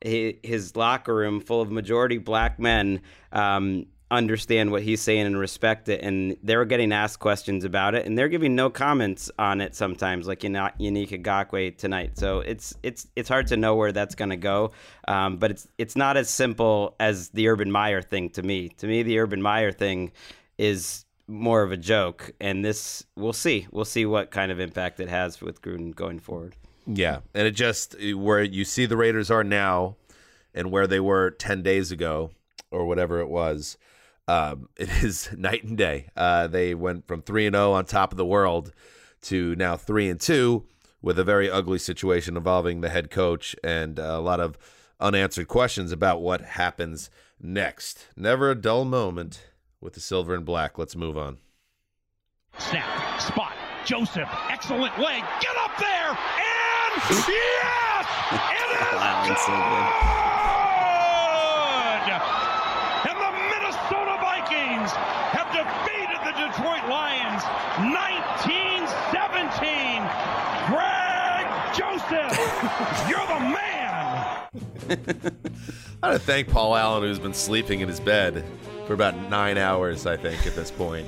his 0.00 0.76
locker 0.76 1.14
room 1.14 1.40
full 1.40 1.60
of 1.60 1.70
majority 1.70 2.18
black 2.18 2.58
men 2.58 3.02
um, 3.32 3.86
understand 4.10 4.70
what 4.70 4.82
he's 4.82 5.00
saying 5.00 5.26
and 5.26 5.38
respect 5.38 5.88
it. 5.88 6.02
And 6.02 6.36
they're 6.42 6.64
getting 6.64 6.92
asked 6.92 7.20
questions 7.20 7.64
about 7.64 7.94
it, 7.94 8.06
and 8.06 8.18
they're 8.18 8.28
giving 8.28 8.54
no 8.54 8.70
comments 8.70 9.30
on 9.38 9.60
it 9.60 9.74
sometimes, 9.74 10.26
like 10.26 10.40
Yana- 10.40 10.78
Yannick 10.78 11.22
Ngakoue 11.22 11.76
tonight. 11.76 12.18
So 12.18 12.40
it's 12.40 12.74
it's 12.82 13.06
it's 13.16 13.28
hard 13.28 13.46
to 13.48 13.56
know 13.56 13.76
where 13.76 13.92
that's 13.92 14.14
going 14.14 14.30
to 14.30 14.36
go. 14.36 14.72
Um, 15.08 15.36
but 15.36 15.50
it's 15.50 15.68
it's 15.78 15.96
not 15.96 16.16
as 16.16 16.28
simple 16.28 16.96
as 16.98 17.28
the 17.30 17.48
Urban 17.48 17.70
Meyer 17.70 18.02
thing 18.02 18.30
to 18.30 18.42
me. 18.42 18.68
To 18.78 18.86
me, 18.86 19.02
the 19.02 19.18
Urban 19.18 19.42
Meyer 19.42 19.72
thing 19.72 20.12
is 20.58 21.04
more 21.26 21.62
of 21.62 21.72
a 21.72 21.76
joke, 21.76 22.32
and 22.40 22.64
this 22.64 23.04
we'll 23.16 23.32
see. 23.32 23.66
We'll 23.70 23.84
see 23.84 24.04
what 24.04 24.30
kind 24.30 24.50
of 24.50 24.60
impact 24.60 25.00
it 25.00 25.08
has 25.08 25.40
with 25.40 25.62
Gruden 25.62 25.94
going 25.94 26.18
forward. 26.18 26.56
Yeah, 26.86 27.20
and 27.34 27.46
it 27.46 27.52
just 27.52 27.94
where 28.14 28.42
you 28.42 28.64
see 28.64 28.86
the 28.86 28.96
Raiders 28.96 29.30
are 29.30 29.44
now, 29.44 29.96
and 30.54 30.72
where 30.72 30.86
they 30.86 31.00
were 31.00 31.30
ten 31.30 31.62
days 31.62 31.92
ago, 31.92 32.32
or 32.70 32.84
whatever 32.86 33.20
it 33.20 33.28
was. 33.28 33.78
Um, 34.30 34.68
it 34.76 34.88
is 35.02 35.30
night 35.36 35.64
and 35.64 35.76
day. 35.76 36.08
Uh, 36.16 36.46
they 36.46 36.74
went 36.74 37.06
from 37.06 37.22
three 37.22 37.46
and 37.46 37.54
zero 37.54 37.72
on 37.72 37.84
top 37.84 38.12
of 38.12 38.16
the 38.16 38.24
world 38.24 38.72
to 39.22 39.54
now 39.56 39.76
three 39.76 40.08
and 40.08 40.20
two 40.20 40.66
with 41.02 41.18
a 41.18 41.24
very 41.24 41.50
ugly 41.50 41.78
situation 41.78 42.36
involving 42.36 42.80
the 42.80 42.90
head 42.90 43.10
coach 43.10 43.56
and 43.64 43.98
a 43.98 44.20
lot 44.20 44.40
of 44.40 44.58
unanswered 44.98 45.48
questions 45.48 45.92
about 45.92 46.20
what 46.20 46.40
happens 46.42 47.10
next. 47.40 48.08
Never 48.16 48.50
a 48.50 48.54
dull 48.54 48.84
moment 48.84 49.48
with 49.80 49.94
the 49.94 50.00
silver 50.00 50.34
and 50.34 50.44
black. 50.44 50.78
Let's 50.78 50.94
move 50.94 51.16
on. 51.16 51.38
Snap, 52.58 53.20
spot, 53.20 53.54
Joseph, 53.86 54.28
excellent 54.50 54.98
leg, 54.98 55.22
get 55.40 55.56
up 55.56 55.76
there, 55.78 56.10
and 56.10 56.92
yes! 57.28 58.06
It 58.50 58.70
is 58.70 58.80
Wow, 58.94 59.26
it's 59.30 59.46
so 59.46 59.52
good! 59.52 60.40
And 63.06 63.16
the 63.16 63.32
Minnesota 63.54 64.18
Vikings 64.18 64.90
have 65.30 65.48
defeated 65.54 66.20
the 66.26 66.34
Detroit 66.34 66.84
Lions 66.90 67.29
1917. 67.44 70.02
Greg 70.68 71.46
Joseph, 71.74 72.32
you're 73.08 73.26
the 73.26 73.40
man! 73.40 73.56
I 76.02 76.08
want 76.08 76.20
to 76.20 76.26
thank 76.26 76.48
Paul 76.48 76.74
Allen, 76.76 77.02
who's 77.02 77.18
been 77.18 77.34
sleeping 77.34 77.80
in 77.80 77.88
his 77.88 78.00
bed 78.00 78.44
for 78.86 78.94
about 78.94 79.16
nine 79.30 79.58
hours, 79.58 80.06
I 80.06 80.16
think, 80.16 80.46
at 80.46 80.54
this 80.56 80.70
point, 80.70 81.06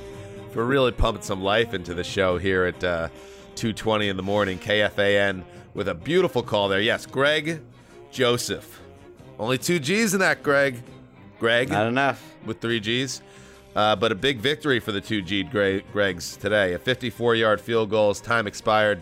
for 0.51 0.65
really 0.65 0.91
pumping 0.91 1.23
some 1.23 1.41
life 1.41 1.73
into 1.73 1.93
the 1.93 2.03
show 2.03 2.37
here 2.37 2.65
at 2.65 2.83
uh, 2.83 3.09
2.20 3.55 4.09
in 4.09 4.17
the 4.17 4.23
morning, 4.23 4.59
KFAN, 4.59 5.43
with 5.73 5.87
a 5.87 5.93
beautiful 5.93 6.43
call 6.43 6.67
there. 6.69 6.81
Yes, 6.81 7.05
Greg 7.05 7.61
Joseph. 8.11 8.81
Only 9.39 9.57
two 9.57 9.79
G's 9.79 10.13
in 10.13 10.19
that, 10.19 10.43
Greg. 10.43 10.81
Greg. 11.39 11.69
Not 11.69 11.87
enough. 11.87 12.23
With 12.45 12.61
three 12.61 12.79
G's. 12.79 13.21
Uh, 13.75 13.95
but 13.95 14.11
a 14.11 14.15
big 14.15 14.39
victory 14.39 14.79
for 14.79 14.91
the 14.91 15.01
two 15.01 15.21
G 15.21 15.43
Gregs 15.43 16.39
today. 16.39 16.73
A 16.73 16.79
54 16.79 17.35
yard 17.35 17.59
field 17.59 17.89
goal 17.89 18.11
as 18.11 18.21
time 18.21 18.47
expired. 18.47 19.01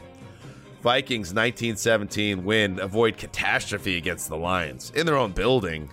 Vikings 0.82 1.28
1917 1.34 2.44
win, 2.44 2.80
avoid 2.80 3.16
catastrophe 3.18 3.98
against 3.98 4.30
the 4.30 4.38
Lions 4.38 4.92
in 4.96 5.06
their 5.06 5.18
own 5.18 5.32
building. 5.32 5.92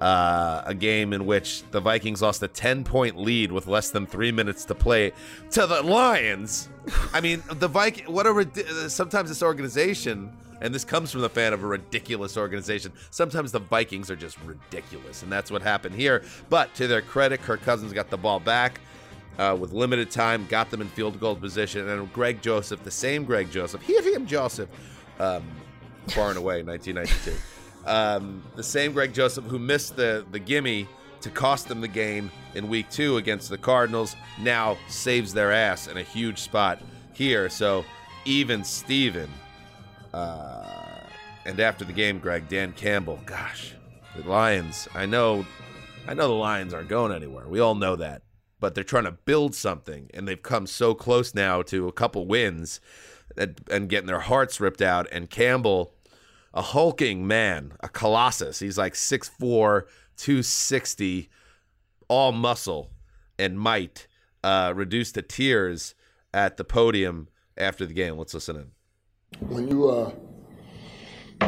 Uh, 0.00 0.62
a 0.64 0.74
game 0.74 1.12
in 1.12 1.26
which 1.26 1.62
the 1.72 1.80
Vikings 1.80 2.22
lost 2.22 2.42
a 2.42 2.48
10 2.48 2.84
point 2.84 3.18
lead 3.18 3.52
with 3.52 3.66
less 3.66 3.90
than 3.90 4.06
three 4.06 4.32
minutes 4.32 4.64
to 4.64 4.74
play 4.74 5.12
to 5.50 5.66
the 5.66 5.82
Lions. 5.82 6.70
I 7.12 7.20
mean, 7.20 7.42
the 7.52 7.68
Viking, 7.68 8.06
what 8.06 8.26
a, 8.26 8.88
sometimes 8.88 9.28
this 9.28 9.42
organization, 9.42 10.32
and 10.60 10.74
this 10.74 10.84
comes 10.84 11.10
from 11.10 11.20
the 11.20 11.28
fan 11.28 11.52
of 11.52 11.62
a 11.62 11.66
ridiculous 11.66 12.36
organization, 12.36 12.92
sometimes 13.10 13.52
the 13.52 13.58
Vikings 13.58 14.10
are 14.10 14.16
just 14.16 14.38
ridiculous, 14.42 15.22
and 15.22 15.32
that's 15.32 15.50
what 15.50 15.62
happened 15.62 15.94
here. 15.94 16.22
But 16.48 16.74
to 16.74 16.86
their 16.86 17.02
credit, 17.02 17.42
Kirk 17.42 17.62
Cousins 17.62 17.92
got 17.92 18.10
the 18.10 18.18
ball 18.18 18.40
back. 18.40 18.80
Uh, 19.38 19.56
with 19.58 19.72
limited 19.72 20.10
time, 20.10 20.44
got 20.50 20.70
them 20.70 20.82
in 20.82 20.88
field 20.88 21.18
goal 21.18 21.34
position, 21.34 21.88
and 21.88 22.12
Greg 22.12 22.42
Joseph, 22.42 22.82
the 22.84 22.90
same 22.90 23.24
Greg 23.24 23.50
Joseph, 23.50 23.80
he 23.80 23.96
him 23.96 24.26
Joseph, 24.26 24.68
um, 25.18 25.42
far 26.08 26.28
and 26.28 26.36
away, 26.36 26.62
1992. 26.62 27.34
Um, 27.86 28.42
the 28.56 28.62
same 28.62 28.92
Greg 28.92 29.14
Joseph 29.14 29.44
who 29.44 29.58
missed 29.58 29.96
the 29.96 30.26
the 30.30 30.38
gimme 30.38 30.86
to 31.22 31.30
cost 31.30 31.68
them 31.68 31.80
the 31.80 31.88
game 31.88 32.30
in 32.54 32.68
week 32.68 32.90
two 32.90 33.16
against 33.16 33.48
the 33.48 33.58
Cardinals 33.58 34.16
now 34.40 34.76
saves 34.88 35.32
their 35.32 35.52
ass 35.52 35.86
in 35.86 35.96
a 35.96 36.02
huge 36.02 36.38
spot 36.38 36.80
here. 37.12 37.48
So 37.48 37.84
even 38.24 38.64
Steven. 38.64 39.30
Uh, 40.12 40.64
and 41.44 41.58
after 41.60 41.84
the 41.84 41.92
game, 41.92 42.18
Greg, 42.18 42.48
Dan 42.48 42.72
Campbell, 42.72 43.20
gosh, 43.26 43.74
the 44.16 44.28
Lions, 44.28 44.88
I 44.94 45.06
know 45.06 45.44
I 46.06 46.14
know 46.14 46.28
the 46.28 46.34
Lions 46.34 46.74
aren't 46.74 46.88
going 46.88 47.12
anywhere. 47.12 47.46
We 47.46 47.60
all 47.60 47.74
know 47.74 47.96
that. 47.96 48.22
But 48.58 48.74
they're 48.74 48.84
trying 48.84 49.04
to 49.04 49.12
build 49.12 49.54
something, 49.54 50.10
and 50.12 50.26
they've 50.26 50.42
come 50.42 50.66
so 50.66 50.92
close 50.94 51.34
now 51.34 51.62
to 51.62 51.88
a 51.88 51.92
couple 51.92 52.26
wins 52.26 52.80
and, 53.36 53.58
and 53.70 53.88
getting 53.88 54.06
their 54.06 54.20
hearts 54.20 54.60
ripped 54.60 54.82
out. 54.82 55.06
And 55.10 55.30
Campbell, 55.30 55.94
a 56.52 56.60
hulking 56.60 57.26
man, 57.26 57.72
a 57.80 57.88
colossus. 57.88 58.58
He's 58.58 58.76
like 58.76 58.94
6'4, 58.94 59.82
260, 60.16 61.30
all 62.08 62.32
muscle 62.32 62.90
and 63.38 63.58
might, 63.58 64.06
uh, 64.44 64.74
reduced 64.76 65.14
to 65.14 65.22
tears 65.22 65.94
at 66.34 66.58
the 66.58 66.64
podium 66.64 67.28
after 67.56 67.86
the 67.86 67.94
game. 67.94 68.18
Let's 68.18 68.34
listen 68.34 68.56
in. 68.56 68.70
When 69.48 69.68
you 69.68 69.88
uh, 69.88 70.10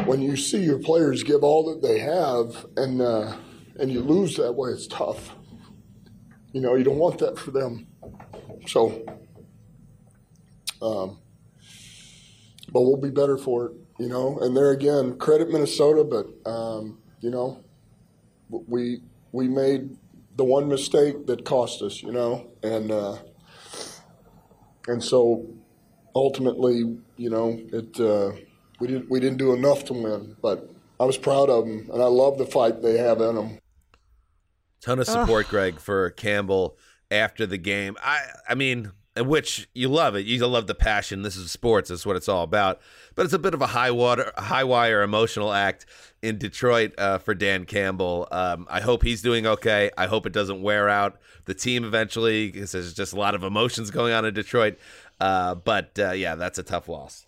when 0.05 0.21
you 0.21 0.35
see 0.35 0.63
your 0.63 0.79
players 0.79 1.23
give 1.23 1.43
all 1.43 1.73
that 1.73 1.85
they 1.87 1.99
have 1.99 2.65
and 2.77 3.01
uh, 3.01 3.35
and 3.79 3.91
you 3.91 4.01
lose 4.01 4.35
that 4.37 4.53
way, 4.53 4.71
it's 4.71 4.87
tough. 4.87 5.35
You 6.51 6.61
know, 6.61 6.75
you 6.75 6.83
don't 6.83 6.99
want 6.99 7.19
that 7.19 7.39
for 7.39 7.51
them. 7.51 7.87
So, 8.67 9.05
um, 10.81 11.19
but 12.71 12.81
we'll 12.81 12.97
be 12.97 13.09
better 13.09 13.37
for 13.37 13.67
it 13.67 13.73
you 13.99 14.09
know. 14.09 14.37
And 14.39 14.55
there 14.55 14.71
again, 14.71 15.17
credit 15.17 15.49
Minnesota, 15.49 16.03
but 16.03 16.27
um, 16.49 16.99
you 17.21 17.29
know, 17.29 17.63
we 18.49 19.01
we 19.31 19.47
made 19.47 19.97
the 20.35 20.43
one 20.43 20.67
mistake 20.67 21.25
that 21.27 21.45
cost 21.45 21.81
us, 21.81 22.01
you 22.01 22.11
know, 22.11 22.51
and 22.61 22.91
uh, 22.91 23.17
and 24.87 25.03
so 25.03 25.47
ultimately, 26.15 26.97
you 27.17 27.29
know, 27.29 27.59
it 27.71 27.99
uh, 27.99 28.31
we 28.79 28.87
didn't 28.87 29.09
we 29.09 29.19
didn't 29.19 29.37
do 29.37 29.53
enough 29.53 29.85
to 29.85 29.93
win, 29.93 30.35
but 30.41 30.69
I 30.99 31.05
was 31.05 31.17
proud 31.17 31.49
of 31.49 31.65
them, 31.65 31.89
and 31.91 32.01
I 32.01 32.07
love 32.07 32.37
the 32.37 32.45
fight 32.45 32.81
they 32.81 32.97
have 32.97 33.21
in 33.21 33.35
them. 33.35 33.59
Ton 34.81 34.99
of 34.99 35.07
support, 35.07 35.47
Greg, 35.47 35.79
for 35.79 36.09
Campbell 36.11 36.77
after 37.09 37.45
the 37.45 37.57
game. 37.57 37.95
I 38.01 38.21
I 38.49 38.55
mean, 38.55 38.91
which 39.17 39.69
you 39.73 39.89
love 39.89 40.15
it. 40.15 40.25
You 40.25 40.45
love 40.47 40.67
the 40.67 40.75
passion. 40.75 41.21
This 41.21 41.35
is 41.35 41.51
sports. 41.51 41.89
That's 41.89 42.05
what 42.05 42.15
it's 42.15 42.27
all 42.27 42.43
about. 42.43 42.81
But 43.15 43.25
it's 43.25 43.33
a 43.33 43.39
bit 43.39 43.53
of 43.53 43.61
a 43.61 43.67
high 43.67 43.91
water, 43.91 44.31
high 44.35 44.63
wire 44.63 45.03
emotional 45.03 45.53
act 45.53 45.85
in 46.23 46.37
Detroit 46.37 46.93
uh, 46.97 47.19
for 47.19 47.35
Dan 47.35 47.65
Campbell. 47.65 48.27
Um, 48.31 48.65
I 48.69 48.81
hope 48.81 49.03
he's 49.03 49.21
doing 49.21 49.45
okay. 49.45 49.91
I 49.97 50.07
hope 50.07 50.25
it 50.25 50.33
doesn't 50.33 50.61
wear 50.63 50.89
out 50.89 51.19
the 51.45 51.53
team 51.53 51.83
eventually 51.83 52.49
because 52.49 52.71
there's 52.71 52.93
just 52.93 53.13
a 53.13 53.17
lot 53.17 53.35
of 53.35 53.43
emotions 53.43 53.91
going 53.91 54.13
on 54.13 54.25
in 54.25 54.33
Detroit. 54.33 54.79
Uh, 55.23 55.55
but 55.55 55.97
uh, 55.97 56.11
yeah, 56.11 56.35
that's 56.35 56.57
a 56.57 56.63
tough 56.63 56.89
loss. 56.89 57.25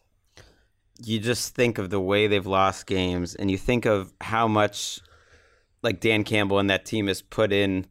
You 1.01 1.17
just 1.17 1.55
think 1.55 1.77
of 1.77 1.89
the 1.89 1.99
way 1.99 2.27
they've 2.27 2.45
lost 2.45 2.87
games, 2.87 3.35
and 3.35 3.49
you 3.49 3.57
think 3.57 3.85
of 3.85 4.13
how 4.19 4.49
much 4.49 4.99
like 5.81 6.01
Dan 6.01 6.25
Campbell 6.25 6.59
and 6.59 6.69
that 6.69 6.83
team 6.83 7.07
has 7.07 7.21
put 7.21 7.53
in 7.53 7.85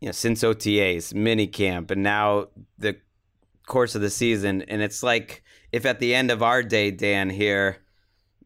you 0.00 0.06
know, 0.06 0.12
since 0.12 0.42
OTAs, 0.42 1.14
mini 1.14 1.46
camp, 1.46 1.92
and 1.92 2.02
now 2.02 2.48
the 2.76 2.96
course 3.66 3.94
of 3.94 4.00
the 4.00 4.10
season. 4.10 4.62
And 4.62 4.82
it's 4.82 5.04
like 5.04 5.44
if 5.70 5.86
at 5.86 6.00
the 6.00 6.12
end 6.12 6.32
of 6.32 6.42
our 6.42 6.64
day, 6.64 6.90
Dan, 6.90 7.30
here, 7.30 7.76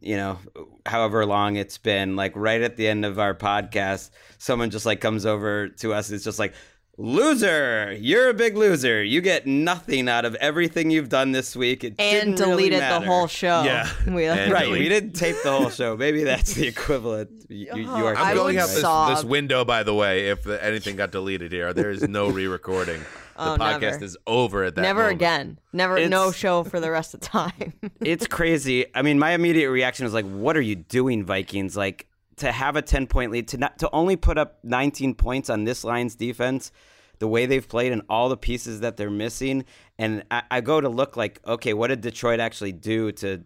you 0.00 0.16
know, 0.16 0.38
however 0.84 1.24
long 1.24 1.56
it's 1.56 1.78
been, 1.78 2.14
like 2.14 2.32
right 2.36 2.60
at 2.60 2.76
the 2.76 2.88
end 2.88 3.06
of 3.06 3.18
our 3.18 3.34
podcast, 3.34 4.10
someone 4.36 4.68
just 4.68 4.84
like 4.84 5.00
comes 5.00 5.24
over 5.24 5.68
to 5.68 5.94
us. 5.94 6.10
It's 6.10 6.24
just 6.24 6.38
like, 6.38 6.52
loser, 6.98 7.96
you're 7.98 8.28
a 8.28 8.34
big 8.34 8.56
loser. 8.56 9.02
You 9.02 9.20
get 9.20 9.46
nothing 9.46 10.08
out 10.08 10.24
of 10.24 10.34
everything 10.36 10.90
you've 10.90 11.08
done 11.08 11.32
this 11.32 11.54
week. 11.56 11.84
It 11.84 11.94
and 11.98 12.36
didn't 12.36 12.48
really 12.48 12.70
deleted 12.70 12.80
the 12.82 13.00
whole 13.00 13.26
show. 13.26 13.62
Yeah. 13.64 13.88
We, 14.06 14.26
And 14.26 14.52
right. 14.52 14.64
delete. 14.64 14.80
We 14.82 14.88
didn't 14.88 15.12
tape 15.12 15.36
the 15.42 15.52
whole 15.52 15.70
show. 15.70 15.96
Maybe 15.96 16.24
that's 16.24 16.54
the 16.54 16.66
equivalent. 16.66 17.30
You, 17.48 17.68
you, 17.74 17.82
you 17.82 17.88
are 18.06 18.16
I 18.16 18.30
I'm 18.30 18.36
going 18.36 18.56
would 18.56 18.62
out 18.62 18.68
this, 19.08 19.16
this 19.20 19.24
window, 19.24 19.64
by 19.64 19.82
the 19.82 19.94
way, 19.94 20.28
if 20.30 20.46
anything 20.46 20.96
got 20.96 21.10
deleted 21.12 21.52
here. 21.52 21.72
There 21.72 21.90
is 21.90 22.06
no 22.08 22.28
re 22.28 22.46
recording. 22.46 23.00
The 23.34 23.54
Oh, 23.54 23.56
podcast 23.58 23.80
never. 23.92 24.04
is 24.04 24.16
over 24.26 24.62
at 24.64 24.74
that 24.74 24.82
Never 24.82 25.00
moment. 25.04 25.16
again. 25.16 25.58
Never. 25.72 25.96
It's- 25.96 26.10
no 26.10 26.32
show 26.32 26.64
for 26.64 26.80
the 26.80 26.90
rest 26.90 27.14
of 27.14 27.20
the 27.20 27.26
time. 27.26 27.72
it's 28.00 28.26
crazy. 28.26 28.84
I 28.94 29.00
mean, 29.00 29.18
my 29.18 29.30
immediate 29.32 29.70
reaction 29.70 30.04
was 30.04 30.12
like, 30.12 30.26
"What 30.26 30.54
are 30.54 30.60
you 30.60 30.76
doing, 30.76 31.24
Vikings? 31.24 31.74
Like 31.74 32.06
to 32.36 32.52
have 32.52 32.76
a 32.76 32.82
ten 32.82 33.06
point 33.06 33.32
lead 33.32 33.48
to 33.48 33.58
not 33.58 33.78
to 33.78 33.90
only 33.92 34.16
put 34.16 34.38
up 34.38 34.58
19 34.62 35.14
points 35.14 35.50
on 35.50 35.64
this 35.64 35.84
Lions 35.84 36.14
defense." 36.14 36.72
The 37.18 37.28
way 37.28 37.46
they've 37.46 37.68
played 37.68 37.92
and 37.92 38.02
all 38.08 38.28
the 38.28 38.36
pieces 38.36 38.80
that 38.80 38.96
they're 38.96 39.08
missing, 39.08 39.64
and 39.96 40.24
I, 40.28 40.42
I 40.50 40.60
go 40.60 40.80
to 40.80 40.88
look 40.88 41.16
like, 41.16 41.40
okay, 41.46 41.72
what 41.72 41.86
did 41.86 42.00
Detroit 42.00 42.40
actually 42.40 42.72
do 42.72 43.12
to 43.12 43.44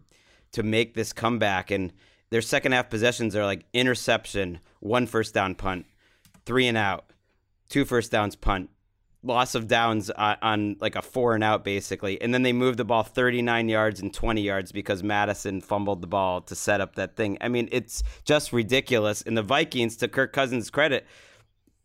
to 0.52 0.62
make 0.62 0.94
this 0.94 1.12
comeback? 1.12 1.70
And 1.70 1.92
their 2.30 2.40
second 2.40 2.72
half 2.72 2.88
possessions 2.88 3.36
are 3.36 3.44
like 3.44 3.66
interception, 3.74 4.60
one 4.80 5.06
first 5.06 5.34
down 5.34 5.56
punt, 5.56 5.84
three 6.46 6.66
and 6.66 6.78
out, 6.78 7.12
two 7.68 7.84
first 7.84 8.10
downs 8.10 8.34
punt, 8.34 8.70
loss 9.26 9.54
of 9.54 9.68
downs 9.68 10.10
on, 10.10 10.36
on 10.42 10.76
like 10.80 10.96
a 10.96 11.02
four 11.02 11.34
and 11.34 11.44
out 11.44 11.64
basically 11.64 12.20
and 12.22 12.32
then 12.32 12.42
they 12.42 12.52
moved 12.52 12.78
the 12.78 12.84
ball 12.84 13.02
39 13.02 13.68
yards 13.68 14.00
and 14.00 14.12
20 14.12 14.40
yards 14.40 14.72
because 14.72 15.02
Mattison 15.02 15.60
fumbled 15.60 16.00
the 16.00 16.06
ball 16.06 16.40
to 16.42 16.54
set 16.54 16.80
up 16.80 16.94
that 16.94 17.16
thing 17.16 17.36
i 17.40 17.48
mean 17.48 17.68
it's 17.72 18.02
just 18.24 18.52
ridiculous 18.52 19.22
and 19.22 19.36
the 19.36 19.42
vikings 19.42 19.96
to 19.96 20.08
kirk 20.08 20.32
cousins 20.32 20.70
credit 20.70 21.06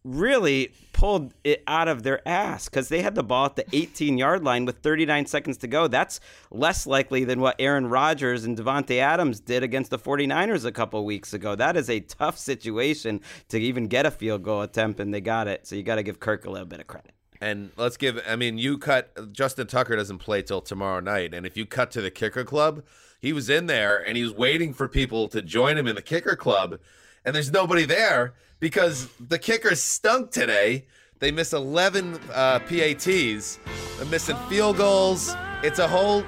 really 0.03 0.73
pulled 0.93 1.33
it 1.43 1.63
out 1.67 1.87
of 1.87 2.03
their 2.03 2.27
ass 2.27 2.65
because 2.65 2.89
they 2.89 3.01
had 3.01 3.15
the 3.15 3.23
ball 3.23 3.45
at 3.45 3.55
the 3.55 3.65
18 3.73 4.17
yard 4.17 4.43
line 4.43 4.65
with 4.65 4.79
39 4.79 5.25
seconds 5.25 5.57
to 5.57 5.67
go. 5.67 5.87
That's 5.87 6.19
less 6.49 6.87
likely 6.87 7.23
than 7.23 7.39
what 7.39 7.55
Aaron 7.59 7.87
Rodgers 7.87 8.43
and 8.43 8.57
Davante 8.57 8.97
Adams 8.97 9.39
did 9.39 9.63
against 9.63 9.91
the 9.91 9.99
49ers 9.99 10.65
a 10.65 10.71
couple 10.71 11.03
weeks 11.05 11.33
ago. 11.33 11.55
That 11.55 11.77
is 11.77 11.89
a 11.89 11.99
tough 11.99 12.37
situation 12.37 13.21
to 13.49 13.59
even 13.59 13.87
get 13.87 14.05
a 14.05 14.11
field 14.11 14.43
goal 14.43 14.61
attempt, 14.61 14.99
and 14.99 15.13
they 15.13 15.21
got 15.21 15.47
it. 15.47 15.67
So 15.67 15.75
you 15.75 15.83
got 15.83 15.95
to 15.95 16.03
give 16.03 16.19
Kirk 16.19 16.45
a 16.45 16.49
little 16.49 16.67
bit 16.67 16.79
of 16.79 16.87
credit. 16.87 17.13
And 17.41 17.71
let's 17.75 17.97
give, 17.97 18.21
I 18.27 18.35
mean, 18.35 18.59
you 18.59 18.77
cut, 18.77 19.33
Justin 19.33 19.65
Tucker 19.65 19.95
doesn't 19.95 20.19
play 20.19 20.43
till 20.43 20.61
tomorrow 20.61 20.99
night. 20.99 21.33
And 21.33 21.43
if 21.43 21.57
you 21.57 21.65
cut 21.65 21.89
to 21.91 22.01
the 22.01 22.11
kicker 22.11 22.43
club, 22.43 22.83
he 23.19 23.33
was 23.33 23.49
in 23.49 23.65
there 23.65 23.97
and 23.97 24.15
he 24.15 24.23
was 24.23 24.33
waiting 24.33 24.73
for 24.73 24.87
people 24.87 25.27
to 25.29 25.41
join 25.41 25.75
him 25.75 25.87
in 25.87 25.95
the 25.95 26.03
kicker 26.03 26.35
club. 26.35 26.79
And 27.25 27.35
there's 27.35 27.51
nobody 27.51 27.83
there 27.83 28.35
because 28.59 29.07
the 29.19 29.39
kickers 29.39 29.81
stunk 29.81 30.29
today. 30.29 30.85
They 31.17 31.31
missed 31.31 31.53
11 31.53 32.19
uh, 32.31 32.59
PATs, 32.59 33.59
they're 33.97 34.05
missing 34.07 34.37
field 34.47 34.77
goals. 34.77 35.35
It's 35.63 35.79
a 35.79 35.87
whole 35.87 36.23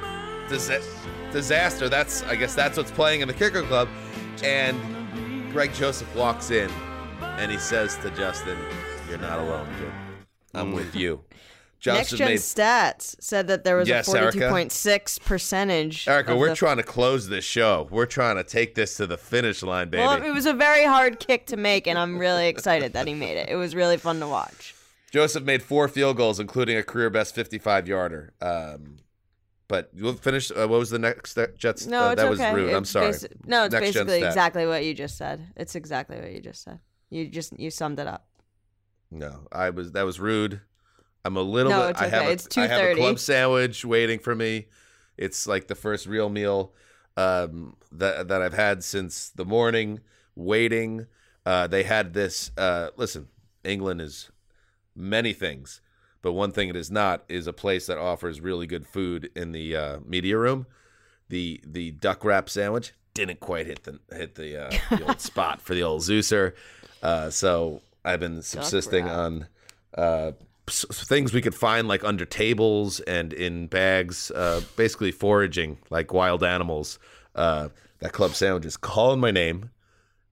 dis- 0.50 0.72
disaster. 1.32 1.90
That's, 1.90 2.24
I 2.24 2.36
guess, 2.36 2.54
that's 2.54 2.78
what's 2.78 2.92
playing 2.92 3.22
in 3.22 3.28
the 3.28 3.34
kicker 3.34 3.64
club. 3.64 3.88
And 4.44 4.80
Greg 5.52 5.74
Joseph 5.74 6.16
walks 6.16 6.52
in 6.52 6.70
and 7.22 7.52
he 7.52 7.58
says 7.58 7.98
to 7.98 8.10
Justin, 8.12 8.58
You're 9.10 9.20
not 9.20 9.40
alone, 9.40 9.68
kid. 9.80 10.03
I'm 10.54 10.74
with 10.74 10.96
you. 10.96 11.22
Next 11.86 12.12
Gen 12.12 12.30
made 12.30 12.40
Stats 12.40 13.16
said 13.20 13.48
that 13.48 13.66
there 13.66 13.76
was 13.76 13.90
Yes, 13.90 14.08
a 14.08 14.18
42.6 14.18 15.22
percentage. 15.26 16.08
Erica, 16.08 16.36
we're 16.36 16.50
the- 16.50 16.56
trying 16.56 16.78
to 16.78 16.84
close 16.84 17.28
this 17.28 17.44
show. 17.44 17.88
We're 17.92 18.06
trying 18.06 18.38
to 18.38 18.44
take 18.44 18.76
this 18.76 18.96
to 18.98 19.08
the 19.08 19.18
finish 19.18 19.62
line, 19.64 19.90
baby. 19.90 20.04
Well, 20.04 20.24
it 20.24 20.32
was 20.32 20.46
a 20.46 20.54
very 20.54 20.86
hard 20.86 21.20
kick 21.20 21.48
to 21.48 21.58
make, 21.58 21.86
and 21.88 22.00
I'm 22.00 22.18
really 22.18 22.48
excited 22.48 22.94
that 22.94 23.06
he 23.08 23.14
made 23.14 23.38
it. 23.38 23.50
It 23.50 23.56
was 23.56 23.76
really 23.76 23.98
fun 23.98 24.20
to 24.22 24.28
watch. 24.28 24.76
Joseph 25.12 25.44
made 25.44 25.62
four 25.62 25.88
field 25.88 26.18
goals, 26.18 26.40
including 26.40 26.78
a 26.78 26.84
career 26.84 27.10
best 27.10 27.36
55 27.36 27.88
yarder. 27.88 28.34
Um, 28.42 28.98
but 29.68 29.90
we'll 29.94 30.14
finish. 30.14 30.52
Uh, 30.52 30.68
what 30.68 30.80
was 30.80 30.90
the 30.90 31.00
next 31.00 31.38
uh, 31.38 31.48
Jets? 31.58 31.86
No, 31.86 32.08
uh, 32.08 32.12
it's 32.12 32.22
that 32.22 32.32
okay. 32.32 32.52
was 32.54 32.62
rude. 32.62 32.74
I'm 32.74 32.86
sorry. 32.86 33.12
basi- 33.12 33.32
no, 33.46 33.66
it's 33.66 33.74
Next 33.74 33.88
basically 33.88 34.24
exactly 34.24 34.66
what 34.66 34.86
you 34.86 34.94
just 34.94 35.18
said. 35.18 35.42
It's 35.56 35.76
exactly 35.76 36.18
what 36.18 36.32
you 36.32 36.40
just 36.42 36.64
said. 36.64 36.80
You 37.10 37.28
just 37.28 37.60
you 37.60 37.70
summed 37.70 38.00
it 38.00 38.08
up. 38.08 38.26
No, 39.14 39.48
I 39.52 39.70
was 39.70 39.92
that 39.92 40.04
was 40.04 40.20
rude. 40.20 40.62
I'm 41.24 41.38
a 41.38 41.42
little 41.42 41.72
No, 41.72 41.82
bit. 41.84 41.90
it's 41.92 42.02
I 42.02 42.08
have 42.08 42.22
okay. 42.24 42.30
a, 42.30 42.34
It's 42.34 42.58
I 42.58 42.68
have 42.68 42.82
a 42.82 42.94
2:30. 42.94 42.98
club 42.98 43.20
sandwich 43.20 43.86
waiting 43.86 44.20
for 44.20 44.36
me. 44.36 44.68
It's 45.18 45.48
like 45.48 45.68
the 45.68 45.76
first 45.76 46.08
real 46.08 46.30
meal 46.30 46.74
um, 47.16 47.76
that 47.92 48.28
that 48.28 48.42
I've 48.42 48.54
had 48.56 48.84
since 48.84 49.30
the 49.30 49.46
morning. 49.46 50.00
Waiting. 50.36 51.06
Uh, 51.46 51.68
they 51.68 51.84
had 51.84 52.14
this. 52.14 52.52
Uh, 52.58 52.90
listen, 52.98 53.28
England 53.64 54.02
is 54.02 54.32
many 54.96 55.32
things, 55.34 55.80
but 56.24 56.34
one 56.34 56.52
thing 56.52 56.70
it 56.70 56.76
is 56.76 56.90
not 56.90 57.24
is 57.30 57.46
a 57.46 57.54
place 57.54 57.86
that 57.86 57.98
offers 58.00 58.42
really 58.42 58.66
good 58.66 58.88
food 58.88 59.30
in 59.36 59.52
the 59.52 59.76
uh, 59.76 60.00
media 60.06 60.38
room. 60.40 60.66
The 61.30 61.62
the 61.66 61.92
duck 61.92 62.26
wrap 62.26 62.50
sandwich 62.50 62.94
didn't 63.14 63.40
quite 63.40 63.68
hit 63.68 63.84
the 63.84 64.00
hit 64.12 64.34
the, 64.36 64.66
uh, 64.68 64.72
the 64.90 65.04
old 65.08 65.22
spot 65.30 65.62
for 65.62 65.76
the 65.76 65.84
old 65.84 66.02
Zeuser. 66.02 66.54
Uh, 67.04 67.30
so 67.30 67.82
I've 68.06 68.20
been 68.20 68.42
subsisting 68.42 69.08
on 69.10 69.48
uh, 69.98 70.32
s- 70.68 70.86
things 70.92 71.34
we 71.34 71.42
could 71.42 71.56
find 71.56 71.88
like 71.88 72.04
under 72.04 72.26
tables 72.26 73.00
and 73.02 73.32
in 73.34 73.68
bags, 73.68 74.32
uh, 74.32 74.62
basically 74.76 75.12
foraging 75.12 75.78
like 75.90 76.14
wild 76.14 76.44
animals. 76.44 77.00
Uh, 77.36 77.70
that 78.00 78.12
club 78.12 78.32
sandwich 78.32 78.66
is 78.66 78.76
calling 78.78 79.20
my 79.20 79.32
name, 79.32 79.70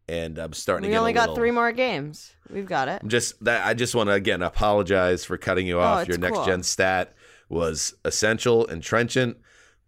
and 0.10 0.38
I'm 0.38 0.54
starting 0.54 0.84
to 0.84 0.88
get. 0.90 0.92
We 0.92 0.96
get 0.96 1.00
only 1.00 1.14
got 1.14 1.22
little- 1.22 1.36
three 1.36 1.52
more 1.52 1.72
games. 1.72 2.34
We've 2.50 2.66
got 2.66 2.90
it. 2.90 3.00
I'm 3.02 3.08
just 3.10 3.42
that 3.46 3.66
I 3.66 3.74
just 3.74 3.96
want 3.96 4.10
to 4.10 4.14
again 4.14 4.42
apologize 4.42 5.24
for 5.24 5.38
cutting 5.38 5.66
you 5.68 5.78
Oh, 5.80 5.84
off. 5.84 6.02
it's 6.02 6.10
Your 6.10 6.18
next 6.18 6.46
gen 6.46 6.64
stat 6.64 7.16
was 7.48 7.94
essential 8.04 8.68
and 8.68 8.84
trenchant, 8.84 9.38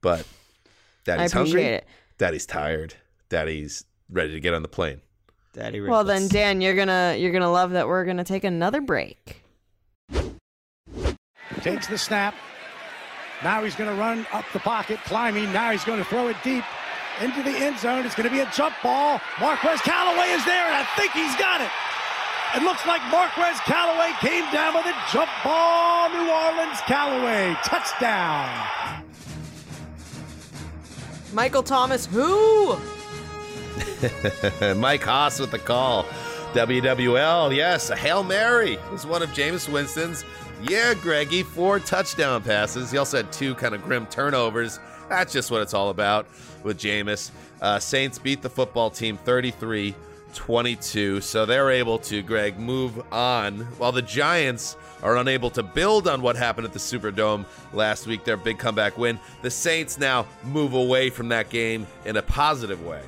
but 0.02 0.26
Daddy's 1.04 1.34
hungry. 1.34 1.64
it. 1.64 1.86
Daddy's 2.18 2.46
tired. 2.46 2.94
Daddy's 3.30 3.84
ready 4.10 4.32
to 4.32 4.40
get 4.40 4.54
on 4.54 4.62
the 4.62 4.68
plane. 4.70 5.02
Daddy 5.54 5.80
Well 5.82 6.04
then, 6.04 6.28
Dan, 6.28 6.62
you're 6.62 6.76
gonna 6.76 7.16
you're 7.18 7.32
gonna 7.32 7.51
love 7.51 7.72
that 7.72 7.88
we're 7.88 8.06
gonna 8.06 8.24
take 8.24 8.43
another 8.43 8.82
break. 8.82 9.43
Takes 11.62 11.88
the 11.88 11.97
snap. 11.97 12.36
Now 13.43 13.64
he's 13.64 13.76
going 13.76 13.89
to 13.89 13.95
run 13.95 14.26
up 14.32 14.45
the 14.54 14.60
pocket, 14.60 14.99
climbing. 15.04 15.51
Now 15.51 15.72
he's 15.72 15.84
going 15.84 15.99
to 15.99 16.06
throw 16.06 16.30
it 16.30 16.38
deep 16.43 16.64
into 17.22 17.43
the 17.43 17.51
end 17.51 17.78
zone. 17.78 18.06
It's 18.06 18.16
going 18.16 18.28
to 18.28 18.34
be 18.34 18.39
a 18.39 18.49
jump 18.51 18.74
ball. 18.82 19.20
Marquez 19.39 19.82
Callaway 19.82 20.30
is 20.30 20.45
there, 20.45 20.66
and 20.66 20.76
I 20.76 20.84
think 20.95 21.12
he's 21.12 21.36
got 21.36 21.60
it. 21.60 21.70
It 22.56 22.64
looks 22.64 22.86
like 22.86 23.01
Marquez 23.12 23.60
Callaway 23.62 24.14
came 24.20 24.49
down 24.51 24.76
with 24.76 24.86
a 24.86 24.95
jump 25.12 25.30
ball. 25.43 26.10
New 26.10 26.30
Orleans 26.32 26.80
Callaway 26.86 27.56
touchdown. 27.66 29.04
Michael 31.34 31.64
Thomas, 31.64 32.06
who? 32.06 32.78
Mike 34.78 35.03
Hoss 35.03 35.39
with 35.39 35.51
the 35.51 35.59
call. 35.59 36.05
WWL, 36.53 37.55
yes, 37.55 37.89
a 37.89 37.95
Hail 37.95 38.24
Mary 38.24 38.78
is 38.93 39.07
one 39.07 39.24
of 39.24 39.30
Jameis 39.30 39.67
Winston's. 39.67 40.24
Yeah, 40.61 40.93
Greggy, 40.93 41.41
four 41.41 41.80
touchdown 41.80 42.43
passes. 42.43 42.91
He 42.91 42.97
also 42.97 43.17
had 43.17 43.32
two 43.32 43.55
kind 43.55 43.74
of 43.74 43.84
grim 43.84 44.05
turnovers. 44.05 44.80
That's 45.09 45.34
just 45.34 45.49
what 45.49 45.61
it's 45.61 45.74
all 45.74 45.89
about 45.89 46.28
with 46.63 46.78
Jameis. 46.78 47.32
Uh, 47.61 47.80
Saints 47.80 48.19
beat 48.19 48.41
the 48.41 48.49
football 48.49 48.89
team 48.89 49.17
33 49.17 49.95
22, 50.34 51.21
so 51.21 51.45
they're 51.45 51.71
able 51.71 51.99
to, 51.99 52.21
Greg, 52.21 52.59
move 52.59 53.01
on 53.11 53.61
while 53.78 53.91
the 53.91 54.01
Giants 54.01 54.76
are 55.01 55.17
unable 55.17 55.49
to 55.51 55.63
build 55.63 56.07
on 56.07 56.21
what 56.21 56.36
happened 56.36 56.65
at 56.65 56.74
the 56.74 56.80
Superdome 56.80 57.45
last 57.74 58.07
week, 58.07 58.24
their 58.24 58.38
big 58.38 58.57
comeback 58.57 58.97
win. 58.97 59.19
The 59.41 59.51
Saints 59.51 59.97
now 59.99 60.26
move 60.43 60.74
away 60.74 61.09
from 61.09 61.30
that 61.30 61.49
game 61.49 61.88
in 62.05 62.17
a 62.17 62.21
positive 62.21 62.86
way. 62.86 63.01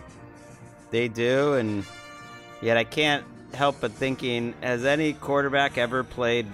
They 0.95 1.09
do, 1.09 1.55
and 1.55 1.83
yet 2.61 2.77
I 2.77 2.85
can't 2.85 3.25
help 3.53 3.81
but 3.81 3.91
thinking: 3.91 4.53
Has 4.61 4.85
any 4.85 5.11
quarterback 5.11 5.77
ever 5.77 6.05
played 6.05 6.47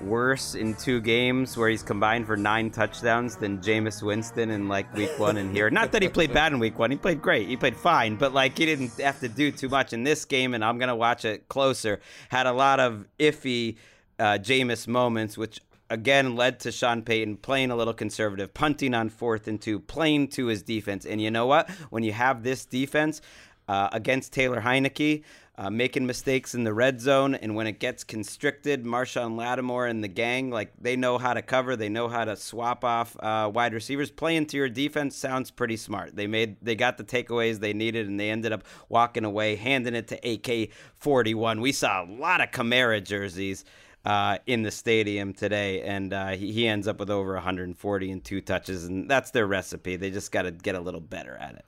worse 0.00 0.54
in 0.54 0.72
two 0.72 1.02
games 1.02 1.54
where 1.54 1.68
he's 1.68 1.82
combined 1.82 2.26
for 2.26 2.38
nine 2.38 2.70
touchdowns 2.70 3.36
than 3.36 3.58
Jameis 3.58 4.02
Winston 4.02 4.48
in 4.48 4.68
like 4.68 4.90
week 4.94 5.18
one 5.18 5.36
and 5.36 5.54
here? 5.54 5.68
Not 5.68 5.92
that 5.92 6.00
he 6.00 6.08
played 6.08 6.32
bad 6.32 6.54
in 6.54 6.58
week 6.58 6.78
one; 6.78 6.90
he 6.90 6.96
played 6.96 7.20
great, 7.20 7.46
he 7.46 7.58
played 7.58 7.76
fine, 7.76 8.16
but 8.16 8.32
like 8.32 8.56
he 8.56 8.64
didn't 8.64 8.96
have 8.96 9.20
to 9.20 9.28
do 9.28 9.50
too 9.50 9.68
much 9.68 9.92
in 9.92 10.02
this 10.02 10.24
game. 10.24 10.54
And 10.54 10.64
I'm 10.64 10.78
gonna 10.78 10.96
watch 10.96 11.26
it 11.26 11.46
closer. 11.46 12.00
Had 12.30 12.46
a 12.46 12.52
lot 12.54 12.80
of 12.80 13.04
iffy 13.18 13.76
uh, 14.18 14.38
Jameis 14.40 14.88
moments, 14.88 15.36
which 15.36 15.60
again 15.90 16.36
led 16.36 16.60
to 16.60 16.72
Sean 16.72 17.02
Payton 17.02 17.38
playing 17.38 17.70
a 17.70 17.76
little 17.76 17.94
conservative, 17.94 18.52
punting 18.54 18.94
on 18.94 19.08
fourth 19.08 19.48
and 19.48 19.60
two, 19.60 19.78
playing 19.78 20.28
to 20.28 20.46
his 20.46 20.62
defense. 20.62 21.06
And 21.06 21.20
you 21.20 21.30
know 21.30 21.46
what? 21.46 21.70
When 21.90 22.02
you 22.02 22.12
have 22.12 22.42
this 22.42 22.64
defense 22.64 23.20
uh, 23.68 23.88
against 23.92 24.32
Taylor 24.32 24.60
Heinicke, 24.60 25.22
uh, 25.58 25.70
making 25.70 26.04
mistakes 26.04 26.54
in 26.54 26.64
the 26.64 26.72
red 26.74 27.00
zone, 27.00 27.34
and 27.34 27.54
when 27.54 27.66
it 27.66 27.80
gets 27.80 28.04
constricted, 28.04 28.84
Marshon 28.84 29.36
Lattimore 29.36 29.86
and 29.86 30.04
the 30.04 30.08
gang, 30.08 30.50
like 30.50 30.70
they 30.78 30.96
know 30.96 31.16
how 31.16 31.32
to 31.32 31.40
cover, 31.40 31.76
they 31.76 31.88
know 31.88 32.08
how 32.08 32.26
to 32.26 32.36
swap 32.36 32.84
off 32.84 33.16
uh, 33.20 33.50
wide 33.52 33.72
receivers. 33.72 34.10
Playing 34.10 34.46
to 34.46 34.58
your 34.58 34.68
defense 34.68 35.16
sounds 35.16 35.50
pretty 35.50 35.78
smart. 35.78 36.14
They 36.14 36.26
made, 36.26 36.56
they 36.60 36.74
got 36.74 36.98
the 36.98 37.04
takeaways 37.04 37.60
they 37.60 37.72
needed, 37.72 38.06
and 38.06 38.20
they 38.20 38.28
ended 38.28 38.52
up 38.52 38.64
walking 38.90 39.24
away, 39.24 39.56
handing 39.56 39.94
it 39.94 40.08
to 40.08 40.30
AK 40.30 40.70
41. 40.98 41.62
We 41.62 41.72
saw 41.72 42.04
a 42.04 42.06
lot 42.06 42.42
of 42.42 42.50
Kamara 42.50 43.02
jerseys 43.02 43.64
uh, 44.06 44.38
in 44.46 44.62
the 44.62 44.70
stadium 44.70 45.32
today, 45.34 45.82
and 45.82 46.12
uh, 46.12 46.28
he, 46.28 46.52
he 46.52 46.68
ends 46.68 46.86
up 46.86 47.00
with 47.00 47.10
over 47.10 47.34
140 47.34 48.10
and 48.12 48.24
two 48.24 48.40
touches, 48.40 48.84
and 48.84 49.10
that's 49.10 49.32
their 49.32 49.48
recipe. 49.48 49.96
They 49.96 50.12
just 50.12 50.30
got 50.30 50.42
to 50.42 50.52
get 50.52 50.76
a 50.76 50.80
little 50.80 51.00
better 51.00 51.36
at 51.36 51.56
it. 51.56 51.64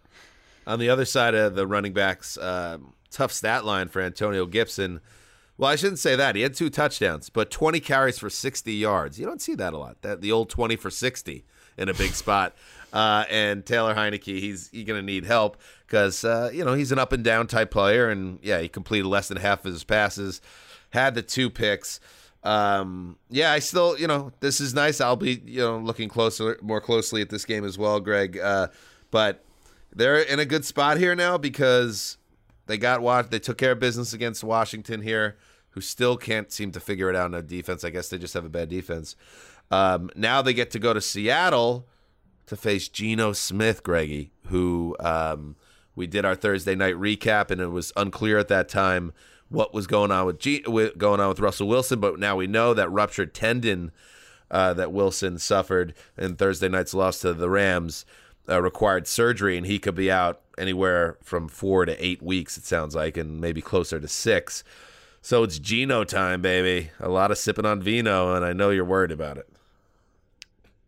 On 0.65 0.79
the 0.79 0.89
other 0.89 1.05
side 1.05 1.35
of 1.35 1.57
the 1.57 1.67
running 1.67 1.93
backs, 1.93 2.39
um, 2.39 2.93
tough 3.11 3.33
stat 3.33 3.65
line 3.65 3.89
for 3.89 4.01
Antonio 4.01 4.47
Gibson. 4.47 5.01
Well, 5.57 5.69
I 5.69 5.75
shouldn't 5.75 5.99
say 5.99 6.15
that. 6.15 6.37
He 6.37 6.43
had 6.43 6.55
two 6.55 6.71
touchdowns, 6.71 7.29
but 7.29 7.51
20 7.51 7.81
carries 7.81 8.21
for 8.21 8.31
60 8.31 8.73
yards. 8.73 9.19
You 9.19 9.27
don't 9.27 9.43
see 9.43 9.57
that 9.57 9.73
a 9.73 9.79
lot. 9.79 10.01
That 10.03 10.21
the 10.21 10.31
old 10.31 10.49
20 10.49 10.77
for 10.77 10.91
60 10.91 11.45
in 11.77 11.89
a 11.89 11.95
big 11.95 12.13
spot. 12.13 12.55
Uh, 12.93 13.25
and 13.29 13.67
Taylor 13.67 13.97
Heinicke, 13.97 14.39
he's 14.39 14.69
he's 14.69 14.85
going 14.85 15.01
to 15.01 15.05
need 15.05 15.25
help 15.25 15.57
because 15.87 16.25
uh, 16.25 16.51
you 16.53 16.65
know 16.65 16.75
he's 16.75 16.93
an 16.93 17.01
up 17.01 17.13
and 17.13 17.25
down 17.25 17.49
type 17.49 17.73
player, 17.73 18.09
and 18.09 18.39
yeah, 18.43 18.61
he 18.61 18.69
completed 18.69 19.09
less 19.09 19.27
than 19.27 19.39
half 19.39 19.65
of 19.65 19.73
his 19.73 19.83
passes, 19.83 20.41
had 20.91 21.17
the 21.17 21.23
two 21.23 21.51
picks. 21.51 21.99
Um, 22.45 23.19
yeah, 23.31 23.53
I 23.53 23.59
still, 23.59 23.99
you 23.99 24.07
know, 24.07 24.33
this 24.41 24.61
is 24.61 24.75
nice. 24.75 25.01
I'll 25.01 25.17
be, 25.17 25.43
you 25.45 25.61
know, 25.61 25.79
looking 25.79 26.09
closer, 26.09 26.59
more 26.63 26.81
closely 26.81 27.21
at 27.21 27.31
this 27.31 27.45
game 27.45 27.65
as 27.65 27.77
well, 27.77 28.01
Greg. 28.01 28.39
Uh, 28.39 28.69
but 29.11 29.45
they're 29.93 30.19
in 30.21 30.39
a 30.39 30.45
good 30.45 30.65
spot 30.65 30.99
here 30.99 31.15
now 31.15 31.37
because 31.39 32.17
they 32.67 32.79
got 32.79 33.01
what 33.01 33.31
they 33.31 33.39
took 33.39 33.59
care 33.59 33.73
of 33.73 33.81
business 33.81 34.13
against 34.13 34.45
Washington 34.45 35.03
here, 35.03 35.37
who 35.71 35.81
still 35.81 36.17
can't 36.17 36.53
seem 36.53 36.71
to 36.73 36.81
figure 36.81 37.11
it 37.11 37.17
out 37.17 37.27
in 37.27 37.35
a 37.35 37.43
defense. 37.43 37.85
I 37.85 37.91
guess 37.91 38.09
they 38.09 38.19
just 38.19 38.35
have 38.35 38.45
a 38.45 38.51
bad 38.51 38.69
defense. 38.69 39.17
Um, 39.71 40.11
now 40.15 40.41
they 40.41 40.55
get 40.55 40.71
to 40.73 40.79
go 40.79 40.95
to 40.95 41.01
Seattle 41.01 41.89
to 42.47 42.57
face 42.57 42.89
Geno 42.89 43.33
Smith, 43.33 43.83
Greggy, 43.83 44.31
who 44.47 44.97
um, 45.01 45.57
we 45.95 46.07
did 46.07 46.25
our 46.25 46.35
Thursday 46.35 46.75
night 46.75 46.95
recap, 46.95 47.51
and 47.51 47.61
it 47.61 47.69
was 47.69 47.93
unclear 47.97 48.39
at 48.39 48.49
that 48.49 48.69
time 48.69 49.13
what 49.49 49.73
was 49.73 49.87
going 49.87 50.11
on 50.11 50.27
with, 50.27 50.39
G- 50.39 50.61
going 50.61 51.21
on 51.21 51.29
with 51.29 51.41
Russell 51.41 51.69
Wilson. 51.69 52.01
But 52.01 52.19
now 52.19 52.37
we 52.37 52.47
know 52.47 52.75
that 52.75 52.91
ruptured 52.91 53.35
tendon 53.35 53.93
uh, 54.51 54.75
that 54.75 54.93
Wilson 54.93 55.39
suffered 55.39 55.95
in 56.17 56.37
Thursday 56.37 56.69
night's 56.69 56.95
loss 56.95 57.21
to 57.21 57.35
the 57.35 57.51
Rams 57.51 58.05
uh, 58.49 58.63
required 58.63 59.07
surgery, 59.07 59.57
and 59.57 59.67
he 59.67 59.79
could 59.79 59.95
be 59.95 60.11
out 60.11 60.41
anywhere 60.57 61.19
from 61.23 61.49
four 61.49 61.85
to 61.85 62.05
eight 62.05 62.23
weeks. 62.23 62.57
It 62.57 62.65
sounds 62.65 62.95
like, 62.95 63.17
and 63.17 63.41
maybe 63.41 63.61
closer 63.61 64.01
to 64.01 64.09
six. 64.09 64.65
So 65.21 65.43
it's 65.43 65.59
Geno 65.59 66.05
time, 66.05 66.41
baby. 66.41 66.91
A 67.01 67.09
lot 67.09 67.31
of 67.31 67.39
sipping 67.39 67.67
on 67.67 67.83
vino, 67.83 68.35
and 68.35 68.45
I 68.45 68.53
know 68.53 68.71
you're 68.71 68.85
worried 68.85 69.13
about 69.13 69.37
it. 69.37 69.49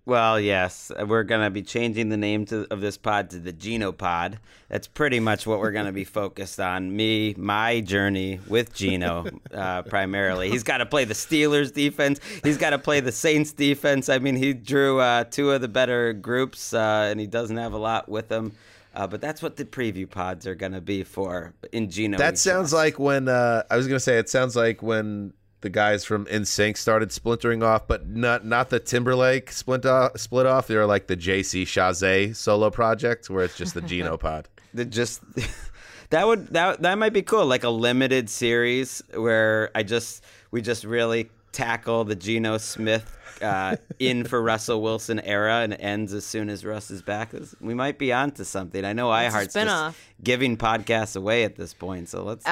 Well, 0.07 0.41
yes, 0.41 0.91
we're 1.07 1.25
gonna 1.25 1.51
be 1.51 1.63
changing 1.63 2.09
the 2.09 2.17
name 2.17 2.47
to, 2.47 2.67
of 2.73 2.81
this 2.81 2.97
pod 2.97 3.31
to 3.31 3.39
the 3.39 3.53
Geno 3.53 3.93
Pod. 3.93 4.39
That's 4.69 4.89
pretty 4.89 5.21
much 5.21 5.47
what 5.47 5.61
we're 5.61 5.73
gonna 5.73 5.93
be 5.93 6.05
focused 6.21 6.59
on. 6.59 6.97
Me, 6.97 7.35
my 7.37 7.81
journey 7.81 8.41
with 8.49 8.75
Geno, 8.75 9.27
uh, 9.55 9.83
primarily. 9.83 10.51
He's 10.51 10.63
got 10.63 10.79
to 10.79 10.87
play 10.87 11.05
the 11.05 11.15
Steelers 11.15 11.73
defense. 11.73 12.19
He's 12.43 12.57
got 12.57 12.71
to 12.71 12.79
play 12.79 13.01
the 13.01 13.13
Saints 13.13 13.53
defense. 13.53 14.09
I 14.09 14.19
mean, 14.19 14.37
he 14.37 14.55
drew 14.55 15.01
uh, 15.01 15.25
two 15.25 15.53
of 15.53 15.61
the 15.61 15.69
better 15.69 16.13
groups, 16.13 16.73
uh, 16.73 17.09
and 17.11 17.21
he 17.21 17.27
doesn't 17.27 17.59
have 17.59 17.75
a 17.75 17.79
lot 17.79 18.09
with 18.09 18.31
him. 18.31 18.53
Uh, 18.93 19.07
but 19.07 19.21
that's 19.21 19.41
what 19.41 19.57
the 19.57 19.65
preview 19.65 20.11
pods 20.11 20.47
are 20.47 20.55
gonna 20.55 20.81
be 20.81 21.05
for 21.05 21.53
in 21.73 21.91
Geno. 21.91 22.19
That 22.19 22.39
sounds 22.39 22.73
like 22.73 22.99
when 22.99 23.29
uh, 23.29 23.63
I 23.71 23.77
was 23.77 23.87
going 23.87 23.97
to 23.97 24.01
say 24.01 24.19
it 24.19 24.29
sounds 24.29 24.57
like 24.57 24.83
when 24.83 25.35
the 25.63 25.71
guys 25.71 26.05
from 26.05 26.27
NSYNC 26.27 26.77
started 26.77 27.13
splintering 27.13 27.63
off, 27.63 27.87
but 27.87 28.09
not 28.09 28.45
not 28.45 28.71
the 28.71 28.81
Timberlake 28.81 29.53
split 29.53 29.85
off. 29.87 30.19
Split 30.19 30.47
off. 30.47 30.67
They're 30.67 30.87
like 30.87 31.07
the 31.07 31.17
JC 31.17 31.63
Chasez 31.63 32.37
solo 32.37 32.71
project, 32.71 33.29
where 33.31 33.45
it's 33.45 33.57
just 33.57 33.75
the 33.75 33.81
Geno 33.91 34.17
pod. 34.17 34.49
the 34.73 34.85
just 34.85 35.23
that 36.11 36.27
would 36.27 36.49
that 36.49 36.83
that 36.83 36.99
might 36.99 37.13
be 37.13 37.23
cool 37.23 37.47
like 37.47 37.65
a 37.65 37.71
limited 37.71 38.29
series 38.31 39.03
where 39.15 39.71
i 39.75 39.83
just 39.83 40.25
we 40.51 40.61
just 40.63 40.85
really 40.85 41.31
tackle 41.53 42.05
the 42.05 42.15
Geno 42.15 42.59
Smith 42.59 43.17
uh, 43.43 43.77
in 43.99 44.25
for 44.25 44.41
Russell 44.41 44.83
Wilson 44.83 45.19
era 45.21 45.61
and 45.61 45.75
ends 45.75 46.13
as 46.15 46.25
soon 46.25 46.49
as 46.49 46.65
Russ 46.65 46.91
is 46.91 47.03
back. 47.03 47.33
We 47.61 47.75
might 47.75 47.99
be 47.99 48.13
onto 48.13 48.45
something. 48.45 48.85
I 48.85 48.93
know 48.93 49.13
It's 49.13 49.35
a 49.35 49.39
iHeart's 49.39 49.55
just 49.55 49.97
giving 50.23 50.57
podcasts 50.57 51.17
away 51.17 51.45
at 51.45 51.57
this 51.57 51.75
point, 51.75 52.09
so 52.09 52.23
let's 52.23 52.45
do 52.45 52.51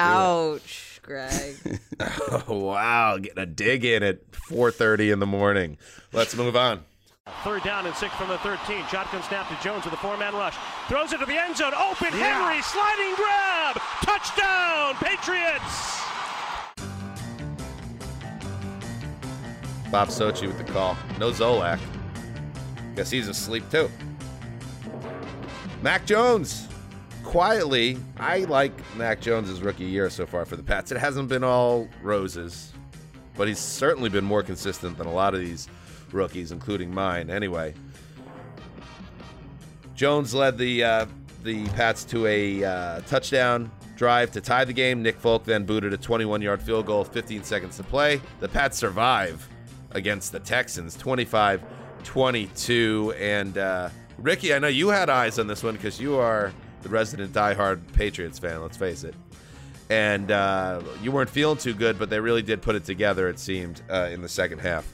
it. 0.99 1.05
Greg. 1.05 1.79
Oh, 2.47 2.59
wow, 2.65 3.17
getting 3.17 3.39
a 3.39 3.45
dig 3.45 3.85
in 3.85 4.03
at 4.03 4.31
4:30 4.31 5.13
in 5.13 5.19
the 5.19 5.25
morning. 5.25 5.77
Let's 6.13 6.35
move 6.35 6.55
on. 6.55 6.83
Third 7.43 7.63
down 7.63 7.85
and 7.85 7.95
six 7.95 8.13
from 8.15 8.29
the 8.29 8.37
13. 8.39 8.85
Shotgun 8.87 9.21
snap 9.23 9.47
to 9.49 9.63
Jones 9.63 9.85
with 9.85 9.93
a 9.93 9.97
four-man 9.97 10.33
rush. 10.33 10.55
Throws 10.87 11.13
it 11.13 11.19
to 11.19 11.25
the 11.25 11.39
end 11.39 11.55
zone. 11.57 11.73
Open 11.73 12.07
Henry, 12.11 12.61
sliding 12.61 13.15
grab. 13.15 13.79
Touchdown, 14.01 14.95
Patriots. 14.95 15.99
Bob 19.91 20.09
Socci 20.09 20.47
with 20.47 20.57
the 20.57 20.71
call. 20.71 20.97
No 21.19 21.31
Zolak. 21.31 21.79
Guess 22.95 23.09
he's 23.09 23.27
asleep 23.27 23.63
too. 23.71 23.89
Mac 25.81 26.05
Jones. 26.05 26.68
Quietly, 27.29 27.97
I 28.17 28.39
like 28.45 28.71
Mac 28.95 29.21
Jones' 29.21 29.61
rookie 29.61 29.83
year 29.83 30.09
so 30.09 30.25
far 30.25 30.45
for 30.45 30.55
the 30.55 30.63
Pats. 30.63 30.91
It 30.91 30.97
hasn't 30.97 31.29
been 31.29 31.43
all 31.43 31.87
roses, 32.01 32.73
but 33.37 33.47
he's 33.47 33.59
certainly 33.59 34.09
been 34.09 34.25
more 34.25 34.41
consistent 34.41 34.97
than 34.97 35.05
a 35.05 35.13
lot 35.13 35.35
of 35.35 35.39
these 35.39 35.67
rookies, 36.11 36.51
including 36.51 36.91
mine. 36.91 37.29
Anyway, 37.29 37.75
Jones 39.93 40.33
led 40.33 40.57
the 40.57 40.83
uh, 40.83 41.05
the 41.43 41.67
Pats 41.67 42.03
to 42.05 42.25
a 42.25 42.63
uh, 42.63 43.01
touchdown 43.01 43.69
drive 43.95 44.31
to 44.31 44.41
tie 44.41 44.65
the 44.65 44.73
game. 44.73 45.03
Nick 45.03 45.19
Folk 45.19 45.43
then 45.43 45.65
booted 45.65 45.93
a 45.93 45.99
21-yard 45.99 46.63
field 46.63 46.87
goal, 46.87 47.03
15 47.03 47.43
seconds 47.43 47.77
to 47.77 47.83
play. 47.83 48.19
The 48.39 48.49
Pats 48.49 48.75
survive 48.75 49.47
against 49.91 50.31
the 50.31 50.39
Texans, 50.39 50.97
25-22. 50.97 53.21
And 53.21 53.59
uh, 53.59 53.89
Ricky, 54.17 54.51
I 54.51 54.57
know 54.57 54.67
you 54.67 54.87
had 54.87 55.11
eyes 55.11 55.37
on 55.37 55.45
this 55.45 55.61
one 55.61 55.75
because 55.75 56.01
you 56.01 56.15
are 56.15 56.51
the 56.81 56.89
resident 56.89 57.33
diehard 57.33 57.81
Patriots 57.93 58.39
fan. 58.39 58.61
Let's 58.61 58.77
face 58.77 59.03
it. 59.03 59.15
And 59.89 60.29
uh, 60.29 60.81
you 61.01 61.11
weren't 61.11 61.29
feeling 61.29 61.57
too 61.57 61.73
good, 61.73 61.97
but 61.97 62.09
they 62.09 62.19
really 62.19 62.43
did 62.43 62.61
put 62.61 62.75
it 62.75 62.85
together. 62.85 63.27
It 63.27 63.39
seemed 63.39 63.81
uh, 63.89 64.09
in 64.11 64.21
the 64.21 64.29
second 64.29 64.59
half. 64.59 64.91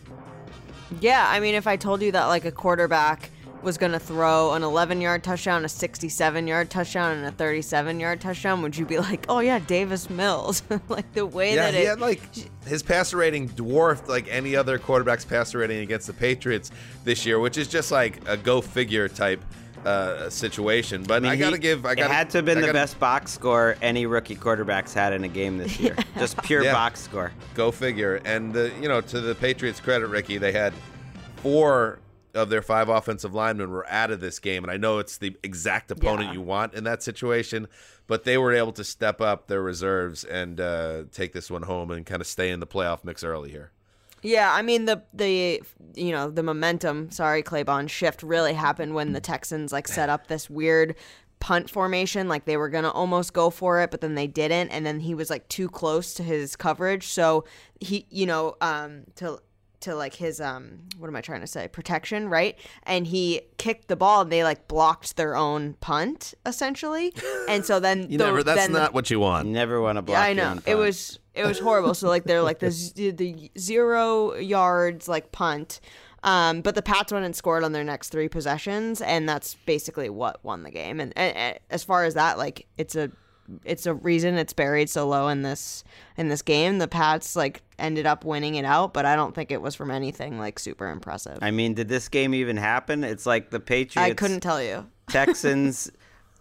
Yeah, 1.01 1.25
I 1.27 1.39
mean, 1.39 1.55
if 1.55 1.67
I 1.67 1.75
told 1.75 2.01
you 2.01 2.11
that 2.13 2.25
like 2.27 2.45
a 2.45 2.51
quarterback 2.51 3.29
was 3.61 3.77
going 3.77 3.91
to 3.91 3.99
throw 3.99 4.53
an 4.53 4.63
11 4.63 5.01
yard 5.01 5.23
touchdown, 5.23 5.65
a 5.65 5.69
67 5.69 6.47
yard 6.47 6.69
touchdown, 6.69 7.17
and 7.17 7.25
a 7.25 7.31
37 7.31 7.99
yard 7.99 8.21
touchdown, 8.21 8.61
would 8.61 8.77
you 8.77 8.85
be 8.85 8.99
like, 8.99 9.25
oh 9.27 9.39
yeah, 9.39 9.59
Davis 9.59 10.09
Mills? 10.09 10.63
like 10.87 11.11
the 11.13 11.25
way 11.25 11.55
yeah, 11.55 11.71
that 11.71 11.73
he 11.73 11.81
it. 11.81 11.87
had 11.87 11.99
like 11.99 12.21
his 12.65 12.83
passer 12.83 13.17
rating 13.17 13.47
dwarfed 13.47 14.07
like 14.07 14.27
any 14.29 14.55
other 14.55 14.77
quarterback's 14.77 15.25
passer 15.25 15.57
rating 15.57 15.79
against 15.79 16.07
the 16.07 16.13
Patriots 16.13 16.71
this 17.03 17.25
year, 17.25 17.39
which 17.39 17.57
is 17.57 17.67
just 17.67 17.91
like 17.91 18.21
a 18.29 18.37
go 18.37 18.61
figure 18.61 19.09
type 19.09 19.43
uh, 19.85 20.29
situation. 20.29 21.03
But 21.03 21.23
I, 21.25 21.29
mean, 21.31 21.39
gotta 21.39 21.55
he- 21.57 21.61
give. 21.61 21.85
I 21.85 21.95
gotta, 21.95 22.09
it 22.09 22.13
had 22.13 22.29
to 22.31 22.37
have 22.39 22.45
been 22.45 22.57
I 22.57 22.61
the 22.61 22.67
gotta- 22.67 22.79
best 22.79 22.99
box 22.99 23.31
score 23.31 23.75
any 23.81 24.05
rookie 24.05 24.35
quarterbacks 24.35 24.93
had 24.93 25.13
in 25.13 25.23
a 25.23 25.27
game 25.27 25.57
this 25.57 25.79
year. 25.79 25.95
Just 26.17 26.37
pure 26.43 26.63
Yeah. 26.63 26.73
box 26.73 27.01
score. 27.01 27.31
Go 27.53 27.71
figure. 27.71 28.21
And 28.25 28.53
the, 28.53 28.71
you 28.81 28.87
know, 28.87 29.01
to 29.01 29.21
the 29.21 29.35
Patriots' 29.35 29.79
credit, 29.79 30.07
Ricky, 30.07 30.37
they 30.37 30.51
had 30.51 30.73
four 31.37 31.99
of 32.33 32.49
their 32.49 32.61
five 32.61 32.89
offensive 32.89 33.33
linemen 33.33 33.69
were 33.71 33.87
out 33.87 34.11
of 34.11 34.19
this 34.19 34.39
game, 34.39 34.63
and 34.63 34.71
I 34.71 34.75
know 34.77 34.99
it's 34.99 35.17
the 35.17 35.37
exact 35.41 35.89
opponent 35.91 36.27
Yeah. 36.29 36.33
you 36.33 36.41
want 36.41 36.73
in 36.73 36.83
that 36.83 37.01
situation, 37.01 37.67
but 38.07 38.25
they 38.25 38.37
were 38.37 38.53
able 38.53 38.73
to 38.73 38.83
step 38.83 39.21
up 39.21 39.47
their 39.47 39.61
reserves 39.61 40.25
and 40.25 40.59
uh, 40.59 41.03
take 41.13 41.31
this 41.31 41.49
one 41.49 41.61
home 41.61 41.91
and 41.91 42.05
kind 42.05 42.19
of 42.19 42.27
stay 42.27 42.49
in 42.51 42.59
the 42.59 42.67
playoff 42.67 43.05
mix 43.05 43.23
early 43.23 43.51
here. 43.51 43.71
Yeah, 44.25 44.51
I 44.51 44.63
mean 44.63 44.85
the 44.85 45.03
the 45.13 45.61
you 45.93 46.11
know 46.11 46.31
the 46.31 46.41
momentum. 46.41 47.11
Sorry, 47.11 47.43
Claybon 47.43 47.87
shift 47.87 48.23
really 48.23 48.53
happened 48.53 48.95
when 48.95 49.13
the 49.13 49.21
Texans 49.21 49.71
like 49.71 49.87
set 49.87 50.09
up 50.09 50.25
this 50.25 50.49
weird 50.49 50.95
punt 51.39 51.69
formation. 51.69 52.27
Like 52.27 52.45
they 52.45 52.57
were 52.57 52.69
gonna 52.69 52.89
almost 52.89 53.33
go 53.33 53.51
for 53.51 53.81
it, 53.81 53.91
but 53.91 54.01
then 54.01 54.15
they 54.15 54.25
didn't, 54.25 54.69
and 54.69 54.83
then 54.83 55.01
he 55.01 55.13
was 55.13 55.29
like 55.29 55.47
too 55.47 55.69
close 55.69 56.15
to 56.15 56.23
his 56.23 56.55
coverage. 56.55 57.07
So 57.07 57.45
he, 57.79 58.07
you 58.09 58.25
know, 58.25 58.55
um, 58.61 59.03
to 59.17 59.39
to 59.85 59.95
like 59.95 60.13
his 60.13 60.39
um, 60.39 60.79
what 60.99 61.07
am 61.07 61.15
I 61.15 61.21
trying 61.21 61.41
to 61.41 61.47
say? 61.47 61.67
Protection, 61.67 62.29
right? 62.29 62.55
And 62.83 63.07
he 63.07 63.41
kicked 63.57 63.87
the 63.87 63.95
ball, 63.95 64.21
and 64.21 64.31
they 64.31 64.43
like 64.43 64.67
blocked 64.67 65.15
their 65.15 65.35
own 65.35 65.73
punt 65.81 66.33
essentially. 66.45 67.13
And 67.49 67.65
so 67.65 67.79
then 67.79 68.03
You 68.11 68.17
the- 68.17 68.25
never. 68.25 68.43
That's 68.43 68.59
then 68.59 68.73
the- 68.73 68.79
not 68.79 68.93
what 68.93 69.09
you 69.09 69.19
want. 69.19 69.47
You 69.47 69.53
never 69.53 69.81
want 69.81 69.97
to 69.97 70.01
block. 70.01 70.17
yeah, 70.17 70.21
I 70.23 70.27
your 70.29 70.35
know. 70.43 70.51
own 70.51 70.61
It 70.65 70.75
was 70.75 71.17
it 71.33 71.45
was 71.45 71.59
horrible. 71.59 71.93
So 71.95 72.07
like 72.09 72.25
they're 72.25 72.41
like 72.43 72.59
the 72.59 72.71
z- 72.71 73.11
the 73.11 73.49
zero 73.57 74.35
yards 74.35 75.07
like 75.07 75.31
punt. 75.31 75.79
Um, 76.23 76.61
but 76.61 76.73
the 76.73 76.81
Pats 76.81 77.13
went 77.13 77.23
and 77.23 77.35
scored 77.35 77.63
on 77.63 77.71
their 77.71 77.83
next 77.83 78.09
three 78.09 78.27
possessions, 78.27 78.99
and 78.99 79.29
that's 79.29 79.53
basically 79.67 80.09
what 80.09 80.43
won 80.43 80.63
the 80.63 80.71
game. 80.71 80.99
And, 80.99 81.13
and, 81.15 81.37
and 81.37 81.59
as 81.69 81.83
far 81.83 82.03
as 82.03 82.15
that, 82.15 82.39
like 82.39 82.65
it's 82.79 82.95
a 82.95 83.11
it's 83.63 83.85
a 83.85 83.93
reason 83.93 84.35
it's 84.35 84.53
buried 84.53 84.89
so 84.89 85.07
low 85.07 85.27
in 85.27 85.41
this 85.41 85.83
in 86.17 86.29
this 86.29 86.41
game. 86.41 86.79
The 86.79 86.87
Pats 86.87 87.35
like 87.35 87.61
ended 87.77 88.05
up 88.05 88.25
winning 88.25 88.55
it 88.55 88.65
out, 88.65 88.93
but 88.93 89.05
I 89.05 89.15
don't 89.15 89.35
think 89.35 89.51
it 89.51 89.61
was 89.61 89.75
from 89.75 89.91
anything 89.91 90.39
like 90.39 90.59
super 90.59 90.89
impressive. 90.89 91.39
I 91.41 91.51
mean, 91.51 91.73
did 91.73 91.87
this 91.87 92.09
game 92.09 92.33
even 92.33 92.57
happen? 92.57 93.03
It's 93.03 93.25
like 93.25 93.49
the 93.49 93.59
Patriots. 93.59 93.97
I 93.97 94.13
couldn't 94.13 94.41
tell 94.41 94.61
you. 94.61 94.87
Texans. 95.09 95.91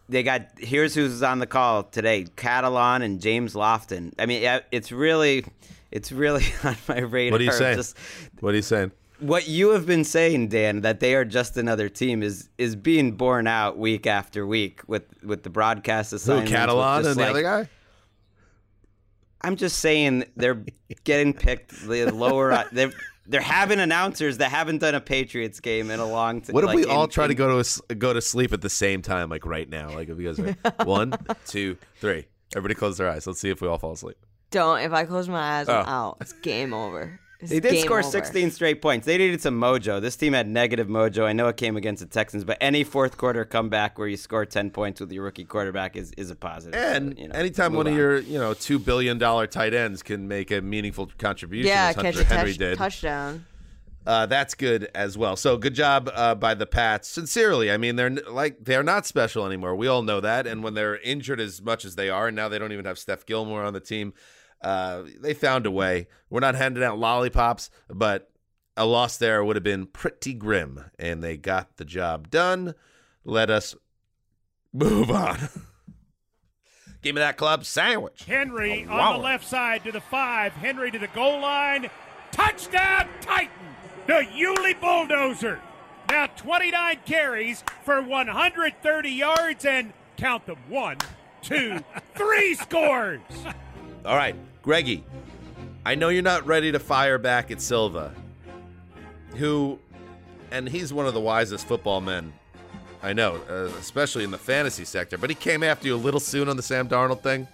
They 0.09 0.23
got 0.23 0.49
here's 0.59 0.95
who's 0.95 1.23
on 1.23 1.39
the 1.39 1.47
call 1.47 1.85
today: 1.85 2.25
Catalon 2.37 3.03
and 3.03 3.21
James 3.21 3.55
Lofton. 3.55 4.13
I 4.19 4.27
mean, 4.27 4.43
yeah, 4.43 4.61
it's 4.71 4.93
really, 4.93 5.47
it's 5.91 6.13
really 6.13 6.45
on 6.65 6.77
my 6.89 7.01
radar. 7.01 7.33
What 7.33 7.41
are 7.41 7.45
you 7.45 7.53
saying? 7.53 7.77
Just 7.77 7.97
What 8.41 8.53
are 8.53 8.57
you 8.57 8.63
saying? 8.63 8.93
What 9.21 9.47
you 9.49 9.71
have 9.71 9.87
been 9.87 10.05
saying, 10.05 10.49
Dan, 10.49 10.81
that 10.83 11.01
they 11.01 11.15
are 11.15 11.25
just 11.25 11.57
another 11.57 11.89
team 11.89 12.23
is 12.23 12.49
is 12.59 12.75
being 12.77 13.13
borne 13.13 13.47
out 13.47 13.79
week 13.79 14.07
after 14.07 14.47
week 14.47 14.81
with 14.89 15.05
with 15.23 15.43
the 15.45 15.51
broadcast 15.51 16.11
Who, 16.11 16.17
assignments. 16.17 16.51
with 16.51 16.61
Catalon 16.61 16.99
just 16.99 17.09
and 17.11 17.21
the 17.21 17.31
other 17.31 17.43
guy? 17.43 17.69
I'm 19.41 19.57
just 19.57 19.79
saying 19.79 20.25
they're 20.37 20.65
getting 21.05 21.33
picked 21.35 21.71
the 21.87 22.11
lower. 22.13 22.65
They're 22.73 22.93
they're 23.27 23.41
having 23.41 23.79
announcers 23.79 24.39
that 24.39 24.51
haven't 24.51 24.79
done 24.79 24.95
a 24.95 25.01
Patriots 25.01 25.61
game 25.61 25.91
in 25.91 26.01
a 26.01 26.07
long 26.07 26.41
time. 26.43 26.55
What 26.55 26.65
if 26.65 26.75
we 26.75 26.85
all 26.85 27.07
try 27.09 27.27
to 27.27 27.35
go 27.35 27.49
to 27.49 27.57
a 27.57 27.61
s 27.61 27.81
go 27.99 28.13
to 28.13 28.21
sleep 28.21 28.53
at 28.53 28.63
the 28.63 28.71
same 28.71 29.01
time, 29.03 29.29
like 29.31 29.47
right 29.47 29.69
now? 29.69 29.91
Like 29.95 30.09
if 30.09 30.19
you 30.19 30.33
guys 30.33 30.41
are 30.41 30.85
one, 30.85 31.15
two, 31.47 31.77
three. 32.01 32.27
Everybody 32.57 32.75
close 32.75 32.99
their 32.99 33.09
eyes. 33.09 33.27
Let's 33.27 33.41
see 33.41 33.51
if 33.51 33.61
we 33.61 33.69
all 33.69 33.79
fall 33.79 33.93
asleep. 33.93 34.17
Don't. 34.51 34.81
If 34.81 34.93
I 34.93 35.05
close 35.05 35.29
my 35.29 35.61
eyes, 35.61 35.69
I'm 35.69 35.85
Oh. 35.87 35.91
out. 35.91 36.17
It's 36.21 36.33
game 36.35 36.73
over. 36.75 37.19
It's 37.45 37.53
They 37.53 37.61
did 37.61 37.85
score 37.85 38.01
over. 38.01 38.09
16 38.09 38.51
straight 38.51 38.81
points. 38.83 39.07
They 39.07 39.19
needed 39.19 39.41
some 39.41 39.61
mojo. 39.61 40.01
This 40.01 40.17
team 40.17 40.33
had 40.33 40.49
negative 40.49 40.89
mojo. 40.89 41.25
I 41.25 41.33
know 41.33 41.49
it 41.49 41.57
came 41.57 41.77
against 41.77 42.01
the 42.03 42.09
Texans, 42.09 42.45
but 42.45 42.57
any 42.61 42.85
fourth 42.85 43.17
quarter 43.17 43.45
comeback 43.45 43.99
where 43.99 44.09
you 44.09 44.17
score 44.17 44.45
10 44.45 44.71
points 44.71 45.01
with 45.01 45.13
your 45.13 45.25
rookie 45.25 45.45
quarterback 45.45 45.97
is, 45.97 46.13
is 46.17 46.31
a 46.31 46.37
positive. 46.37 46.75
And 46.75 47.15
So, 47.17 47.23
you 47.23 47.29
know, 47.29 47.35
anytime 47.35 47.73
move 47.73 47.79
one 47.79 47.87
of 47.89 47.95
your 47.97 48.19
you 48.19 48.39
know 48.39 48.55
two 48.55 48.79
billion 48.79 49.19
dollar 49.19 49.47
tight 49.47 49.75
ends 49.75 50.03
can 50.03 50.27
make 50.29 50.51
a 50.51 50.61
meaningful 50.61 51.11
contribution, 51.19 51.69
Yeah, 51.69 51.89
as 51.89 51.95
catch 51.97 52.05
Hunter 52.17 52.21
a 52.21 52.25
Henry 52.25 52.51
touch- 52.53 52.59
did, 52.59 52.79
touchdown. 52.79 53.45
uh, 54.07 54.27
that's 54.27 54.55
good 54.55 54.91
as 54.95 55.17
well. 55.17 55.35
So 55.37 55.57
good 55.57 55.75
job 55.75 56.11
uh, 56.15 56.35
by 56.35 56.55
the 56.55 56.67
Pats. 56.67 57.09
Sincerely, 57.09 57.71
I 57.71 57.77
mean 57.79 57.97
they're 57.97 58.07
n- 58.07 58.21
like 58.31 58.57
they're 58.65 58.83
not 58.83 59.07
special 59.07 59.47
anymore. 59.47 59.75
We 59.75 59.87
all 59.87 60.03
know 60.03 60.21
that. 60.21 60.47
And 60.47 60.63
when 60.63 60.75
they're 60.75 60.99
injured 60.99 61.41
as 61.41 61.63
much 61.63 61.85
as 61.85 61.97
they 61.97 62.11
are, 62.11 62.27
and 62.29 62.37
now 62.37 62.49
they 62.49 62.59
don't 62.59 62.73
even 62.73 62.85
have 62.85 62.99
Steph 62.99 63.25
Gilmore 63.27 63.65
on 63.65 63.73
the 63.73 63.81
team, 63.81 64.13
uh, 64.65 65.03
they 65.21 65.35
found 65.35 65.67
a 65.67 65.71
way. 65.71 66.09
We're 66.31 66.41
not 66.41 66.55
handing 66.57 66.83
out 66.83 66.99
lollipops, 66.99 67.71
but 67.89 68.31
a 68.77 68.85
loss 68.87 69.17
there 69.19 69.45
would 69.45 69.55
have 69.57 69.63
been 69.63 69.87
pretty 69.87 70.35
grim, 70.35 70.85
and 70.99 71.23
they 71.23 71.37
got 71.37 71.77
the 71.77 71.85
job 71.85 72.31
done. 72.31 72.75
Let 73.25 73.51
us 73.51 73.77
move 74.73 75.11
on. 75.11 75.39
Give 77.03 77.15
me 77.15 77.21
that 77.21 77.37
club 77.37 77.65
sandwich. 77.67 78.25
Henry 78.25 78.87
Wow. 78.89 79.13
on 79.13 79.17
the 79.19 79.23
left 79.25 79.47
side 79.47 79.85
to 79.85 79.93
the 79.93 80.01
five. 80.01 80.55
Henry 80.55 80.91
to 80.91 80.99
the 80.99 81.07
goal 81.09 81.41
line. 81.41 81.91
Touchdown, 82.33 83.09
Titan! 83.21 83.51
The 84.07 84.27
Yulee 84.35 84.75
Bulldozer. 84.75 85.61
Now 86.11 86.27
29 86.27 86.99
carries 87.07 87.63
for 87.85 88.01
130 88.03 89.11
yards 89.11 89.65
and 89.65 89.93
count 90.17 90.47
them 90.47 90.59
one, 90.69 90.97
two, 91.43 91.79
three 92.15 92.55
scores. 92.55 93.21
All 94.05 94.17
right, 94.17 94.35
Greggy, 94.65 95.05
I 95.87 95.95
know 95.95 96.09
you're 96.09 96.23
not 96.23 96.45
ready 96.47 96.73
to 96.73 96.81
fire 96.81 97.19
back 97.19 97.53
at 97.53 97.61
Silva, 97.61 98.13
who, 99.37 99.79
and 100.51 100.69
he's 100.69 100.93
one 100.93 101.07
of 101.07 101.15
the 101.15 101.21
wisest 101.21 101.69
football 101.69 102.01
men 102.01 102.33
I 103.05 103.13
know, 103.13 103.39
uh, 103.51 103.71
especially 103.79 104.25
in 104.25 104.31
the 104.31 104.39
fantasy 104.39 104.87
sector, 104.87 105.19
but 105.19 105.29
he 105.29 105.37
came 105.37 105.63
after 105.63 105.87
you 105.87 105.95
a 105.95 105.97
little 105.97 106.21
soon 106.21 106.49
on 106.49 106.57
the 106.57 106.63
Sam 106.63 106.89
Darnold 106.89 107.21
thing. 107.21 107.47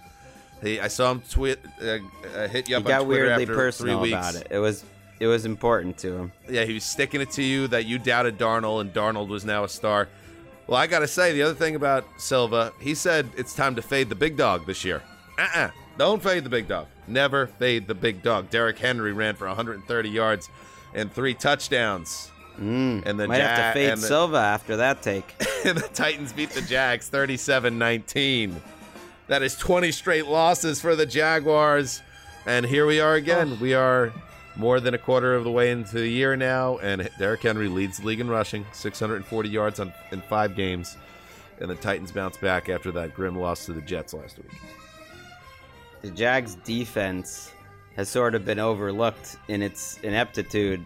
He, 0.63 0.79
I 0.79 0.87
saw 0.87 1.11
him 1.11 1.21
tweet, 1.29 1.59
uh, 1.81 1.97
uh, 2.33 2.47
hit 2.47 2.69
you 2.69 2.75
He 2.77 2.81
up 2.81 2.85
got 2.85 3.01
on 3.01 3.05
Twitter 3.07 3.23
weirdly 3.25 3.43
after 3.43 3.55
personal 3.55 4.05
about 4.05 4.35
it. 4.35 4.47
It 4.49 4.59
was 4.59 4.85
it 5.19 5.27
was 5.27 5.45
important 5.45 5.97
to 5.99 6.13
him. 6.13 6.31
Yeah, 6.49 6.63
he 6.63 6.73
was 6.73 6.85
sticking 6.85 7.19
it 7.19 7.31
to 7.31 7.43
you 7.43 7.67
that 7.67 7.85
you 7.85 7.99
doubted 7.99 8.37
Darnold 8.39 8.79
and 8.79 8.93
Darnold 8.93 9.27
was 9.27 9.43
now 9.43 9.65
a 9.65 9.69
star. 9.69 10.07
Well, 10.67 10.79
I 10.79 10.87
got 10.87 10.99
to 10.99 11.07
say, 11.07 11.33
the 11.33 11.41
other 11.41 11.53
thing 11.53 11.75
about 11.75 12.05
Silva, 12.17 12.71
he 12.79 12.95
said 12.95 13.29
it's 13.35 13.53
time 13.53 13.75
to 13.75 13.81
fade 13.81 14.07
the 14.07 14.15
big 14.15 14.37
dog 14.37 14.65
this 14.65 14.85
year. 14.85 15.03
Uh 15.37 15.47
uh 15.53 15.69
Don't 16.01 16.23
fade 16.23 16.43
the 16.43 16.49
big 16.49 16.67
dog. 16.67 16.87
Never 17.05 17.45
fade 17.45 17.87
the 17.87 17.93
big 17.93 18.23
dog. 18.23 18.49
Derrick 18.49 18.79
Henry 18.79 19.13
ran 19.13 19.35
for 19.35 19.45
130 19.45 20.09
yards 20.09 20.49
and 20.95 21.13
three 21.13 21.35
touchdowns. 21.35 22.31
Mm, 22.59 23.05
and 23.05 23.19
the 23.19 23.27
might 23.27 23.39
have 23.39 23.75
to 23.75 23.79
fade 23.79 23.97
the- 23.99 24.07
Silva 24.07 24.37
after 24.37 24.77
that 24.77 25.03
take. 25.03 25.35
and 25.63 25.77
the 25.77 25.87
Titans 25.89 26.33
beat 26.33 26.49
the 26.49 26.63
Jags 26.63 27.07
37 27.07 27.77
19. 27.77 28.59
That 29.27 29.43
is 29.43 29.55
20 29.57 29.91
straight 29.91 30.25
losses 30.25 30.81
for 30.81 30.95
the 30.95 31.05
Jaguars. 31.05 32.01
And 32.47 32.65
here 32.65 32.87
we 32.87 32.99
are 32.99 33.13
again. 33.13 33.59
We 33.59 33.75
are 33.75 34.11
more 34.55 34.79
than 34.79 34.95
a 34.95 34.97
quarter 34.97 35.35
of 35.35 35.43
the 35.43 35.51
way 35.51 35.69
into 35.69 35.99
the 35.99 36.09
year 36.09 36.35
now, 36.35 36.79
and 36.79 37.11
Derrick 37.19 37.43
Henry 37.43 37.67
leads 37.67 37.99
the 37.99 38.07
league 38.07 38.21
in 38.21 38.27
rushing 38.27 38.65
640 38.71 39.49
yards 39.49 39.79
on, 39.79 39.93
in 40.11 40.21
five 40.21 40.55
games. 40.55 40.97
And 41.59 41.69
the 41.69 41.75
Titans 41.75 42.11
bounce 42.11 42.37
back 42.37 42.69
after 42.69 42.91
that 42.93 43.13
grim 43.13 43.35
loss 43.35 43.67
to 43.67 43.73
the 43.73 43.81
Jets 43.81 44.15
last 44.15 44.39
week. 44.39 44.49
The 46.01 46.11
Jags 46.11 46.55
defense 46.55 47.51
has 47.95 48.09
sort 48.09 48.35
of 48.35 48.45
been 48.45 48.59
overlooked 48.59 49.37
in 49.47 49.61
its 49.61 49.99
ineptitude 50.03 50.83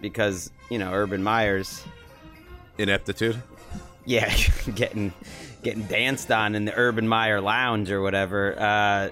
because, 0.00 0.50
you 0.70 0.78
know, 0.78 0.92
Urban 0.92 1.22
Meyer's 1.22 1.84
Ineptitude? 2.78 3.42
yeah, 4.04 4.34
getting 4.74 5.12
getting 5.62 5.84
danced 5.84 6.30
on 6.30 6.54
in 6.54 6.64
the 6.64 6.74
Urban 6.76 7.08
Meyer 7.08 7.40
lounge 7.40 7.90
or 7.90 8.02
whatever. 8.02 8.58
Uh 8.58 9.08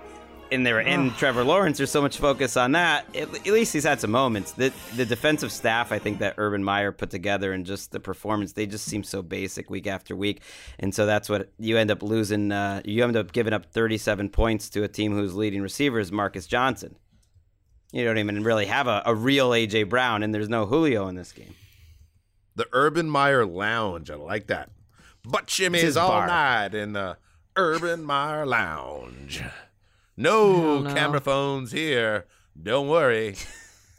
and 0.53 0.67
there 0.67 0.81
in 0.81 1.11
Trevor 1.13 1.45
Lawrence, 1.45 1.79
there's 1.79 1.91
so 1.91 2.03
much 2.03 2.19
focus 2.19 2.57
on 2.57 2.73
that. 2.73 3.07
At, 3.15 3.35
at 3.35 3.47
least 3.47 3.73
he's 3.73 3.85
had 3.85 4.01
some 4.01 4.11
moments. 4.11 4.53
The 4.53 4.73
the 4.97 5.05
defensive 5.05 5.51
staff, 5.53 5.93
I 5.93 5.99
think 5.99 6.19
that 6.19 6.35
Urban 6.39 6.63
Meyer 6.63 6.93
put 6.93 7.11
together, 7.11 7.53
and 7.53 7.65
just 7.67 7.93
the 7.93 8.01
performance, 8.01 8.53
they 8.53 8.67
just 8.67 8.85
seem 8.85 9.03
so 9.05 9.23
basic 9.23 9.71
week 9.71 9.87
after 9.87 10.15
week, 10.17 10.43
and 10.79 10.95
so 10.95 11.07
that's 11.07 11.29
what 11.29 11.53
you 11.59 11.77
end 11.77 11.91
up 11.91 12.03
losing. 12.03 12.53
Uh, 12.53 12.83
you 12.85 13.03
end 13.05 13.17
up 13.17 13.33
giving 13.33 13.53
up 13.53 13.67
37 13.67 14.29
points 14.31 14.69
to 14.71 14.83
a 14.83 14.89
team 14.89 15.13
whose 15.13 15.35
leading 15.35 15.63
receiver 15.63 15.99
is 15.99 16.13
Marcus 16.13 16.47
Johnson. 16.47 16.97
You 17.93 18.05
don't 18.05 18.19
even 18.19 18.43
really 18.43 18.67
have 18.67 18.87
a, 18.89 19.03
a 19.07 19.15
real 19.15 19.51
AJ 19.51 19.89
Brown, 19.89 20.23
and 20.23 20.35
there's 20.35 20.49
no 20.49 20.67
Julio 20.67 21.07
in 21.09 21.15
this 21.15 21.33
game. 21.33 21.55
The 22.57 22.67
Urban 22.73 23.09
Meyer 23.09 23.45
Lounge. 23.47 24.11
I 24.11 24.15
like 24.17 24.47
that. 24.49 24.71
Butt 25.25 25.45
It's 25.45 25.59
shimmies 25.59 26.01
all 26.01 26.09
bar. 26.11 26.27
night 26.27 26.75
in 26.75 26.93
the 26.93 27.17
Urban 27.57 28.05
Meyer 28.05 28.45
Lounge. 28.45 29.43
I 30.17 30.23
No 30.23 30.85
camera 30.95 31.21
phones 31.21 31.73
here. 31.73 32.27
Don't 32.61 32.89
worry. 32.89 33.37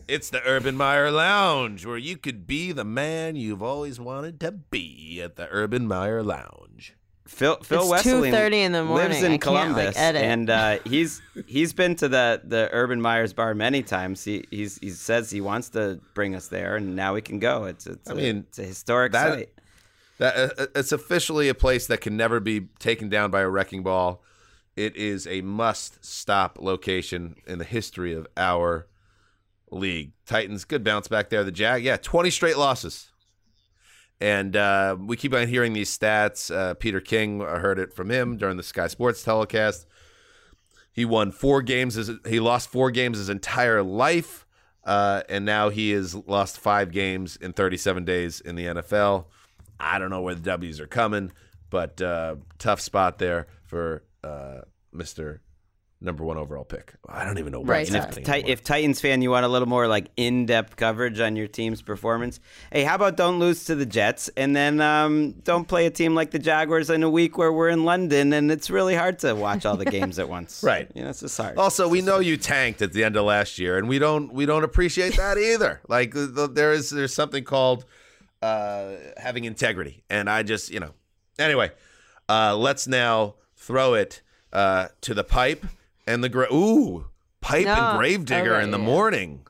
It's 0.07 0.29
the 0.29 0.39
Urban 0.45 0.77
Meyer 0.77 1.09
Lounge 1.09 1.83
where 1.83 1.97
you 1.97 2.15
could 2.15 2.45
be 2.45 2.71
the 2.71 2.85
man 2.85 3.35
you've 3.35 3.63
always 3.63 3.99
wanted 3.99 4.39
to 4.41 4.51
be 4.51 5.19
at 5.19 5.35
the 5.35 5.47
Urban 5.49 5.87
Meyer 5.87 6.21
Lounge. 6.21 6.95
Phil 7.27 7.57
Phil 7.63 7.81
It's 7.81 8.05
Wesley 8.05 8.29
2:30 8.29 8.53
in 8.53 8.71
the 8.71 8.83
morning. 8.83 9.09
lives 9.09 9.23
in 9.23 9.31
I 9.31 9.37
can't, 9.39 9.47
like, 9.51 9.63
Columbus, 9.63 9.97
edit. 9.97 10.21
and 10.21 10.49
uh, 10.51 10.77
he's 10.85 11.23
he's 11.47 11.73
been 11.73 11.95
to 11.95 12.07
the 12.07 12.39
the 12.43 12.69
Urban 12.71 13.01
Meyer's 13.01 13.33
bar 13.33 13.55
many 13.55 13.81
times. 13.81 14.23
He 14.23 14.45
he's, 14.51 14.77
he 14.77 14.91
says 14.91 15.31
he 15.31 15.41
wants 15.41 15.69
to 15.69 15.99
bring 16.13 16.35
us 16.35 16.49
there, 16.49 16.75
and 16.75 16.95
now 16.95 17.15
we 17.15 17.21
can 17.23 17.39
go. 17.39 17.63
It's 17.63 17.87
it's 17.87 18.07
I 18.07 18.13
a- 18.13 18.15
mean, 18.15 18.45
it's 18.47 18.59
a 18.59 18.63
historic 18.63 19.11
that- 19.13 19.33
site. 19.33 19.49
That 20.19 20.35
uh, 20.59 20.65
it's 20.75 20.91
officially 20.91 21.49
a 21.49 21.55
place 21.55 21.87
that 21.87 22.01
can 22.01 22.15
never 22.15 22.39
be 22.39 22.67
taken 22.77 23.09
down 23.09 23.31
by 23.31 23.41
a 23.41 23.49
wrecking 23.49 23.81
ball. 23.81 24.21
It 24.75 24.95
is 24.97 25.25
a 25.25 25.41
must-stop 25.41 26.57
location 26.59 27.35
in 27.47 27.59
the 27.59 27.65
history 27.65 28.13
of 28.13 28.27
our 28.35 28.87
league. 29.71 30.11
Titans, 30.25 30.65
good 30.65 30.83
bounce 30.83 31.07
back 31.07 31.29
there. 31.29 31.43
The 31.43 31.51
Jag, 31.51 31.83
yeah, 31.83 31.97
twenty 31.97 32.29
straight 32.29 32.57
losses, 32.57 33.11
and 34.19 34.55
uh, 34.55 34.97
we 34.99 35.15
keep 35.15 35.33
on 35.33 35.47
hearing 35.47 35.73
these 35.73 35.95
stats. 35.95 36.53
Uh, 36.53 36.73
Peter 36.73 36.99
King, 36.99 37.41
I 37.41 37.59
heard 37.59 37.79
it 37.79 37.93
from 37.93 38.09
him 38.09 38.37
during 38.37 38.57
the 38.57 38.63
Sky 38.63 38.87
Sports 38.87 39.23
telecast. 39.23 39.85
He 40.91 41.05
won 41.05 41.31
four 41.31 41.61
games. 41.61 41.95
His, 41.95 42.11
he 42.27 42.39
lost 42.39 42.69
four 42.69 42.91
games 42.91 43.17
his 43.17 43.29
entire 43.29 43.83
life, 43.83 44.45
uh, 44.83 45.23
and 45.29 45.45
now 45.45 45.69
he 45.69 45.91
has 45.91 46.15
lost 46.15 46.57
five 46.59 46.91
games 46.91 47.35
in 47.37 47.53
37 47.53 48.05
days 48.05 48.41
in 48.41 48.55
the 48.55 48.65
NFL. 48.65 49.25
I 49.79 49.99
don't 49.99 50.09
know 50.09 50.21
where 50.21 50.35
the 50.35 50.41
W's 50.41 50.79
are 50.79 50.87
coming, 50.87 51.31
but 51.69 52.01
uh, 52.01 52.35
tough 52.57 52.79
spot 52.79 53.19
there 53.19 53.47
for 53.65 54.03
uh, 54.25 54.61
Mister 54.91 55.41
Number 56.01 56.25
One 56.25 56.37
overall 56.37 56.65
pick. 56.65 56.93
I 57.07 57.23
don't 57.23 57.39
even 57.39 57.53
know 57.53 57.59
what's 57.59 57.69
Right. 57.69 57.87
And 57.87 57.95
if, 57.95 58.03
happening. 58.03 58.47
If 58.47 58.63
Titans 58.63 58.99
fan, 58.99 59.21
you 59.21 59.31
want 59.31 59.45
a 59.45 59.47
little 59.47 59.67
more 59.67 59.87
like 59.87 60.09
in-depth 60.17 60.75
coverage 60.75 61.21
on 61.21 61.37
your 61.37 61.47
team's 61.47 61.81
performance. 61.81 62.41
Hey, 62.71 62.83
how 62.83 62.95
about 62.95 63.15
don't 63.15 63.39
lose 63.39 63.63
to 63.65 63.75
the 63.75 63.85
Jets, 63.85 64.29
and 64.35 64.53
then 64.55 64.81
um, 64.81 65.31
don't 65.43 65.65
play 65.67 65.85
a 65.85 65.89
team 65.89 66.13
like 66.13 66.31
the 66.31 66.37
Jaguars 66.37 66.89
in 66.89 67.01
a 67.01 67.09
week 67.09 67.37
where 67.37 67.51
we're 67.51 67.69
in 67.69 67.85
London, 67.85 68.33
and 68.33 68.51
it's 68.51 68.69
really 68.69 68.93
hard 68.93 69.19
to 69.19 69.33
watch 69.35 69.65
all 69.65 69.77
the 69.77 69.85
games 69.85 70.19
at 70.19 70.27
once. 70.27 70.61
Right. 70.63 70.91
You 70.93 71.03
know, 71.03 71.09
it's 71.09 71.21
just 71.21 71.37
hard. 71.37 71.57
Also, 71.57 71.87
we 71.87 72.01
know 72.01 72.19
you 72.19 72.35
tanked 72.37 72.81
at 72.81 72.91
the 72.91 73.03
end 73.03 73.15
of 73.15 73.23
last 73.25 73.57
year, 73.57 73.77
and 73.77 73.87
we 73.87 73.97
don't 73.97 74.33
we 74.33 74.45
don't 74.45 74.65
appreciate 74.65 75.15
that 75.15 75.37
either. 75.37 75.81
Like 75.87 76.13
the, 76.13 76.25
the- 76.27 76.49
there 76.49 76.73
is 76.73 76.89
there's 76.89 77.13
something 77.15 77.45
called 77.45 77.85
uh, 78.41 78.91
having 79.17 79.45
integrity, 79.45 80.03
and 80.09 80.29
I 80.29 80.43
just 80.43 80.69
you 80.71 80.81
know. 80.81 80.91
Anyway, 81.39 81.71
uh, 82.29 82.55
let's 82.57 82.85
now 82.85 83.35
throw 83.65 83.93
it 83.95 84.21
uh, 84.53 84.87
to 85.01 85.13
the 85.13 85.23
pipe 85.23 85.65
and 86.05 86.23
the 86.23 86.29
gra- 86.29 86.53
ooh 86.53 87.07
pipe 87.41 87.65
No. 87.65 87.73
and 87.73 87.97
Gravedigger 87.97 88.55
Okay, 88.55 88.63
in 88.63 88.71
the 88.71 88.77
yeah. 88.79 88.85
morning. 88.85 89.41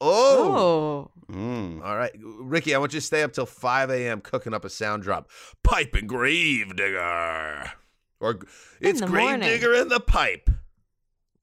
Oh. 0.00 1.10
Oh. 1.28 1.32
Mm. 1.32 1.84
All 1.84 1.96
right, 1.96 2.10
Ricky, 2.18 2.74
I 2.74 2.78
want 2.78 2.92
you 2.92 3.00
to 3.00 3.06
stay 3.06 3.22
up 3.22 3.32
till 3.32 3.46
5 3.46 3.90
a.m. 3.90 4.20
cooking 4.20 4.52
up 4.54 4.64
a 4.64 4.70
sound 4.70 5.02
drop. 5.04 5.28
Pipe 5.62 5.94
and 5.94 6.08
Gravedigger. 6.08 7.72
Or 8.20 8.38
it's 8.80 9.00
the 9.00 9.06
morning. 9.06 9.38
Gravedigger 9.40 9.74
in 9.74 9.88
the 9.88 10.00
pipe. 10.00 10.50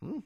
Hmm, 0.03 0.19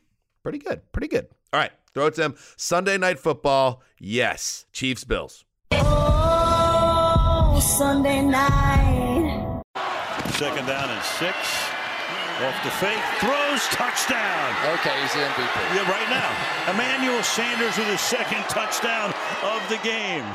pretty 0.44 0.58
good. 0.58 0.82
Pretty 0.92 1.08
good. 1.08 1.28
All 1.54 1.60
right, 1.60 1.72
throw 1.94 2.08
it 2.08 2.16
to 2.16 2.22
them. 2.22 2.36
Sunday 2.58 2.98
night 2.98 3.20
football. 3.20 3.82
Yes. 4.00 4.66
Chiefs, 4.74 5.04
Bills. 5.04 5.46
Oh, 5.72 7.60
Sunday 7.78 8.22
night. 8.22 9.11
Second 10.42 10.66
down 10.66 10.90
and 10.90 11.04
six. 11.04 11.38
Off 12.42 12.64
the 12.64 12.72
fake, 12.72 12.98
throws, 13.20 13.62
touchdown. 13.68 14.56
Okay, 14.74 15.00
he's 15.00 15.14
the 15.14 15.20
MVP. 15.20 15.76
Yeah, 15.76 15.88
right 15.88 16.10
now. 16.10 16.72
Emmanuel 16.74 17.22
Sanders 17.22 17.78
with 17.78 17.86
his 17.86 18.02
second 18.02 18.42
touchdown 18.50 19.14
of 19.44 19.62
the 19.70 19.78
game. 19.84 20.26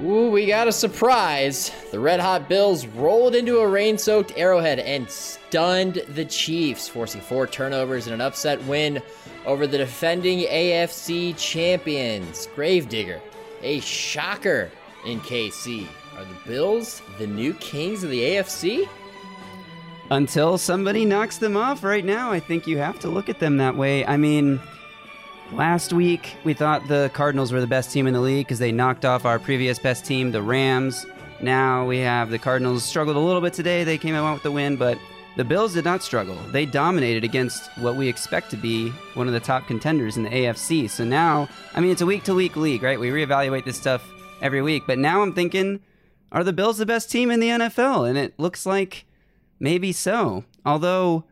Ooh, 0.00 0.30
we 0.30 0.46
got 0.46 0.68
a 0.68 0.72
surprise. 0.72 1.72
The 1.90 1.98
Red 1.98 2.20
Hot 2.20 2.48
Bills 2.48 2.86
rolled 2.86 3.34
into 3.34 3.58
a 3.58 3.66
rain 3.66 3.98
soaked 3.98 4.32
arrowhead 4.36 4.78
and 4.78 5.10
stunned 5.10 6.00
the 6.10 6.24
Chiefs, 6.24 6.86
forcing 6.86 7.20
four 7.20 7.48
turnovers 7.48 8.06
and 8.06 8.14
an 8.14 8.20
upset 8.20 8.62
win 8.66 9.02
over 9.44 9.66
the 9.66 9.76
defending 9.76 10.46
AFC 10.46 11.36
champions. 11.36 12.46
Gravedigger, 12.54 13.20
a 13.60 13.80
shocker 13.80 14.70
in 15.04 15.18
KC. 15.22 15.88
Are 16.18 16.24
the 16.24 16.50
Bills 16.50 17.00
the 17.18 17.28
new 17.28 17.54
kings 17.54 18.02
of 18.02 18.10
the 18.10 18.20
AFC? 18.20 18.88
Until 20.10 20.58
somebody 20.58 21.04
knocks 21.04 21.38
them 21.38 21.56
off 21.56 21.84
right 21.84 22.04
now, 22.04 22.32
I 22.32 22.40
think 22.40 22.66
you 22.66 22.76
have 22.78 22.98
to 23.00 23.08
look 23.08 23.28
at 23.28 23.38
them 23.38 23.58
that 23.58 23.76
way. 23.76 24.04
I 24.04 24.16
mean, 24.16 24.58
last 25.52 25.92
week 25.92 26.34
we 26.42 26.54
thought 26.54 26.88
the 26.88 27.08
Cardinals 27.14 27.52
were 27.52 27.60
the 27.60 27.68
best 27.68 27.92
team 27.92 28.08
in 28.08 28.14
the 28.14 28.20
league 28.20 28.46
because 28.46 28.58
they 28.58 28.72
knocked 28.72 29.04
off 29.04 29.24
our 29.24 29.38
previous 29.38 29.78
best 29.78 30.04
team, 30.04 30.32
the 30.32 30.42
Rams. 30.42 31.06
Now 31.40 31.86
we 31.86 31.98
have 31.98 32.30
the 32.30 32.38
Cardinals 32.40 32.82
struggled 32.82 33.16
a 33.16 33.20
little 33.20 33.40
bit 33.40 33.52
today. 33.52 33.84
They 33.84 33.96
came 33.96 34.16
out 34.16 34.32
with 34.32 34.42
the 34.42 34.50
win, 34.50 34.74
but 34.74 34.98
the 35.36 35.44
Bills 35.44 35.74
did 35.74 35.84
not 35.84 36.02
struggle. 36.02 36.34
They 36.48 36.66
dominated 36.66 37.22
against 37.22 37.70
what 37.78 37.94
we 37.94 38.08
expect 38.08 38.50
to 38.50 38.56
be 38.56 38.88
one 39.14 39.28
of 39.28 39.34
the 39.34 39.40
top 39.40 39.68
contenders 39.68 40.16
in 40.16 40.24
the 40.24 40.30
AFC. 40.30 40.90
So 40.90 41.04
now, 41.04 41.48
I 41.76 41.80
mean, 41.80 41.92
it's 41.92 42.02
a 42.02 42.06
week 42.06 42.24
to 42.24 42.34
week 42.34 42.56
league, 42.56 42.82
right? 42.82 42.98
We 42.98 43.10
reevaluate 43.10 43.64
this 43.64 43.76
stuff 43.76 44.02
every 44.42 44.62
week. 44.62 44.82
But 44.84 44.98
now 44.98 45.22
I'm 45.22 45.32
thinking, 45.32 45.78
are 46.30 46.44
the 46.44 46.52
Bills 46.52 46.78
the 46.78 46.86
best 46.86 47.10
team 47.10 47.30
in 47.30 47.40
the 47.40 47.48
NFL? 47.48 48.08
And 48.08 48.18
it 48.18 48.38
looks 48.38 48.66
like 48.66 49.06
maybe 49.60 49.92
so. 49.92 50.44
Although 50.64 51.24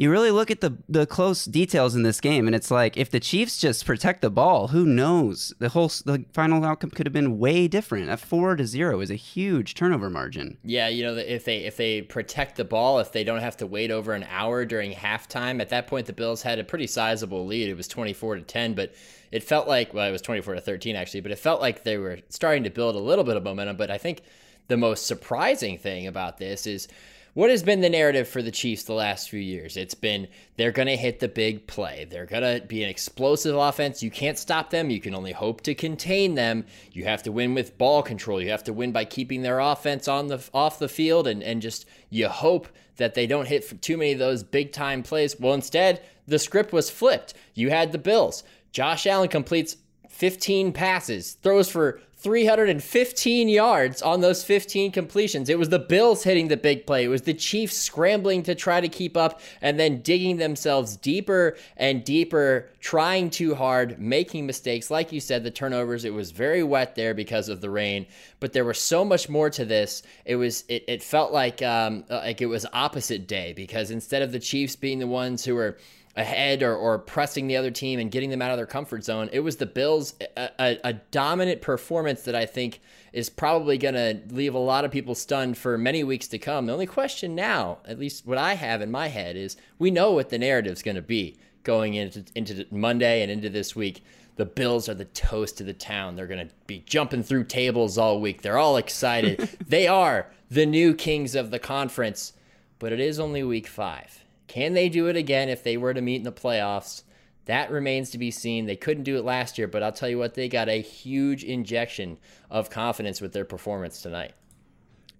you 0.00 0.10
really 0.10 0.30
look 0.30 0.50
at 0.50 0.62
the 0.62 0.78
the 0.88 1.04
close 1.04 1.44
details 1.44 1.94
in 1.94 2.04
this 2.04 2.22
game, 2.22 2.46
and 2.46 2.56
it's 2.56 2.70
like 2.70 2.96
if 2.96 3.10
the 3.10 3.20
Chiefs 3.20 3.58
just 3.58 3.84
protect 3.84 4.22
the 4.22 4.30
ball, 4.30 4.68
who 4.68 4.86
knows? 4.86 5.52
The 5.58 5.68
whole 5.68 5.88
the 5.88 6.24
final 6.32 6.64
outcome 6.64 6.88
could 6.88 7.04
have 7.04 7.12
been 7.12 7.38
way 7.38 7.68
different. 7.68 8.08
A 8.08 8.16
four 8.16 8.56
to 8.56 8.66
zero 8.66 9.00
is 9.00 9.10
a 9.10 9.14
huge 9.14 9.74
turnover 9.74 10.08
margin. 10.08 10.56
Yeah, 10.64 10.88
you 10.88 11.02
know, 11.02 11.16
if 11.16 11.44
they 11.44 11.58
if 11.58 11.76
they 11.76 12.00
protect 12.00 12.56
the 12.56 12.64
ball, 12.64 12.98
if 12.98 13.12
they 13.12 13.24
don't 13.24 13.40
have 13.40 13.58
to 13.58 13.66
wait 13.66 13.90
over 13.90 14.14
an 14.14 14.24
hour 14.30 14.64
during 14.64 14.92
halftime, 14.92 15.60
at 15.60 15.68
that 15.68 15.86
point 15.86 16.06
the 16.06 16.14
Bills 16.14 16.40
had 16.40 16.58
a 16.58 16.64
pretty 16.64 16.86
sizable 16.86 17.44
lead. 17.44 17.68
It 17.68 17.76
was 17.76 17.86
24 17.86 18.36
to 18.36 18.42
10, 18.42 18.72
but 18.72 18.94
it 19.32 19.42
felt 19.42 19.68
like 19.68 19.94
well, 19.94 20.08
it 20.08 20.12
was 20.12 20.22
24 20.22 20.54
to 20.54 20.60
13 20.60 20.96
actually, 20.96 21.20
but 21.20 21.32
it 21.32 21.38
felt 21.38 21.60
like 21.60 21.84
they 21.84 21.98
were 21.98 22.18
starting 22.28 22.64
to 22.64 22.70
build 22.70 22.96
a 22.96 23.00
little 23.00 23.24
bit 23.24 23.36
of 23.36 23.42
momentum, 23.42 23.76
but 23.76 23.90
I 23.90 23.98
think 23.98 24.22
the 24.68 24.76
most 24.76 25.06
surprising 25.06 25.78
thing 25.78 26.06
about 26.06 26.38
this 26.38 26.66
is 26.66 26.88
what 27.34 27.50
has 27.50 27.62
been 27.62 27.80
the 27.80 27.88
narrative 27.88 28.26
for 28.26 28.42
the 28.42 28.50
Chiefs 28.50 28.84
the 28.84 28.92
last 28.92 29.30
few 29.30 29.38
years? 29.38 29.76
It's 29.76 29.94
been 29.94 30.26
they're 30.56 30.72
going 30.72 30.88
to 30.88 30.96
hit 30.96 31.20
the 31.20 31.28
big 31.28 31.66
play. 31.66 32.06
They're 32.10 32.26
going 32.26 32.42
to 32.42 32.66
be 32.66 32.82
an 32.82 32.90
explosive 32.90 33.54
offense. 33.54 34.02
You 34.02 34.10
can't 34.10 34.38
stop 34.38 34.70
them. 34.70 34.90
You 34.90 35.00
can 35.00 35.14
only 35.14 35.32
hope 35.32 35.60
to 35.62 35.74
contain 35.74 36.34
them. 36.34 36.64
You 36.90 37.04
have 37.04 37.22
to 37.24 37.32
win 37.32 37.54
with 37.54 37.78
ball 37.78 38.02
control. 38.02 38.42
You 38.42 38.50
have 38.50 38.64
to 38.64 38.72
win 38.72 38.90
by 38.90 39.04
keeping 39.04 39.42
their 39.42 39.60
offense 39.60 40.08
on 40.08 40.26
the 40.26 40.44
off 40.52 40.80
the 40.80 40.88
field 40.88 41.28
and 41.28 41.42
and 41.42 41.62
just 41.62 41.86
you 42.10 42.28
hope 42.28 42.68
that 42.96 43.14
they 43.14 43.26
don't 43.26 43.48
hit 43.48 43.80
too 43.80 43.96
many 43.96 44.12
of 44.12 44.18
those 44.18 44.42
big 44.42 44.72
time 44.72 45.02
plays. 45.02 45.38
Well, 45.38 45.54
instead, 45.54 46.02
the 46.26 46.38
script 46.38 46.72
was 46.72 46.90
flipped. 46.90 47.34
You 47.54 47.70
had 47.70 47.92
the 47.92 47.98
Bills. 47.98 48.42
Josh 48.72 49.06
Allen 49.06 49.28
completes 49.28 49.76
15 50.08 50.72
passes, 50.72 51.32
throws 51.42 51.70
for 51.70 52.00
315 52.20 53.48
yards 53.48 54.02
on 54.02 54.20
those 54.20 54.44
15 54.44 54.92
completions. 54.92 55.48
It 55.48 55.58
was 55.58 55.70
the 55.70 55.78
Bills 55.78 56.22
hitting 56.22 56.48
the 56.48 56.56
big 56.58 56.86
play. 56.86 57.04
It 57.04 57.08
was 57.08 57.22
the 57.22 57.32
Chiefs 57.32 57.78
scrambling 57.78 58.42
to 58.42 58.54
try 58.54 58.82
to 58.82 58.88
keep 58.88 59.16
up 59.16 59.40
and 59.62 59.80
then 59.80 60.02
digging 60.02 60.36
themselves 60.36 60.98
deeper 60.98 61.56
and 61.78 62.04
deeper, 62.04 62.68
trying 62.80 63.30
too 63.30 63.54
hard, 63.54 63.98
making 63.98 64.44
mistakes. 64.44 64.90
Like 64.90 65.12
you 65.12 65.20
said, 65.20 65.44
the 65.44 65.50
turnovers, 65.50 66.04
it 66.04 66.12
was 66.12 66.30
very 66.30 66.62
wet 66.62 66.94
there 66.94 67.14
because 67.14 67.48
of 67.48 67.62
the 67.62 67.70
rain, 67.70 68.04
but 68.38 68.52
there 68.52 68.66
was 68.66 68.78
so 68.78 69.02
much 69.02 69.30
more 69.30 69.48
to 69.48 69.64
this. 69.64 70.02
It 70.26 70.36
was 70.36 70.64
it, 70.68 70.84
it 70.88 71.02
felt 71.02 71.32
like 71.32 71.62
um, 71.62 72.04
like 72.10 72.42
it 72.42 72.46
was 72.46 72.66
opposite 72.74 73.26
day 73.26 73.54
because 73.54 73.90
instead 73.90 74.20
of 74.20 74.30
the 74.30 74.40
Chiefs 74.40 74.76
being 74.76 74.98
the 74.98 75.06
ones 75.06 75.42
who 75.42 75.54
were 75.54 75.78
ahead 76.16 76.62
or, 76.62 76.74
or 76.74 76.98
pressing 76.98 77.46
the 77.46 77.56
other 77.56 77.70
team 77.70 78.00
and 78.00 78.10
getting 78.10 78.30
them 78.30 78.42
out 78.42 78.50
of 78.50 78.56
their 78.56 78.66
comfort 78.66 79.04
zone. 79.04 79.28
It 79.32 79.40
was 79.40 79.56
the 79.56 79.66
Bills, 79.66 80.14
a, 80.36 80.50
a, 80.58 80.78
a 80.84 80.92
dominant 80.92 81.62
performance 81.62 82.22
that 82.22 82.34
I 82.34 82.46
think 82.46 82.80
is 83.12 83.30
probably 83.30 83.78
going 83.78 83.94
to 83.94 84.20
leave 84.34 84.54
a 84.54 84.58
lot 84.58 84.84
of 84.84 84.90
people 84.90 85.14
stunned 85.14 85.56
for 85.56 85.78
many 85.78 86.02
weeks 86.02 86.26
to 86.28 86.38
come. 86.38 86.66
The 86.66 86.72
only 86.72 86.86
question 86.86 87.34
now, 87.34 87.78
at 87.86 87.98
least 87.98 88.26
what 88.26 88.38
I 88.38 88.54
have 88.54 88.82
in 88.82 88.90
my 88.90 89.08
head, 89.08 89.36
is 89.36 89.56
we 89.78 89.90
know 89.90 90.12
what 90.12 90.30
the 90.30 90.38
narrative 90.38 90.72
is 90.72 90.82
going 90.82 90.96
to 90.96 91.02
be 91.02 91.36
going 91.62 91.94
into, 91.94 92.24
into 92.34 92.66
Monday 92.70 93.22
and 93.22 93.30
into 93.30 93.48
this 93.48 93.76
week. 93.76 94.02
The 94.36 94.46
Bills 94.46 94.88
are 94.88 94.94
the 94.94 95.04
toast 95.04 95.60
of 95.60 95.66
the 95.66 95.74
town. 95.74 96.16
They're 96.16 96.26
going 96.26 96.48
to 96.48 96.54
be 96.66 96.82
jumping 96.86 97.22
through 97.22 97.44
tables 97.44 97.98
all 97.98 98.20
week. 98.20 98.42
They're 98.42 98.58
all 98.58 98.76
excited. 98.76 99.48
they 99.66 99.86
are 99.86 100.30
the 100.50 100.66
new 100.66 100.94
kings 100.94 101.34
of 101.34 101.50
the 101.50 101.58
conference, 101.58 102.32
but 102.78 102.92
it 102.92 103.00
is 103.00 103.20
only 103.20 103.44
week 103.44 103.66
five. 103.66 104.24
Can 104.50 104.74
they 104.74 104.88
do 104.88 105.06
it 105.06 105.14
again 105.14 105.48
if 105.48 105.62
they 105.62 105.76
were 105.76 105.94
to 105.94 106.00
meet 106.00 106.16
in 106.16 106.24
the 106.24 106.32
playoffs? 106.32 107.04
That 107.44 107.70
remains 107.70 108.10
to 108.10 108.18
be 108.18 108.32
seen. 108.32 108.66
They 108.66 108.74
couldn't 108.74 109.04
do 109.04 109.16
it 109.16 109.24
last 109.24 109.56
year, 109.56 109.68
but 109.68 109.80
I'll 109.80 109.92
tell 109.92 110.08
you 110.08 110.18
what, 110.18 110.34
they 110.34 110.48
got 110.48 110.68
a 110.68 110.82
huge 110.82 111.44
injection 111.44 112.18
of 112.50 112.68
confidence 112.68 113.20
with 113.20 113.32
their 113.32 113.44
performance 113.44 114.02
tonight. 114.02 114.32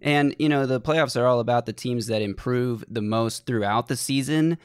And, 0.03 0.35
you 0.41 0.49
know, 0.49 0.67
the 0.67 0.81
playoffs 0.81 1.17
are 1.17 1.27
all 1.27 1.39
about 1.39 1.67
the 1.67 1.73
teams 1.73 2.09
that 2.09 2.23
improve 2.23 2.85
the 2.89 3.03
most 3.03 3.47
throughout 3.47 3.87
the 3.87 3.97
season. 3.97 4.59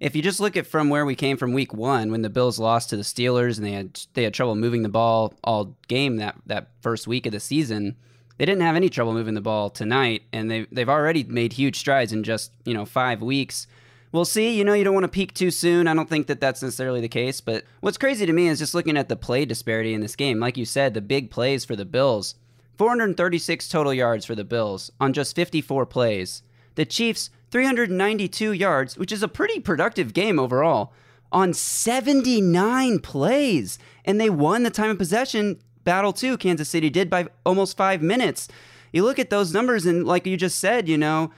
If 0.00 0.14
you 0.14 0.20
just 0.20 0.38
look 0.38 0.54
at 0.54 0.66
from 0.66 0.90
where 0.90 1.06
we 1.06 1.14
came 1.14 1.38
from 1.38 1.54
week 1.54 1.72
one, 1.72 2.10
when 2.10 2.20
the 2.20 2.28
Bills 2.28 2.58
lost 2.58 2.90
to 2.90 2.98
the 2.98 3.02
Steelers 3.02 3.56
and 3.56 3.66
they 3.66 3.72
had 3.72 4.00
they 4.12 4.24
had 4.24 4.34
trouble 4.34 4.54
moving 4.54 4.82
the 4.82 4.90
ball 4.90 5.32
all 5.42 5.78
game 5.88 6.16
that, 6.16 6.36
that 6.44 6.72
first 6.82 7.06
week 7.06 7.24
of 7.24 7.32
the 7.32 7.40
season, 7.40 7.96
they 8.36 8.44
didn't 8.44 8.60
have 8.60 8.76
any 8.76 8.90
trouble 8.90 9.14
moving 9.14 9.32
the 9.32 9.40
ball 9.40 9.70
tonight, 9.70 10.24
and 10.30 10.50
they 10.50 10.66
they've 10.70 10.90
already 10.90 11.24
made 11.24 11.54
huge 11.54 11.78
strides 11.78 12.12
in 12.12 12.22
just, 12.22 12.52
you 12.66 12.74
know, 12.74 12.84
five 12.84 13.22
weeks 13.22 13.66
we'll 14.12 14.24
see. 14.24 14.56
You 14.56 14.64
know, 14.64 14.74
you 14.74 14.84
don't 14.84 14.94
want 14.94 15.04
to 15.04 15.08
peak 15.08 15.34
too 15.34 15.50
soon. 15.50 15.86
I 15.86 15.94
don't 15.94 16.08
think 16.08 16.26
that 16.26 16.40
that's 16.40 16.62
necessarily 16.62 17.00
the 17.00 17.08
case. 17.08 17.40
But 17.40 17.64
what's 17.80 17.98
crazy 17.98 18.26
to 18.26 18.32
me 18.32 18.48
is 18.48 18.58
just 18.58 18.74
looking 18.74 18.96
at 18.96 19.08
the 19.08 19.16
play 19.16 19.44
disparity 19.44 19.94
in 19.94 20.00
this 20.00 20.16
game. 20.16 20.40
Like 20.40 20.56
you 20.56 20.64
said, 20.64 20.94
the 20.94 21.00
big 21.00 21.30
plays 21.30 21.64
for 21.64 21.76
the 21.76 21.84
Bills 21.84 22.34
436 22.78 23.68
total 23.68 23.92
yards 23.92 24.24
for 24.24 24.34
the 24.34 24.44
Bills 24.44 24.90
on 24.98 25.12
just 25.12 25.36
54 25.36 25.84
plays. 25.86 26.42
The 26.76 26.86
Chiefs, 26.86 27.30
392 27.50 28.52
yards, 28.52 28.96
which 28.96 29.12
is 29.12 29.22
a 29.22 29.28
pretty 29.28 29.60
productive 29.60 30.14
game 30.14 30.38
overall, 30.38 30.92
on 31.30 31.52
79 31.52 33.00
plays. 33.00 33.78
And 34.04 34.20
they 34.20 34.30
won 34.30 34.62
the 34.62 34.70
time 34.70 34.90
of 34.90 34.98
possession 34.98 35.60
battle 35.84 36.12
too. 36.12 36.36
Kansas 36.36 36.68
City 36.68 36.88
did 36.88 37.10
by 37.10 37.26
almost 37.44 37.76
five 37.76 38.00
minutes. 38.00 38.48
You 38.92 39.04
look 39.04 39.18
at 39.18 39.30
those 39.30 39.52
numbers, 39.52 39.86
and 39.86 40.06
like 40.06 40.26
you 40.26 40.36
just 40.36 40.58
said, 40.58 40.88
you 40.88 40.98
know, 40.98 41.32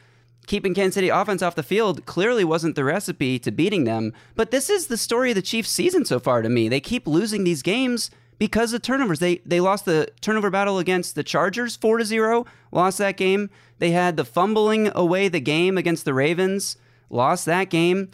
keeping 0.47 0.75
Kansas 0.75 0.95
City 0.95 1.09
offense 1.09 1.43
off 1.43 1.55
the 1.55 1.63
field 1.63 2.05
clearly 2.07 2.45
wasn't 2.45 2.75
the 2.75 2.85
recipe 2.85 3.39
to 3.39 3.51
beating 3.51 3.85
them. 3.85 4.13
But 4.35 4.51
this 4.51 4.69
is 4.69 4.87
the 4.87 4.97
story 4.97 5.31
of 5.31 5.37
the 5.37 5.43
Chiefs 5.43 5.71
season 5.71 6.05
so 6.05 6.19
far 6.19 6.43
to 6.43 6.49
me. 6.49 6.69
They 6.69 6.81
keep 6.81 7.07
losing 7.07 7.45
these 7.45 7.63
games 7.63 8.11
because 8.39 8.73
of 8.73 8.83
turnovers. 8.83 9.21
They 9.21 9.37
they 9.47 9.61
lost 9.61 9.85
the 9.85 10.09
turnover 10.21 10.51
battle 10.51 10.79
against 10.79 11.15
the 11.15 11.23
Chargers 11.23 11.77
4 11.77 11.99
to 11.99 12.05
0, 12.05 12.45
lost 12.73 12.99
that 12.99 13.17
game. 13.17 13.51
They 13.79 13.93
had 13.93 14.17
the 14.17 14.25
fumbling 14.25 14.91
away 14.95 15.29
the 15.29 15.41
game 15.41 15.79
against 15.79 16.05
the 16.05 16.15
Ravens, 16.15 16.77
lost 17.09 17.47
that 17.47 17.71
game. 17.71 18.11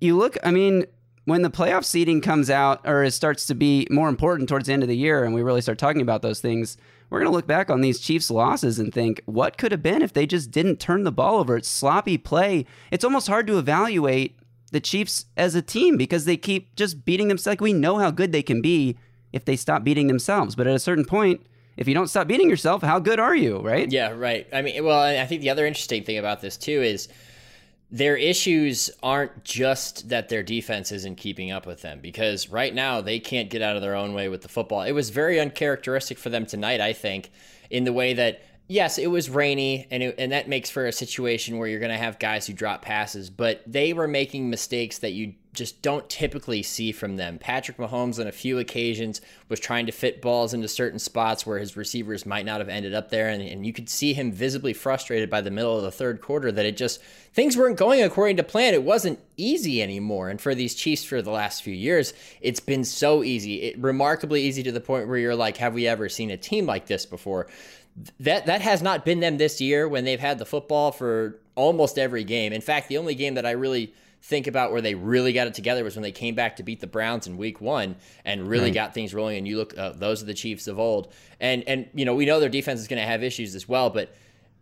You 0.00 0.16
look, 0.16 0.36
I 0.42 0.50
mean, 0.50 0.86
when 1.24 1.42
the 1.42 1.50
playoff 1.50 1.84
seeding 1.84 2.20
comes 2.20 2.50
out 2.50 2.80
or 2.84 3.04
it 3.04 3.12
starts 3.12 3.46
to 3.46 3.54
be 3.54 3.86
more 3.90 4.08
important 4.08 4.48
towards 4.48 4.66
the 4.66 4.72
end 4.72 4.82
of 4.82 4.88
the 4.88 4.96
year 4.96 5.22
and 5.24 5.34
we 5.34 5.42
really 5.42 5.60
start 5.60 5.78
talking 5.78 6.02
about 6.02 6.22
those 6.22 6.40
things, 6.40 6.76
we're 7.12 7.18
going 7.18 7.30
to 7.30 7.36
look 7.36 7.46
back 7.46 7.68
on 7.68 7.82
these 7.82 8.00
Chiefs 8.00 8.30
losses 8.30 8.78
and 8.78 8.92
think, 8.92 9.20
what 9.26 9.58
could 9.58 9.70
have 9.70 9.82
been 9.82 10.00
if 10.00 10.14
they 10.14 10.24
just 10.24 10.50
didn't 10.50 10.80
turn 10.80 11.04
the 11.04 11.12
ball 11.12 11.40
over? 11.40 11.58
It's 11.58 11.68
sloppy 11.68 12.16
play. 12.16 12.64
It's 12.90 13.04
almost 13.04 13.28
hard 13.28 13.46
to 13.48 13.58
evaluate 13.58 14.38
the 14.70 14.80
Chiefs 14.80 15.26
as 15.36 15.54
a 15.54 15.60
team 15.60 15.98
because 15.98 16.24
they 16.24 16.38
keep 16.38 16.74
just 16.74 17.04
beating 17.04 17.28
themselves. 17.28 17.52
Like 17.52 17.60
we 17.60 17.74
know 17.74 17.98
how 17.98 18.10
good 18.10 18.32
they 18.32 18.42
can 18.42 18.62
be 18.62 18.96
if 19.30 19.44
they 19.44 19.56
stop 19.56 19.84
beating 19.84 20.06
themselves. 20.06 20.54
But 20.54 20.66
at 20.66 20.74
a 20.74 20.78
certain 20.78 21.04
point, 21.04 21.44
if 21.76 21.86
you 21.86 21.92
don't 21.92 22.08
stop 22.08 22.28
beating 22.28 22.48
yourself, 22.48 22.80
how 22.80 22.98
good 22.98 23.20
are 23.20 23.36
you, 23.36 23.58
right? 23.58 23.92
Yeah, 23.92 24.12
right. 24.12 24.46
I 24.50 24.62
mean, 24.62 24.82
well, 24.82 25.02
I 25.02 25.26
think 25.26 25.42
the 25.42 25.50
other 25.50 25.66
interesting 25.66 26.04
thing 26.04 26.16
about 26.16 26.40
this 26.40 26.56
too 26.56 26.80
is 26.82 27.08
their 27.92 28.16
issues 28.16 28.90
aren't 29.02 29.44
just 29.44 30.08
that 30.08 30.30
their 30.30 30.42
defense 30.42 30.90
isn't 30.90 31.16
keeping 31.16 31.50
up 31.50 31.66
with 31.66 31.82
them 31.82 32.00
because 32.00 32.48
right 32.48 32.74
now 32.74 33.02
they 33.02 33.20
can't 33.20 33.50
get 33.50 33.60
out 33.60 33.76
of 33.76 33.82
their 33.82 33.94
own 33.94 34.14
way 34.14 34.30
with 34.30 34.40
the 34.40 34.48
football. 34.48 34.80
It 34.80 34.92
was 34.92 35.10
very 35.10 35.38
uncharacteristic 35.38 36.16
for 36.18 36.30
them 36.30 36.46
tonight, 36.46 36.80
I 36.80 36.94
think, 36.94 37.30
in 37.70 37.84
the 37.84 37.92
way 37.92 38.14
that 38.14 38.40
yes, 38.66 38.96
it 38.96 39.08
was 39.08 39.28
rainy 39.28 39.86
and 39.90 40.02
it, 40.02 40.14
and 40.16 40.32
that 40.32 40.48
makes 40.48 40.70
for 40.70 40.86
a 40.86 40.92
situation 40.92 41.58
where 41.58 41.68
you're 41.68 41.80
going 41.80 41.92
to 41.92 41.98
have 41.98 42.18
guys 42.18 42.46
who 42.46 42.54
drop 42.54 42.80
passes, 42.80 43.28
but 43.28 43.62
they 43.66 43.92
were 43.92 44.08
making 44.08 44.48
mistakes 44.48 44.98
that 45.00 45.12
you 45.12 45.34
just 45.52 45.82
don't 45.82 46.08
typically 46.08 46.62
see 46.62 46.92
from 46.92 47.16
them. 47.16 47.38
Patrick 47.38 47.76
Mahomes, 47.76 48.18
on 48.18 48.26
a 48.26 48.32
few 48.32 48.58
occasions, 48.58 49.20
was 49.50 49.60
trying 49.60 49.84
to 49.84 49.92
fit 49.92 50.22
balls 50.22 50.54
into 50.54 50.66
certain 50.66 50.98
spots 50.98 51.44
where 51.44 51.58
his 51.58 51.76
receivers 51.76 52.24
might 52.24 52.46
not 52.46 52.60
have 52.60 52.70
ended 52.70 52.94
up 52.94 53.10
there. 53.10 53.28
And, 53.28 53.42
and, 53.42 53.66
you 53.66 53.72
could 53.72 53.90
see 53.90 54.14
him 54.14 54.32
visibly 54.32 54.72
frustrated 54.72 55.28
by 55.28 55.42
the 55.42 55.50
middle 55.50 55.76
of 55.76 55.82
the 55.82 55.90
third 55.90 56.22
quarter 56.22 56.50
that 56.50 56.64
it 56.64 56.78
just, 56.78 57.02
things 57.34 57.54
weren't 57.56 57.76
going 57.76 58.02
according 58.02 58.38
to 58.38 58.42
plan. 58.42 58.72
It 58.72 58.82
wasn't 58.82 59.18
easy 59.36 59.82
anymore. 59.82 60.30
And 60.30 60.40
for 60.40 60.54
these 60.54 60.74
Chiefs 60.74 61.04
for 61.04 61.20
the 61.20 61.30
last 61.30 61.62
few 61.62 61.74
years, 61.74 62.14
it's 62.40 62.60
been 62.60 62.84
so 62.84 63.22
easy, 63.22 63.62
it, 63.62 63.78
remarkably 63.78 64.42
easy 64.42 64.62
to 64.62 64.72
the 64.72 64.80
point 64.80 65.06
where 65.06 65.18
you're 65.18 65.36
like, 65.36 65.58
have 65.58 65.74
we 65.74 65.86
ever 65.86 66.08
seen 66.08 66.30
a 66.30 66.38
team 66.38 66.64
like 66.64 66.86
this 66.86 67.04
before? 67.04 67.46
That 68.20 68.46
that 68.46 68.62
has 68.62 68.80
not 68.80 69.04
been 69.04 69.20
them 69.20 69.36
this 69.36 69.60
year 69.60 69.86
when 69.86 70.04
they've 70.04 70.18
had 70.18 70.38
the 70.38 70.46
football 70.46 70.92
for 70.92 71.38
almost 71.56 71.98
every 71.98 72.24
game. 72.24 72.54
In 72.54 72.62
fact, 72.62 72.88
the 72.88 72.96
only 72.96 73.14
game 73.14 73.34
that 73.34 73.44
I 73.44 73.50
really 73.50 73.92
think 74.22 74.46
about 74.46 74.70
where 74.70 74.80
they 74.80 74.94
really 74.94 75.32
got 75.32 75.48
it 75.48 75.54
together 75.54 75.82
was 75.82 75.96
when 75.96 76.02
they 76.02 76.12
came 76.12 76.34
back 76.34 76.56
to 76.56 76.62
beat 76.62 76.80
the 76.80 76.86
Browns 76.86 77.26
in 77.26 77.36
Week 77.36 77.60
One 77.60 77.96
and 78.24 78.48
really 78.48 78.66
right. 78.66 78.74
got 78.74 78.94
things 78.94 79.12
rolling. 79.12 79.36
And 79.36 79.48
you 79.48 79.56
look, 79.58 79.76
uh, 79.76 79.90
those 79.90 80.22
are 80.22 80.26
the 80.26 80.34
Chiefs 80.34 80.68
of 80.68 80.78
old, 80.78 81.12
and 81.40 81.64
and 81.66 81.88
you 81.92 82.04
know 82.04 82.14
we 82.14 82.24
know 82.24 82.40
their 82.40 82.48
defense 82.48 82.80
is 82.80 82.88
going 82.88 83.00
to 83.00 83.06
have 83.06 83.22
issues 83.22 83.54
as 83.54 83.68
well, 83.68 83.90
but 83.90 84.14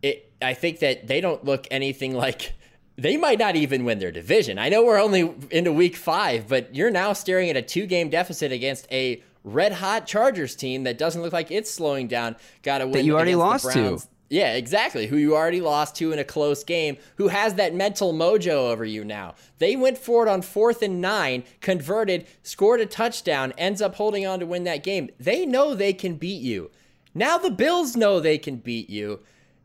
it 0.03 0.33
I 0.41 0.55
think 0.55 0.81
that 0.81 1.07
they 1.07 1.21
don't 1.21 1.45
look 1.45 1.69
anything 1.71 2.15
like. 2.15 2.55
They 2.97 3.17
might 3.17 3.39
not 3.39 3.57
even 3.57 3.87
win 3.87 3.99
their 3.99 4.11
division. 4.11 4.59
I 4.59 4.69
know 4.69 4.85
we're 4.85 5.01
only 5.01 5.35
into 5.51 5.73
week 5.73 5.97
five, 5.97 6.47
but 6.47 6.75
you're 6.75 6.91
now 6.91 7.15
staring 7.15 7.49
at 7.49 7.57
a 7.57 7.63
two 7.63 7.87
game 7.87 8.11
deficit 8.11 8.53
against 8.53 8.87
a 8.93 9.23
red 9.43 9.73
hot 9.73 10.07
Chargers 10.07 10.55
team 10.55 10.85
that 10.85 10.99
doesn't 10.99 11.23
look 11.23 11.33
like 11.33 11.51
it's 11.51 11.71
slowing 11.71 12.09
down. 12.09 12.37
Got 12.63 12.79
to 12.79 12.85
win. 12.85 12.93
That 12.93 13.05
you 13.05 13.15
already 13.15 13.37
lost 13.37 13.73
to. 13.73 14.03
Yeah, 14.31 14.55
exactly. 14.55 15.09
Who 15.09 15.17
you 15.17 15.35
already 15.35 15.61
lost 15.61 15.97
to 15.97 16.13
in 16.13 16.21
a 16.21 16.25
close 16.25 16.63
game, 16.63 16.99
who 17.17 17.29
has 17.29 17.55
that 17.55 17.75
mental 17.75 18.15
mojo 18.15 18.71
over 18.71 18.85
you 18.85 19.05
now. 19.05 19.35
They 19.59 19.75
went 19.75 19.99
forward 19.99 20.29
on 20.29 20.43
fourth 20.43 20.83
and 20.83 21.01
nine, 21.01 21.43
converted, 21.61 22.29
scored 22.45 22.81
a 22.81 22.87
touchdown, 22.87 23.53
ends 23.59 23.83
up 23.83 23.97
holding 23.97 24.25
on 24.25 24.39
to 24.39 24.47
win 24.47 24.63
that 24.65 24.85
game. 24.85 25.11
They 25.19 25.45
know 25.45 25.75
they 25.75 25.93
can 25.93 26.15
beat 26.15 26.43
you. 26.43 26.71
Now 27.13 27.39
the 27.39 27.51
Bills 27.51 27.97
know 27.97 28.21
they 28.21 28.39
can 28.39 28.57
beat 28.57 28.89
you. 28.89 29.19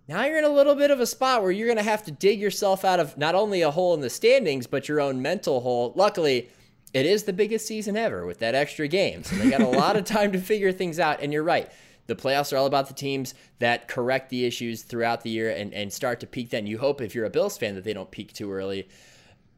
Now 0.08 0.26
you're 0.26 0.40
in 0.40 0.44
a 0.44 0.50
little 0.50 0.76
bit 0.76 0.90
of 0.90 1.00
a 1.00 1.06
spot 1.06 1.44
where 1.44 1.52
you're 1.52 1.68
going 1.68 1.78
to 1.78 1.84
have 1.84 2.04
to 2.04 2.12
dig 2.12 2.40
yourself 2.40 2.84
out 2.84 3.00
of 3.00 3.18
not 3.20 3.36
only 3.36 3.62
a 3.62 3.72
hole 3.72 3.94
in 3.94 4.02
the 4.02 4.10
standings, 4.10 4.66
but 4.66 4.90
your 4.90 5.00
own 5.00 5.22
mental 5.22 5.62
hole. 5.62 5.94
Luckily, 5.96 6.50
it 6.92 7.06
is 7.06 7.24
the 7.24 7.34
biggest 7.34 7.68
season 7.68 7.96
ever 7.96 8.26
with 8.26 8.40
that 8.40 8.56
extra 8.56 8.88
game. 8.88 9.24
So 9.24 9.36
they 9.36 9.52
got 9.52 9.62
a 9.62 9.68
lot 9.68 9.96
of 9.96 10.06
time 10.06 10.32
to 10.32 10.40
figure 10.40 10.72
things 10.72 11.00
out. 11.00 11.22
And 11.22 11.32
you're 11.32 11.44
right. 11.44 11.70
The 12.08 12.16
playoffs 12.16 12.54
are 12.54 12.58
all 12.58 12.66
about 12.66 12.88
the 12.88 12.94
teams 12.94 13.34
that 13.60 13.88
correct 13.88 14.30
the 14.30 14.46
issues 14.46 14.84
throughout 14.84 15.22
the 15.22 15.30
year 15.30 15.50
and, 15.50 15.74
and 15.74 15.92
start 15.92 16.20
to 16.20 16.28
peak 16.28 16.50
then. 16.50 16.68
You 16.68 16.78
hope 16.78 17.02
if 17.02 17.16
you're 17.16 17.26
a 17.26 17.30
Bills 17.30 17.58
fan 17.58 17.76
that 17.76 17.84
they 17.84 17.94
don't 17.94 18.12
peak 18.12 18.34
too 18.34 18.52
early. 18.52 18.88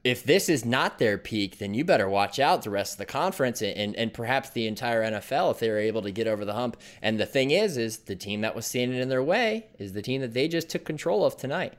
If 0.04 0.24
this 0.24 0.48
is 0.48 0.64
not 0.64 1.00
their 1.00 1.18
peak, 1.18 1.58
then 1.58 1.74
you 1.74 1.84
better 1.84 2.08
watch 2.08 2.40
out 2.40 2.64
the 2.64 2.70
rest 2.70 2.94
of 2.94 2.98
the 3.00 3.06
conference 3.06 3.62
and, 3.62 3.96
and 3.96 4.14
perhaps 4.14 4.50
the 4.50 4.68
entire 4.68 5.04
NFL 5.04 5.52
if 5.52 5.60
they're 5.60 5.80
able 5.80 6.02
to 6.04 6.12
get 6.12 6.28
over 6.28 6.46
the 6.46 6.54
hump. 6.54 6.78
And 7.02 7.20
the 7.20 7.26
thing 7.26 7.52
is, 7.52 7.78
is 7.78 7.98
the 7.98 8.16
team 8.16 8.42
that 8.42 8.56
was 8.56 8.66
standing 8.66 9.00
in 9.00 9.10
their 9.10 9.24
way 9.24 9.68
is 9.78 9.94
the 9.94 10.02
team 10.02 10.22
that 10.22 10.34
they 10.34 10.48
just 10.48 10.70
took 10.70 10.86
control 10.86 11.26
of 11.26 11.36
tonight. 11.36 11.74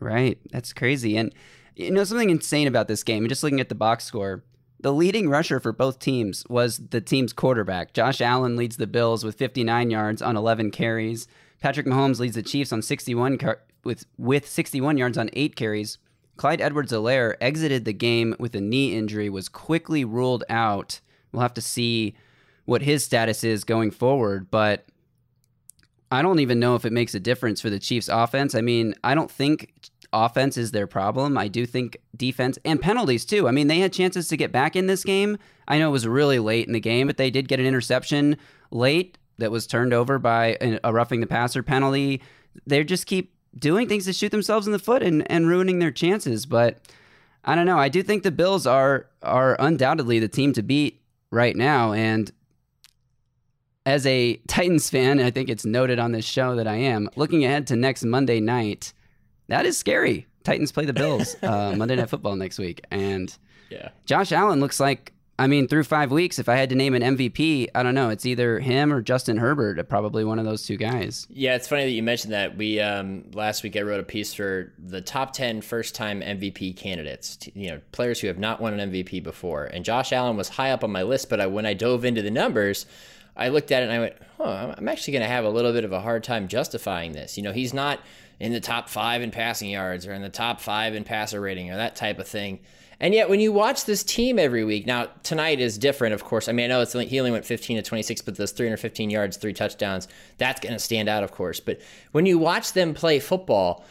Right. 0.00 0.38
That's 0.50 0.72
crazy. 0.72 1.16
And 1.16 1.32
you 1.76 1.90
know 1.90 2.04
something 2.04 2.30
insane 2.30 2.68
about 2.68 2.88
this 2.88 3.02
game, 3.02 3.22
and 3.22 3.28
just 3.28 3.42
looking 3.42 3.60
at 3.60 3.68
the 3.68 3.74
box 3.74 4.04
score, 4.04 4.42
the 4.82 4.92
leading 4.92 5.28
rusher 5.28 5.60
for 5.60 5.72
both 5.72 5.98
teams 5.98 6.44
was 6.48 6.78
the 6.90 7.00
team's 7.00 7.32
quarterback. 7.32 7.92
Josh 7.92 8.20
Allen 8.20 8.56
leads 8.56 8.76
the 8.76 8.86
Bills 8.86 9.24
with 9.24 9.36
59 9.36 9.90
yards 9.90 10.22
on 10.22 10.36
11 10.36 10.70
carries. 10.70 11.28
Patrick 11.60 11.86
Mahomes 11.86 12.18
leads 12.18 12.34
the 12.34 12.42
Chiefs 12.42 12.72
on 12.72 12.80
61 12.82 13.38
car- 13.38 13.60
with 13.84 14.06
with 14.16 14.48
61 14.48 14.96
yards 14.96 15.18
on 15.18 15.30
8 15.32 15.56
carries. 15.56 15.98
Clyde 16.36 16.62
Edwards-Helaire 16.62 17.34
exited 17.40 17.84
the 17.84 17.92
game 17.92 18.34
with 18.38 18.54
a 18.54 18.60
knee 18.60 18.96
injury 18.96 19.28
was 19.28 19.50
quickly 19.50 20.06
ruled 20.06 20.44
out. 20.48 21.00
We'll 21.32 21.42
have 21.42 21.54
to 21.54 21.60
see 21.60 22.14
what 22.64 22.82
his 22.82 23.04
status 23.04 23.44
is 23.44 23.64
going 23.64 23.90
forward, 23.90 24.50
but 24.50 24.86
I 26.10 26.22
don't 26.22 26.40
even 26.40 26.58
know 26.58 26.74
if 26.74 26.84
it 26.84 26.92
makes 26.92 27.14
a 27.14 27.20
difference 27.20 27.60
for 27.60 27.70
the 27.70 27.78
Chiefs 27.78 28.08
offense. 28.08 28.54
I 28.54 28.60
mean, 28.60 28.94
I 29.04 29.14
don't 29.14 29.30
think 29.30 29.72
offense 30.12 30.56
is 30.56 30.72
their 30.72 30.86
problem. 30.86 31.38
I 31.38 31.48
do 31.48 31.66
think 31.66 31.98
defense 32.16 32.58
and 32.64 32.80
penalties 32.80 33.24
too. 33.24 33.46
I 33.46 33.52
mean, 33.52 33.68
they 33.68 33.78
had 33.78 33.92
chances 33.92 34.28
to 34.28 34.36
get 34.36 34.50
back 34.50 34.74
in 34.74 34.86
this 34.86 35.04
game. 35.04 35.38
I 35.68 35.78
know 35.78 35.88
it 35.88 35.92
was 35.92 36.06
really 36.06 36.40
late 36.40 36.66
in 36.66 36.72
the 36.72 36.80
game, 36.80 37.06
but 37.06 37.16
they 37.16 37.30
did 37.30 37.48
get 37.48 37.60
an 37.60 37.66
interception 37.66 38.36
late 38.70 39.18
that 39.38 39.52
was 39.52 39.66
turned 39.66 39.92
over 39.92 40.18
by 40.18 40.58
a 40.82 40.92
roughing 40.92 41.20
the 41.20 41.26
passer 41.26 41.62
penalty. 41.62 42.22
They 42.66 42.82
just 42.84 43.06
keep 43.06 43.34
doing 43.56 43.88
things 43.88 44.04
to 44.06 44.12
shoot 44.12 44.30
themselves 44.30 44.66
in 44.66 44.72
the 44.72 44.78
foot 44.78 45.02
and, 45.02 45.30
and 45.30 45.46
ruining 45.46 45.78
their 45.78 45.90
chances. 45.90 46.44
But 46.44 46.80
I 47.44 47.54
don't 47.54 47.66
know. 47.66 47.78
I 47.78 47.88
do 47.88 48.02
think 48.02 48.22
the 48.22 48.30
Bills 48.30 48.66
are 48.66 49.06
are 49.22 49.56
undoubtedly 49.58 50.18
the 50.18 50.28
team 50.28 50.52
to 50.54 50.62
beat 50.62 51.02
right 51.30 51.56
now. 51.56 51.92
And 51.92 52.30
as 53.86 54.06
a 54.06 54.36
Titans 54.46 54.90
fan, 54.90 55.20
I 55.20 55.30
think 55.30 55.48
it's 55.48 55.64
noted 55.64 55.98
on 55.98 56.12
this 56.12 56.24
show 56.24 56.56
that 56.56 56.66
I 56.66 56.76
am 56.76 57.08
looking 57.16 57.44
ahead 57.44 57.66
to 57.68 57.76
next 57.76 58.04
Monday 58.04 58.40
night. 58.40 58.92
That 59.48 59.66
is 59.66 59.78
scary. 59.78 60.26
Titans 60.44 60.72
play 60.72 60.84
the 60.84 60.92
Bills 60.92 61.36
uh, 61.42 61.74
Monday 61.76 61.96
Night 61.96 62.10
Football 62.10 62.36
next 62.36 62.58
week, 62.58 62.82
and 62.90 63.36
yeah, 63.70 63.90
Josh 64.06 64.32
Allen 64.32 64.60
looks 64.60 64.80
like. 64.80 65.12
I 65.38 65.46
mean, 65.46 65.68
through 65.68 65.84
five 65.84 66.12
weeks, 66.12 66.38
if 66.38 66.50
I 66.50 66.56
had 66.56 66.68
to 66.68 66.74
name 66.74 66.94
an 66.94 67.00
MVP, 67.00 67.68
I 67.74 67.82
don't 67.82 67.94
know. 67.94 68.10
It's 68.10 68.26
either 68.26 68.58
him 68.58 68.92
or 68.92 69.00
Justin 69.00 69.38
Herbert, 69.38 69.82
probably 69.88 70.22
one 70.22 70.38
of 70.38 70.44
those 70.44 70.66
two 70.66 70.76
guys. 70.76 71.26
Yeah, 71.30 71.54
it's 71.54 71.66
funny 71.66 71.84
that 71.84 71.92
you 71.92 72.02
mentioned 72.02 72.34
that. 72.34 72.58
We 72.58 72.78
um, 72.78 73.24
last 73.32 73.62
week 73.62 73.74
I 73.74 73.80
wrote 73.80 74.00
a 74.00 74.02
piece 74.02 74.34
for 74.34 74.74
the 74.78 75.00
top 75.00 75.32
10 75.32 75.62
first-time 75.62 76.20
MVP 76.20 76.76
candidates. 76.76 77.38
You 77.54 77.70
know, 77.70 77.80
players 77.90 78.20
who 78.20 78.26
have 78.26 78.38
not 78.38 78.60
won 78.60 78.78
an 78.78 78.92
MVP 78.92 79.22
before, 79.22 79.64
and 79.64 79.82
Josh 79.82 80.12
Allen 80.12 80.36
was 80.36 80.50
high 80.50 80.72
up 80.72 80.84
on 80.84 80.92
my 80.92 81.04
list. 81.04 81.30
But 81.30 81.40
I, 81.40 81.46
when 81.46 81.64
I 81.64 81.72
dove 81.72 82.04
into 82.04 82.20
the 82.20 82.30
numbers, 82.30 82.84
I 83.36 83.48
looked 83.48 83.72
at 83.72 83.82
it 83.82 83.86
and 83.86 83.92
I 83.92 83.98
went, 84.00 84.14
"Huh, 84.38 84.74
I'm 84.76 84.88
actually 84.88 85.12
going 85.12 85.22
to 85.22 85.28
have 85.28 85.44
a 85.44 85.50
little 85.50 85.72
bit 85.72 85.84
of 85.84 85.92
a 85.92 86.00
hard 86.00 86.24
time 86.24 86.48
justifying 86.48 87.12
this." 87.12 87.36
You 87.36 87.42
know, 87.42 87.52
he's 87.52 87.74
not 87.74 88.00
in 88.38 88.52
the 88.52 88.60
top 88.60 88.88
five 88.88 89.22
in 89.22 89.30
passing 89.30 89.70
yards 89.70 90.06
or 90.06 90.12
in 90.12 90.22
the 90.22 90.28
top 90.28 90.60
five 90.60 90.94
in 90.94 91.04
passer 91.04 91.40
rating 91.40 91.70
or 91.70 91.76
that 91.76 91.96
type 91.96 92.18
of 92.18 92.26
thing. 92.26 92.60
And 93.02 93.14
yet, 93.14 93.30
when 93.30 93.40
you 93.40 93.50
watch 93.50 93.86
this 93.86 94.04
team 94.04 94.38
every 94.38 94.62
week, 94.62 94.86
now 94.86 95.08
tonight 95.22 95.58
is 95.58 95.78
different, 95.78 96.12
of 96.12 96.22
course. 96.22 96.48
I 96.48 96.52
mean, 96.52 96.66
I 96.66 96.68
know 96.68 96.82
it's 96.82 96.92
he 96.92 97.18
only 97.18 97.30
went 97.30 97.46
15 97.46 97.78
to 97.78 97.82
26, 97.82 98.20
but 98.20 98.36
those 98.36 98.52
315 98.52 99.08
yards, 99.08 99.38
three 99.38 99.54
touchdowns, 99.54 100.06
that's 100.36 100.60
going 100.60 100.74
to 100.74 100.78
stand 100.78 101.08
out, 101.08 101.24
of 101.24 101.32
course. 101.32 101.60
But 101.60 101.80
when 102.12 102.26
you 102.26 102.38
watch 102.38 102.74
them 102.74 102.92
play 102.92 103.18
football, 103.18 103.84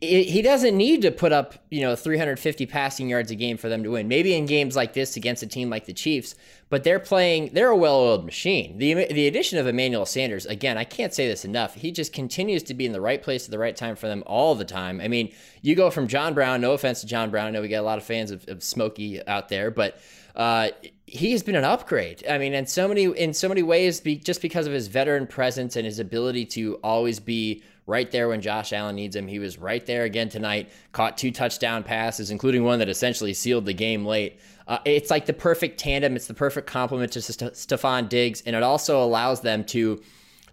he 0.00 0.42
doesn't 0.42 0.76
need 0.76 1.02
to 1.02 1.10
put 1.10 1.32
up, 1.32 1.54
you 1.70 1.80
know, 1.80 1.94
350 1.94 2.66
passing 2.66 3.08
yards 3.08 3.30
a 3.30 3.34
game 3.34 3.56
for 3.56 3.68
them 3.68 3.82
to 3.82 3.90
win. 3.90 4.08
Maybe 4.08 4.34
in 4.34 4.46
games 4.46 4.74
like 4.74 4.94
this 4.94 5.16
against 5.16 5.42
a 5.42 5.46
team 5.46 5.70
like 5.70 5.86
the 5.86 5.92
Chiefs, 5.92 6.34
but 6.70 6.82
they're 6.82 6.98
playing, 6.98 7.50
they're 7.52 7.68
a 7.68 7.76
well-oiled 7.76 8.24
machine. 8.24 8.78
The 8.78 9.06
the 9.12 9.26
addition 9.26 9.58
of 9.58 9.66
Emmanuel 9.66 10.06
Sanders, 10.06 10.46
again, 10.46 10.78
I 10.78 10.84
can't 10.84 11.14
say 11.14 11.28
this 11.28 11.44
enough. 11.44 11.74
He 11.74 11.92
just 11.92 12.12
continues 12.12 12.62
to 12.64 12.74
be 12.74 12.86
in 12.86 12.92
the 12.92 13.00
right 13.00 13.22
place 13.22 13.44
at 13.44 13.50
the 13.50 13.58
right 13.58 13.76
time 13.76 13.96
for 13.96 14.08
them 14.08 14.22
all 14.26 14.54
the 14.54 14.64
time. 14.64 15.00
I 15.00 15.08
mean, 15.08 15.32
you 15.62 15.74
go 15.74 15.90
from 15.90 16.08
John 16.08 16.34
Brown, 16.34 16.60
no 16.60 16.72
offense 16.72 17.00
to 17.02 17.06
John 17.06 17.30
Brown, 17.30 17.46
I 17.46 17.50
know 17.50 17.62
we 17.62 17.68
got 17.68 17.80
a 17.80 17.82
lot 17.82 17.98
of 17.98 18.04
fans 18.04 18.30
of, 18.30 18.48
of 18.48 18.62
Smokey 18.62 19.26
out 19.26 19.48
there, 19.48 19.70
but 19.70 20.00
uh, 20.34 20.68
he 21.06 21.32
has 21.32 21.42
been 21.42 21.54
an 21.54 21.64
upgrade. 21.64 22.24
I 22.28 22.38
mean, 22.38 22.52
in 22.52 22.66
so 22.66 22.88
many 22.88 23.04
in 23.04 23.32
so 23.32 23.48
many 23.48 23.62
ways, 23.62 24.00
be, 24.00 24.16
just 24.16 24.42
because 24.42 24.66
of 24.66 24.72
his 24.72 24.88
veteran 24.88 25.26
presence 25.26 25.76
and 25.76 25.86
his 25.86 25.98
ability 25.98 26.46
to 26.46 26.74
always 26.82 27.20
be 27.20 27.62
right 27.86 28.10
there 28.10 28.28
when 28.28 28.40
Josh 28.40 28.72
Allen 28.72 28.96
needs 28.96 29.14
him. 29.14 29.28
He 29.28 29.38
was 29.38 29.58
right 29.58 29.84
there 29.86 30.04
again 30.04 30.28
tonight, 30.28 30.70
caught 30.92 31.16
two 31.16 31.30
touchdown 31.30 31.82
passes, 31.82 32.30
including 32.30 32.64
one 32.64 32.80
that 32.80 32.88
essentially 32.88 33.32
sealed 33.32 33.64
the 33.64 33.72
game 33.72 34.04
late. 34.04 34.40
Uh, 34.66 34.78
it's 34.84 35.10
like 35.10 35.26
the 35.26 35.32
perfect 35.32 35.78
tandem. 35.78 36.16
It's 36.16 36.26
the 36.26 36.34
perfect 36.34 36.66
complement 36.66 37.12
to 37.12 37.22
St- 37.22 37.52
Stefon 37.52 38.08
Diggs, 38.08 38.42
and 38.44 38.56
it 38.56 38.62
also 38.62 39.02
allows 39.02 39.40
them 39.40 39.64
to 39.66 40.02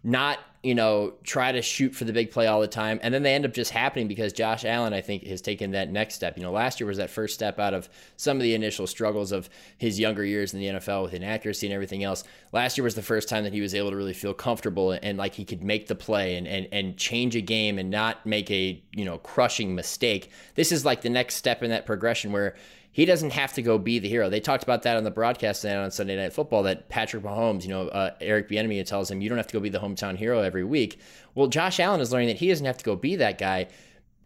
not 0.04 0.40
you 0.64 0.74
know, 0.74 1.14
try 1.24 1.52
to 1.52 1.62
shoot 1.62 1.94
for 1.94 2.06
the 2.06 2.14
big 2.14 2.32
play 2.32 2.48
all 2.48 2.62
the 2.62 2.68
time. 2.68 2.98
And 3.04 3.14
then 3.14 3.22
they 3.22 3.36
end 3.36 3.46
up 3.46 3.52
just 3.52 3.72
happening 3.72 4.08
because 4.08 4.32
Josh 4.32 4.64
Allen, 4.64 4.94
I 4.94 5.02
think, 5.02 5.24
has 5.24 5.42
taken 5.42 5.72
that 5.72 5.92
next 5.92 6.16
step. 6.16 6.38
You 6.38 6.44
know, 6.44 6.54
last 6.54 6.80
year 6.80 6.88
was 6.88 6.98
that 6.98 7.10
first 7.10 7.34
step 7.34 7.60
out 7.60 7.74
of 7.74 7.90
some 8.16 8.38
of 8.38 8.44
the 8.44 8.56
initial 8.56 8.88
struggles 8.88 9.34
of 9.34 9.50
his 9.78 10.00
younger 10.00 10.24
years 10.24 10.54
in 10.54 10.62
the 10.62 10.68
NFL 10.68 11.04
with 11.04 11.14
inaccuracy 11.14 11.68
and 11.68 11.74
everything 11.74 12.06
else. 12.06 12.24
Last 12.54 12.78
year 12.78 12.86
was 12.86 12.96
the 12.96 13.02
first 13.02 13.28
time 13.28 13.44
that 13.44 13.52
he 13.52 13.60
was 13.60 13.76
able 13.76 13.90
to 13.90 13.98
really 13.98 14.14
feel 14.14 14.34
comfortable 14.34 14.92
and, 14.92 15.04
and 15.04 15.18
like 15.18 15.36
he 15.36 15.44
could 15.44 15.66
make 15.66 15.88
the 15.88 15.96
play 15.96 16.38
and, 16.38 16.48
and, 16.48 16.70
and 16.72 16.96
change 16.96 17.36
a 17.36 17.42
game 17.42 17.78
and 17.78 17.90
not 17.90 18.26
make 18.26 18.50
a, 18.50 18.82
you 18.94 19.04
know, 19.04 19.18
crushing 19.18 19.76
mistake. 19.76 20.32
This 20.56 20.72
is 20.72 20.86
like 20.86 21.02
the 21.02 21.10
next 21.10 21.36
step 21.36 21.62
in 21.62 21.72
that 21.72 21.86
progression 21.86 22.32
where 22.32 22.56
he 22.94 23.04
doesn't 23.06 23.32
have 23.32 23.52
to 23.54 23.62
go 23.62 23.78
be 23.78 24.00
the 24.00 24.08
hero. 24.08 24.30
They 24.30 24.40
talked 24.40 24.64
about 24.64 24.84
that 24.84 24.96
on 24.98 25.04
the 25.04 25.12
broadcast 25.12 25.66
on 25.66 25.92
Sunday 25.92 26.16
Night 26.16 26.32
Football 26.32 26.64
that 26.64 26.88
Patrick 26.90 27.24
Mahomes, 27.24 27.64
you 27.64 27.70
know, 27.70 27.88
uh, 27.90 28.12
Eric 28.22 28.48
Bieniemy 28.50 28.86
tells 28.86 29.12
him 29.12 29.20
you 29.20 29.28
don't 29.30 29.38
have 29.40 29.48
to 29.48 29.54
go 29.54 29.60
be 29.60 29.70
the 29.70 29.80
hometown 29.80 30.16
hero 30.16 30.42
every 30.42 30.64
week. 30.64 31.00
Well, 31.36 31.48
Josh 31.48 31.80
Allen 31.80 32.00
is 32.02 32.12
learning 32.12 32.30
that 32.30 32.38
he 32.38 32.48
doesn't 32.50 32.66
have 32.66 32.78
to 32.78 32.86
go 32.86 32.96
be 32.96 33.16
that 33.18 33.38
guy. 33.40 33.68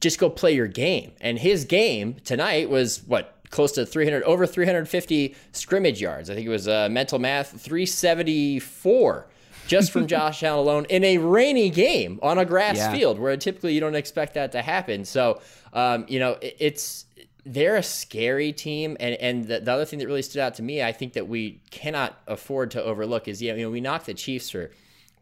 Just 0.02 0.20
go 0.20 0.30
play 0.30 0.52
your 0.54 0.68
game. 0.68 1.14
And 1.22 1.40
his 1.40 1.66
game 1.66 2.18
tonight 2.26 2.70
was 2.70 3.04
what 3.08 3.34
close 3.50 3.72
to 3.72 3.86
300 3.86 4.22
over 4.24 4.46
350 4.46 5.34
scrimmage 5.54 6.02
yards. 6.02 6.30
I 6.30 6.36
think 6.36 6.46
it 6.46 6.50
was 6.50 6.68
uh, 6.68 6.90
mental 6.92 7.18
math 7.18 7.60
374 7.62 9.28
just 9.68 9.92
from 9.92 10.08
Josh 10.14 10.44
Allen 10.44 10.60
alone 10.60 10.86
in 10.90 11.04
a 11.04 11.18
rainy 11.18 11.70
game 11.70 12.20
on 12.22 12.38
a 12.38 12.46
grass 12.46 12.78
Yeah. 12.78 12.92
field 12.92 13.20
where 13.20 13.36
typically 13.38 13.74
you 13.74 13.80
don't 13.80 13.96
expect 13.96 14.34
that 14.36 14.52
to 14.54 14.62
happen. 14.62 15.06
So, 15.06 15.42
um, 15.74 16.06
you 16.08 16.20
know, 16.20 16.34
it, 16.42 16.56
it's 16.60 17.06
they're 17.48 17.78
a 17.78 17.84
scary 17.84 18.52
team, 18.52 18.98
and 19.00 19.16
and 19.16 19.48
the, 19.48 19.60
the 19.60 19.72
other 19.72 19.86
thing 19.86 20.00
that 20.00 20.08
really 20.08 20.22
stood 20.22 20.42
out 20.42 20.56
to 20.56 20.64
me, 20.64 20.84
I 20.84 20.92
think 20.92 21.14
that 21.14 21.28
we 21.28 21.62
cannot 21.72 22.22
afford 22.28 22.72
to 22.72 22.84
overlook 22.84 23.28
is 23.28 23.42
yeah, 23.42 23.54
you 23.56 23.64
know, 23.64 23.72
we 23.72 23.82
knock 23.82 24.06
the 24.06 24.14
Chiefs 24.14 24.50
for 24.50 24.72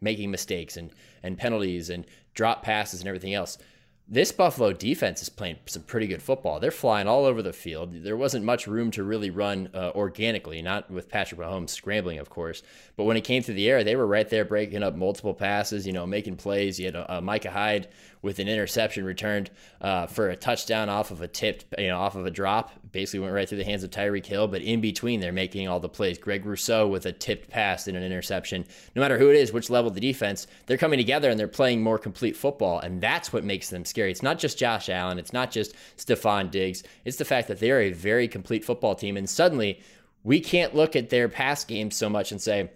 making 0.00 0.30
mistakes 0.30 0.76
and 0.76 0.90
and 1.22 1.38
penalties 1.38 1.88
and 1.88 2.04
drop 2.34 2.62
passes 2.62 3.00
and 3.00 3.08
everything 3.08 3.34
else. 3.34 3.58
This 4.08 4.30
Buffalo 4.30 4.72
defense 4.72 5.20
is 5.20 5.28
playing 5.28 5.56
some 5.66 5.82
pretty 5.82 6.06
good 6.06 6.22
football. 6.22 6.60
They're 6.60 6.70
flying 6.70 7.08
all 7.08 7.24
over 7.24 7.42
the 7.42 7.52
field. 7.52 8.04
There 8.04 8.16
wasn't 8.16 8.44
much 8.44 8.68
room 8.68 8.92
to 8.92 9.02
really 9.02 9.30
run 9.30 9.68
uh, 9.74 9.90
organically, 9.96 10.62
not 10.62 10.88
with 10.88 11.08
Patrick 11.08 11.40
Mahomes 11.40 11.70
scrambling, 11.70 12.20
of 12.20 12.30
course. 12.30 12.62
But 12.96 13.02
when 13.02 13.16
it 13.16 13.22
came 13.22 13.42
through 13.42 13.56
the 13.56 13.68
air, 13.68 13.82
they 13.82 13.96
were 13.96 14.06
right 14.06 14.28
there 14.28 14.44
breaking 14.44 14.84
up 14.84 14.94
multiple 14.94 15.34
passes, 15.34 15.88
you 15.88 15.92
know, 15.92 16.06
making 16.06 16.36
plays. 16.36 16.78
You 16.78 16.86
had 16.86 16.94
uh, 16.96 17.20
Micah 17.20 17.50
Hyde 17.50 17.88
with 18.22 18.38
an 18.38 18.46
interception 18.46 19.04
returned 19.04 19.50
uh, 19.80 20.06
for 20.06 20.30
a 20.30 20.36
touchdown 20.36 20.88
off 20.88 21.10
of 21.10 21.20
a 21.20 21.26
tipped, 21.26 21.64
you 21.76 21.88
know, 21.88 21.98
off 21.98 22.14
of 22.14 22.26
a 22.26 22.30
drop. 22.30 22.70
Basically 22.96 23.20
went 23.20 23.34
right 23.34 23.46
through 23.46 23.58
the 23.58 23.64
hands 23.64 23.84
of 23.84 23.90
Tyreek 23.90 24.24
Hill. 24.24 24.48
But 24.48 24.62
in 24.62 24.80
between, 24.80 25.20
they're 25.20 25.32
making 25.32 25.68
all 25.68 25.80
the 25.80 25.88
plays. 25.88 26.16
Greg 26.16 26.46
Rousseau 26.46 26.88
with 26.88 27.04
a 27.04 27.12
tipped 27.12 27.50
pass 27.50 27.86
and 27.86 27.94
an 27.94 28.02
interception. 28.02 28.64
No 28.94 29.02
matter 29.02 29.18
who 29.18 29.28
it 29.28 29.36
is, 29.36 29.52
which 29.52 29.68
level 29.68 29.88
of 29.90 29.94
the 29.94 30.00
defense, 30.00 30.46
they're 30.64 30.78
coming 30.78 30.96
together 30.96 31.28
and 31.28 31.38
they're 31.38 31.46
playing 31.46 31.82
more 31.82 31.98
complete 31.98 32.38
football. 32.38 32.78
And 32.78 33.02
that's 33.02 33.34
what 33.34 33.44
makes 33.44 33.68
them 33.68 33.84
scary. 33.84 34.10
It's 34.10 34.22
not 34.22 34.38
just 34.38 34.56
Josh 34.56 34.88
Allen. 34.88 35.18
It's 35.18 35.34
not 35.34 35.50
just 35.50 35.74
Stefon 35.98 36.50
Diggs. 36.50 36.84
It's 37.04 37.18
the 37.18 37.26
fact 37.26 37.48
that 37.48 37.60
they're 37.60 37.82
a 37.82 37.92
very 37.92 38.28
complete 38.28 38.64
football 38.64 38.94
team. 38.94 39.18
And 39.18 39.28
suddenly, 39.28 39.82
we 40.24 40.40
can't 40.40 40.74
look 40.74 40.96
at 40.96 41.10
their 41.10 41.28
pass 41.28 41.64
games 41.64 41.96
so 41.96 42.08
much 42.08 42.32
and 42.32 42.40
say, 42.40 42.70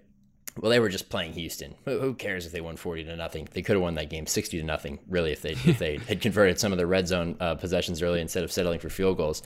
well, 0.60 0.70
they 0.70 0.80
were 0.80 0.88
just 0.88 1.08
playing 1.08 1.32
Houston. 1.34 1.74
Who 1.84 1.98
who 2.00 2.14
cares 2.14 2.44
if 2.44 2.52
they 2.52 2.60
won 2.60 2.76
forty 2.76 3.04
to 3.04 3.16
nothing? 3.16 3.48
They 3.52 3.62
could 3.62 3.76
have 3.76 3.82
won 3.82 3.94
that 3.94 4.10
game 4.10 4.26
sixty 4.26 4.58
to 4.58 4.64
nothing. 4.64 4.98
Really, 5.08 5.32
if 5.32 5.42
they 5.42 5.52
if 5.52 5.78
they 5.78 5.96
had 6.08 6.20
converted 6.20 6.58
some 6.58 6.72
of 6.72 6.78
their 6.78 6.86
red 6.86 7.08
zone 7.08 7.36
uh, 7.40 7.54
possessions 7.54 8.02
early 8.02 8.20
instead 8.20 8.44
of 8.44 8.52
settling 8.52 8.80
for 8.80 8.90
field 8.90 9.16
goals. 9.16 9.42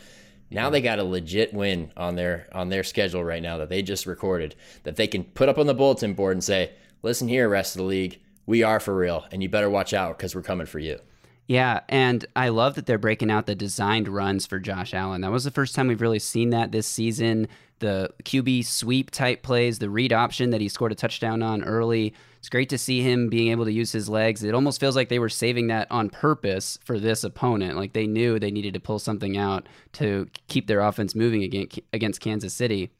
Now 0.55 0.71
they 0.71 0.81
got 0.81 0.99
a 0.99 1.05
legit 1.05 1.53
win 1.53 1.91
on 1.97 2.15
their 2.15 2.49
on 2.53 2.69
their 2.69 2.85
schedule 2.85 3.25
right 3.25 3.43
now 3.43 3.59
that 3.59 3.69
they 3.69 3.83
just 3.83 4.07
recorded 4.07 4.55
that 4.85 4.97
they 4.97 5.07
can 5.07 5.25
put 5.25 5.49
up 5.49 5.59
on 5.59 5.67
the 5.67 5.75
bulletin 5.75 6.15
board 6.15 6.37
and 6.37 6.45
say, 6.45 6.73
"Listen 7.03 7.29
here, 7.29 7.49
rest 7.49 7.75
of 7.75 7.81
the 7.81 7.87
league, 7.87 8.21
we 8.47 8.63
are 8.63 8.81
for 8.81 8.97
real, 8.97 9.27
and 9.33 9.43
you 9.43 9.49
better 9.49 9.71
watch 9.71 9.93
out 9.93 10.17
because 10.17 10.35
we're 10.35 10.43
coming 10.43 10.67
for 10.67 10.79
you." 10.79 10.99
Yeah, 11.47 11.81
and 11.91 12.25
I 12.35 12.49
love 12.49 12.75
that 12.77 12.87
they're 12.87 12.97
breaking 12.97 13.31
out 13.31 13.47
the 13.47 13.55
designed 13.55 14.09
runs 14.09 14.47
for 14.47 14.59
Josh 14.59 14.95
Allen. 14.95 15.21
That 15.21 15.31
was 15.31 15.45
the 15.45 15.51
first 15.51 15.75
time 15.75 15.89
we've 15.89 16.01
really 16.01 16.19
seen 16.19 16.51
that 16.51 16.73
this 16.73 16.87
season. 16.87 17.49
The 17.81 18.11
QB 18.23 18.65
sweep 18.65 19.11
type 19.11 19.43
plays, 19.43 19.79
the 19.79 19.91
read 19.91 20.13
option 20.13 20.51
that 20.51 20.63
he 20.63 20.69
scored 20.69 20.93
a 20.93 20.95
touchdown 20.95 21.43
on 21.43 21.63
early. 21.65 22.15
It's 22.45 22.51
great 22.51 22.69
to 22.69 22.77
see 22.77 23.01
him 23.01 23.31
being 23.31 23.51
able 23.51 23.65
to 23.65 23.73
use 23.73 23.91
his 23.91 24.07
legs. 24.07 24.45
It 24.45 24.55
almost 24.55 24.79
feels 24.79 24.95
like 24.95 25.09
they 25.09 25.19
were 25.19 25.31
saving 25.31 25.69
that 25.69 25.91
on 25.91 26.11
purpose 26.11 26.79
for 26.85 27.01
this 27.01 27.25
opponent. 27.25 27.79
Like 27.79 27.95
they 27.95 28.07
knew 28.07 28.39
they 28.39 28.51
needed 28.51 28.75
to 28.75 28.81
pull 28.81 28.99
something 28.99 29.39
out 29.39 29.67
to 29.93 30.29
keep 30.47 30.67
their 30.67 30.81
offense 30.81 31.15
moving 31.15 31.43
against, 31.43 32.21
Kansas 32.21 32.53
City. 32.53 32.91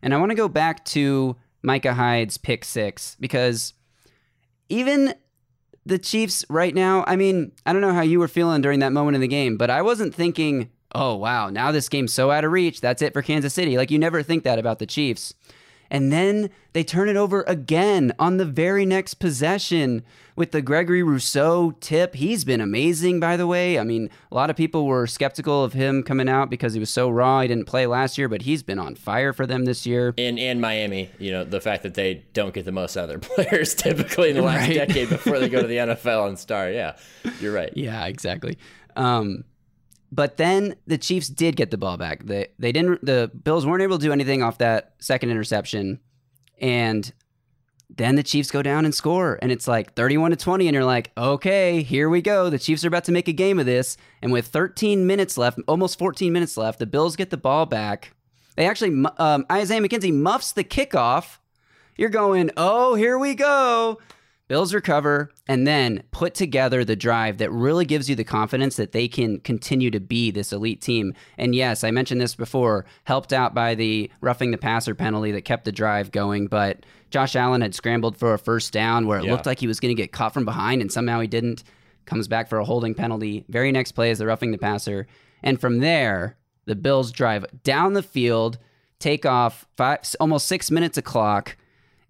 And 0.00 0.14
I 0.14 0.16
want 0.16 0.30
to 0.30 0.34
go 0.34 0.48
back 0.48 0.82
to 0.86 1.36
Micah 1.60 1.92
Hyde's 1.92 2.38
pick 2.38 2.64
six 2.64 3.18
because 3.20 3.74
even 4.70 5.12
the 5.84 5.98
Chiefs 5.98 6.46
right 6.48 6.74
now, 6.74 7.04
I 7.06 7.16
mean, 7.16 7.52
I 7.66 7.74
don't 7.74 7.82
know 7.82 7.92
how 7.92 8.00
you 8.00 8.18
were 8.18 8.28
feeling 8.28 8.62
during 8.62 8.78
that 8.78 8.92
moment 8.92 9.14
in 9.14 9.20
the 9.20 9.28
game, 9.28 9.58
but 9.58 9.68
I 9.68 9.82
wasn't 9.82 10.14
thinking, 10.14 10.70
oh, 10.94 11.16
wow, 11.16 11.50
now 11.50 11.70
this 11.70 11.90
game's 11.90 12.14
so 12.14 12.30
out 12.30 12.44
of 12.44 12.50
reach. 12.50 12.80
That's 12.80 13.02
it 13.02 13.12
for 13.12 13.20
Kansas 13.20 13.52
City. 13.52 13.76
Like, 13.76 13.90
you 13.90 13.98
never 13.98 14.22
think 14.22 14.42
that 14.44 14.58
about 14.58 14.78
the 14.78 14.86
Chiefs. 14.86 15.34
And 15.90 16.12
then 16.12 16.50
they 16.72 16.82
turn 16.84 17.08
it 17.08 17.16
over 17.16 17.42
again 17.46 18.12
on 18.18 18.36
the 18.38 18.44
very 18.44 18.84
next 18.84 19.14
possession 19.14 20.02
with 20.34 20.50
the 20.50 20.60
Gregory 20.60 21.02
Rousseau 21.02 21.70
tip. 21.80 22.14
He's 22.14 22.44
been 22.44 22.60
amazing, 22.60 23.20
by 23.20 23.36
the 23.36 23.46
way. 23.46 23.78
I 23.78 23.84
mean, 23.84 24.10
a 24.30 24.34
lot 24.34 24.50
of 24.50 24.56
people 24.56 24.84
were 24.86 25.06
skeptical 25.06 25.64
of 25.64 25.72
him 25.72 26.02
coming 26.02 26.28
out 26.28 26.50
because 26.50 26.74
he 26.74 26.80
was 26.80 26.90
so 26.90 27.08
raw. 27.08 27.40
He 27.40 27.48
didn't 27.48 27.64
play 27.66 27.86
last 27.86 28.18
year, 28.18 28.28
but 28.28 28.42
he's 28.42 28.62
been 28.62 28.78
on 28.78 28.94
fire 28.96 29.32
for 29.32 29.46
them 29.46 29.64
this 29.64 29.86
year. 29.86 30.12
In 30.16 30.36
in 30.38 30.60
Miami, 30.60 31.10
you 31.18 31.30
know, 31.32 31.44
the 31.44 31.60
fact 31.60 31.82
that 31.84 31.94
they 31.94 32.24
don't 32.34 32.52
get 32.52 32.64
the 32.64 32.72
most 32.72 32.96
out 32.96 33.08
of 33.08 33.08
their 33.08 33.18
players 33.46 33.74
typically 33.74 34.30
in 34.30 34.36
the 34.36 34.42
last 34.42 34.68
Right. 34.68 34.74
decade 34.88 35.08
before 35.08 35.38
they 35.38 35.48
go 35.48 35.62
to 35.62 35.68
the 35.68 35.76
NFL 35.78 36.28
and 36.28 36.38
start. 36.38 36.74
Yeah, 36.74 36.96
you're 37.40 37.54
right. 37.54 37.72
Yeah, 37.76 38.04
exactly. 38.06 38.58
Um, 38.96 39.44
but 40.10 40.36
then 40.36 40.76
the 40.86 40.98
Chiefs 40.98 41.28
did 41.28 41.56
get 41.56 41.70
the 41.70 41.78
ball 41.78 41.96
back. 41.96 42.24
They 42.24 42.48
they 42.58 42.72
didn't. 42.72 43.04
The 43.04 43.30
Bills 43.42 43.66
weren't 43.66 43.82
able 43.82 43.98
to 43.98 44.04
do 44.04 44.12
anything 44.12 44.42
off 44.42 44.58
that 44.58 44.94
second 44.98 45.30
interception, 45.30 46.00
and 46.60 47.12
then 47.88 48.16
the 48.16 48.22
Chiefs 48.22 48.50
go 48.50 48.62
down 48.62 48.84
and 48.84 48.94
score, 48.94 49.38
and 49.40 49.52
it's 49.52 49.68
like 49.68 49.94
thirty-one 49.94 50.32
to 50.32 50.36
twenty, 50.36 50.66
and 50.66 50.74
you're 50.74 50.84
like, 50.84 51.12
okay, 51.16 51.82
here 51.82 52.08
we 52.08 52.20
go. 52.20 52.50
The 52.50 52.58
Chiefs 52.58 52.84
are 52.84 52.88
about 52.88 53.04
to 53.04 53.12
make 53.12 53.28
a 53.28 53.32
game 53.32 53.58
of 53.58 53.66
this, 53.66 53.96
and 54.20 54.32
with 54.32 54.48
thirteen 54.48 55.06
minutes 55.06 55.38
left, 55.38 55.60
almost 55.68 55.98
fourteen 55.98 56.32
minutes 56.32 56.56
left, 56.56 56.78
the 56.78 56.86
Bills 56.86 57.16
get 57.16 57.30
the 57.30 57.36
ball 57.36 57.64
back. 57.66 58.12
They 58.56 58.66
actually, 58.66 59.04
um, 59.18 59.44
Isaiah 59.52 59.80
McKenzie 59.80 60.14
muffs 60.14 60.52
the 60.52 60.64
kickoff. 60.64 61.38
You're 61.96 62.08
going, 62.08 62.50
oh, 62.56 62.94
here 62.94 63.18
we 63.18 63.34
go. 63.34 63.98
Bills 64.48 64.72
recover 64.72 65.30
and 65.48 65.66
then 65.66 66.04
put 66.12 66.34
together 66.34 66.84
the 66.84 66.94
drive 66.94 67.38
that 67.38 67.50
really 67.50 67.84
gives 67.84 68.08
you 68.08 68.14
the 68.14 68.22
confidence 68.24 68.76
that 68.76 68.92
they 68.92 69.08
can 69.08 69.40
continue 69.40 69.90
to 69.90 69.98
be 69.98 70.30
this 70.30 70.52
elite 70.52 70.80
team. 70.80 71.14
And 71.36 71.54
yes, 71.54 71.82
I 71.82 71.90
mentioned 71.90 72.20
this 72.20 72.36
before, 72.36 72.84
helped 73.04 73.32
out 73.32 73.54
by 73.54 73.74
the 73.74 74.10
roughing 74.20 74.52
the 74.52 74.58
passer 74.58 74.94
penalty 74.94 75.32
that 75.32 75.42
kept 75.44 75.64
the 75.64 75.72
drive 75.72 76.12
going. 76.12 76.46
But 76.46 76.86
Josh 77.10 77.34
Allen 77.34 77.60
had 77.60 77.74
scrambled 77.74 78.16
for 78.16 78.34
a 78.34 78.38
first 78.38 78.72
down 78.72 79.06
where 79.08 79.18
it 79.18 79.24
Yeah. 79.24 79.32
looked 79.32 79.46
like 79.46 79.58
he 79.58 79.66
was 79.66 79.80
going 79.80 79.94
to 79.94 80.00
get 80.00 80.12
caught 80.12 80.32
from 80.32 80.44
behind, 80.44 80.80
and 80.80 80.92
somehow 80.92 81.18
he 81.20 81.26
didn't. 81.26 81.64
Comes 82.04 82.28
back 82.28 82.48
for 82.48 82.58
a 82.58 82.64
holding 82.64 82.94
penalty. 82.94 83.44
Very 83.48 83.72
next 83.72 83.92
play 83.92 84.12
is 84.12 84.18
the 84.18 84.26
roughing 84.26 84.52
the 84.52 84.58
passer. 84.58 85.08
And 85.42 85.60
from 85.60 85.78
there, 85.80 86.36
the 86.66 86.76
Bills 86.76 87.10
drive 87.10 87.46
down 87.64 87.94
the 87.94 88.02
field, 88.02 88.58
take 89.00 89.26
off 89.26 89.66
five, 89.76 90.00
almost 90.20 90.46
six 90.46 90.70
minutes 90.70 90.96
of 90.96 91.02
clock 91.02 91.56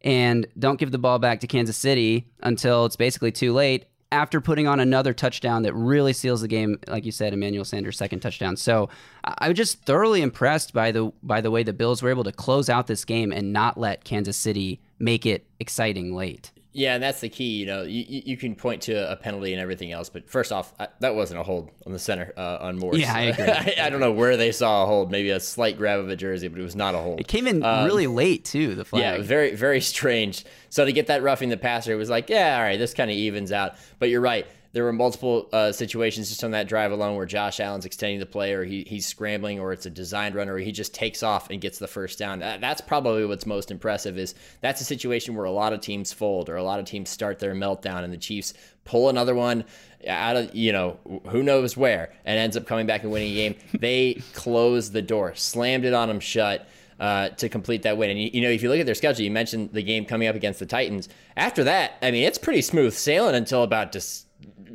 and 0.02 0.46
don't 0.58 0.78
give 0.78 0.90
the 0.90 0.98
ball 0.98 1.18
back 1.18 1.40
to 1.40 1.46
Kansas 1.46 1.76
City 1.76 2.26
until 2.42 2.84
it's 2.84 2.96
basically 2.96 3.32
too 3.32 3.52
late 3.52 3.86
after 4.12 4.40
putting 4.40 4.66
on 4.66 4.78
another 4.80 5.12
touchdown 5.12 5.62
that 5.62 5.74
really 5.74 6.12
seals 6.12 6.40
the 6.40 6.48
game 6.48 6.78
like 6.86 7.04
you 7.04 7.12
said 7.12 7.32
Emmanuel 7.32 7.64
Sanders 7.64 7.98
second 7.98 8.20
touchdown. 8.20 8.56
So 8.56 8.88
I 9.24 9.48
was 9.48 9.56
just 9.56 9.82
thoroughly 9.82 10.22
impressed 10.22 10.72
by 10.72 10.92
the 10.92 11.12
by 11.22 11.40
the 11.40 11.50
way 11.50 11.62
the 11.62 11.72
Bills 11.72 12.02
were 12.02 12.10
able 12.10 12.24
to 12.24 12.32
close 12.32 12.68
out 12.68 12.86
this 12.86 13.04
game 13.04 13.32
and 13.32 13.52
not 13.52 13.78
let 13.78 14.04
Kansas 14.04 14.36
City 14.36 14.80
make 14.98 15.26
it 15.26 15.46
exciting 15.58 16.14
late. 16.14 16.52
Yeah, 16.76 16.94
and 16.94 17.02
that's 17.02 17.20
the 17.20 17.30
key. 17.30 17.56
You 17.56 17.66
know, 17.66 17.82
you, 17.84 18.04
you 18.08 18.36
can 18.36 18.54
point 18.54 18.82
to 18.82 19.10
a 19.10 19.16
penalty 19.16 19.52
and 19.54 19.60
everything 19.62 19.92
else, 19.92 20.10
but 20.10 20.28
first 20.28 20.52
off, 20.52 20.74
I, 20.78 20.88
that 21.00 21.14
wasn't 21.14 21.40
a 21.40 21.42
hold 21.42 21.70
on 21.86 21.92
the 21.92 21.98
center 21.98 22.34
uh, 22.36 22.58
on 22.60 22.78
Morse. 22.78 22.98
Yeah, 22.98 23.14
I 23.14 23.20
agree. 23.32 23.44
I, 23.46 23.74
I 23.86 23.90
don't 23.90 24.00
know 24.00 24.12
where 24.12 24.36
they 24.36 24.52
saw 24.52 24.82
a 24.82 24.86
hold. 24.86 25.10
Maybe 25.10 25.30
a 25.30 25.40
slight 25.40 25.78
grab 25.78 26.00
of 26.00 26.10
a 26.10 26.16
jersey, 26.16 26.48
but 26.48 26.60
it 26.60 26.62
was 26.64 26.76
not 26.76 26.94
a 26.94 26.98
hold. 26.98 27.18
It 27.18 27.28
came 27.28 27.46
in 27.46 27.62
Um, 27.62 27.86
really 27.86 28.06
late 28.06 28.44
too, 28.44 28.74
the 28.74 28.84
flag. 28.84 29.00
Yeah, 29.02 29.22
very 29.22 29.54
very 29.54 29.80
strange. 29.80 30.44
So 30.68 30.84
to 30.84 30.92
get 30.92 31.06
that 31.06 31.22
roughing 31.22 31.48
the 31.48 31.56
passer, 31.56 31.92
it 31.92 31.96
was 31.96 32.10
like, 32.10 32.28
yeah, 32.28 32.56
all 32.58 32.62
right, 32.62 32.78
this 32.78 32.92
kind 32.92 33.10
of 33.10 33.16
evens 33.16 33.52
out. 33.52 33.76
But 33.98 34.10
you're 34.10 34.20
right. 34.20 34.46
There 34.76 34.84
were 34.84 34.92
multiple 34.92 35.48
uh, 35.54 35.72
situations 35.72 36.28
just 36.28 36.44
on 36.44 36.50
that 36.50 36.68
drive 36.68 36.92
alone 36.92 37.16
where 37.16 37.24
Josh 37.24 37.60
Allen's 37.60 37.86
extending 37.86 38.20
the 38.20 38.26
play, 38.26 38.52
or 38.52 38.62
he, 38.62 38.84
he's 38.86 39.06
scrambling, 39.06 39.58
or 39.58 39.72
it's 39.72 39.86
a 39.86 39.90
designed 39.90 40.34
run, 40.34 40.50
or 40.50 40.58
he 40.58 40.70
just 40.70 40.92
takes 40.92 41.22
off 41.22 41.48
and 41.48 41.62
gets 41.62 41.78
the 41.78 41.86
first 41.86 42.18
down. 42.18 42.40
That, 42.40 42.60
that's 42.60 42.82
probably 42.82 43.24
what's 43.24 43.46
most 43.46 43.70
impressive. 43.70 44.18
Is 44.18 44.34
that's 44.60 44.82
a 44.82 44.84
situation 44.84 45.34
where 45.34 45.46
a 45.46 45.50
lot 45.50 45.72
of 45.72 45.80
teams 45.80 46.12
fold, 46.12 46.50
or 46.50 46.56
a 46.56 46.62
lot 46.62 46.78
of 46.78 46.84
teams 46.84 47.08
start 47.08 47.38
their 47.38 47.54
meltdown, 47.54 48.04
and 48.04 48.12
the 48.12 48.18
Chiefs 48.18 48.52
pull 48.84 49.08
another 49.08 49.34
one 49.34 49.64
out 50.06 50.36
of 50.36 50.54
you 50.54 50.72
know 50.72 50.98
who 51.30 51.42
knows 51.42 51.74
where, 51.74 52.12
and 52.26 52.38
ends 52.38 52.54
up 52.54 52.66
coming 52.66 52.86
back 52.86 53.02
and 53.02 53.10
winning 53.10 53.32
a 53.32 53.34
game. 53.34 53.54
they 53.80 54.22
closed 54.34 54.92
the 54.92 55.00
door, 55.00 55.34
slammed 55.34 55.86
it 55.86 55.94
on 55.94 56.08
them 56.08 56.20
shut 56.20 56.68
uh, 57.00 57.30
to 57.30 57.48
complete 57.48 57.82
that 57.84 57.96
win. 57.96 58.10
And 58.10 58.20
you, 58.20 58.30
you 58.34 58.40
know, 58.42 58.50
if 58.50 58.62
you 58.62 58.68
look 58.68 58.80
at 58.80 58.84
their 58.86 58.94
schedule, 58.94 59.24
you 59.24 59.30
mentioned 59.30 59.70
the 59.72 59.82
game 59.82 60.04
coming 60.04 60.28
up 60.28 60.36
against 60.36 60.58
the 60.58 60.66
Titans. 60.66 61.08
After 61.34 61.64
that, 61.64 61.94
I 62.02 62.10
mean, 62.10 62.24
it's 62.24 62.38
pretty 62.38 62.62
smooth 62.62 62.92
sailing 62.92 63.34
until 63.34 63.62
about 63.62 63.92
just 63.92 64.25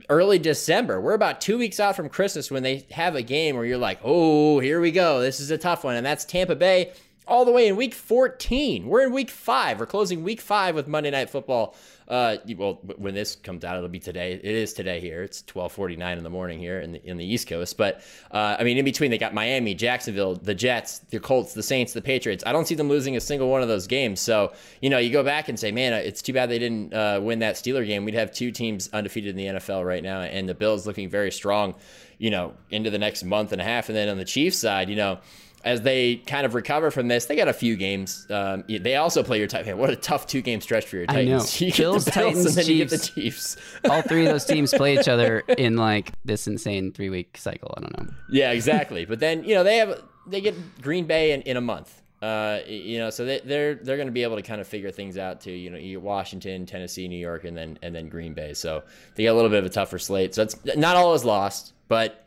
early 0.10 0.40
December. 0.40 1.00
We're 1.00 1.14
about 1.14 1.42
two 1.42 1.58
weeks 1.58 1.80
out 1.80 1.96
from 1.96 2.10
Christmas 2.10 2.52
when 2.52 2.64
they 2.64 2.86
have 2.92 3.16
a 3.16 3.22
game 3.22 3.56
where 3.56 3.66
you're 3.66 3.78
like, 3.78 4.00
oh, 4.04 4.60
here 4.60 4.82
we 4.82 4.92
go. 4.92 5.22
This 5.22 5.40
is 5.40 5.52
a 5.52 5.58
tough 5.58 5.84
one, 5.84 5.96
and 5.96 6.06
that's 6.06 6.26
Tampa 6.26 6.56
Bay. 6.56 6.92
All 7.28 7.46
the 7.46 7.52
way 7.52 7.68
in 7.68 7.76
week 7.76 7.94
14. 7.94 8.88
We're 8.88 9.04
in 9.04 9.14
week 9.14 9.30
five. 9.30 9.80
We're 9.80 9.86
closing 9.86 10.24
week 10.24 10.42
five 10.42 10.76
with 10.76 10.88
Monday 10.88 11.12
Night 11.12 11.30
Football. 11.30 11.76
Uh, 12.12 12.36
well, 12.58 12.74
when 12.98 13.14
this 13.14 13.38
comes 13.38 13.64
out, 13.64 13.78
it'll 13.78 13.88
be 13.88 13.98
today. 13.98 14.34
It 14.34 14.44
is 14.44 14.74
today 14.74 15.00
here. 15.00 15.24
It's 15.24 15.42
12:49 15.44 16.18
in 16.18 16.24
the 16.26 16.30
morning 16.30 16.60
here 16.60 16.82
in 16.82 16.92
the 16.92 17.10
in 17.10 17.16
the 17.16 17.26
East 17.26 17.48
Coast. 17.48 17.78
But 17.78 18.02
uh, 18.32 18.58
I 18.60 18.66
mean, 18.66 18.78
in 18.78 18.84
between, 18.84 19.12
they 19.12 19.18
got 19.18 19.34
Miami, 19.34 19.74
Jacksonville, 19.74 20.36
the 20.36 20.54
Jets, 20.54 21.00
the 21.00 21.22
Colts, 21.22 21.54
the 21.54 21.64
Saints, 21.64 21.94
the 21.94 22.02
Patriots. 22.02 22.44
I 22.46 22.52
don't 22.52 22.68
see 22.68 22.76
them 22.76 22.90
losing 22.90 23.16
a 23.16 23.22
single 23.22 23.50
one 23.50 23.62
of 23.62 23.70
those 23.70 23.88
games. 23.88 24.20
So 24.20 24.52
you 24.82 24.90
know, 24.90 24.98
you 24.98 25.10
go 25.10 25.24
back 25.24 25.48
and 25.48 25.58
say, 25.58 25.72
man, 25.72 25.94
it's 25.94 26.22
too 26.22 26.34
bad 26.34 26.50
they 26.50 26.60
didn't 26.60 26.94
uh, 26.94 27.22
win 27.24 27.40
that 27.40 27.56
Steeler 27.56 27.88
game. 27.88 28.04
We'd 28.04 28.16
have 28.16 28.34
two 28.34 28.52
teams 28.52 28.90
undefeated 28.92 29.30
in 29.30 29.38
the 29.38 29.60
NFL 29.60 29.88
right 29.88 30.04
now, 30.04 30.20
and 30.20 30.50
the 30.50 30.54
Bills 30.54 30.86
looking 30.86 31.10
very 31.10 31.32
strong. 31.32 31.76
You 32.18 32.30
know, 32.30 32.54
into 32.70 32.90
the 32.90 33.00
next 33.00 33.24
month 33.24 33.54
and 33.54 33.62
a 33.62 33.64
half, 33.64 33.88
and 33.88 33.96
then 33.96 34.10
on 34.10 34.18
the 34.18 34.26
Chiefs 34.26 34.58
side, 34.58 34.90
you 34.90 34.98
know 34.98 35.20
as 35.64 35.82
they 35.82 36.18
kind 36.18 36.46
of 36.46 36.54
recover 36.54 36.92
from 36.92 37.08
this, 37.08 37.26
they 37.26 37.36
got 37.36 37.48
a 37.48 37.54
few 37.54 37.76
games. 37.76 38.28
Um, 38.30 38.64
they 38.68 38.96
also 38.96 39.24
play 39.24 39.38
your 39.38 39.48
Titans. 39.48 39.78
What 39.78 39.90
a 39.90 39.96
tough 39.96 40.28
two 40.28 40.42
game 40.42 40.62
stretch 40.62 40.86
for 40.86 40.98
your 40.98 41.06
I 41.10 41.24
know. 41.26 41.40
Titans. 41.40 41.62
You 41.62 41.68
get 41.68 41.78
the 41.78 41.84
Bills, 41.84 42.06
Titans, 42.06 42.46
and 42.46 42.56
then 42.56 42.66
you 42.66 42.78
get 42.78 42.90
the 42.90 42.98
Chiefs. 42.98 43.56
Chiefs. 43.56 43.58
All 43.90 44.02
three 44.02 44.26
of 44.26 44.32
those 44.32 44.46
teams 44.46 44.74
play 44.74 44.98
each 44.98 45.08
other 45.08 45.40
in 45.58 45.78
like 45.78 46.12
this 46.26 46.48
insane 46.48 46.92
three 46.92 47.10
week 47.10 47.38
cycle. 47.38 47.74
I 47.78 47.82
don't 47.82 47.98
know. 47.98 48.14
Yeah, 48.32 48.52
exactly. 48.52 49.06
but 49.06 49.20
then 49.20 49.44
you 49.44 49.56
know 49.56 49.64
they 49.64 49.78
have 49.78 50.02
they 50.28 50.42
get 50.42 50.82
Green 50.82 51.06
Bay 51.06 51.34
in, 51.34 51.42
in 51.44 51.58
a 51.58 51.62
month. 51.62 52.02
Uh, 52.22 52.60
you 52.68 53.00
know, 53.00 53.10
so 53.10 53.26
they, 53.26 53.40
they're 53.40 53.76
they're 53.76 53.98
going 53.98 54.08
to 54.08 54.12
be 54.14 54.24
able 54.24 54.36
to 54.36 54.44
kind 54.44 54.62
of 54.62 54.68
figure 54.68 54.92
things 54.92 55.18
out 55.18 55.42
too. 55.42 55.52
You 55.52 55.72
know, 55.72 55.78
you 55.78 55.98
get 55.98 56.02
Washington, 56.02 56.66
Tennessee, 56.66 57.08
New 57.08 57.18
York, 57.18 57.46
and 57.46 57.58
then 57.58 57.80
and 57.82 57.96
then 57.96 58.10
Green 58.10 58.34
Bay. 58.34 58.54
So 58.54 58.84
they 59.16 59.24
get 59.24 59.30
a 59.30 59.34
little 59.34 59.50
bit 59.50 59.60
of 59.60 59.66
a 59.66 59.70
tougher 59.70 59.98
slate. 59.98 60.36
So 60.36 60.44
it's 60.44 60.56
not 60.76 60.96
all 60.96 61.14
is 61.16 61.26
lost, 61.26 61.74
but 61.88 62.21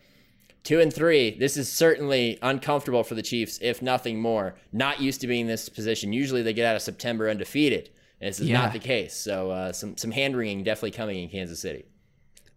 two 0.65 0.81
and 0.81 0.93
three. 0.93 1.37
This 1.39 1.57
is 1.57 1.71
certainly 1.71 2.39
uncomfortable 2.43 3.05
for 3.05 3.15
the 3.15 3.23
Chiefs, 3.23 3.59
if 3.63 3.81
nothing 3.83 4.21
more. 4.21 4.57
Not 4.73 5.01
used 5.01 5.21
to 5.21 5.27
being 5.27 5.43
in 5.43 5.47
this 5.47 5.69
position. 5.69 6.13
Usually 6.13 6.43
they 6.43 6.53
get 6.53 6.67
out 6.67 6.75
of 6.77 6.83
September 6.83 7.29
undefeated. 7.31 7.91
And 8.21 8.29
this 8.31 8.41
is 8.41 8.49
Yeah. 8.49 8.61
not 8.63 8.73
the 8.73 8.79
case. 8.79 9.15
So 9.15 9.51
uh, 9.51 9.73
some 9.73 9.97
some 9.97 10.11
hand 10.11 10.37
wringing 10.37 10.65
definitely 10.65 10.93
coming 10.93 11.23
in 11.23 11.29
Kansas 11.29 11.61
City. 11.61 11.85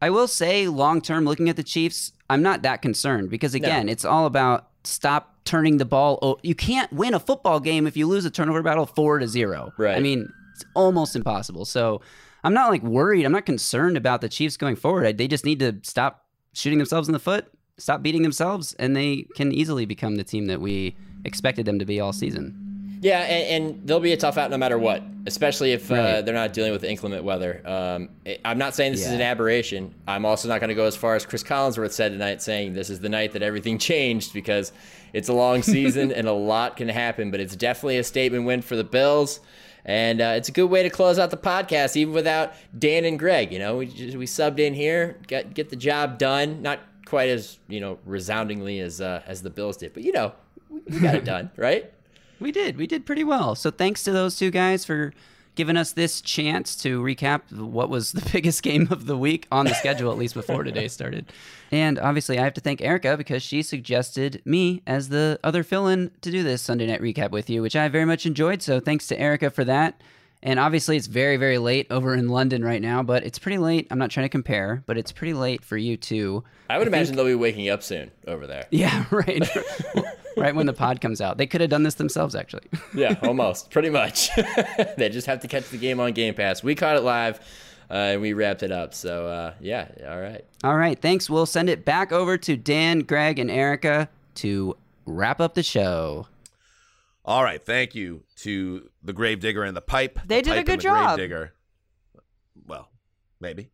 I 0.02 0.10
will 0.12 0.28
say, 0.28 0.68
long 0.68 1.02
term, 1.02 1.26
looking 1.26 1.50
at 1.50 1.56
the 1.56 1.64
Chiefs, 1.64 2.14
I'm 2.30 2.42
not 2.42 2.62
that 2.64 2.82
concerned 2.82 3.30
because 3.30 3.54
again, 3.56 3.90
it's 3.90 4.06
all 4.06 4.26
about 4.26 4.68
stop 4.84 5.36
turning 5.44 5.78
the 5.78 5.86
ball. 5.86 6.20
O- 6.22 6.38
you 6.44 6.54
can't 6.56 6.92
win 6.94 7.14
a 7.14 7.20
football 7.20 7.60
game 7.60 7.88
if 7.88 7.98
you 7.98 8.06
lose 8.08 8.24
a 8.26 8.30
turnover 8.30 8.62
battle 8.62 8.86
four 8.86 9.18
to 9.20 9.28
zero. 9.28 9.72
Right. 9.78 9.98
I 9.98 10.00
mean, 10.00 10.32
it's 10.54 10.64
almost 10.76 11.16
impossible. 11.16 11.66
So 11.66 12.02
I'm 12.44 12.54
not 12.54 12.70
like 12.70 12.84
worried. 12.84 13.26
I'm 13.26 13.32
not 13.32 13.46
concerned 13.46 13.98
about 13.98 14.22
the 14.22 14.30
Chiefs 14.30 14.56
going 14.56 14.76
forward. 14.76 15.18
They 15.18 15.28
just 15.28 15.44
need 15.46 15.60
to 15.60 15.78
stop 15.84 16.26
shooting 16.54 16.78
themselves 16.78 17.08
in 17.10 17.14
the 17.14 17.20
foot, 17.20 17.48
stop 17.78 18.02
beating 18.02 18.24
themselves, 18.24 18.74
and 18.76 18.95
they 18.95 19.28
can 19.36 19.52
easily 19.52 19.86
become 19.86 20.16
the 20.16 20.24
team 20.24 20.48
that 20.48 20.62
we 20.62 20.95
expected 21.26 21.66
them 21.66 21.80
to 21.80 21.86
be 21.86 21.99
all 21.99 22.14
season. 22.14 22.64
Yeah, 23.02 23.20
and, 23.20 23.66
and 23.66 23.88
they'll 23.88 23.99
be 23.99 24.14
a 24.14 24.18
tough 24.18 24.38
out 24.38 24.49
no 24.49 24.58
matter 24.58 24.78
what, 24.80 25.04
especially 25.28 25.72
if 25.72 25.91
uh, 25.91 26.22
they're 26.22 26.34
not 26.34 26.54
dealing 26.54 26.72
with 26.72 26.84
inclement 26.84 27.24
weather. 27.24 27.62
Um, 27.64 28.10
I'm 28.44 28.58
not 28.58 28.74
saying 28.74 28.94
this 28.94 29.06
is 29.06 29.12
an 29.12 29.22
aberration. 29.22 29.94
I'm 30.08 30.26
also 30.26 30.48
not 30.48 30.60
going 30.60 30.70
to 30.70 30.76
go 30.76 30.86
as 30.86 30.95
far 30.95 31.16
as 31.16 31.26
Cris 31.26 31.44
Collinsworth 31.44 31.91
said 31.91 32.12
tonight, 32.12 32.41
saying 32.41 32.74
this 32.74 32.90
is 32.90 32.99
the 32.99 33.10
night 33.10 33.34
that 33.34 33.44
everything 33.44 33.78
changed 33.91 34.34
because 34.34 34.72
it's 35.14 35.30
a 35.30 35.34
long 35.34 35.62
season 35.62 36.12
and 36.12 36.28
a 36.28 36.34
lot 36.34 36.76
can 36.76 36.90
happen. 36.90 37.30
But 37.30 37.40
it's 37.40 37.56
definitely 37.56 37.99
a 37.99 38.04
statement 38.04 38.45
win 38.45 38.62
for 38.62 38.76
the 38.76 38.84
Bills. 38.84 39.41
And 39.86 40.20
uh, 40.20 40.34
it's 40.36 40.49
a 40.49 40.52
good 40.52 40.66
way 40.66 40.84
to 40.84 40.90
close 40.90 41.18
out 41.18 41.30
the 41.30 41.38
podcast, 41.38 41.95
even 41.95 42.14
without 42.14 42.52
Dan 42.78 43.06
and 43.06 43.18
Greg. 43.18 43.54
You 43.54 43.60
know, 43.60 43.78
we 43.78 43.86
just, 43.86 44.18
we 44.18 44.26
subbed 44.26 44.60
in 44.60 44.74
here, 44.74 45.18
got 45.28 45.54
get 45.54 45.70
the 45.70 45.78
job 45.78 46.18
done. 46.18 46.62
Not 46.62 46.80
quite 47.08 47.30
as 47.30 47.58
you 47.68 47.80
know 47.80 47.98
resoundingly 48.06 48.80
as 48.80 49.02
uh, 49.02 49.24
as 49.26 49.42
the 49.42 49.50
Bills 49.50 49.78
did, 49.78 49.94
but 49.94 50.04
you 50.04 50.12
know, 50.12 50.34
we 50.70 51.00
got 51.00 51.16
it 51.16 51.26
done, 51.34 51.50
right? 51.56 51.92
We 52.40 52.52
did. 52.52 52.78
We 52.78 52.86
did 52.86 53.06
pretty 53.06 53.24
well. 53.24 53.56
So 53.56 53.72
thanks 53.72 54.04
to 54.04 54.12
those 54.12 54.36
two 54.36 54.52
guys 54.52 54.86
for 54.86 55.14
giving 55.56 55.76
us 55.76 55.92
this 55.94 56.22
chance 56.22 56.76
to 56.76 57.02
recap 57.02 57.52
what 57.52 57.90
was 57.90 58.12
the 58.12 58.30
biggest 58.34 58.62
game 58.62 58.88
of 58.92 59.08
the 59.08 59.18
week 59.18 59.48
on 59.52 59.66
the 59.66 59.74
schedule, 59.74 60.12
at 60.12 60.18
least 60.18 60.36
before 60.36 60.64
today 60.64 60.88
started. 60.88 61.26
And 61.72 61.98
obviously, 61.98 62.38
I 62.38 62.44
have 62.44 62.54
to 62.54 62.62
thank 62.62 62.82
Erica 62.82 63.18
because 63.18 63.42
she 63.42 63.64
suggested 63.64 64.42
me 64.46 64.84
as 64.86 65.10
the 65.10 65.40
other 65.44 65.64
fill 65.64 65.88
in 65.88 66.12
to 66.22 66.30
do 66.30 66.44
this 66.44 66.62
Sunday 66.62 66.86
night 66.86 67.02
recap 67.02 67.32
with 67.32 67.50
you, 67.50 67.62
which 67.62 67.76
I 67.76 67.88
very 67.88 68.06
much 68.06 68.26
enjoyed. 68.26 68.62
So 68.62 68.80
thanks 68.80 69.08
to 69.08 69.20
Erica 69.20 69.50
for 69.50 69.64
that. 69.66 70.00
And 70.48 70.61
obviously, 70.61 70.95
it's 70.95 71.07
very, 71.07 71.36
very 71.36 71.57
late 71.57 71.88
over 71.90 72.14
in 72.14 72.30
London 72.30 72.64
right 72.64 72.82
now, 72.82 73.03
but 73.03 73.26
it's 73.26 73.38
pretty 73.38 73.57
late. 73.57 73.86
I'm 73.91 73.99
not 73.99 74.11
trying 74.11 74.24
to 74.24 74.30
compare, 74.30 74.82
but 74.86 74.98
it's 74.98 75.11
pretty 75.11 75.34
late 75.34 75.61
for 75.61 75.76
you 75.76 75.98
too. 75.98 76.41
I 76.69 76.78
would 76.78 76.86
think- 76.86 76.95
imagine 76.95 77.18
they'll 77.18 77.26
be 77.26 77.36
waking 77.36 77.68
up 77.68 77.84
soon 77.84 78.11
over 78.26 78.48
there. 78.48 78.65
Yeah, 78.72 79.03
right. 79.11 79.45
right 80.38 80.56
when 80.56 80.65
the 80.65 80.72
pod 80.72 81.02
comes 81.02 81.19
out. 81.19 81.38
They 81.38 81.48
could 81.48 81.60
have 81.60 81.69
done 81.69 81.84
this 81.84 81.95
themselves, 81.95 82.34
actually. 82.34 82.64
yeah, 82.95 83.19
almost, 83.24 83.72
pretty 83.72 83.90
much. 83.90 84.34
they 84.95 85.10
just 85.11 85.28
have 85.28 85.41
to 85.41 85.49
catch 85.49 85.68
the 85.68 85.78
game 85.78 85.99
on 85.99 86.14
Game 86.14 86.34
Pass. 86.34 86.64
We 86.64 86.76
caught 86.76 86.95
it 86.95 87.03
live, 87.03 87.41
uh, 87.91 87.94
and 87.95 88.22
we 88.22 88.32
wrapped 88.32 88.64
it 88.64 88.72
up. 88.72 88.94
So 88.94 89.28
uh, 89.28 89.53
yeah, 89.60 89.90
all 90.07 90.22
right. 90.22 90.45
All 90.64 90.78
right, 90.78 90.98
thanks. 90.98 91.30
We'll 91.30 91.45
send 91.45 91.68
it 91.68 91.84
back 91.84 92.14
over 92.14 92.38
to 92.38 92.56
Dan, 92.56 92.99
Greg, 92.99 93.38
and 93.38 93.52
Erica 93.52 94.07
to 94.36 94.78
wrap 95.06 95.41
up 95.41 95.56
the 95.56 95.64
show. 95.64 96.28
All 97.26 97.44
right, 97.44 97.61
thank 97.61 97.94
you 97.94 98.24
to 98.38 98.90
the 99.08 99.14
Gravedigger 99.14 99.64
and 99.64 99.76
the 99.76 99.82
Pipe. 99.82 100.20
They 100.28 100.42
The 100.42 100.50
did 100.52 100.58
a 100.60 100.64
good 100.64 100.70
and 100.74 100.80
the 100.80 100.84
job. 100.84 100.94
Gravedigger. 101.18 101.54
Well, 102.68 102.90
maybe. 103.40 103.72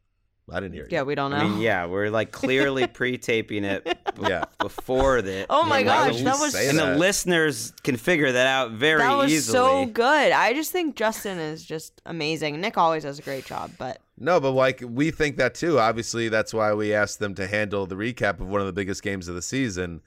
I 0.51 0.60
didn't 0.60 0.73
hear 0.73 0.84
you. 0.84 0.89
Yeah, 0.91 1.03
we 1.03 1.15
don't 1.15 1.31
know. 1.31 1.38
I 1.38 1.43
mean, 1.47 1.61
yeah, 1.61 1.85
we're 1.85 2.10
like 2.10 2.31
clearly 2.34 2.85
pre-taping 2.99 3.64
it 3.64 3.85
b- 3.85 3.93
Yeah. 4.27 4.43
before 4.60 5.22
the. 5.22 5.45
Oh 5.49 5.64
my 5.64 5.80
and 5.80 5.88
gosh, 5.88 6.22
that 6.22 6.38
was 6.38 6.53
and 6.53 6.77
the 6.77 6.97
listeners 6.97 7.72
can 7.84 7.95
figure 7.95 8.30
that 8.31 8.45
out 8.47 8.72
very 8.72 8.99
that 9.01 9.15
was 9.15 9.31
easily. 9.31 9.53
so 9.53 9.85
good. 9.85 10.31
I 10.34 10.53
just 10.53 10.72
think 10.73 10.97
Justin 10.97 11.39
is 11.39 11.64
just 11.64 12.01
amazing. 12.05 12.60
Nick 12.60 12.77
always 12.77 13.03
does 13.03 13.19
a 13.19 13.22
great 13.22 13.45
job, 13.45 13.72
but 13.80 14.01
No, 14.18 14.41
but 14.41 14.51
like 14.51 14.84
we 14.85 15.11
think 15.11 15.38
that 15.38 15.55
too. 15.55 15.80
Obviously, 15.80 16.27
that's 16.27 16.53
why 16.53 16.73
we 16.73 16.93
asked 16.93 17.19
them 17.19 17.34
to 17.35 17.47
handle 17.47 17.85
the 17.85 17.95
recap 17.95 18.41
of 18.41 18.47
one 18.49 18.60
of 18.60 18.68
the 18.68 18.73
biggest 18.73 19.01
games 19.01 19.30
of 19.30 19.35
the 19.35 19.41
season. 19.41 20.01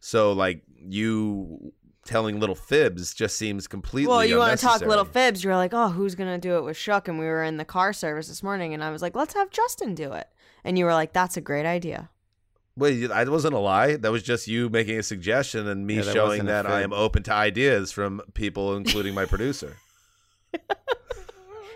So, 0.00 0.32
like 0.32 0.62
you 0.86 1.72
telling 2.08 2.40
little 2.40 2.54
fibs 2.54 3.14
just 3.14 3.36
seems 3.36 3.68
completely. 3.68 4.08
well, 4.08 4.24
you 4.24 4.38
want 4.38 4.58
to 4.58 4.64
talk 4.64 4.80
little 4.80 5.04
fibs. 5.04 5.44
You're 5.44 5.56
like, 5.56 5.72
oh, 5.74 5.88
who's 5.90 6.14
gonna 6.14 6.38
do 6.38 6.56
it 6.56 6.64
with 6.64 6.76
Shook? 6.76 7.06
And 7.06 7.18
we 7.18 7.26
were 7.26 7.44
in 7.44 7.58
the 7.58 7.64
car 7.64 7.92
service 7.92 8.26
this 8.28 8.42
morning, 8.42 8.74
and 8.74 8.82
I 8.82 8.90
was 8.90 9.02
like, 9.02 9.14
let's 9.14 9.34
have 9.34 9.50
Justin 9.50 9.94
do 9.94 10.12
it. 10.14 10.26
And 10.64 10.78
you 10.78 10.84
were 10.84 10.94
like, 10.94 11.12
that's 11.12 11.36
a 11.36 11.40
great 11.40 11.66
idea. 11.66 12.10
Wait, 12.76 13.10
I 13.10 13.24
wasn't 13.24 13.54
a 13.54 13.58
lie. 13.58 13.96
That 13.96 14.10
was 14.12 14.22
just 14.22 14.48
you 14.48 14.68
making 14.68 14.98
a 14.98 15.02
suggestion 15.02 15.66
and 15.68 15.86
me 15.86 15.96
Yeah, 15.96 16.02
that 16.02 16.12
showing 16.12 16.44
that 16.46 16.66
I 16.66 16.82
am 16.82 16.92
open 16.92 17.22
to 17.24 17.32
ideas 17.32 17.92
from 17.92 18.22
people, 18.34 18.76
including 18.76 19.14
my 19.14 19.24
producer. 19.26 19.76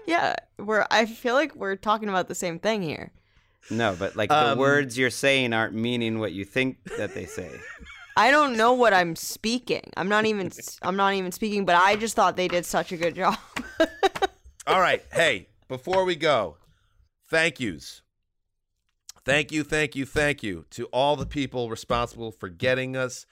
Yeah, 0.07 0.35
we're. 0.59 0.85
I 0.91 1.07
feel 1.07 1.35
like 1.35 1.55
we're 1.55 1.77
talking 1.77 2.09
about 2.09 2.27
the 2.27 2.35
same 2.35 2.59
thing 2.59 2.83
here. 2.83 3.13
No, 3.71 3.95
but 3.97 4.17
like 4.17 4.33
Um, 4.33 4.51
the 4.51 4.61
words 4.61 4.99
you're 4.99 5.11
saying 5.11 5.53
aren't 5.53 5.75
meaning 5.75 6.19
what 6.19 6.33
you 6.33 6.45
think 6.45 6.79
that 6.99 7.15
they 7.15 7.25
say. 7.27 7.51
I 8.17 8.31
don't 8.31 8.57
know 8.57 8.73
what 8.73 8.93
I'm 8.93 9.17
speaking. 9.17 9.91
I'm 9.97 10.09
not 10.09 10.27
even. 10.27 10.51
I'm 10.83 10.97
not 10.97 11.15
even 11.15 11.33
speaking. 11.33 11.65
But 11.65 11.77
I 11.77 11.97
just 11.97 12.17
thought 12.17 12.37
they 12.37 12.49
did 12.49 12.67
such 12.67 12.93
a 12.93 12.97
good 12.97 13.15
job. 13.15 13.39
All 14.67 14.81
right. 14.81 15.05
Hey, 15.13 15.49
before 15.69 16.05
we 16.05 16.17
go, 16.17 16.57
thank 17.29 17.61
yous. 17.61 18.03
Thank 19.25 19.53
you, 19.53 19.63
thank 19.63 19.95
you, 19.95 20.05
thank 20.05 20.43
you 20.43 20.67
to 20.71 20.87
all 20.87 21.15
the 21.15 21.27
people 21.27 21.71
responsible 21.71 22.33
for 22.33 22.49
getting 22.49 22.97
us 22.97 23.25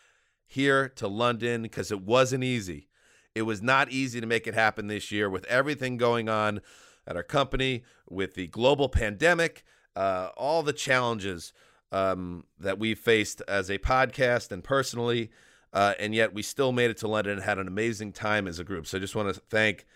here 0.47 0.89
to 0.91 1.09
London 1.09 1.63
because 1.63 1.91
it 1.91 2.01
wasn't 2.01 2.45
easy. 2.45 2.89
It 3.35 3.43
was 3.43 3.61
not 3.61 3.91
easy 3.91 4.21
to 4.21 4.27
make 4.27 4.47
it 4.47 4.55
happen 4.55 4.87
this 4.87 5.11
year 5.11 5.29
with 5.29 5.45
everything 5.47 5.97
going 5.97 6.29
on 6.29 6.61
at 7.09 7.17
our 7.17 7.25
company, 7.25 7.83
with 8.09 8.35
the 8.35 8.47
global 8.47 8.89
pandemic, 8.89 9.65
uh, 9.97 10.29
all 10.37 10.63
the 10.63 10.73
challenges 10.73 11.53
um, 11.93 12.45
that 12.59 12.79
we 12.79 12.95
faced 12.95 13.43
as 13.49 13.71
a 13.71 13.79
podcast 13.79 14.53
and 14.53 14.63
personally. 14.63 15.31
Uh, 15.73 15.95
and 15.99 16.15
yet 16.15 16.35
we 16.35 16.43
still 16.43 16.73
made 16.73 16.91
it 16.91 16.97
to 16.99 17.09
London 17.09 17.35
and 17.35 17.43
had 17.43 17.59
an 17.59 17.69
amazing 17.69 18.13
time 18.13 18.49
as 18.49 18.59
a 18.59 18.65
group. 18.65 18.87
So 18.87 18.99
I 18.99 19.01
just 19.01 19.15
want 19.15 19.33
to 19.33 19.41
thank 19.49 19.87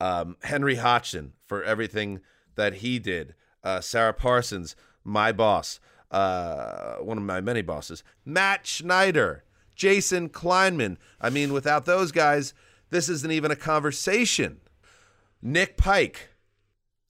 um, 0.00 0.36
Henry 0.42 0.76
Hodgson 0.76 1.32
for 1.46 1.62
everything 1.62 2.20
that 2.54 2.74
he 2.74 2.98
did. 2.98 3.34
Uh, 3.64 3.80
Sarah 3.80 4.12
Parsons, 4.12 4.76
my 5.02 5.32
boss, 5.32 5.80
uh, 6.10 6.96
one 6.96 7.18
of 7.18 7.24
my 7.24 7.40
many 7.40 7.62
bosses. 7.62 8.04
Matt 8.24 8.66
Schneider, 8.66 9.44
Jason 9.74 10.28
Kleinman. 10.28 10.96
I 11.20 11.30
mean, 11.30 11.52
without 11.52 11.84
those 11.84 12.12
guys, 12.12 12.54
this 12.90 13.08
isn't 13.08 13.32
even 13.32 13.50
a 13.50 13.56
conversation. 13.56 14.60
Nick 15.42 15.76
Pike, 15.76 16.30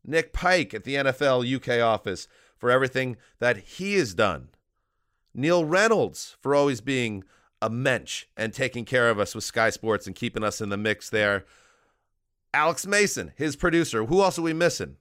Nick 0.04 0.32
Pike 0.32 0.74
at 0.74 0.84
the 0.84 0.96
NFL 0.96 1.54
UK 1.54 1.82
office 1.82 2.28
for 2.58 2.70
everything 2.70 3.16
that 3.38 3.56
he 3.56 3.94
has 3.94 4.14
done. 4.14 4.48
Neil 5.34 5.64
Reynolds 5.64 6.36
for 6.40 6.54
always 6.54 6.80
being 6.80 7.24
a 7.62 7.70
mensch 7.70 8.26
and 8.36 8.52
taking 8.52 8.84
care 8.84 9.10
of 9.10 9.18
us 9.18 9.34
with 9.34 9.44
Sky 9.44 9.70
Sports 9.70 10.06
and 10.06 10.14
keeping 10.14 10.44
us 10.44 10.60
in 10.60 10.68
the 10.68 10.76
mix 10.76 11.10
there. 11.10 11.44
Alex 12.52 12.86
Mason, 12.86 13.32
his 13.36 13.56
producer. 13.56 14.04
Who 14.04 14.22
else 14.22 14.38
are 14.38 14.42
we 14.42 14.52
missing? 14.52 14.96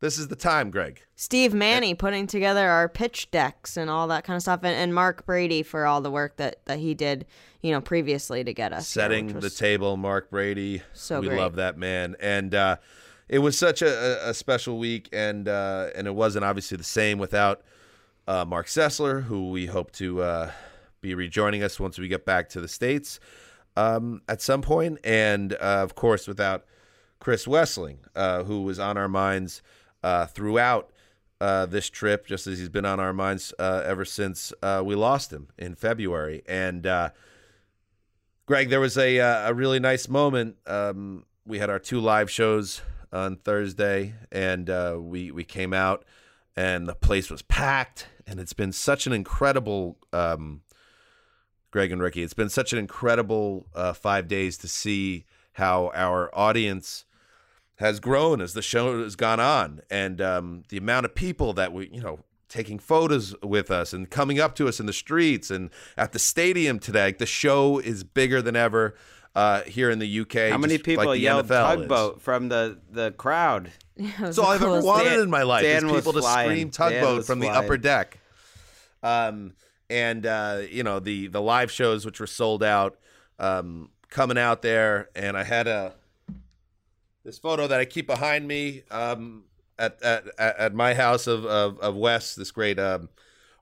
This 0.00 0.18
is 0.18 0.28
the 0.28 0.36
time, 0.36 0.70
Greg. 0.70 1.02
Steve 1.16 1.52
Manny 1.52 1.92
putting 1.92 2.28
together 2.28 2.68
our 2.68 2.88
pitch 2.88 3.30
decks 3.32 3.76
and 3.76 3.90
all 3.90 4.06
that 4.08 4.24
kind 4.24 4.36
of 4.36 4.42
stuff, 4.42 4.60
and, 4.62 4.74
and 4.74 4.94
Mark 4.94 5.26
Brady 5.26 5.64
for 5.64 5.86
all 5.86 6.00
the 6.00 6.10
work 6.10 6.36
that 6.36 6.64
that 6.66 6.78
he 6.78 6.94
did, 6.94 7.26
you 7.62 7.72
know, 7.72 7.80
previously 7.80 8.44
to 8.44 8.54
get 8.54 8.72
us 8.72 8.86
Setting 8.86 9.34
which 9.34 9.42
the 9.42 9.50
table, 9.50 9.96
Mark 9.96 10.30
Brady. 10.30 10.82
So 10.92 11.20
we 11.20 11.28
great. 11.28 11.38
love 11.38 11.56
that 11.56 11.76
man, 11.76 12.14
and 12.20 12.54
uh, 12.54 12.76
it 13.28 13.40
was 13.40 13.58
such 13.58 13.82
a, 13.82 14.28
a- 14.30 14.34
special 14.34 14.78
week, 14.78 15.08
and 15.12 15.48
uh, 15.48 15.88
and 15.94 16.06
it 16.06 16.14
wasn't 16.14 16.44
obviously 16.44 16.76
the 16.76 16.84
same 16.84 17.18
without 17.18 17.62
uh, 18.26 18.44
Marc 18.44 18.66
Sessler, 18.66 19.24
who 19.24 19.50
we 19.50 19.66
hope 19.66 19.92
to 19.92 20.22
uh, 20.22 20.50
be 21.00 21.14
rejoining 21.14 21.62
us 21.62 21.78
once 21.78 21.98
we 21.98 22.08
get 22.08 22.24
back 22.24 22.48
to 22.50 22.60
the 22.60 22.68
states 22.68 23.20
um, 23.76 24.22
at 24.28 24.40
some 24.40 24.62
point, 24.62 24.98
and 25.04 25.52
uh, 25.54 25.56
of 25.82 25.94
course 25.94 26.26
without 26.26 26.64
Chris 27.20 27.46
Wesseling, 27.46 27.98
uh, 28.16 28.44
who 28.44 28.62
was 28.62 28.78
on 28.78 28.96
our 28.96 29.08
minds 29.08 29.62
uh, 30.02 30.26
throughout 30.26 30.90
this 31.40 31.88
trip, 31.90 32.26
just 32.26 32.46
as 32.46 32.58
he's 32.58 32.68
been 32.68 32.84
on 32.86 32.98
our 32.98 33.12
minds 33.12 33.52
ever 33.58 34.04
since 34.04 34.52
we 34.82 34.94
lost 34.94 35.32
him 35.32 35.48
in 35.58 35.74
February. 35.74 36.42
And 36.48 36.82
Greg, 38.46 38.70
there 38.70 38.80
was 38.80 38.96
a 38.96 39.18
a 39.18 39.52
really 39.52 39.78
nice 39.78 40.08
moment. 40.08 40.56
Um, 40.66 41.24
we 41.46 41.58
had 41.58 41.70
our 41.70 41.78
two 41.78 42.00
live 42.00 42.30
shows 42.30 42.82
on 43.12 43.36
Thursday, 43.36 44.14
and 44.30 44.68
uh, 44.68 44.96
we 44.98 45.30
we 45.30 45.44
came 45.44 45.72
out, 45.72 46.04
and 46.56 46.88
the 46.88 46.94
place 46.94 47.30
was 47.30 47.42
packed. 47.42 48.08
And 48.26 48.38
it's 48.38 48.52
been 48.52 48.72
such 48.72 49.06
an 49.06 49.12
incredible. 49.12 49.98
Um, 50.12 50.62
Greg 51.70 51.92
and 51.92 52.00
Ricky. 52.00 52.22
It's 52.22 52.34
been 52.34 52.48
such 52.48 52.72
an 52.72 52.78
incredible 52.78 53.66
uh, 53.74 53.92
five 53.92 54.26
days 54.26 54.56
to 54.58 54.68
see 54.68 55.26
how 55.52 55.90
our 55.94 56.30
audience 56.34 57.04
has 57.76 58.00
grown 58.00 58.40
as 58.40 58.54
the 58.54 58.62
show 58.62 59.02
has 59.02 59.16
gone 59.16 59.38
on, 59.38 59.82
and 59.90 60.20
um, 60.20 60.62
the 60.70 60.78
amount 60.78 61.04
of 61.04 61.14
people 61.14 61.52
that 61.52 61.72
we, 61.72 61.88
you 61.92 62.00
know, 62.00 62.20
taking 62.48 62.78
photos 62.78 63.34
with 63.42 63.70
us 63.70 63.92
and 63.92 64.10
coming 64.10 64.40
up 64.40 64.54
to 64.56 64.66
us 64.66 64.80
in 64.80 64.86
the 64.86 64.92
streets 64.92 65.50
and 65.50 65.70
at 65.96 66.12
the 66.12 66.18
stadium 66.18 66.78
today. 66.78 67.12
The 67.12 67.26
show 67.26 67.78
is 67.78 68.04
bigger 68.04 68.40
than 68.40 68.56
ever 68.56 68.94
uh, 69.38 69.62
here 69.62 69.88
in 69.88 70.00
the 70.00 70.20
UK. 70.20 70.50
How 70.50 70.58
many 70.58 70.78
people 70.78 71.06
like 71.06 71.16
the 71.16 71.20
yelled 71.20 71.46
NFL 71.46 71.50
is. 71.50 71.80
tugboat 71.82 72.20
from 72.20 72.48
the 72.48 72.78
the 72.90 73.12
crowd? 73.12 73.70
That's 74.20 74.36
all 74.36 74.48
I've 74.48 74.62
ever 74.62 74.80
wanted 74.82 75.20
in 75.20 75.30
my 75.30 75.44
life 75.44 75.64
is 75.64 75.80
Dan 75.80 75.92
was 75.92 76.00
people 76.00 76.14
to 76.14 76.20
flying. 76.20 76.50
scream 76.50 76.70
tugboat 76.70 77.16
was 77.18 77.26
from 77.28 77.38
the 77.38 77.48
upper 77.48 77.76
deck. 77.76 78.18
Um, 79.00 79.52
and 79.88 80.26
uh, 80.26 80.62
you 80.68 80.82
know 80.82 80.98
the 80.98 81.28
the 81.28 81.40
live 81.40 81.70
shows 81.70 82.04
which 82.04 82.18
were 82.18 82.26
sold 82.26 82.64
out, 82.64 82.98
um, 83.38 83.90
coming 84.10 84.38
out 84.38 84.62
there, 84.62 85.08
and 85.14 85.36
I 85.36 85.44
had 85.44 85.68
a 85.68 85.94
this 87.24 87.38
photo 87.38 87.68
that 87.68 87.78
I 87.78 87.84
keep 87.84 88.08
behind 88.08 88.48
me 88.48 88.82
um, 88.90 89.44
at, 89.78 90.02
at 90.02 90.26
at 90.36 90.58
at 90.58 90.74
my 90.74 90.94
house 90.94 91.28
of 91.28 91.46
of, 91.46 91.78
of 91.78 91.94
Wes, 91.94 92.34
this 92.34 92.50
great 92.50 92.80
um, 92.80 93.08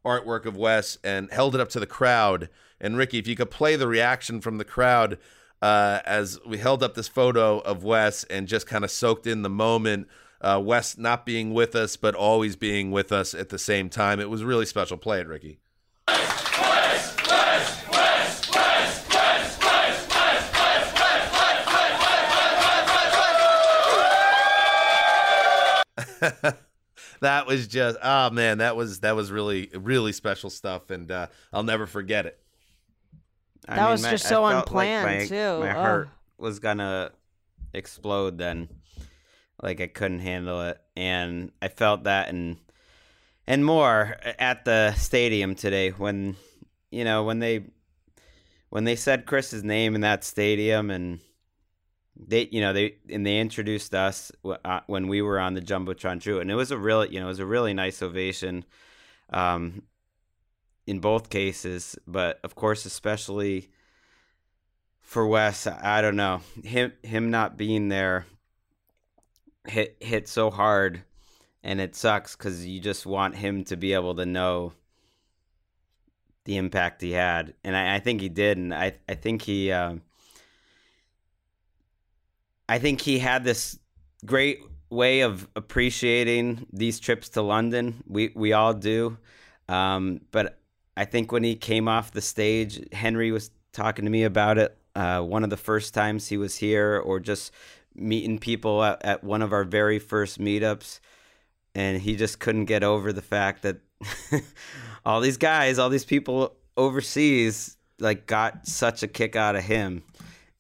artwork 0.07 0.47
of 0.47 0.57
Wes, 0.57 0.97
and 1.05 1.31
held 1.31 1.55
it 1.55 1.61
up 1.61 1.69
to 1.71 1.81
the 1.81 1.87
crowd. 1.87 2.49
And 2.81 2.97
Ricky, 2.97 3.19
if 3.19 3.27
you 3.27 3.37
could 3.37 3.51
play 3.51 3.77
the 3.77 3.89
reaction 3.89 4.41
from 4.41 4.57
the 4.57 4.65
crowd 4.65 5.19
uh, 5.67 6.01
as 6.07 6.39
we 6.47 6.59
held 6.59 6.85
up 6.85 6.95
this 6.95 7.09
photo 7.09 7.59
of 7.59 7.83
Wes 7.83 8.23
and 8.23 8.47
just 8.47 8.69
kind 8.69 8.85
of 8.85 8.91
soaked 8.91 9.27
in 9.27 9.43
the 9.43 9.51
moment. 9.51 10.07
Uh, 10.41 10.63
Wes 10.65 10.97
not 10.97 11.27
being 11.27 11.53
with 11.53 11.75
us, 11.75 11.97
but 11.97 12.15
always 12.15 12.55
being 12.55 12.93
with 12.93 13.11
us 13.11 13.35
at 13.35 13.49
the 13.49 13.59
same 13.59 13.89
time. 13.89 14.21
It 14.21 14.31
was 14.31 14.45
really 14.45 14.65
special. 14.65 14.97
Play 14.97 15.19
it, 15.19 15.27
Ricky. 15.27 15.59
that 27.21 27.49
was 27.49 27.67
just 27.67 27.99
oh 28.03 28.31
man, 28.31 28.59
that 28.59 28.77
was 28.77 29.01
that 29.01 29.17
was 29.17 29.33
really 29.33 29.69
really 29.75 30.13
special 30.13 30.49
stuff, 30.49 30.91
and 30.91 31.11
uh, 31.11 31.27
I'll 31.53 31.65
never 31.65 31.89
forget 31.89 32.27
it. 32.27 32.39
I 33.69 33.77
That 33.77 33.83
mean, 33.83 33.91
was 33.93 34.03
my- 34.03 34.11
just 34.11 34.25
so 34.25 34.29
felt 34.29 34.45
like 34.45 34.57
unplanned, 34.89 35.19
my- 35.21 35.27
too. 35.27 35.61
My 35.61 35.71
Ugh. 35.71 35.77
heart 35.77 36.09
was 36.39 36.59
gonna 36.59 37.11
explode 37.73 38.39
then, 38.39 38.69
like 39.63 39.81
I 39.81 39.87
couldn't 39.89 40.21
handle 40.21 40.63
it, 40.63 40.81
and 40.97 41.51
I 41.61 41.69
felt 41.69 42.05
that 42.05 42.29
and 42.29 42.59
and 43.47 43.65
more 43.65 44.17
at 44.39 44.65
the 44.65 44.93
stadium 44.95 45.55
today 45.55 45.91
when 45.91 46.37
you 46.91 47.05
know 47.05 47.25
when 47.25 47.39
they 47.41 47.65
when 48.71 48.85
they 48.85 48.97
said 48.97 49.27
Chris's 49.27 49.63
name 49.65 49.95
in 49.95 50.01
that 50.03 50.25
stadium 50.25 50.91
and 50.91 51.21
they 52.17 52.49
you 52.53 52.61
know 52.61 52.73
they 52.73 52.97
and 53.11 53.27
they 53.27 53.39
introduced 53.39 53.95
us 53.95 54.33
uh, 54.65 54.81
when 54.87 55.09
we 55.09 55.23
were 55.23 55.39
on 55.39 55.55
the 55.55 55.61
jumbotron 55.61 56.21
too, 56.23 56.39
and 56.41 56.51
it 56.51 56.55
was 56.55 56.71
a 56.71 56.79
really 56.79 57.09
you 57.13 57.19
know 57.21 57.27
it 57.27 57.31
was 57.31 57.41
a 57.41 57.47
really 57.47 57.75
nice 57.75 58.01
ovation, 58.03 58.65
um, 59.31 59.83
in 60.87 61.01
both 61.01 61.31
cases, 61.31 61.97
but 62.07 62.41
of 62.45 62.55
course 62.55 62.87
especially 62.87 63.71
for 65.01 65.27
Wes, 65.27 65.67
I 65.67 66.01
don't 66.01 66.17
know 66.17 66.41
him 66.63 66.93
him 67.03 67.31
not 67.31 67.57
being 67.57 67.89
there 67.89 68.27
hit 69.69 69.97
hit 70.01 70.29
so 70.29 70.51
hard, 70.51 71.03
and 71.63 71.81
it 71.81 71.95
sucks 71.95 72.37
because 72.37 72.67
you 72.67 72.81
just 72.81 73.07
want 73.07 73.37
him 73.37 73.65
to 73.65 73.77
be 73.77 73.93
able 73.93 74.15
to 74.17 74.27
know 74.27 74.73
the 76.45 76.57
impact 76.57 77.03
he 77.03 77.13
had, 77.13 77.55
and 77.65 77.77
I, 77.77 77.97
I 77.97 77.99
think 77.99 78.21
he 78.21 78.29
did, 78.29 78.59
and 78.59 78.75
I 78.75 78.95
I 79.09 79.15
think 79.15 79.43
he. 79.43 79.73
Uh, 79.73 79.97
I 82.69 82.81
think 82.81 83.01
he 83.01 83.21
had 83.21 83.45
this 83.45 83.79
great 84.25 84.61
way 84.91 85.21
of 85.21 85.47
appreciating 85.55 86.67
these 86.73 86.99
trips 86.99 87.29
to 87.31 87.43
London. 87.43 88.03
We 88.07 88.33
we 88.35 88.53
all 88.53 88.75
do, 88.75 89.19
um, 89.69 90.21
but 90.31 90.59
I 90.97 91.05
think 91.05 91.33
when 91.33 91.45
he 91.45 91.55
came 91.55 91.89
off 91.89 92.13
the 92.13 92.21
stage, 92.21 92.81
Henry 92.93 93.31
was 93.31 93.51
talking 93.73 94.05
to 94.05 94.11
me 94.11 94.25
about 94.25 94.59
it. 94.59 94.77
Uh, 94.95 95.21
one 95.21 95.45
of 95.45 95.51
the 95.51 95.57
first 95.57 95.93
times 95.93 96.29
he 96.29 96.37
was 96.37 96.57
here, 96.57 96.99
or 96.99 97.21
just 97.21 97.53
meeting 97.95 98.39
people 98.39 98.83
at, 98.83 99.05
at 99.05 99.25
one 99.25 99.43
of 99.43 99.53
our 99.53 99.65
very 99.65 99.99
first 99.99 100.39
meetups, 100.39 101.01
and 101.75 102.01
he 102.01 102.17
just 102.17 102.39
couldn't 102.39 102.65
get 102.65 102.83
over 102.83 103.13
the 103.13 103.23
fact 103.23 103.63
that 103.63 103.77
all 105.05 105.21
these 105.21 105.37
guys, 105.37 105.79
all 105.79 105.91
these 105.91 106.05
people 106.05 106.57
overseas, 106.77 107.77
like 107.99 108.27
got 108.27 108.67
such 108.67 109.03
a 109.03 109.09
kick 109.09 109.37
out 109.37 109.57
of 109.57 109.65
him 109.65 110.03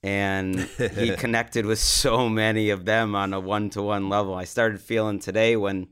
and 0.06 0.60
he 0.60 1.10
connected 1.16 1.66
with 1.66 1.80
so 1.80 2.28
many 2.28 2.70
of 2.70 2.84
them 2.84 3.14
on 3.14 3.34
a 3.34 3.40
one-to-one 3.40 4.08
level. 4.08 4.34
I 4.34 4.44
started 4.44 4.80
feeling 4.80 5.18
today 5.18 5.56
when 5.56 5.88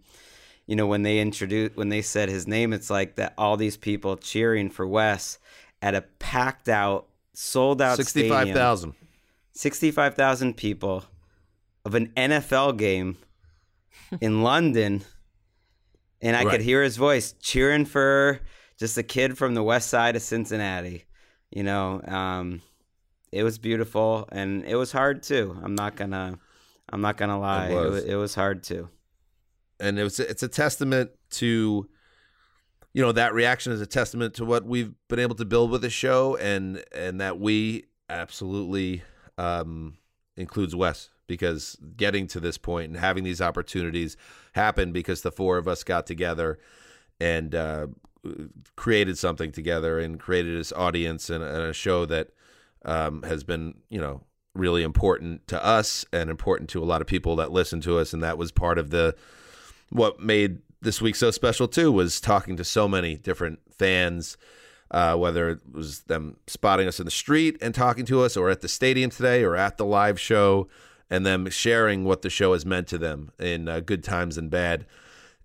you 0.66 0.76
know 0.76 0.86
when 0.86 1.02
they 1.02 1.18
introduced 1.18 1.76
when 1.76 1.88
they 1.88 2.02
said 2.02 2.28
his 2.28 2.46
name 2.46 2.72
it's 2.72 2.90
like 2.90 3.16
that 3.16 3.34
all 3.36 3.56
these 3.56 3.76
people 3.76 4.16
cheering 4.16 4.70
for 4.70 4.86
Wes 4.86 5.38
at 5.82 5.94
a 5.94 6.02
packed 6.18 6.68
out 6.68 7.06
sold 7.34 7.82
out 7.82 7.96
65,000 7.96 8.94
65,000 9.52 10.56
people 10.56 11.04
of 11.84 11.94
an 11.94 12.08
NFL 12.16 12.76
game 12.76 13.18
in 14.20 14.42
London. 14.42 15.04
And 16.20 16.36
I 16.36 16.44
Right. 16.44 16.50
could 16.52 16.62
hear 16.62 16.82
his 16.82 16.96
voice 16.96 17.32
cheering 17.40 17.84
for 17.84 18.40
just 18.78 18.96
a 18.98 19.02
kid 19.02 19.36
from 19.38 19.54
the 19.54 19.62
west 19.62 19.88
side 19.88 20.16
of 20.16 20.22
Cincinnati 20.22 21.04
you 21.50 21.62
know 21.62 22.00
um 22.08 22.60
it 23.30 23.44
was 23.44 23.58
beautiful 23.58 24.28
and 24.32 24.64
it 24.64 24.76
was 24.76 24.90
hard 24.92 25.22
too. 25.22 25.56
I'm 25.62 25.74
not 25.74 25.94
gonna 25.96 26.38
i'm 26.88 27.00
not 27.00 27.16
gonna 27.16 27.38
lie. 27.38 27.68
It 27.68 27.74
was. 27.74 27.90
was, 27.90 28.04
it 28.04 28.14
was 28.14 28.34
hard 28.34 28.62
too 28.64 28.88
and 29.84 29.98
it 29.98 30.02
was 30.02 30.18
it's 30.20 30.42
a 30.42 30.48
testament 30.48 31.10
to 31.30 31.88
you 32.92 33.02
know 33.02 33.12
that 33.12 33.34
reaction 33.34 33.72
is 33.72 33.80
a 33.80 33.86
testament 33.86 34.34
to 34.34 34.44
what 34.44 34.64
we've 34.64 34.94
been 35.08 35.18
able 35.18 35.34
to 35.34 35.44
build 35.44 35.70
with 35.70 35.82
the 35.82 35.90
show 35.90 36.36
and 36.36 36.82
and 36.92 37.20
that 37.20 37.38
we 37.38 37.84
absolutely 38.08 39.02
um 39.38 39.96
includes 40.36 40.74
Wes 40.74 41.10
because 41.26 41.76
getting 41.96 42.26
to 42.28 42.40
this 42.40 42.58
point 42.58 42.88
and 42.90 42.98
having 42.98 43.24
these 43.24 43.40
opportunities 43.40 44.16
happen 44.54 44.92
because 44.92 45.22
the 45.22 45.32
four 45.32 45.56
of 45.56 45.66
us 45.66 45.84
got 45.84 46.06
together 46.06 46.58
and 47.20 47.54
uh 47.54 47.86
created 48.76 49.18
something 49.18 49.52
together 49.52 49.98
and 49.98 50.18
created 50.18 50.58
this 50.58 50.72
audience 50.72 51.30
and, 51.30 51.44
and 51.44 51.62
a 51.62 51.72
show 51.72 52.06
that 52.06 52.30
um, 52.84 53.22
has 53.22 53.44
been, 53.44 53.74
you 53.88 54.00
know, 54.00 54.22
really 54.54 54.82
important 54.82 55.46
to 55.48 55.64
us 55.64 56.04
and 56.12 56.30
important 56.30 56.70
to 56.70 56.82
a 56.82 56.86
lot 56.86 57.00
of 57.00 57.06
people 57.06 57.36
that 57.36 57.50
listen 57.50 57.80
to 57.82 57.98
us. 57.98 58.12
And 58.12 58.22
that 58.22 58.38
was 58.38 58.52
part 58.52 58.78
of 58.78 58.90
the 58.90 59.14
what 59.90 60.20
made 60.20 60.58
this 60.84 61.00
week 61.00 61.16
so 61.16 61.30
special 61.30 61.66
too 61.66 61.90
was 61.90 62.20
talking 62.20 62.56
to 62.56 62.64
so 62.64 62.86
many 62.86 63.16
different 63.16 63.58
fans, 63.72 64.36
uh, 64.90 65.16
whether 65.16 65.50
it 65.50 65.60
was 65.72 66.02
them 66.02 66.36
spotting 66.46 66.86
us 66.86 67.00
in 67.00 67.04
the 67.04 67.10
street 67.10 67.56
and 67.60 67.74
talking 67.74 68.04
to 68.06 68.22
us, 68.22 68.36
or 68.36 68.50
at 68.50 68.60
the 68.60 68.68
stadium 68.68 69.10
today, 69.10 69.42
or 69.42 69.56
at 69.56 69.76
the 69.76 69.84
live 69.84 70.20
show, 70.20 70.68
and 71.10 71.26
them 71.26 71.48
sharing 71.50 72.04
what 72.04 72.22
the 72.22 72.30
show 72.30 72.52
has 72.52 72.64
meant 72.64 72.86
to 72.88 72.98
them 72.98 73.32
in 73.38 73.68
uh, 73.68 73.80
good 73.80 74.04
times 74.04 74.38
and 74.38 74.50
bad. 74.50 74.86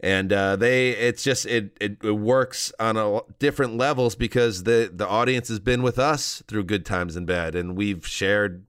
And 0.01 0.31
uh, 0.31 0.55
they 0.55 0.91
it's 0.91 1.23
just 1.23 1.45
it, 1.45 1.75
it 1.81 1.97
it 2.03 2.11
works 2.11 2.71
on 2.79 2.95
a 2.95 3.21
different 3.37 3.75
levels 3.75 4.15
because 4.15 4.63
the 4.63 4.89
the 4.93 5.07
audience 5.07 5.49
has 5.49 5.59
been 5.59 5.81
with 5.81 5.99
us 5.99 6.41
through 6.47 6.63
good 6.65 6.85
times 6.85 7.17
and 7.17 7.27
bad 7.27 7.53
and 7.53 7.75
we've 7.75 8.07
shared 8.07 8.65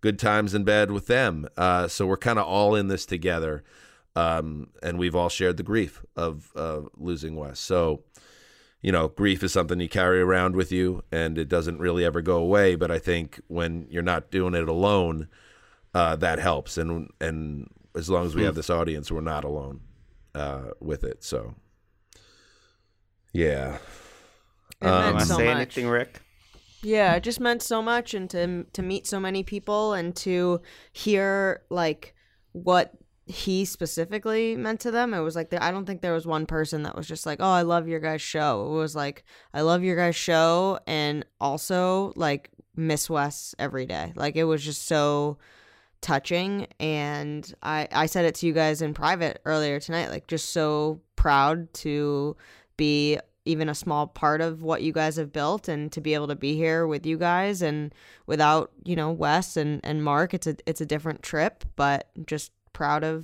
good 0.00 0.18
times 0.18 0.54
and 0.54 0.64
bad 0.64 0.90
with 0.90 1.08
them. 1.08 1.46
Uh, 1.58 1.88
so 1.88 2.06
we're 2.06 2.16
kind 2.16 2.38
of 2.38 2.46
all 2.46 2.74
in 2.74 2.88
this 2.88 3.04
together 3.04 3.62
um, 4.16 4.68
and 4.82 4.98
we've 4.98 5.14
all 5.16 5.28
shared 5.28 5.56
the 5.56 5.62
grief 5.62 6.04
of 6.16 6.50
uh, 6.56 6.80
losing 6.96 7.36
Wes 7.36 7.58
so 7.58 8.02
you 8.80 8.92
know 8.92 9.08
grief 9.08 9.42
is 9.42 9.52
something 9.52 9.80
you 9.80 9.88
carry 9.88 10.20
around 10.20 10.56
with 10.56 10.72
you 10.72 11.02
and 11.12 11.38
it 11.38 11.48
doesn't 11.48 11.78
really 11.78 12.04
ever 12.04 12.20
go 12.20 12.36
away 12.38 12.74
but 12.74 12.90
I 12.90 12.98
think 12.98 13.40
when 13.48 13.86
you're 13.90 14.02
not 14.02 14.30
doing 14.30 14.54
it 14.54 14.68
alone 14.68 15.28
uh, 15.94 16.16
that 16.16 16.38
helps 16.38 16.76
and 16.78 17.10
and 17.20 17.68
as 17.94 18.08
long 18.10 18.26
as 18.26 18.34
we 18.34 18.42
Hmm. 18.42 18.46
have 18.46 18.54
this 18.54 18.70
audience 18.70 19.10
we're 19.12 19.20
not 19.20 19.44
alone 19.44 19.80
uh, 20.34 20.70
with 20.80 21.04
it. 21.04 21.22
So, 21.22 21.54
yeah. 23.32 23.78
It 24.80 24.84
meant 24.98 25.14
wanna 25.14 25.26
so 25.26 25.36
say 25.36 25.44
much. 25.46 25.56
anything 25.56 25.88
rick 25.88 26.20
Yeah, 26.82 27.14
it 27.14 27.22
just 27.22 27.38
meant 27.38 27.62
so 27.62 27.80
much, 27.82 28.14
and 28.14 28.28
to 28.30 28.64
to 28.72 28.82
meet 28.82 29.06
so 29.06 29.20
many 29.20 29.42
people, 29.44 29.92
and 29.92 30.16
to 30.16 30.60
hear 30.92 31.62
like 31.70 32.14
what 32.52 32.92
he 33.32 33.64
specifically 33.64 34.56
meant 34.56 34.80
to 34.80 34.90
them. 34.90 35.14
It 35.14 35.20
was 35.20 35.34
like 35.34 35.52
I 35.54 35.70
don't 35.70 35.86
think 35.86 36.02
there 36.02 36.12
was 36.12 36.26
one 36.26 36.46
person 36.46 36.82
that 36.84 36.94
was 36.94 37.08
just 37.08 37.26
like, 37.26 37.38
"Oh, 37.40 37.50
I 37.50 37.62
love 37.62 37.88
your 37.88 38.00
guys' 38.00 38.22
show." 38.22 38.66
It 38.66 38.76
was 38.76 38.94
like, 38.94 39.24
"I 39.54 39.62
love 39.62 39.82
your 39.82 39.96
guys' 39.96 40.16
show," 40.16 40.78
and 40.86 41.24
also 41.40 42.12
like 42.14 42.50
Miss 42.76 43.08
Wes 43.10 43.54
every 43.58 43.86
day. 43.86 44.12
Like 44.16 44.36
it 44.36 44.44
was 44.44 44.64
just 44.64 44.86
so 44.86 45.38
touching 46.02 46.66
and 46.80 47.54
I 47.62 47.88
I 47.92 48.06
said 48.06 48.24
it 48.24 48.34
to 48.36 48.46
you 48.46 48.52
guys 48.52 48.82
in 48.82 48.92
private 48.92 49.40
earlier 49.44 49.78
tonight 49.78 50.10
like 50.10 50.26
just 50.26 50.52
so 50.52 51.00
proud 51.14 51.72
to 51.74 52.36
be 52.76 53.20
even 53.44 53.68
a 53.68 53.74
small 53.74 54.08
part 54.08 54.40
of 54.40 54.62
what 54.62 54.82
you 54.82 54.92
guys 54.92 55.14
have 55.14 55.32
built 55.32 55.68
and 55.68 55.92
to 55.92 56.00
be 56.00 56.14
able 56.14 56.26
to 56.26 56.34
be 56.34 56.56
here 56.56 56.88
with 56.88 57.06
you 57.06 57.16
guys 57.16 57.62
and 57.62 57.94
without 58.26 58.72
you 58.84 58.96
know 58.96 59.12
Wes 59.12 59.56
and 59.56 59.80
and 59.84 60.02
Mark 60.02 60.34
it's 60.34 60.48
a 60.48 60.56
it's 60.66 60.80
a 60.80 60.86
different 60.86 61.22
trip 61.22 61.64
but 61.76 62.08
just 62.26 62.50
proud 62.82 63.04
of 63.04 63.16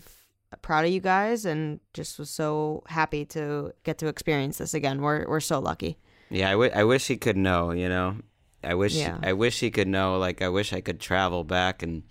proud 0.63 0.85
of 0.87 0.91
you 0.91 1.01
guys 1.01 1.45
and 1.45 1.81
just 1.93 2.19
was 2.19 2.31
so 2.31 2.83
happy 2.87 3.25
to 3.37 3.73
get 3.85 3.99
to 3.99 4.07
experience 4.09 4.59
this 4.59 4.73
again. 4.75 5.03
We're 5.03 5.27
we're 5.29 5.41
so 5.53 5.59
lucky. 5.59 5.99
Yeah 6.31 6.49
I 6.49 6.53
wi- 6.61 6.75
I 6.81 6.85
wish 6.85 7.07
he 7.09 7.17
could 7.17 7.37
know 7.37 7.73
you 7.73 7.89
know? 7.89 8.17
I 8.63 8.75
wish 8.75 8.95
Yeah. 8.95 9.19
i 9.23 9.33
wish 9.33 9.61
he 9.61 9.71
could 9.71 9.87
know 9.89 10.19
like 10.19 10.43
i 10.43 10.49
wish 10.49 10.73
i 10.73 10.81
could 10.81 10.99
travel 11.01 11.45
back 11.45 11.83
and 11.87 12.03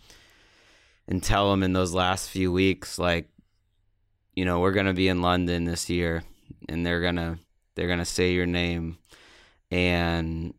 and 1.10 1.22
tell 1.22 1.52
him 1.54 1.62
in 1.64 1.74
those 1.74 1.94
last 1.94 2.30
few 2.30 2.50
weeks 2.52 2.98
like 2.98 3.28
you 4.38 4.46
know 4.46 4.60
we're 4.62 4.72
gonna 4.78 4.94
be 5.04 5.10
in 5.10 5.22
london 5.22 5.66
this 5.66 5.90
year 5.90 6.24
and 6.70 6.86
they're 6.86 7.02
gonna 7.02 7.38
they're 7.76 7.88
gonna 7.92 8.06
say 8.18 8.32
your 8.34 8.46
name. 8.48 8.98
And 9.72 10.54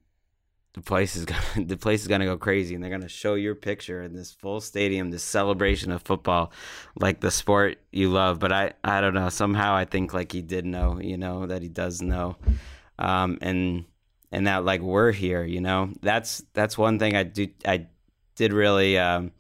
the 0.79 0.85
place 0.85 1.17
is 1.17 1.25
gonna 1.27 1.67
the 1.67 1.77
place 1.77 2.03
is 2.03 2.09
gonna 2.09 2.25
go 2.25 2.37
crazy 2.37 2.75
and 2.75 2.83
they're 2.83 2.91
gonna 2.91 3.09
show 3.09 3.35
your 3.35 3.55
picture 3.55 4.03
in 4.03 4.15
this 4.15 4.33
full 4.33 4.61
stadium 4.61 5.11
this 5.11 5.23
celebration 5.23 5.93
of 5.93 6.03
football 6.03 6.53
like 6.99 7.21
the 7.21 7.31
sport 7.31 7.79
you 7.93 8.09
love. 8.09 8.39
But 8.39 8.53
i 8.53 8.73
i 8.85 9.01
don't 9.01 9.15
know 9.15 9.29
somehow 9.29 9.75
i 9.75 9.85
think 9.85 10.15
like 10.15 10.33
he 10.33 10.43
did 10.43 10.65
know 10.65 11.01
you 11.01 11.17
know 11.17 11.47
that 11.47 11.63
he 11.63 11.69
does 11.69 12.01
know. 12.01 12.37
Um 12.99 13.39
and 13.43 13.85
and 14.31 14.47
that 14.47 14.65
like 14.65 14.81
we're 14.81 15.13
here 15.13 15.45
you 15.45 15.61
know? 15.61 15.91
That's 16.01 16.43
that's 16.55 16.79
one 16.79 16.99
thing 16.99 17.17
i 17.17 17.25
do 17.25 17.49
i 17.67 17.87
did 18.37 18.53
really 18.53 18.99
um 18.99 19.33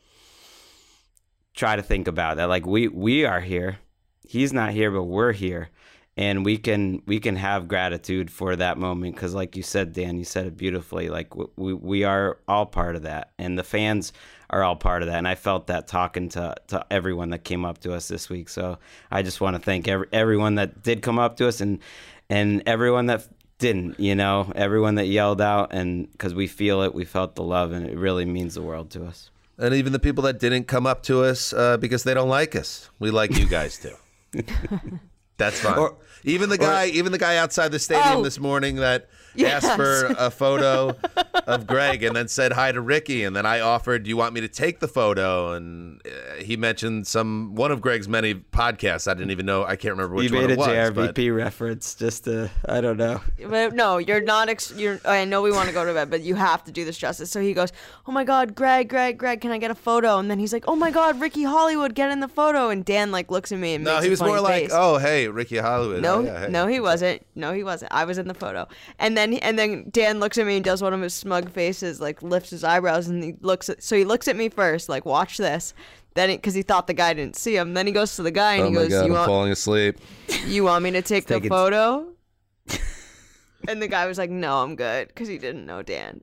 try 1.54 1.76
to 1.76 1.82
think 1.82 2.08
about 2.08 2.36
that 2.36 2.48
like 2.48 2.66
we 2.66 2.88
we 2.88 3.24
are 3.24 3.40
here. 3.40 3.78
He's 4.26 4.52
not 4.52 4.72
here 4.72 4.90
but 4.90 5.04
we're 5.04 5.32
here 5.32 5.70
and 6.18 6.44
we 6.44 6.58
can 6.58 7.00
we 7.06 7.20
can 7.20 7.36
have 7.36 7.68
gratitude 7.68 8.28
for 8.28 8.56
that 8.56 8.76
moment 8.76 9.14
because 9.14 9.34
like 9.34 9.56
you 9.56 9.62
said 9.62 9.92
dan 9.92 10.18
you 10.18 10.24
said 10.24 10.46
it 10.46 10.56
beautifully 10.56 11.08
like 11.08 11.34
we, 11.56 11.72
we 11.72 12.02
are 12.04 12.38
all 12.48 12.66
part 12.66 12.96
of 12.96 13.02
that 13.02 13.30
and 13.38 13.56
the 13.56 13.62
fans 13.62 14.12
are 14.50 14.64
all 14.64 14.74
part 14.74 15.00
of 15.02 15.08
that 15.08 15.16
and 15.16 15.28
i 15.28 15.34
felt 15.36 15.68
that 15.68 15.86
talking 15.86 16.28
to, 16.28 16.54
to 16.66 16.84
everyone 16.90 17.30
that 17.30 17.44
came 17.44 17.64
up 17.64 17.78
to 17.78 17.94
us 17.94 18.08
this 18.08 18.28
week 18.28 18.48
so 18.48 18.76
i 19.10 19.22
just 19.22 19.40
want 19.40 19.54
to 19.54 19.62
thank 19.62 19.86
every, 19.86 20.08
everyone 20.12 20.56
that 20.56 20.82
did 20.82 21.00
come 21.00 21.18
up 21.18 21.36
to 21.36 21.46
us 21.46 21.60
and 21.60 21.78
and 22.28 22.62
everyone 22.66 23.06
that 23.06 23.26
didn't 23.58 23.98
you 23.98 24.14
know 24.14 24.52
everyone 24.56 24.96
that 24.96 25.06
yelled 25.06 25.40
out 25.40 25.72
and 25.72 26.10
because 26.12 26.34
we 26.34 26.48
feel 26.48 26.82
it 26.82 26.94
we 26.94 27.04
felt 27.04 27.36
the 27.36 27.42
love 27.42 27.70
and 27.70 27.86
it 27.86 27.96
really 27.96 28.24
means 28.24 28.54
the 28.54 28.62
world 28.62 28.90
to 28.90 29.04
us 29.04 29.30
And 29.60 29.74
even 29.74 29.92
the 29.92 29.98
people 29.98 30.22
that 30.24 30.38
didn't 30.38 30.64
come 30.68 30.86
up 30.86 31.02
to 31.04 31.24
us 31.24 31.52
uh, 31.52 31.76
because 31.78 32.04
they 32.04 32.14
don't 32.14 32.28
like 32.28 32.54
us, 32.54 32.88
we 33.00 33.10
like 33.10 33.36
you 33.36 33.44
guys 33.44 33.76
too. 33.76 33.96
That's 35.38 35.60
fine. 35.60 35.90
even 36.24 36.50
the 36.50 36.58
guy, 36.58 36.86
even 36.86 37.12
the 37.12 37.18
guy 37.18 37.36
outside 37.38 37.72
the 37.72 37.78
stadium 37.78 38.18
Oh. 38.18 38.22
this 38.22 38.38
morning 38.38 38.76
that 38.76 39.08
Yes. 39.34 39.64
asked 39.64 39.76
for 39.76 40.06
a 40.18 40.30
photo 40.30 40.96
of 41.46 41.66
Greg 41.66 42.02
and 42.02 42.14
then 42.16 42.28
said 42.28 42.52
hi 42.52 42.72
to 42.72 42.80
Ricky, 42.80 43.24
and 43.24 43.34
then 43.36 43.46
I 43.46 43.60
offered, 43.60 44.02
"Do 44.04 44.08
you 44.10 44.16
want 44.16 44.34
me 44.34 44.40
to 44.40 44.48
take 44.48 44.80
the 44.80 44.88
photo?" 44.88 45.52
And 45.52 46.00
uh, 46.04 46.42
he 46.42 46.56
mentioned 46.56 47.06
some 47.06 47.54
one 47.54 47.70
of 47.70 47.80
Greg's 47.80 48.08
many 48.08 48.34
podcasts. 48.34 49.08
I 49.08 49.14
didn't 49.14 49.30
even 49.30 49.46
know. 49.46 49.64
I 49.64 49.76
can't 49.76 49.92
remember 49.92 50.14
which 50.16 50.30
you 50.30 50.36
one 50.36 50.46
made 50.46 50.52
it 50.52 50.56
a 50.56 50.58
was. 50.58 50.90
but- 50.90 51.14
JRVP 51.14 51.34
reference 51.36 51.94
just 51.94 52.24
to, 52.24 52.50
I 52.68 52.80
don't 52.80 52.96
know. 52.96 53.20
But 53.46 53.74
no, 53.74 53.98
you're 53.98 54.20
not. 54.20 54.48
Ex- 54.48 54.72
you're. 54.76 55.00
I 55.04 55.24
know 55.24 55.42
we 55.42 55.52
want 55.52 55.68
to 55.68 55.74
go 55.74 55.84
to 55.84 55.92
bed, 55.94 56.10
but 56.10 56.22
you 56.22 56.34
have 56.34 56.64
to 56.64 56.72
do 56.72 56.84
this 56.84 56.98
justice. 56.98 57.30
So 57.30 57.40
he 57.40 57.52
goes, 57.54 57.70
"Oh 58.06 58.12
my 58.12 58.24
God, 58.24 58.54
Greg, 58.54 58.88
Greg, 58.88 59.18
Greg, 59.18 59.40
can 59.40 59.50
I 59.52 59.58
get 59.58 59.70
a 59.70 59.74
photo?" 59.76 60.18
And 60.18 60.30
then 60.30 60.38
he's 60.38 60.52
like, 60.52 60.64
"Oh 60.66 60.76
my 60.76 60.90
God, 60.90 61.20
Ricky 61.20 61.44
Hollywood, 61.44 61.94
get 61.94 62.10
in 62.10 62.20
the 62.20 62.28
photo." 62.28 62.70
And 62.70 62.84
Dan 62.84 63.12
like 63.12 63.30
looks 63.30 63.52
at 63.52 63.58
me 63.58 63.74
and 63.74 63.84
no, 63.84 63.92
makes 63.94 64.04
he 64.04 64.08
a 64.08 64.10
was 64.10 64.18
funny 64.20 64.32
more 64.32 64.40
like, 64.40 64.62
face. 64.64 64.70
"Oh, 64.74 64.98
hey, 64.98 65.28
Ricky 65.28 65.58
Hollywood." 65.58 66.02
No, 66.02 66.16
Oh, 66.16 66.20
yeah, 66.24 66.40
hey. 66.46 66.48
no, 66.50 66.66
he 66.66 66.80
wasn't. 66.80 67.24
No, 67.34 67.52
he 67.52 67.62
wasn't. 67.62 67.92
I 67.92 68.04
was 68.04 68.18
in 68.18 68.26
the 68.28 68.34
photo, 68.34 68.66
and 68.98 69.16
then 69.18 69.34
and 69.34 69.58
then 69.58 69.88
Dan 69.90 70.20
looks 70.20 70.38
at 70.38 70.46
me 70.46 70.56
and 70.56 70.64
does 70.64 70.80
one 70.80 70.94
of 70.94 71.00
his 71.02 71.12
smug 71.12 71.50
faces, 71.50 72.00
like 72.00 72.22
lifts 72.22 72.50
his 72.50 72.62
eyebrows, 72.64 73.08
and 73.08 73.22
he 73.22 73.34
looks 73.40 73.68
at. 73.68 73.82
So 73.82 73.96
he 73.96 74.04
looks 74.04 74.28
at 74.28 74.36
me 74.36 74.48
first, 74.48 74.88
like 74.88 75.04
watch 75.04 75.36
this. 75.36 75.74
Then 76.14 76.30
because 76.30 76.54
he 76.54 76.62
thought 76.62 76.86
the 76.86 76.94
guy 76.94 77.12
didn't 77.12 77.36
see 77.36 77.56
him, 77.56 77.74
then 77.74 77.86
he 77.86 77.92
goes 77.92 78.16
to 78.16 78.22
the 78.22 78.30
guy 78.30 78.54
and 78.54 78.62
Oh 78.62 78.68
he 78.68 78.74
my 78.74 78.80
goes, 78.82 78.90
god, 78.90 78.98
"You 79.06 79.12
I'm 79.12 79.12
want 79.12 79.26
falling 79.26 79.52
asleep. 79.52 79.98
you 80.46 80.64
want 80.64 80.82
me 80.84 80.90
to 80.92 81.02
take 81.02 81.26
the 81.26 81.34
taking- 81.34 81.50
photo?" 81.50 82.08
and 83.68 83.82
the 83.82 83.88
guy 83.88 84.06
was 84.06 84.16
like, 84.18 84.30
"No, 84.30 84.62
I'm 84.62 84.76
good," 84.76 85.08
because 85.08 85.28
he 85.28 85.38
didn't 85.38 85.66
know 85.66 85.82
Dan. 85.82 86.22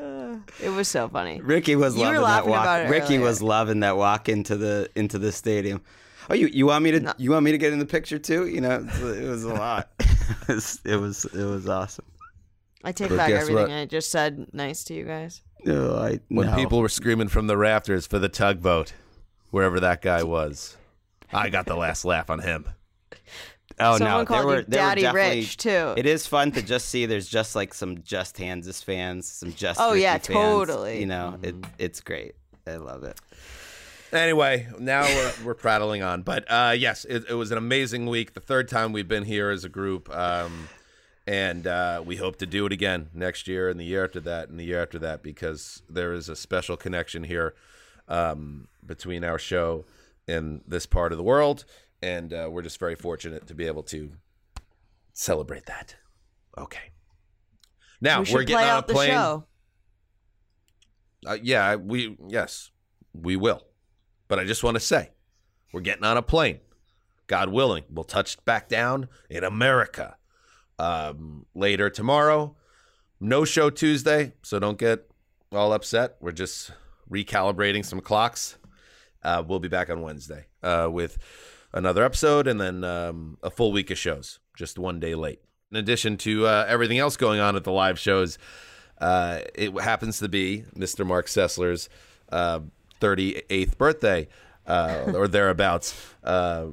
Uh, 0.00 0.36
it 0.60 0.70
was 0.70 0.88
so 0.88 1.08
funny. 1.08 1.40
Ricky 1.40 1.76
was 1.76 1.94
You 1.96 2.02
loving 2.04 2.22
that 2.22 2.46
walk. 2.46 2.88
Ricky 2.90 3.14
earlier. 3.14 3.20
was 3.20 3.42
loving 3.42 3.80
that 3.80 3.96
walk 3.96 4.28
into 4.28 4.56
the 4.56 4.88
into 4.96 5.18
the 5.18 5.30
stadium. 5.30 5.82
Oh, 6.30 6.34
you 6.34 6.46
you 6.48 6.66
want 6.66 6.84
me 6.84 6.92
to 6.92 7.14
you 7.18 7.30
want 7.30 7.44
me 7.44 7.52
to 7.52 7.58
get 7.58 7.72
in 7.72 7.78
the 7.78 7.86
picture 7.86 8.18
too? 8.18 8.46
You 8.46 8.60
know, 8.60 8.86
it 9.02 9.28
was 9.28 9.44
a 9.44 9.54
lot. 9.54 9.90
it, 9.98 10.48
was, 10.48 10.80
it 10.84 10.96
was 10.96 11.24
it 11.26 11.44
was 11.44 11.68
awesome. 11.68 12.04
I 12.84 12.92
take 12.92 13.10
But 13.10 13.16
back 13.16 13.30
everything 13.30 13.56
what? 13.56 13.70
I 13.70 13.86
just 13.86 14.10
said. 14.10 14.46
Nice 14.52 14.84
to 14.84 14.94
you 14.94 15.04
guys. 15.04 15.42
No, 15.64 15.94
I 15.96 16.20
When 16.28 16.48
no. 16.48 16.56
people 16.56 16.80
were 16.80 16.88
screaming 16.88 17.28
from 17.28 17.46
the 17.46 17.56
rafters 17.56 18.06
for 18.06 18.18
the 18.18 18.28
tugboat, 18.28 18.92
wherever 19.50 19.78
that 19.80 20.02
guy 20.02 20.22
was, 20.24 20.76
I 21.32 21.48
got 21.48 21.66
the 21.66 21.76
last 21.76 22.04
laugh 22.04 22.30
on 22.30 22.40
him. 22.40 22.66
Oh 23.78 23.96
Someone 23.96 24.18
no, 24.20 24.26
called 24.26 24.40
there 24.40 24.46
were 24.46 24.52
you 24.52 24.64
were 24.64 24.70
Daddy 24.70 25.06
Rich, 25.06 25.56
too. 25.56 25.94
It 25.96 26.06
is 26.06 26.26
fun 26.26 26.52
to 26.52 26.62
just 26.62 26.88
see. 26.88 27.06
There's 27.06 27.28
just 27.28 27.56
like 27.56 27.72
some 27.72 28.02
Just 28.02 28.34
Kansas 28.34 28.82
fans, 28.82 29.26
some 29.28 29.52
Just 29.54 29.80
Oh, 29.80 29.90
Ricky 29.90 30.02
yeah, 30.02 30.18
fans, 30.18 30.26
totally. 30.26 31.00
You 31.00 31.06
know, 31.06 31.38
it 31.42 31.58
mm-hmm. 31.58 31.70
it's 31.78 32.00
great. 32.00 32.34
I 32.66 32.76
love 32.76 33.02
it. 33.04 33.18
Anyway, 34.12 34.68
now 34.78 35.04
we're, 35.04 35.32
we're 35.44 35.54
prattling 35.54 36.02
on. 36.02 36.22
But 36.22 36.44
uh, 36.50 36.74
yes, 36.76 37.06
it, 37.06 37.24
it 37.30 37.34
was 37.34 37.50
an 37.50 37.58
amazing 37.58 38.06
week. 38.06 38.34
The 38.34 38.40
third 38.40 38.68
time 38.68 38.92
we've 38.92 39.08
been 39.08 39.24
here 39.24 39.50
as 39.50 39.64
a 39.64 39.68
group. 39.70 40.14
Um, 40.14 40.68
and 41.26 41.66
uh, 41.66 42.02
we 42.04 42.16
hope 42.16 42.36
to 42.36 42.46
do 42.46 42.66
it 42.66 42.72
again 42.72 43.08
next 43.14 43.46
year 43.46 43.68
and 43.68 43.78
the 43.78 43.84
year 43.84 44.04
after 44.04 44.20
that 44.20 44.48
and 44.48 44.58
the 44.58 44.64
year 44.64 44.82
after 44.82 44.98
that 44.98 45.22
because 45.22 45.82
there 45.88 46.12
is 46.12 46.28
a 46.28 46.36
special 46.36 46.76
connection 46.76 47.24
here 47.24 47.54
um, 48.08 48.66
between 48.84 49.24
our 49.24 49.38
show 49.38 49.84
and 50.26 50.62
this 50.66 50.84
part 50.84 51.12
of 51.12 51.18
the 51.18 51.24
world. 51.24 51.64
And 52.02 52.32
uh, 52.32 52.48
we're 52.50 52.62
just 52.62 52.78
very 52.78 52.96
fortunate 52.96 53.46
to 53.46 53.54
be 53.54 53.66
able 53.66 53.84
to 53.84 54.12
celebrate 55.12 55.66
that. 55.66 55.96
Okay. 56.58 56.90
Now 58.00 58.22
we 58.22 58.34
are 58.34 58.42
getting 58.42 58.56
on 58.56 58.64
out 58.64 58.84
a 58.84 58.86
the 58.88 58.92
plane. 58.92 59.10
show. 59.10 59.44
Uh, 61.24 61.38
yeah, 61.40 61.76
we 61.76 62.16
yes, 62.28 62.72
we 63.14 63.36
will. 63.36 63.62
But 64.32 64.38
I 64.38 64.44
just 64.44 64.64
want 64.64 64.76
to 64.76 64.80
say, 64.80 65.10
we're 65.74 65.82
getting 65.82 66.04
on 66.04 66.16
a 66.16 66.22
plane. 66.22 66.60
God 67.26 67.50
willing, 67.50 67.84
we'll 67.90 68.02
touch 68.02 68.42
back 68.46 68.66
down 68.66 69.10
in 69.28 69.44
America 69.44 70.16
um, 70.78 71.44
later 71.54 71.90
tomorrow. 71.90 72.56
No 73.20 73.44
show 73.44 73.68
Tuesday, 73.68 74.32
so 74.40 74.58
don't 74.58 74.78
get 74.78 75.06
all 75.52 75.74
upset. 75.74 76.16
We're 76.22 76.32
just 76.32 76.70
recalibrating 77.10 77.84
some 77.84 78.00
clocks. 78.00 78.56
Uh, 79.22 79.44
we'll 79.46 79.58
be 79.58 79.68
back 79.68 79.90
on 79.90 80.00
Wednesday 80.00 80.46
uh, 80.62 80.88
with 80.90 81.18
another 81.74 82.02
episode 82.02 82.46
and 82.46 82.58
then 82.58 82.84
um, 82.84 83.36
a 83.42 83.50
full 83.50 83.70
week 83.70 83.90
of 83.90 83.98
shows, 83.98 84.40
just 84.56 84.78
one 84.78 84.98
day 84.98 85.14
late. 85.14 85.42
In 85.70 85.76
addition 85.76 86.16
to 86.16 86.46
uh, 86.46 86.64
everything 86.66 86.98
else 86.98 87.18
going 87.18 87.38
on 87.38 87.54
at 87.54 87.64
the 87.64 87.72
live 87.72 87.98
shows, 87.98 88.38
uh, 88.98 89.40
it 89.54 89.78
happens 89.78 90.20
to 90.20 90.28
be 90.30 90.64
Mr. 90.74 91.06
Marc 91.06 91.26
Sessler's 91.26 91.90
uh, 92.30 92.60
38th 93.02 93.76
birthday 93.76 94.28
uh, 94.66 95.12
or 95.14 95.26
thereabouts 95.26 96.14
uh, 96.22 96.66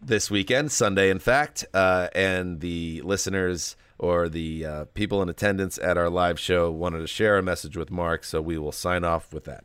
this 0.00 0.30
weekend, 0.30 0.72
Sunday, 0.72 1.10
in 1.10 1.18
fact. 1.18 1.64
Uh, 1.72 2.08
and 2.14 2.60
the 2.60 3.00
listeners 3.02 3.76
or 3.98 4.28
the 4.28 4.64
uh, 4.64 4.84
people 4.94 5.22
in 5.22 5.28
attendance 5.28 5.78
at 5.78 5.96
our 5.96 6.10
live 6.10 6.38
show 6.38 6.70
wanted 6.70 6.98
to 6.98 7.06
share 7.06 7.38
a 7.38 7.42
message 7.42 7.76
with 7.76 7.90
Mark, 7.90 8.24
so 8.24 8.40
we 8.40 8.58
will 8.58 8.72
sign 8.72 9.04
off 9.04 9.32
with 9.32 9.44
that. 9.44 9.64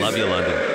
Love 0.00 0.16
you, 0.16 0.24
London. 0.24 0.71